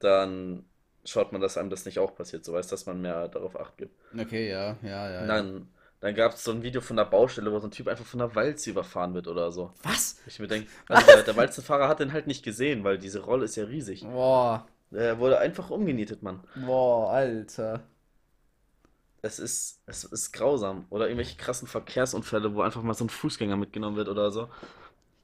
dann 0.00 0.64
schaut 1.10 1.32
man, 1.32 1.40
dass 1.40 1.56
einem 1.58 1.70
das 1.70 1.84
nicht 1.84 1.98
auch 1.98 2.14
passiert, 2.14 2.44
so 2.44 2.52
weiß, 2.52 2.66
dass 2.68 2.86
man 2.86 3.00
mehr 3.00 3.28
darauf 3.28 3.58
acht 3.58 3.76
gibt. 3.78 3.94
Okay, 4.18 4.50
ja, 4.50 4.76
ja, 4.82 5.10
ja. 5.10 5.26
Dann, 5.26 5.68
dann 6.00 6.14
gab 6.14 6.32
es 6.34 6.44
so 6.44 6.50
ein 6.52 6.62
Video 6.62 6.80
von 6.80 6.96
der 6.96 7.04
Baustelle, 7.04 7.52
wo 7.52 7.58
so 7.58 7.66
ein 7.68 7.70
Typ 7.70 7.88
einfach 7.88 8.04
von 8.06 8.18
der 8.20 8.34
Walze 8.34 8.70
überfahren 8.70 9.14
wird 9.14 9.26
oder 9.28 9.50
so. 9.52 9.72
Was? 9.82 10.20
Ich 10.26 10.38
mir 10.38 10.46
denke, 10.48 10.68
also 10.88 11.06
der, 11.06 11.22
der 11.22 11.36
Walzenfahrer 11.36 11.88
hat 11.88 12.00
den 12.00 12.12
halt 12.12 12.26
nicht 12.26 12.44
gesehen, 12.44 12.84
weil 12.84 12.98
diese 12.98 13.20
Rolle 13.20 13.44
ist 13.44 13.56
ja 13.56 13.64
riesig. 13.64 14.02
Boah, 14.02 14.66
Der 14.90 15.18
wurde 15.18 15.38
einfach 15.38 15.70
umgenietet, 15.70 16.22
Mann. 16.22 16.42
boah, 16.54 17.10
Alter. 17.12 17.88
Es 19.20 19.38
ist, 19.40 19.82
es 19.86 20.04
ist 20.04 20.32
grausam. 20.32 20.86
Oder 20.90 21.06
irgendwelche 21.06 21.36
krassen 21.36 21.66
Verkehrsunfälle, 21.66 22.54
wo 22.54 22.62
einfach 22.62 22.82
mal 22.82 22.94
so 22.94 23.04
ein 23.04 23.08
Fußgänger 23.08 23.56
mitgenommen 23.56 23.96
wird 23.96 24.08
oder 24.08 24.30
so. 24.30 24.48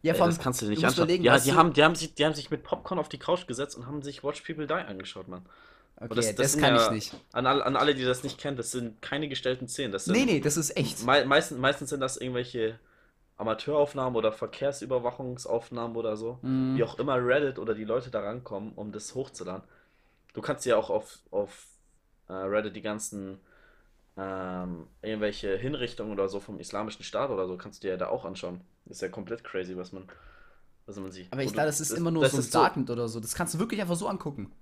Ja, 0.02 0.12
Ey, 0.14 0.18
das 0.20 0.38
kannst 0.38 0.60
du 0.60 0.66
dir 0.66 0.70
nicht 0.70 0.84
anschauen. 0.84 1.04
überlegen, 1.04 1.24
Ja, 1.24 1.38
die 1.38 1.50
du- 1.50 1.56
haben, 1.56 1.72
die 1.72 1.84
haben 1.84 1.94
sich, 1.94 2.14
die 2.14 2.24
haben 2.26 2.34
sich 2.34 2.50
mit 2.50 2.62
Popcorn 2.64 2.98
auf 2.98 3.08
die 3.08 3.18
Couch 3.18 3.46
gesetzt 3.46 3.76
und 3.76 3.86
haben 3.86 4.02
sich 4.02 4.22
Watch 4.24 4.42
People 4.42 4.66
Die 4.66 4.74
angeschaut, 4.74 5.28
Mann. 5.28 5.46
Okay, 5.96 6.14
das- 6.16 6.26
das, 6.34 6.52
das 6.52 6.58
kann 6.58 6.74
ja- 6.74 6.84
ich 6.86 6.90
nicht. 6.90 7.16
An, 7.32 7.46
an 7.46 7.76
alle, 7.76 7.94
die 7.94 8.04
das 8.04 8.22
nicht 8.24 8.38
kennen, 8.38 8.56
das 8.56 8.70
sind 8.72 9.00
keine 9.00 9.28
gestellten 9.28 9.68
Szenen. 9.68 9.92
Das 9.92 10.06
sind, 10.06 10.14
Nee, 10.16 10.24
nee, 10.24 10.40
das 10.40 10.56
ist 10.56 10.76
echt. 10.76 11.04
mei 11.04 11.24
meistens, 11.24 11.58
meistens 11.58 11.90
sind 11.90 12.00
das 12.00 12.16
irgendwelche 12.16 12.78
Amateuraufnahmen 13.36 14.16
oder 14.16 14.32
Verkehrsüberwachungsaufnahmen 14.32 15.96
oder 15.96 16.16
so. 16.16 16.38
Mhm. 16.42 16.76
Wie 16.76 16.84
auch 16.84 16.98
immer 16.98 17.16
Reddit 17.24 17.58
oder 17.58 17.74
die 17.74 17.84
Leute 17.84 18.10
da 18.10 18.20
rankommen, 18.20 18.72
um 18.74 18.92
das 18.92 19.14
hochzuladen. 19.14 19.62
Du 20.32 20.40
kannst 20.40 20.66
ja 20.66 20.76
auch 20.76 20.90
auf, 20.90 21.18
auf 21.30 21.66
äh, 22.28 22.32
Reddit 22.32 22.74
die 22.76 22.82
ganzen 22.82 23.38
ähm, 24.16 24.86
irgendwelche 25.02 25.56
Hinrichtungen 25.56 26.12
oder 26.12 26.28
so 26.28 26.38
vom 26.40 26.60
Islamischen 26.60 27.02
Staat 27.04 27.30
oder 27.30 27.46
so, 27.48 27.56
kannst 27.56 27.82
du 27.82 27.86
dir 27.86 27.92
ja 27.92 27.96
da 27.96 28.08
auch 28.08 28.24
anschauen. 28.24 28.60
Das 28.84 28.98
ist 28.98 29.00
ja 29.02 29.08
komplett 29.08 29.42
crazy, 29.42 29.76
was 29.76 29.92
man, 29.92 30.04
was 30.86 30.96
man 30.96 31.10
sieht. 31.10 31.32
Aber 31.32 31.42
ich 31.42 31.52
glaube, 31.52 31.66
das 31.66 31.80
ist 31.80 31.90
immer 31.90 32.10
nur 32.12 32.22
das 32.22 32.32
so 32.32 32.38
ein 32.38 32.40
ist 32.40 32.52
so- 32.52 32.58
Darknet 32.60 32.90
oder 32.90 33.08
so. 33.08 33.18
Das 33.20 33.34
kannst 33.34 33.54
du 33.54 33.58
wirklich 33.58 33.80
einfach 33.80 33.96
so 33.96 34.06
angucken. 34.06 34.52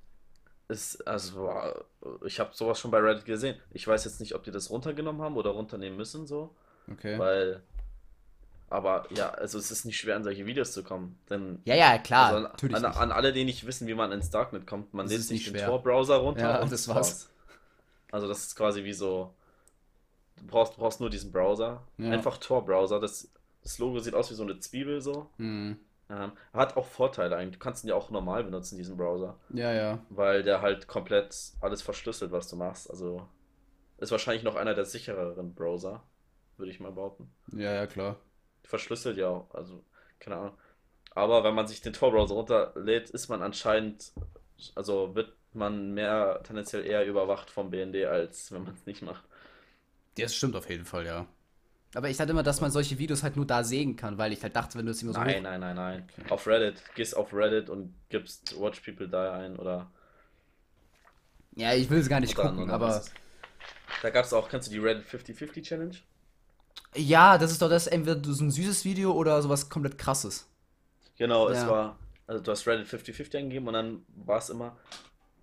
Ist, 0.72 1.06
also, 1.06 1.36
boah, 1.36 1.84
ich 2.24 2.40
habe 2.40 2.50
sowas 2.54 2.80
schon 2.80 2.90
bei 2.90 2.98
Reddit 2.98 3.26
gesehen. 3.26 3.56
Ich 3.72 3.86
weiß 3.86 4.04
jetzt 4.06 4.20
nicht, 4.20 4.34
ob 4.34 4.42
die 4.44 4.50
das 4.50 4.70
runtergenommen 4.70 5.20
haben 5.20 5.36
oder 5.36 5.50
runternehmen 5.50 5.96
müssen, 5.96 6.26
so, 6.26 6.54
Okay. 6.90 7.18
weil. 7.18 7.62
Aber 8.70 9.06
ja, 9.10 9.28
also 9.28 9.58
es 9.58 9.70
ist 9.70 9.84
nicht 9.84 9.98
schwer, 9.98 10.16
an 10.16 10.24
solche 10.24 10.46
Videos 10.46 10.72
zu 10.72 10.82
kommen. 10.82 11.18
Denn 11.28 11.60
Ja, 11.66 11.74
ja, 11.74 11.98
klar, 11.98 12.24
also 12.26 12.36
an, 12.38 12.42
natürlich 12.44 12.76
an, 12.76 12.84
an 12.86 13.12
alle, 13.12 13.34
die 13.34 13.44
nicht 13.44 13.66
wissen, 13.66 13.86
wie 13.86 13.92
man 13.92 14.10
ins 14.12 14.30
Darknet 14.30 14.66
kommt, 14.66 14.94
man 14.94 15.04
Das 15.04 15.12
lädt 15.12 15.22
sich 15.24 15.46
nicht 15.52 15.54
den. 15.54 15.66
Tor-Browser 15.66 16.16
runter 16.16 16.40
Ja, 16.40 16.62
und 16.62 16.72
das 16.72 16.88
war's. 16.88 17.28
Also 18.10 18.26
das 18.28 18.44
ist 18.44 18.56
quasi 18.56 18.82
wie 18.84 18.94
so. 18.94 19.34
Du 20.36 20.46
brauchst, 20.46 20.74
du 20.74 20.78
brauchst 20.78 21.00
nur 21.00 21.10
diesen 21.10 21.30
Browser. 21.32 21.82
Ja. 21.98 22.10
Einfach 22.12 22.38
Tor-Browser. 22.38 22.98
Das, 22.98 23.28
das 23.62 23.78
Logo 23.78 23.98
sieht 23.98 24.14
aus 24.14 24.30
wie 24.30 24.34
so 24.34 24.42
eine 24.42 24.58
Zwiebel 24.58 25.02
so. 25.02 25.28
Hm. 25.36 25.78
Ähm, 26.12 26.32
hat 26.52 26.76
auch 26.76 26.86
Vorteile 26.86 27.36
eigentlich. 27.36 27.54
Du 27.54 27.64
kannst 27.64 27.84
ihn 27.84 27.88
ja 27.88 27.94
auch 27.94 28.10
normal 28.10 28.44
benutzen, 28.44 28.76
diesen 28.76 28.98
Browser. 28.98 29.38
Ja, 29.50 29.72
ja. 29.72 29.98
Weil 30.10 30.42
der 30.42 30.60
halt 30.60 30.86
komplett 30.86 31.34
alles 31.60 31.80
verschlüsselt, 31.80 32.32
was 32.32 32.48
du 32.48 32.56
machst. 32.56 32.90
Also 32.90 33.26
ist 33.96 34.10
wahrscheinlich 34.10 34.42
noch 34.42 34.56
einer 34.56 34.74
der 34.74 34.84
sichereren 34.84 35.54
Browser, 35.54 36.02
würde 36.58 36.70
ich 36.70 36.80
mal 36.80 36.92
behaupten. 36.92 37.32
Ja, 37.52 37.72
ja, 37.72 37.86
klar. 37.86 38.16
Verschlüsselt 38.64 39.16
ja 39.16 39.28
auch, 39.28 39.54
also 39.54 39.84
keine 40.18 40.36
Ahnung. 40.36 40.58
Aber 41.14 41.44
wenn 41.44 41.54
man 41.54 41.66
sich 41.66 41.80
den 41.80 41.92
Tor-Browser 41.92 42.34
runterlädt, 42.34 43.10
ist 43.10 43.28
man 43.28 43.42
anscheinend, 43.42 44.12
also 44.74 45.14
wird 45.14 45.34
man 45.52 45.92
mehr 45.92 46.40
tendenziell 46.44 46.84
eher 46.84 47.06
überwacht 47.06 47.50
vom 47.50 47.70
BND, 47.70 48.04
als 48.04 48.52
wenn 48.52 48.64
man 48.64 48.74
es 48.74 48.86
nicht 48.86 49.02
macht. 49.02 49.24
Das 50.18 50.34
stimmt 50.34 50.56
auf 50.56 50.68
jeden 50.68 50.84
Fall, 50.84 51.06
ja. 51.06 51.26
Aber 51.94 52.08
ich 52.08 52.16
dachte 52.16 52.30
immer, 52.30 52.42
dass 52.42 52.60
man 52.60 52.70
solche 52.70 52.98
Videos 52.98 53.22
halt 53.22 53.36
nur 53.36 53.46
da 53.46 53.62
sehen 53.64 53.96
kann, 53.96 54.16
weil 54.16 54.32
ich 54.32 54.42
halt 54.42 54.56
dachte, 54.56 54.78
wenn 54.78 54.86
du 54.86 54.92
es 54.92 55.02
immer 55.02 55.12
so 55.12 55.20
Nein, 55.20 55.42
nein, 55.42 55.60
nein, 55.60 55.76
nein. 55.76 56.08
Auf 56.30 56.46
Reddit, 56.46 56.82
gehst 56.94 57.14
auf 57.16 57.32
Reddit 57.34 57.68
und 57.68 57.94
gibst 58.08 58.58
Watch 58.58 58.80
People 58.80 59.08
Die 59.08 59.16
ein 59.16 59.56
oder 59.56 59.90
Ja, 61.54 61.74
ich 61.74 61.90
will 61.90 61.98
es 61.98 62.08
gar 62.08 62.20
nicht 62.20 62.38
oder- 62.38 62.48
gucken, 62.50 62.70
aber... 62.70 63.02
Da 64.00 64.08
gab 64.10 64.24
es 64.24 64.32
auch, 64.32 64.48
kennst 64.48 64.68
du 64.68 64.72
die 64.72 64.78
Reddit 64.78 65.06
50-50 65.06 65.62
Challenge? 65.62 65.94
Ja, 66.94 67.36
das 67.36 67.50
ist 67.52 67.60
doch 67.60 67.68
das, 67.68 67.86
entweder 67.86 68.22
so 68.32 68.42
ein 68.44 68.50
süßes 68.50 68.84
Video 68.86 69.12
oder 69.12 69.40
sowas 69.42 69.68
komplett 69.68 69.98
krasses. 69.98 70.48
Genau, 71.18 71.48
es 71.50 71.58
Ja. 71.58 71.68
war, 71.70 71.98
also 72.26 72.42
du 72.42 72.50
hast 72.50 72.66
Reddit 72.66 72.86
50-50 72.88 73.36
eingegeben 73.36 73.68
und 73.68 73.74
dann 73.74 74.02
war 74.24 74.38
es 74.38 74.48
immer, 74.50 74.76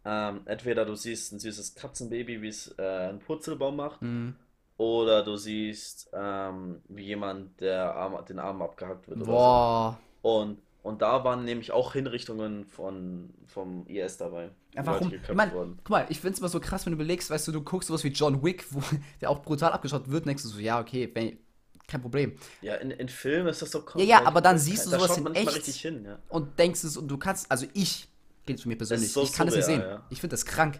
Ähm, 0.05 0.41
entweder 0.45 0.85
du 0.85 0.95
siehst 0.95 1.33
ein 1.33 1.39
süßes 1.39 1.75
Katzenbaby, 1.75 2.41
wie 2.41 2.47
es 2.47 2.73
äh, 2.79 2.81
einen 3.09 3.19
Purzelbaum 3.19 3.75
macht, 3.75 4.01
Mhm. 4.01 4.33
Oder 4.79 5.23
du 5.23 5.35
siehst, 5.35 6.09
ähm, 6.13 6.81
wie 6.87 7.03
jemand 7.03 7.59
der 7.59 7.93
Arm, 7.95 8.17
den 8.25 8.39
Arm 8.39 8.61
abgehackt 8.61 9.09
wird 9.09 9.17
oder 9.17 9.25
so. 9.25 9.31
Boah. 9.33 9.99
Und, 10.21 10.59
und 10.83 11.01
da 11.01 11.25
waren 11.25 11.43
nämlich 11.43 11.73
auch 11.73 11.91
Hinrichtungen 11.91 12.63
von, 12.65 13.29
vom 13.45 13.85
IS 13.87 14.15
dabei, 14.15 14.51
Ja, 14.73 14.85
warum? 14.85 15.11
Wurden. 15.11 15.79
guck 15.83 15.89
mal, 15.89 16.05
ich 16.07 16.21
find's 16.21 16.39
immer 16.39 16.47
so 16.47 16.61
krass, 16.61 16.85
wenn 16.85 16.93
du 16.93 16.95
überlegst, 16.95 17.29
weißt 17.29 17.49
du, 17.49 17.51
du 17.51 17.61
guckst 17.61 17.89
sowas 17.89 18.05
wie 18.05 18.07
John 18.07 18.41
Wick, 18.41 18.67
wo 18.69 18.81
der 19.21 19.29
auch 19.29 19.41
brutal 19.41 19.73
abgeschaut 19.73 20.09
wird, 20.09 20.23
und 20.23 20.27
denkst 20.27 20.43
du 20.43 20.49
so, 20.49 20.59
ja, 20.59 20.79
okay, 20.79 21.11
wenn, 21.13 21.37
kein 21.85 22.01
Problem. 22.01 22.37
Ja, 22.61 22.75
in, 22.75 22.91
in 22.91 23.09
Filmen 23.09 23.49
ist 23.49 23.61
das 23.61 23.71
so 23.71 23.83
Ja, 23.95 24.03
ja, 24.05 24.25
aber 24.25 24.39
dann 24.39 24.57
siehst 24.57 24.85
du 24.85 24.91
sowas 24.91 25.17
in 25.17 25.23
man 25.23 25.35
echt 25.35 25.65
hin, 25.65 26.05
ja. 26.05 26.19
und 26.29 26.57
denkst 26.57 26.85
es 26.85 26.95
und 26.95 27.09
du 27.09 27.17
kannst, 27.17 27.51
also 27.51 27.65
ich, 27.73 28.07
rede 28.47 28.61
von 28.61 28.69
mir 28.69 28.77
persönlich, 28.77 29.11
so 29.11 29.23
ich 29.23 29.33
kann 29.33 29.49
es 29.49 29.55
nicht 29.57 29.65
sehen. 29.65 29.81
ja. 29.81 30.05
Ich 30.09 30.21
finde 30.21 30.35
das 30.35 30.45
krank. 30.45 30.79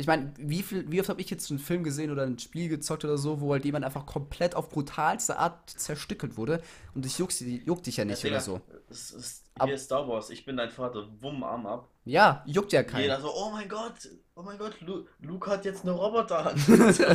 Ich 0.00 0.06
meine, 0.06 0.32
wie 0.38 0.62
viel, 0.62 0.90
wie 0.92 1.00
oft 1.00 1.08
habe 1.08 1.20
ich 1.20 1.28
jetzt 1.28 1.50
einen 1.50 1.58
Film 1.58 1.82
gesehen 1.82 2.12
oder 2.12 2.22
ein 2.22 2.38
Spiel 2.38 2.68
gezockt 2.68 3.04
oder 3.04 3.18
so, 3.18 3.40
wo 3.40 3.52
halt 3.52 3.64
jemand 3.64 3.84
einfach 3.84 4.06
komplett 4.06 4.54
auf 4.54 4.68
brutalste 4.70 5.38
Art 5.38 5.68
zerstückelt 5.70 6.36
wurde 6.36 6.62
und 6.94 7.04
dich 7.04 7.18
juckt, 7.18 7.40
juckt 7.40 7.84
dich 7.84 7.96
ja 7.96 8.04
Ja, 8.04 8.10
nicht 8.12 8.22
Digga, 8.22 8.36
oder 8.36 8.40
so. 8.44 8.60
es 8.88 9.10
ist 9.10 9.44
Ab- 9.58 9.66
hier 9.66 9.74
ist 9.74 9.86
Star 9.86 10.06
Wars, 10.08 10.30
ich 10.30 10.44
bin 10.44 10.56
dein 10.56 10.70
Vater, 10.70 11.08
wumm, 11.20 11.42
Arm 11.42 11.66
ab. 11.66 11.88
Ja, 12.04 12.44
juckt 12.46 12.72
ja 12.72 12.84
keinen. 12.84 13.02
Jeder 13.02 13.20
so, 13.20 13.28
oh 13.34 13.50
mein 13.50 13.68
Gott, 13.68 13.94
oh 14.36 14.42
mein 14.42 14.56
Gott, 14.56 14.80
Lu 14.82 15.04
Luke 15.20 15.50
hat 15.50 15.64
jetzt 15.64 15.82
eine 15.82 15.90
Roboterhand. 15.90 16.58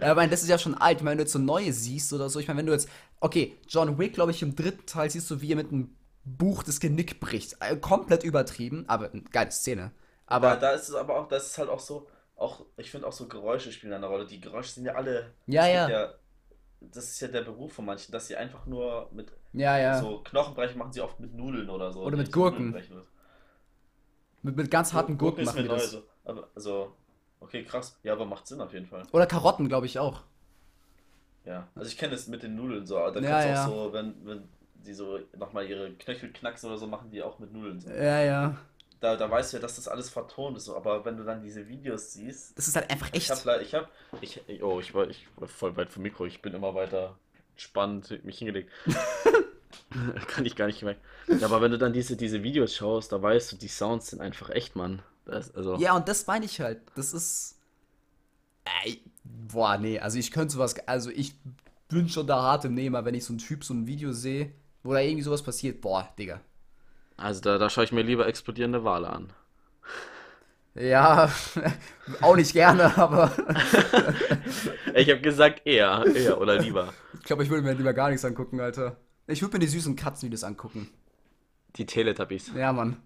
Ja, 0.00 0.10
ich 0.10 0.16
meine, 0.16 0.30
das 0.30 0.42
ist 0.42 0.48
ja 0.48 0.58
schon 0.58 0.74
alt. 0.74 0.98
Ich 0.98 1.02
meine, 1.04 1.12
wenn 1.12 1.18
du 1.18 1.22
jetzt 1.24 1.32
so 1.32 1.38
neue 1.38 1.72
siehst 1.72 2.12
oder 2.12 2.28
so, 2.28 2.38
ich 2.40 2.48
meine, 2.48 2.58
wenn 2.58 2.66
du 2.66 2.72
jetzt, 2.72 2.88
okay, 3.20 3.56
John 3.68 3.98
Wick, 3.98 4.14
glaube 4.14 4.30
ich, 4.32 4.42
im 4.42 4.54
dritten 4.56 4.86
Teil 4.86 5.10
siehst 5.10 5.30
du, 5.30 5.40
wie 5.40 5.52
er 5.52 5.56
mit 5.56 5.72
einem 5.72 5.90
Buch 6.24 6.62
das 6.62 6.80
Genick 6.80 7.20
bricht. 7.20 7.56
Äh, 7.60 7.76
komplett 7.76 8.24
übertrieben, 8.24 8.84
aber 8.88 9.10
eine 9.12 9.22
geile 9.22 9.50
Szene. 9.50 9.92
Aber 10.28 10.56
Aber, 10.56 10.56
da 10.56 10.72
ist 10.72 10.88
es 10.88 10.94
aber 10.94 11.16
auch, 11.18 11.28
das 11.28 11.46
ist 11.48 11.58
halt 11.58 11.68
auch 11.68 11.80
so, 11.80 12.08
auch, 12.36 12.64
ich 12.76 12.90
finde 12.90 13.06
auch 13.06 13.12
so 13.12 13.28
Geräusche 13.28 13.72
spielen 13.72 13.92
eine 13.92 14.06
Rolle. 14.06 14.26
Die 14.26 14.40
Geräusche 14.40 14.72
sind 14.72 14.84
ja 14.86 14.94
alle, 14.94 15.34
Ja, 15.46 15.66
es 15.66 15.70
ja. 15.72 15.86
gibt 15.86 15.90
das 16.80 17.06
ist 17.10 17.20
ja 17.20 17.28
der 17.28 17.42
Beruf 17.42 17.72
von 17.74 17.86
manchen, 17.86 18.12
dass 18.12 18.28
sie 18.28 18.36
einfach 18.36 18.66
nur 18.66 19.10
mit 19.12 19.32
ja, 19.52 19.78
ja, 19.78 19.94
so 19.98 20.20
Knochenbrechen 20.24 20.78
machen 20.78 20.92
sie 20.92 21.00
oft 21.02 21.20
mit 21.20 21.34
Nudeln 21.34 21.70
oder 21.70 21.92
so. 21.92 22.02
Oder 22.04 22.16
mit 22.16 22.32
so 22.32 22.32
Gurken. 22.32 22.72
brechen. 22.72 23.02
mit, 24.42 24.56
mit 24.56 24.70
ganz 24.70 24.92
harten 24.92 25.18
Gurken 25.18 25.44
ist 25.44 25.54
machen 25.54 25.62
die 25.62 25.68
neu, 25.68 25.86
das. 25.86 25.90
so. 25.90 26.02
Aber, 26.24 26.48
also, 26.54 26.96
okay, 27.40 27.64
krass. 27.64 27.98
Ja, 28.02 28.12
aber 28.14 28.26
macht 28.26 28.46
Sinn 28.46 28.60
auf 28.60 28.72
jeden 28.72 28.86
Fall. 28.86 29.08
Oder 29.12 29.26
Karotten, 29.26 29.68
glaube 29.68 29.84
ich 29.84 29.98
auch. 29.98 30.22
Ja, 31.44 31.68
also 31.74 31.88
ich 31.90 31.96
kenne 31.98 32.12
das 32.12 32.26
mit 32.28 32.42
den 32.42 32.54
Nudeln 32.56 32.86
so, 32.86 32.98
aber 32.98 33.12
da 33.12 33.20
Ja, 33.20 33.28
kannst 33.28 33.46
ja. 33.46 33.54
auch 33.64 33.88
so, 33.88 33.92
wenn, 33.92 34.24
wenn 34.26 34.48
die 34.74 34.94
so 34.94 35.18
nochmal 35.36 35.66
ihre 35.68 35.92
Knöchel 35.94 36.32
knacksen 36.32 36.68
oder 36.68 36.78
so, 36.78 36.86
machen 36.86 37.10
die 37.10 37.22
auch 37.22 37.38
mit 37.38 37.52
Nudeln 37.52 37.80
so. 37.80 37.90
Ja, 37.96 38.20
ja. 38.22 38.56
Da, 39.00 39.16
da 39.16 39.30
weißt 39.30 39.52
du 39.52 39.56
ja, 39.58 39.60
dass 39.60 39.76
das 39.76 39.86
alles 39.86 40.10
vertont 40.10 40.56
ist, 40.56 40.64
so, 40.64 40.76
aber 40.76 41.04
wenn 41.04 41.16
du 41.16 41.22
dann 41.24 41.40
diese 41.40 41.68
Videos 41.68 42.12
siehst, 42.14 42.58
Das 42.58 42.66
ist 42.66 42.74
halt 42.74 42.90
einfach 42.90 43.08
ich 43.12 43.14
echt. 43.14 43.30
hab, 43.30 43.44
le- 43.44 43.62
ich 43.62 43.74
hab, 43.74 43.88
ich, 44.20 44.40
oh, 44.62 44.80
ich 44.80 44.92
war, 44.92 45.08
ich 45.08 45.26
war 45.36 45.46
voll 45.46 45.76
weit 45.76 45.90
vom 45.92 46.02
Mikro, 46.02 46.26
ich 46.26 46.42
bin 46.42 46.52
immer 46.52 46.74
weiter 46.74 47.16
spannend 47.56 48.24
mich 48.24 48.38
hingelegt. 48.38 48.70
Kann 50.28 50.44
ich 50.44 50.56
gar 50.56 50.66
nicht 50.66 50.80
gemerkt. 50.80 51.00
Ja, 51.28 51.46
aber 51.46 51.60
wenn 51.60 51.70
du 51.70 51.78
dann 51.78 51.92
diese, 51.92 52.16
diese 52.16 52.42
Videos 52.42 52.74
schaust, 52.74 53.12
da 53.12 53.20
weißt 53.22 53.52
du, 53.52 53.56
die 53.56 53.68
Sounds 53.68 54.08
sind 54.08 54.20
einfach 54.20 54.50
echt, 54.50 54.76
Mann. 54.76 55.02
Das, 55.24 55.54
also, 55.54 55.76
Ja, 55.76 55.94
und 55.96 56.08
das 56.08 56.26
meine 56.26 56.44
ich 56.44 56.60
halt. 56.60 56.80
Das 56.94 57.12
ist. 57.12 57.56
Ey, 58.84 59.02
boah, 59.24 59.78
nee, 59.78 59.98
also 59.98 60.18
ich 60.18 60.30
könnte 60.30 60.54
sowas. 60.54 60.74
Also 60.86 61.10
ich 61.10 61.34
bin 61.88 62.08
schon 62.08 62.26
da 62.26 62.42
hart 62.42 62.64
im 62.64 62.74
Nehmer, 62.74 63.04
wenn 63.04 63.14
ich 63.14 63.24
so 63.24 63.32
einen 63.32 63.38
Typ 63.38 63.64
so 63.64 63.74
ein 63.74 63.86
Video 63.86 64.12
sehe, 64.12 64.52
wo 64.82 64.92
da 64.92 65.00
irgendwie 65.00 65.22
sowas 65.22 65.42
passiert. 65.42 65.80
Boah, 65.80 66.12
Digga. 66.18 66.40
Also 67.18 67.40
da, 67.42 67.58
da 67.58 67.68
schaue 67.68 67.84
ich 67.84 67.92
mir 67.92 68.02
lieber 68.02 68.26
explodierende 68.26 68.82
Wale 68.84 69.10
an. 69.10 69.32
Ja, 70.74 71.30
auch 72.20 72.36
nicht 72.36 72.52
gerne, 72.52 72.96
aber 72.96 73.32
Ich 74.94 75.10
habe 75.10 75.20
gesagt 75.20 75.62
eher, 75.66 76.04
eher 76.14 76.40
oder 76.40 76.58
lieber. 76.58 76.92
ich 77.14 77.22
glaube, 77.24 77.42
ich 77.42 77.50
würde 77.50 77.62
mir 77.64 77.74
lieber 77.74 77.92
gar 77.94 78.08
nichts 78.10 78.24
angucken, 78.24 78.60
Alter. 78.60 78.96
Ich 79.26 79.42
würde 79.42 79.54
mir 79.56 79.60
die 79.60 79.66
süßen 79.66 79.96
Katzenvideos 79.96 80.44
angucken. 80.44 80.88
Die 81.76 81.86
Teletubbies. 81.86 82.52
Ja, 82.54 82.72
Mann. 82.72 82.96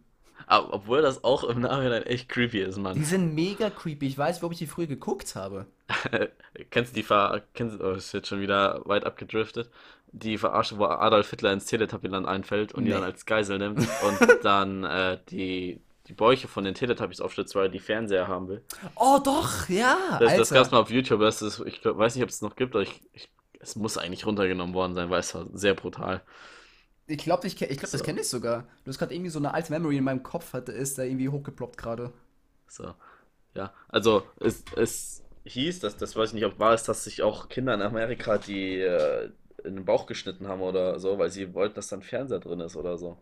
Aber, 0.47 0.73
obwohl 0.75 1.03
das 1.03 1.25
auch 1.25 1.45
im 1.45 1.61
Nachhinein 1.61 2.03
echt 2.03 2.29
creepy 2.29 2.61
ist, 2.63 2.77
Die 2.77 2.81
Mann. 2.81 3.05
sind 3.05 3.35
mega 3.35 3.71
creepy. 3.71 4.07
Ich 4.07 4.19
weiß, 4.19 4.43
warum 4.43 4.53
ich 4.53 4.59
die 4.59 4.67
früher 4.67 4.87
geguckt 4.87 5.35
habe. 5.35 5.67
Kennst 6.71 6.93
du 6.93 6.97
die 6.97 7.03
Ver... 7.03 7.43
Kennst, 7.55 7.81
oh, 7.81 7.93
ist 7.93 8.13
jetzt 8.13 8.29
schon 8.29 8.41
wieder 8.41 8.83
weit 8.87 9.05
abgedriftet. 9.05 9.71
Die 10.13 10.37
Verarsche, 10.39 10.79
wo 10.79 10.85
Adolf 10.85 11.31
Hitler 11.31 11.53
ins 11.53 11.65
Teletubbyland 11.67 12.27
einfällt 12.27 12.75
und 12.75 12.85
die 12.85 12.91
Nee. 12.91 12.93
dann 12.93 13.03
als 13.05 13.25
Geisel 13.27 13.59
nimmt 13.59 13.81
und 14.03 14.45
dann 14.45 14.85
äh, 14.85 15.19
die, 15.31 15.81
die 16.07 16.13
Bäuche 16.13 16.49
von 16.49 16.65
den 16.65 16.75
Teletubbies 16.75 17.21
aufschlitzt, 17.21 17.55
weil 17.55 17.65
er 17.67 17.69
die 17.71 17.81
Fernseher 17.81 18.29
haben 18.29 18.49
will. 18.49 18.63
Oh, 18.97 19.19
doch, 19.25 19.69
ja, 19.69 20.21
Das, 20.21 20.37
das 20.37 20.53
Alter. 20.53 20.55
gab's 20.55 20.71
mal 20.71 20.81
auf 20.81 20.91
YouTube, 20.91 21.21
das 21.21 21.41
ist, 21.43 21.61
ich 21.67 21.81
glaub, 21.81 21.97
weiß 21.99 22.15
nicht, 22.15 22.25
ob 22.25 22.31
es 22.31 22.43
noch 22.43 22.57
gibt, 22.57 22.75
aber 22.75 22.83
ich, 22.83 23.01
ich, 23.13 23.31
es 23.61 23.77
muss 23.77 23.97
eigentlich 23.99 24.27
runtergenommen 24.27 24.75
worden 24.75 24.95
sein, 24.95 25.09
weil 25.11 25.21
es 25.21 25.35
war 25.35 25.47
sehr 25.55 25.75
brutal. 25.75 26.23
Ich 27.07 27.19
glaube, 27.19 27.47
ich, 27.47 27.61
ich 27.61 27.79
glaub, 27.79 27.91
das 27.91 28.01
So. 28.01 28.05
kenne 28.05 28.21
ich 28.21 28.29
sogar. 28.29 28.63
Du 28.85 28.89
hast 28.91 28.99
gerade 28.99 29.15
irgendwie 29.15 29.31
so 29.31 29.39
eine 29.39 29.55
alte 29.55 29.73
Memory 29.73 29.99
in 29.99 30.05
meinem 30.05 30.23
Kopf, 30.23 30.53
hatte, 30.53 30.73
ist 30.73 30.99
da 30.99 31.03
irgendwie 31.03 31.29
hochgeploppt 31.29 31.77
gerade. 31.79 32.13
So, 32.69 32.95
ja. 33.55 33.73
Also, 33.89 34.25
es, 34.41 34.65
es 34.77 35.25
hieß, 35.45 35.81
dass, 35.81 35.97
das 35.97 36.17
weiß 36.17 36.31
ich 36.31 36.35
nicht, 36.35 36.47
ob 36.47 36.59
wahr 36.59 36.75
ist, 36.75 36.85
dass 36.89 37.05
sich 37.05 37.23
auch 37.23 37.49
Kinder 37.49 37.75
in 37.75 37.83
Amerika 37.83 38.39
die 38.39 38.81
äh, 38.81 39.31
in 39.65 39.77
den 39.77 39.85
Bauch 39.85 40.07
geschnitten 40.07 40.49
haben 40.49 40.61
oder 40.61 40.99
so, 40.99 41.19
weil 41.19 41.31
sie 41.31 41.55
wollten, 41.55 41.75
dass 41.75 41.89
da 41.89 41.97
ein 41.97 42.03
Fernseher 42.03 42.41
drin 42.41 42.61
ist 42.61 42.77
oder 42.77 42.99
so. 42.99 43.19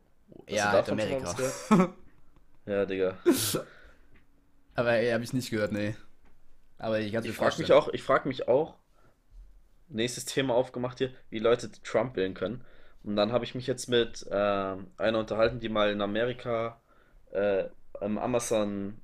Hast 0.46 0.56
Ja, 0.56 0.72
halt 0.72 0.90
Amerika. 0.90 1.34
Ja, 2.66 2.84
Digga. 2.84 3.16
Aber 4.74 4.92
ey, 4.92 5.10
habe 5.10 5.24
ich 5.24 5.32
nicht 5.32 5.50
gehört, 5.50 5.72
nee. 5.72 5.96
Aber 6.78 7.00
ich 7.00 7.12
Ich 7.12 7.32
frage 7.32 7.58
mich 7.58 7.72
auch, 7.72 7.88
ich 7.88 8.02
frage 8.02 8.28
mich 8.28 8.48
auch, 8.48 8.76
nächstes 9.88 10.24
Thema 10.24 10.54
aufgemacht 10.54 10.98
hier, 10.98 11.10
wie 11.30 11.38
Leute 11.38 11.70
Trump 11.82 12.16
wählen 12.16 12.34
können. 12.34 12.64
Und 13.02 13.16
dann 13.16 13.32
habe 13.32 13.44
ich 13.44 13.54
mich 13.54 13.66
jetzt 13.66 13.88
mit 13.88 14.26
ähm, 14.30 14.88
einer 14.96 15.18
unterhalten, 15.18 15.58
die 15.58 15.68
mal 15.68 15.90
in 15.90 16.00
Amerika 16.00 16.80
äh, 17.32 17.64
im 18.00 18.18
Amazon 18.18 18.98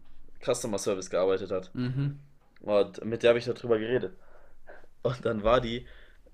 Customer 0.45 0.79
Service 0.79 1.11
gearbeitet 1.11 1.51
hat. 1.51 1.75
Mhm. 1.75 2.21
Und 2.61 3.05
mit 3.05 3.23
der 3.23 3.31
habe 3.31 3.39
ich 3.39 3.47
darüber 3.47 3.79
geredet. 3.79 4.17
Und 5.03 5.25
dann 5.25 5.43
war 5.43 5.61
die, 5.61 5.87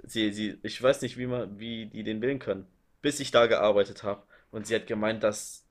sie, 0.04 0.32
sie, 0.32 0.58
ich 0.62 0.82
weiß 0.82 1.02
nicht, 1.02 1.16
wie 1.18 1.26
man, 1.26 1.58
wie 1.58 1.86
die 1.86 2.04
den 2.04 2.20
wählen 2.22 2.38
können, 2.38 2.66
bis 3.02 3.20
ich 3.20 3.30
da 3.30 3.46
gearbeitet 3.46 4.02
habe. 4.02 4.22
Und 4.50 4.66
sie 4.66 4.74
hat 4.74 4.86
gemeint, 4.86 5.22
dass 5.22 5.64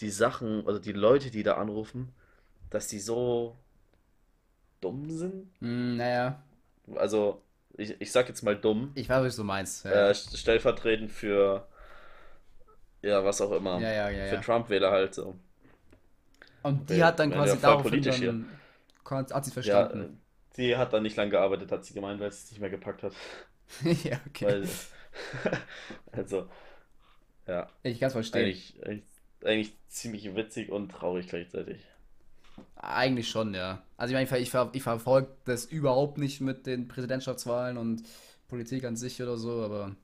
die 0.00 0.10
Sachen, 0.10 0.66
also 0.66 0.78
die 0.78 0.92
Leute, 0.92 1.30
die 1.30 1.42
da 1.42 1.54
anrufen, 1.54 2.12
dass 2.70 2.88
die 2.88 3.00
so 3.00 3.56
dumm 4.80 5.10
sind. 5.10 5.48
Hm, 5.60 5.96
naja, 5.96 6.42
Also, 6.96 7.42
ich, 7.76 8.00
ich 8.00 8.12
sag 8.12 8.28
jetzt 8.28 8.42
mal 8.42 8.56
dumm. 8.56 8.92
ich 8.94 9.08
weiß, 9.08 9.24
was 9.24 9.36
du 9.36 9.44
meinst. 9.44 9.84
Ja, 9.84 10.10
Äh, 10.10 10.14
stellvertretend 10.14 11.10
für, 11.12 11.66
ja, 13.02 13.24
was 13.24 13.40
auch 13.40 13.52
immer. 13.52 13.80
ja, 13.80 13.90
ja, 13.92 14.10
ja. 14.10 14.40
Für. 14.40 14.40
Trump-Wähler 14.44 14.90
halt 14.90 15.14
so. 15.14 15.34
Und 16.62 16.88
die 16.90 16.98
Ja, 17.00 17.06
hat 17.06 17.18
dann 17.18 17.30
quasi 17.32 17.56
voll 17.58 17.62
daraufhin 17.62 18.02
dann, 18.02 18.46
hat 19.10 19.44
sie 19.44 19.50
verstanden. 19.50 20.20
Die 20.56 20.76
hat 20.76 20.92
dann 20.92 21.02
nicht 21.02 21.16
lange 21.16 21.30
gearbeitet, 21.30 21.70
hat 21.72 21.84
sie 21.84 21.94
gemeint, 21.94 22.20
weil 22.20 22.32
sie 22.32 22.38
es 22.44 22.50
nicht 22.50 22.60
mehr 22.60 22.70
gepackt 22.70 23.02
hat. 23.02 23.14
Ja, 24.04 24.20
okay. 24.26 24.46
Weil, 24.46 24.68
also, 26.12 26.48
ja, 27.46 27.68
Ich 27.82 28.00
kann 28.00 28.08
es 28.08 28.12
verstehen. 28.14 28.44
eigentlich, 28.44 28.84
eigentlich, 28.84 29.04
eigentlich 29.44 29.74
ziemlich 29.88 30.34
witzig 30.36 30.70
und 30.70 30.90
traurig 30.90 31.28
gleichzeitig. 31.28 31.84
Eigentlich 32.76 33.28
schon, 33.30 33.54
ja. 33.54 33.82
Also 33.96 34.12
ich 34.12 34.14
meine, 34.14 34.24
ich, 34.24 34.28
ver- 34.30 34.38
ich, 34.40 34.50
ver- 34.50 34.70
ich 34.74 34.82
verfolge 34.82 35.28
das 35.44 35.64
überhaupt 35.64 36.18
nicht 36.18 36.40
mit 36.40 36.66
den 36.66 36.88
Präsidentschaftswahlen 36.88 37.78
und 37.78 38.02
Politik 38.48 38.84
an 38.84 38.96
sich 38.96 39.22
oder 39.22 39.36
so, 39.38 39.62
aber 39.62 39.94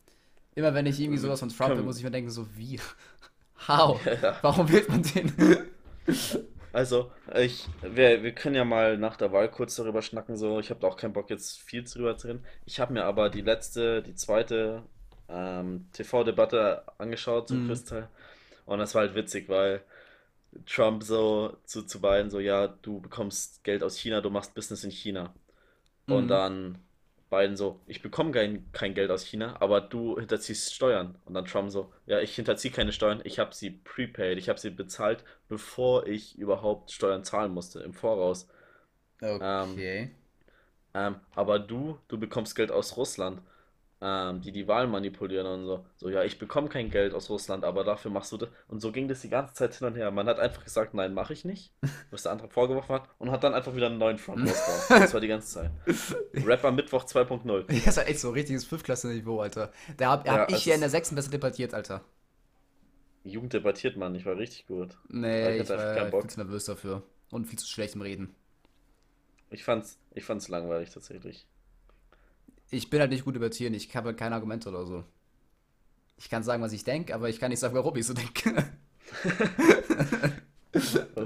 immer 0.54 0.74
wenn 0.74 0.86
ich 0.86 1.00
irgendwie 1.00 1.18
sowas 1.18 1.40
von 1.40 1.50
Trump 1.50 1.76
höre, 1.76 1.84
muss 1.84 1.98
ich 1.98 2.04
mir 2.04 2.10
denken, 2.12 2.30
so 2.30 2.46
wie? 2.56 2.80
How? 3.68 4.00
Ja. 4.04 4.40
Warum 4.42 4.70
wählt 4.72 4.88
man 4.90 5.02
den? 5.02 5.32
Also, 6.72 7.10
ich, 7.34 7.68
wir, 7.82 8.22
wir 8.22 8.32
können 8.34 8.54
ja 8.54 8.64
mal 8.64 8.96
nach 8.96 9.16
der 9.16 9.32
Wahl 9.32 9.50
kurz 9.50 9.74
darüber 9.76 10.02
schnacken, 10.02 10.36
so. 10.36 10.60
Ich 10.60 10.70
habe 10.70 10.80
da 10.80 10.86
auch 10.88 10.96
keinen 10.96 11.12
Bock, 11.12 11.28
jetzt 11.30 11.60
viel 11.60 11.82
drüber 11.84 12.16
zu 12.16 12.28
reden. 12.28 12.44
Ich 12.64 12.78
habe 12.80 12.92
mir 12.92 13.04
aber 13.04 13.28
die 13.28 13.40
letzte, 13.40 14.02
die 14.02 14.14
zweite 14.14 14.84
ähm, 15.28 15.88
TV-Debatte 15.92 16.84
angeschaut 16.98 17.48
zum 17.48 17.58
Mhm. 17.58 17.60
Kristall. 17.60 18.08
Und 18.66 18.78
das 18.78 18.94
war 18.94 19.02
halt 19.02 19.14
witzig, 19.16 19.48
weil 19.48 19.82
Trump 20.66 21.02
so 21.04 21.56
zu, 21.66 21.82
zu 21.84 22.00
beiden 22.00 22.30
so, 22.30 22.40
ja, 22.40 22.68
du 22.68 23.00
bekommst 23.00 23.64
Geld 23.64 23.82
aus 23.84 23.98
China, 23.98 24.20
du 24.22 24.30
machst 24.30 24.54
Business 24.54 24.84
in 24.84 24.90
China. 24.92 25.34
Und 26.08 26.28
Mhm. 26.28 26.30
dann 26.30 26.78
beiden 27.30 27.56
so, 27.56 27.80
ich 27.86 28.02
bekomme 28.02 28.32
kein, 28.32 28.70
kein 28.72 28.94
Geld 28.94 29.10
aus 29.10 29.24
China, 29.24 29.56
aber 29.60 29.80
du 29.80 30.18
hinterziehst 30.18 30.74
Steuern. 30.74 31.16
Und 31.24 31.34
dann 31.34 31.46
Trump 31.46 31.70
so, 31.70 31.92
ja, 32.06 32.20
ich 32.20 32.34
hinterziehe 32.34 32.72
keine 32.74 32.92
Steuern, 32.92 33.22
ich 33.24 33.38
habe 33.38 33.54
sie 33.54 33.70
prepaid, 33.70 34.38
ich 34.38 34.48
habe 34.48 34.60
sie 34.60 34.70
bezahlt, 34.70 35.24
bevor 35.48 36.06
ich 36.06 36.36
überhaupt 36.38 36.90
Steuern 36.92 37.24
zahlen 37.24 37.52
musste, 37.52 37.80
im 37.80 37.94
Voraus. 37.94 38.48
Okay. 39.20 40.14
Ähm, 40.94 41.16
aber 41.34 41.58
du, 41.58 41.98
du 42.08 42.18
bekommst 42.18 42.56
Geld 42.56 42.70
aus 42.72 42.96
Russland. 42.96 43.42
Ähm, 44.02 44.40
die 44.40 44.52
die 44.52 44.66
Wahl 44.66 44.86
manipulieren 44.86 45.46
und 45.46 45.66
so. 45.66 45.84
So, 45.96 46.08
ja, 46.08 46.22
ich 46.24 46.38
bekomme 46.38 46.68
kein 46.68 46.90
Geld 46.90 47.12
aus 47.14 47.28
Russland, 47.30 47.64
aber 47.64 47.84
dafür 47.84 48.10
machst 48.10 48.32
du 48.32 48.38
das. 48.38 48.48
Und 48.68 48.80
so 48.80 48.92
ging 48.92 49.08
das 49.08 49.20
die 49.20 49.28
ganze 49.28 49.54
Zeit 49.54 49.74
hin 49.74 49.86
und 49.88 49.94
her. 49.96 50.10
Man 50.10 50.26
hat 50.26 50.38
einfach 50.38 50.64
gesagt, 50.64 50.94
nein, 50.94 51.12
mache 51.14 51.32
ich 51.32 51.44
nicht, 51.44 51.72
was 52.10 52.22
der 52.22 52.32
andere 52.32 52.48
vorgeworfen 52.48 52.94
hat, 52.94 53.08
und 53.18 53.30
hat 53.30 53.44
dann 53.44 53.54
einfach 53.54 53.74
wieder 53.74 53.86
einen 53.86 53.98
neuen 53.98 54.18
Front 54.18 54.40
rausgebracht. 54.48 55.02
Das 55.02 55.14
war 55.14 55.20
die 55.20 55.28
ganze 55.28 55.48
Zeit. 55.48 55.70
Rapper 56.46 56.72
Mittwoch 56.72 57.04
2.0. 57.04 57.72
Ja, 57.72 57.80
das 57.84 57.96
war 57.98 58.06
echt 58.08 58.20
so 58.20 58.30
richtiges 58.30 58.64
Fünfklasse-Niveau, 58.64 59.40
Alter. 59.40 59.70
Da 59.96 60.10
hab, 60.10 60.26
Ja, 60.26 60.32
hab 60.38 60.50
ich 60.50 60.56
es 60.56 60.62
hier 60.62 60.74
in 60.74 60.80
der 60.80 60.90
sechsten 60.90 61.14
besser 61.14 61.30
debattiert, 61.30 61.74
Alter. 61.74 62.02
Jugend 63.22 63.52
debattiert 63.52 63.96
man, 63.96 64.14
ich 64.14 64.24
war 64.24 64.36
richtig 64.36 64.66
gut. 64.66 64.96
Nee, 65.08 65.56
ich 65.56 65.62
ich 65.62 65.68
war 65.68 65.94
keinen 65.94 66.10
Bock. 66.10 66.22
viel 66.22 66.30
zu 66.30 66.40
nervös 66.40 66.64
dafür. 66.64 67.02
Und 67.30 67.46
viel 67.46 67.58
zu 67.58 67.66
schlecht 67.68 67.94
im 67.94 68.00
Reden. 68.00 68.34
Ich 69.50 69.62
fand's, 69.64 69.98
ich 70.14 70.24
fand's 70.24 70.48
langweilig 70.48 70.90
tatsächlich. 70.90 71.46
Ich 72.70 72.88
bin 72.90 73.00
halt 73.00 73.10
nicht 73.10 73.24
gut 73.24 73.34
debattieren, 73.34 73.74
ich 73.74 73.94
habe 73.96 74.08
halt 74.08 74.18
keine 74.18 74.34
Argumente 74.36 74.68
oder 74.68 74.86
so. 74.86 75.04
Ich 76.16 76.28
kann 76.30 76.42
sagen, 76.42 76.62
was 76.62 76.72
ich 76.72 76.84
denke, 76.84 77.14
aber 77.14 77.28
ich 77.28 77.40
kann 77.40 77.50
nicht 77.50 77.58
sagen, 77.60 77.74
warum 77.74 77.96
ich 77.96 78.06
so 78.06 78.14
denke. 78.14 78.64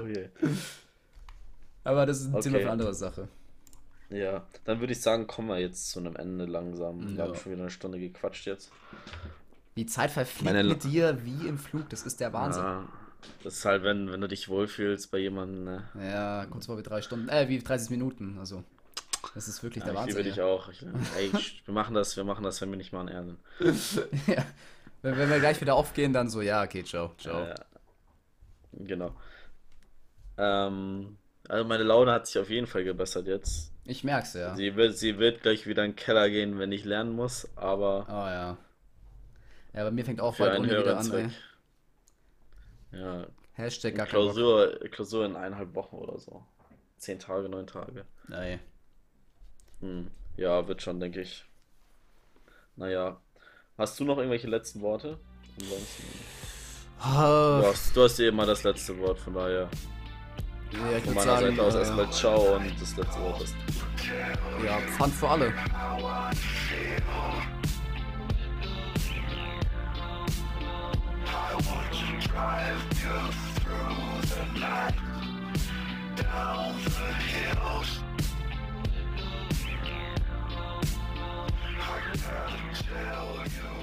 Je. 0.07 0.29
aber 1.83 2.05
das 2.05 2.21
ist 2.21 2.27
ein 2.27 2.31
Thema 2.31 2.39
Okay. 2.39 2.51
für 2.51 2.57
eine 2.59 2.71
andere 2.71 2.93
Sache. 2.93 3.27
Ja, 4.09 4.45
dann 4.65 4.79
würde 4.79 4.93
ich 4.93 5.01
sagen, 5.01 5.27
kommen 5.27 5.49
wir 5.49 5.59
jetzt 5.59 5.89
zu 5.89 5.99
einem 5.99 6.15
Ende 6.15 6.45
langsam. 6.45 7.07
Wir 7.09 7.15
Ja. 7.15 7.23
haben 7.27 7.35
schon 7.35 7.51
wieder 7.51 7.61
eine 7.63 7.71
Stunde 7.71 7.99
gequatscht 7.99 8.45
jetzt. 8.47 8.71
Die 9.77 9.85
Zeit 9.85 10.11
verfliegt 10.11 10.45
Meine- 10.53 10.63
mit 10.69 10.83
dir 10.83 11.23
wie 11.25 11.47
im 11.47 11.57
Flug, 11.57 11.89
das 11.89 12.03
ist 12.05 12.19
der 12.19 12.31
Wahnsinn. 12.33 12.63
Ja, 12.63 12.87
das 13.43 13.55
ist 13.57 13.65
halt, 13.65 13.83
wenn, 13.83 14.11
wenn 14.11 14.21
du 14.21 14.27
dich 14.27 14.47
wohlfühlst 14.49 15.11
bei 15.11 15.17
jemandem, 15.17 15.63
ne? 15.63 15.83
Ja, 15.99 16.45
kurz 16.45 16.67
vor 16.67 16.77
wie 16.77 16.83
drei 16.83 17.01
Stunden, 17.01 17.27
äh, 17.29 17.47
wie 17.49 17.59
30 17.59 17.89
Minuten, 17.89 18.37
also. 18.39 18.63
Das 19.35 19.49
ist 19.49 19.61
wirklich 19.61 19.83
Ja, 19.83 19.91
der 19.91 20.01
ich 20.01 20.07
liebe 20.07 20.17
Wahnsinn. 20.19 20.31
dich 20.31 20.35
ja. 20.37 20.45
auch. 20.45 20.69
Ich, 20.69 20.81
ey, 21.17 21.31
wir 21.65 21.73
machen 21.73 21.93
das, 21.93 22.15
wir 22.15 22.23
machen 22.23 22.43
das, 22.43 22.61
wenn 22.61 22.69
wir 22.69 22.77
nicht 22.77 22.93
mal 22.93 23.01
an 23.01 23.07
Erden. 23.09 23.37
ja. 24.27 24.45
Wenn, 25.01 25.17
wenn 25.17 25.29
wir 25.29 25.39
gleich 25.39 25.59
wieder 25.59 25.75
aufgehen, 25.75 26.13
dann 26.13 26.29
so, 26.29 26.41
ja, 26.41 26.63
okay, 26.63 26.83
ciao, 26.83 27.13
ciao. 27.17 27.43
Äh, 27.43 27.55
genau. 28.71 29.13
Ähm, 30.37 31.17
also 31.47 31.65
meine 31.67 31.83
Laune 31.83 32.13
hat 32.13 32.27
sich 32.27 32.39
auf 32.39 32.49
jeden 32.49 32.65
Fall 32.65 32.85
gebessert 32.85 33.27
jetzt. 33.27 33.71
Ich 33.83 34.03
merk's 34.03 34.33
ja. 34.33 34.55
Sie 34.55 34.75
wird, 34.75 34.97
sie 34.97 35.19
wird 35.19 35.43
gleich 35.43 35.67
wieder 35.67 35.83
in 35.83 35.91
den 35.91 35.95
Keller 35.95 36.29
gehen, 36.29 36.57
wenn 36.57 36.71
ich 36.71 36.85
lernen 36.85 37.13
muss, 37.15 37.47
aber 37.55 38.05
Oh 38.09 38.27
ja. 38.27 38.57
Ja, 39.73 39.83
bei 39.83 39.91
mir 39.91 40.05
fängt 40.05 40.21
auch 40.21 40.35
bald 40.37 40.57
Uni 40.57 40.69
wieder 40.69 40.97
an, 40.97 41.11
ey. 41.11 41.29
Ja, 42.97 43.27
Hashtag 43.53 43.95
gar. 43.95 44.07
Klausur, 44.07 44.79
Klausur 44.91 45.25
in 45.25 45.35
eineinhalb 45.35 45.75
Wochen 45.75 45.97
oder 45.97 46.17
so. 46.19 46.43
Zehn 46.97 47.19
Tage, 47.19 47.49
neun 47.49 47.67
Tage. 47.67 48.05
Ey. 48.31 48.59
Hm. 49.81 50.09
Ja, 50.37 50.67
wird 50.67 50.81
schon, 50.81 50.99
denke 50.99 51.21
ich. 51.21 51.45
Naja. 52.75 53.17
Hast 53.77 53.99
du 53.99 54.05
noch 54.05 54.17
irgendwelche 54.17 54.47
letzten 54.47 54.81
Worte? 54.81 55.17
Ansonsten. 55.59 56.03
Ah, 56.99 57.59
Du 57.61 57.67
hast, 57.67 57.95
du 57.95 58.03
hast 58.03 58.19
eh 58.19 58.27
immer 58.27 58.45
das 58.45 58.63
letzte 58.63 58.97
Wort, 58.99 59.19
von 59.19 59.33
daher. 59.33 59.69
ja, 60.71 60.99
Von 61.03 61.13
meiner 61.13 61.21
sagen, 61.21 61.55
Seite 61.55 61.63
aus 61.63 61.75
äh, 61.75 61.79
erstmal 61.79 62.11
ciao 62.11 62.55
und 62.55 62.81
das 62.81 62.95
letzte 62.97 63.19
Wort 63.21 63.41
ist. 63.41 63.55
ja, 64.65 64.79
Pfand 64.97 65.13
für 65.13 65.29
alle. 65.29 65.53
Down 76.15 76.75
the 76.83 77.13
hills 77.27 77.99
I 82.15 82.47
can 82.47 82.73
tell 82.73 83.35
you 83.43 83.74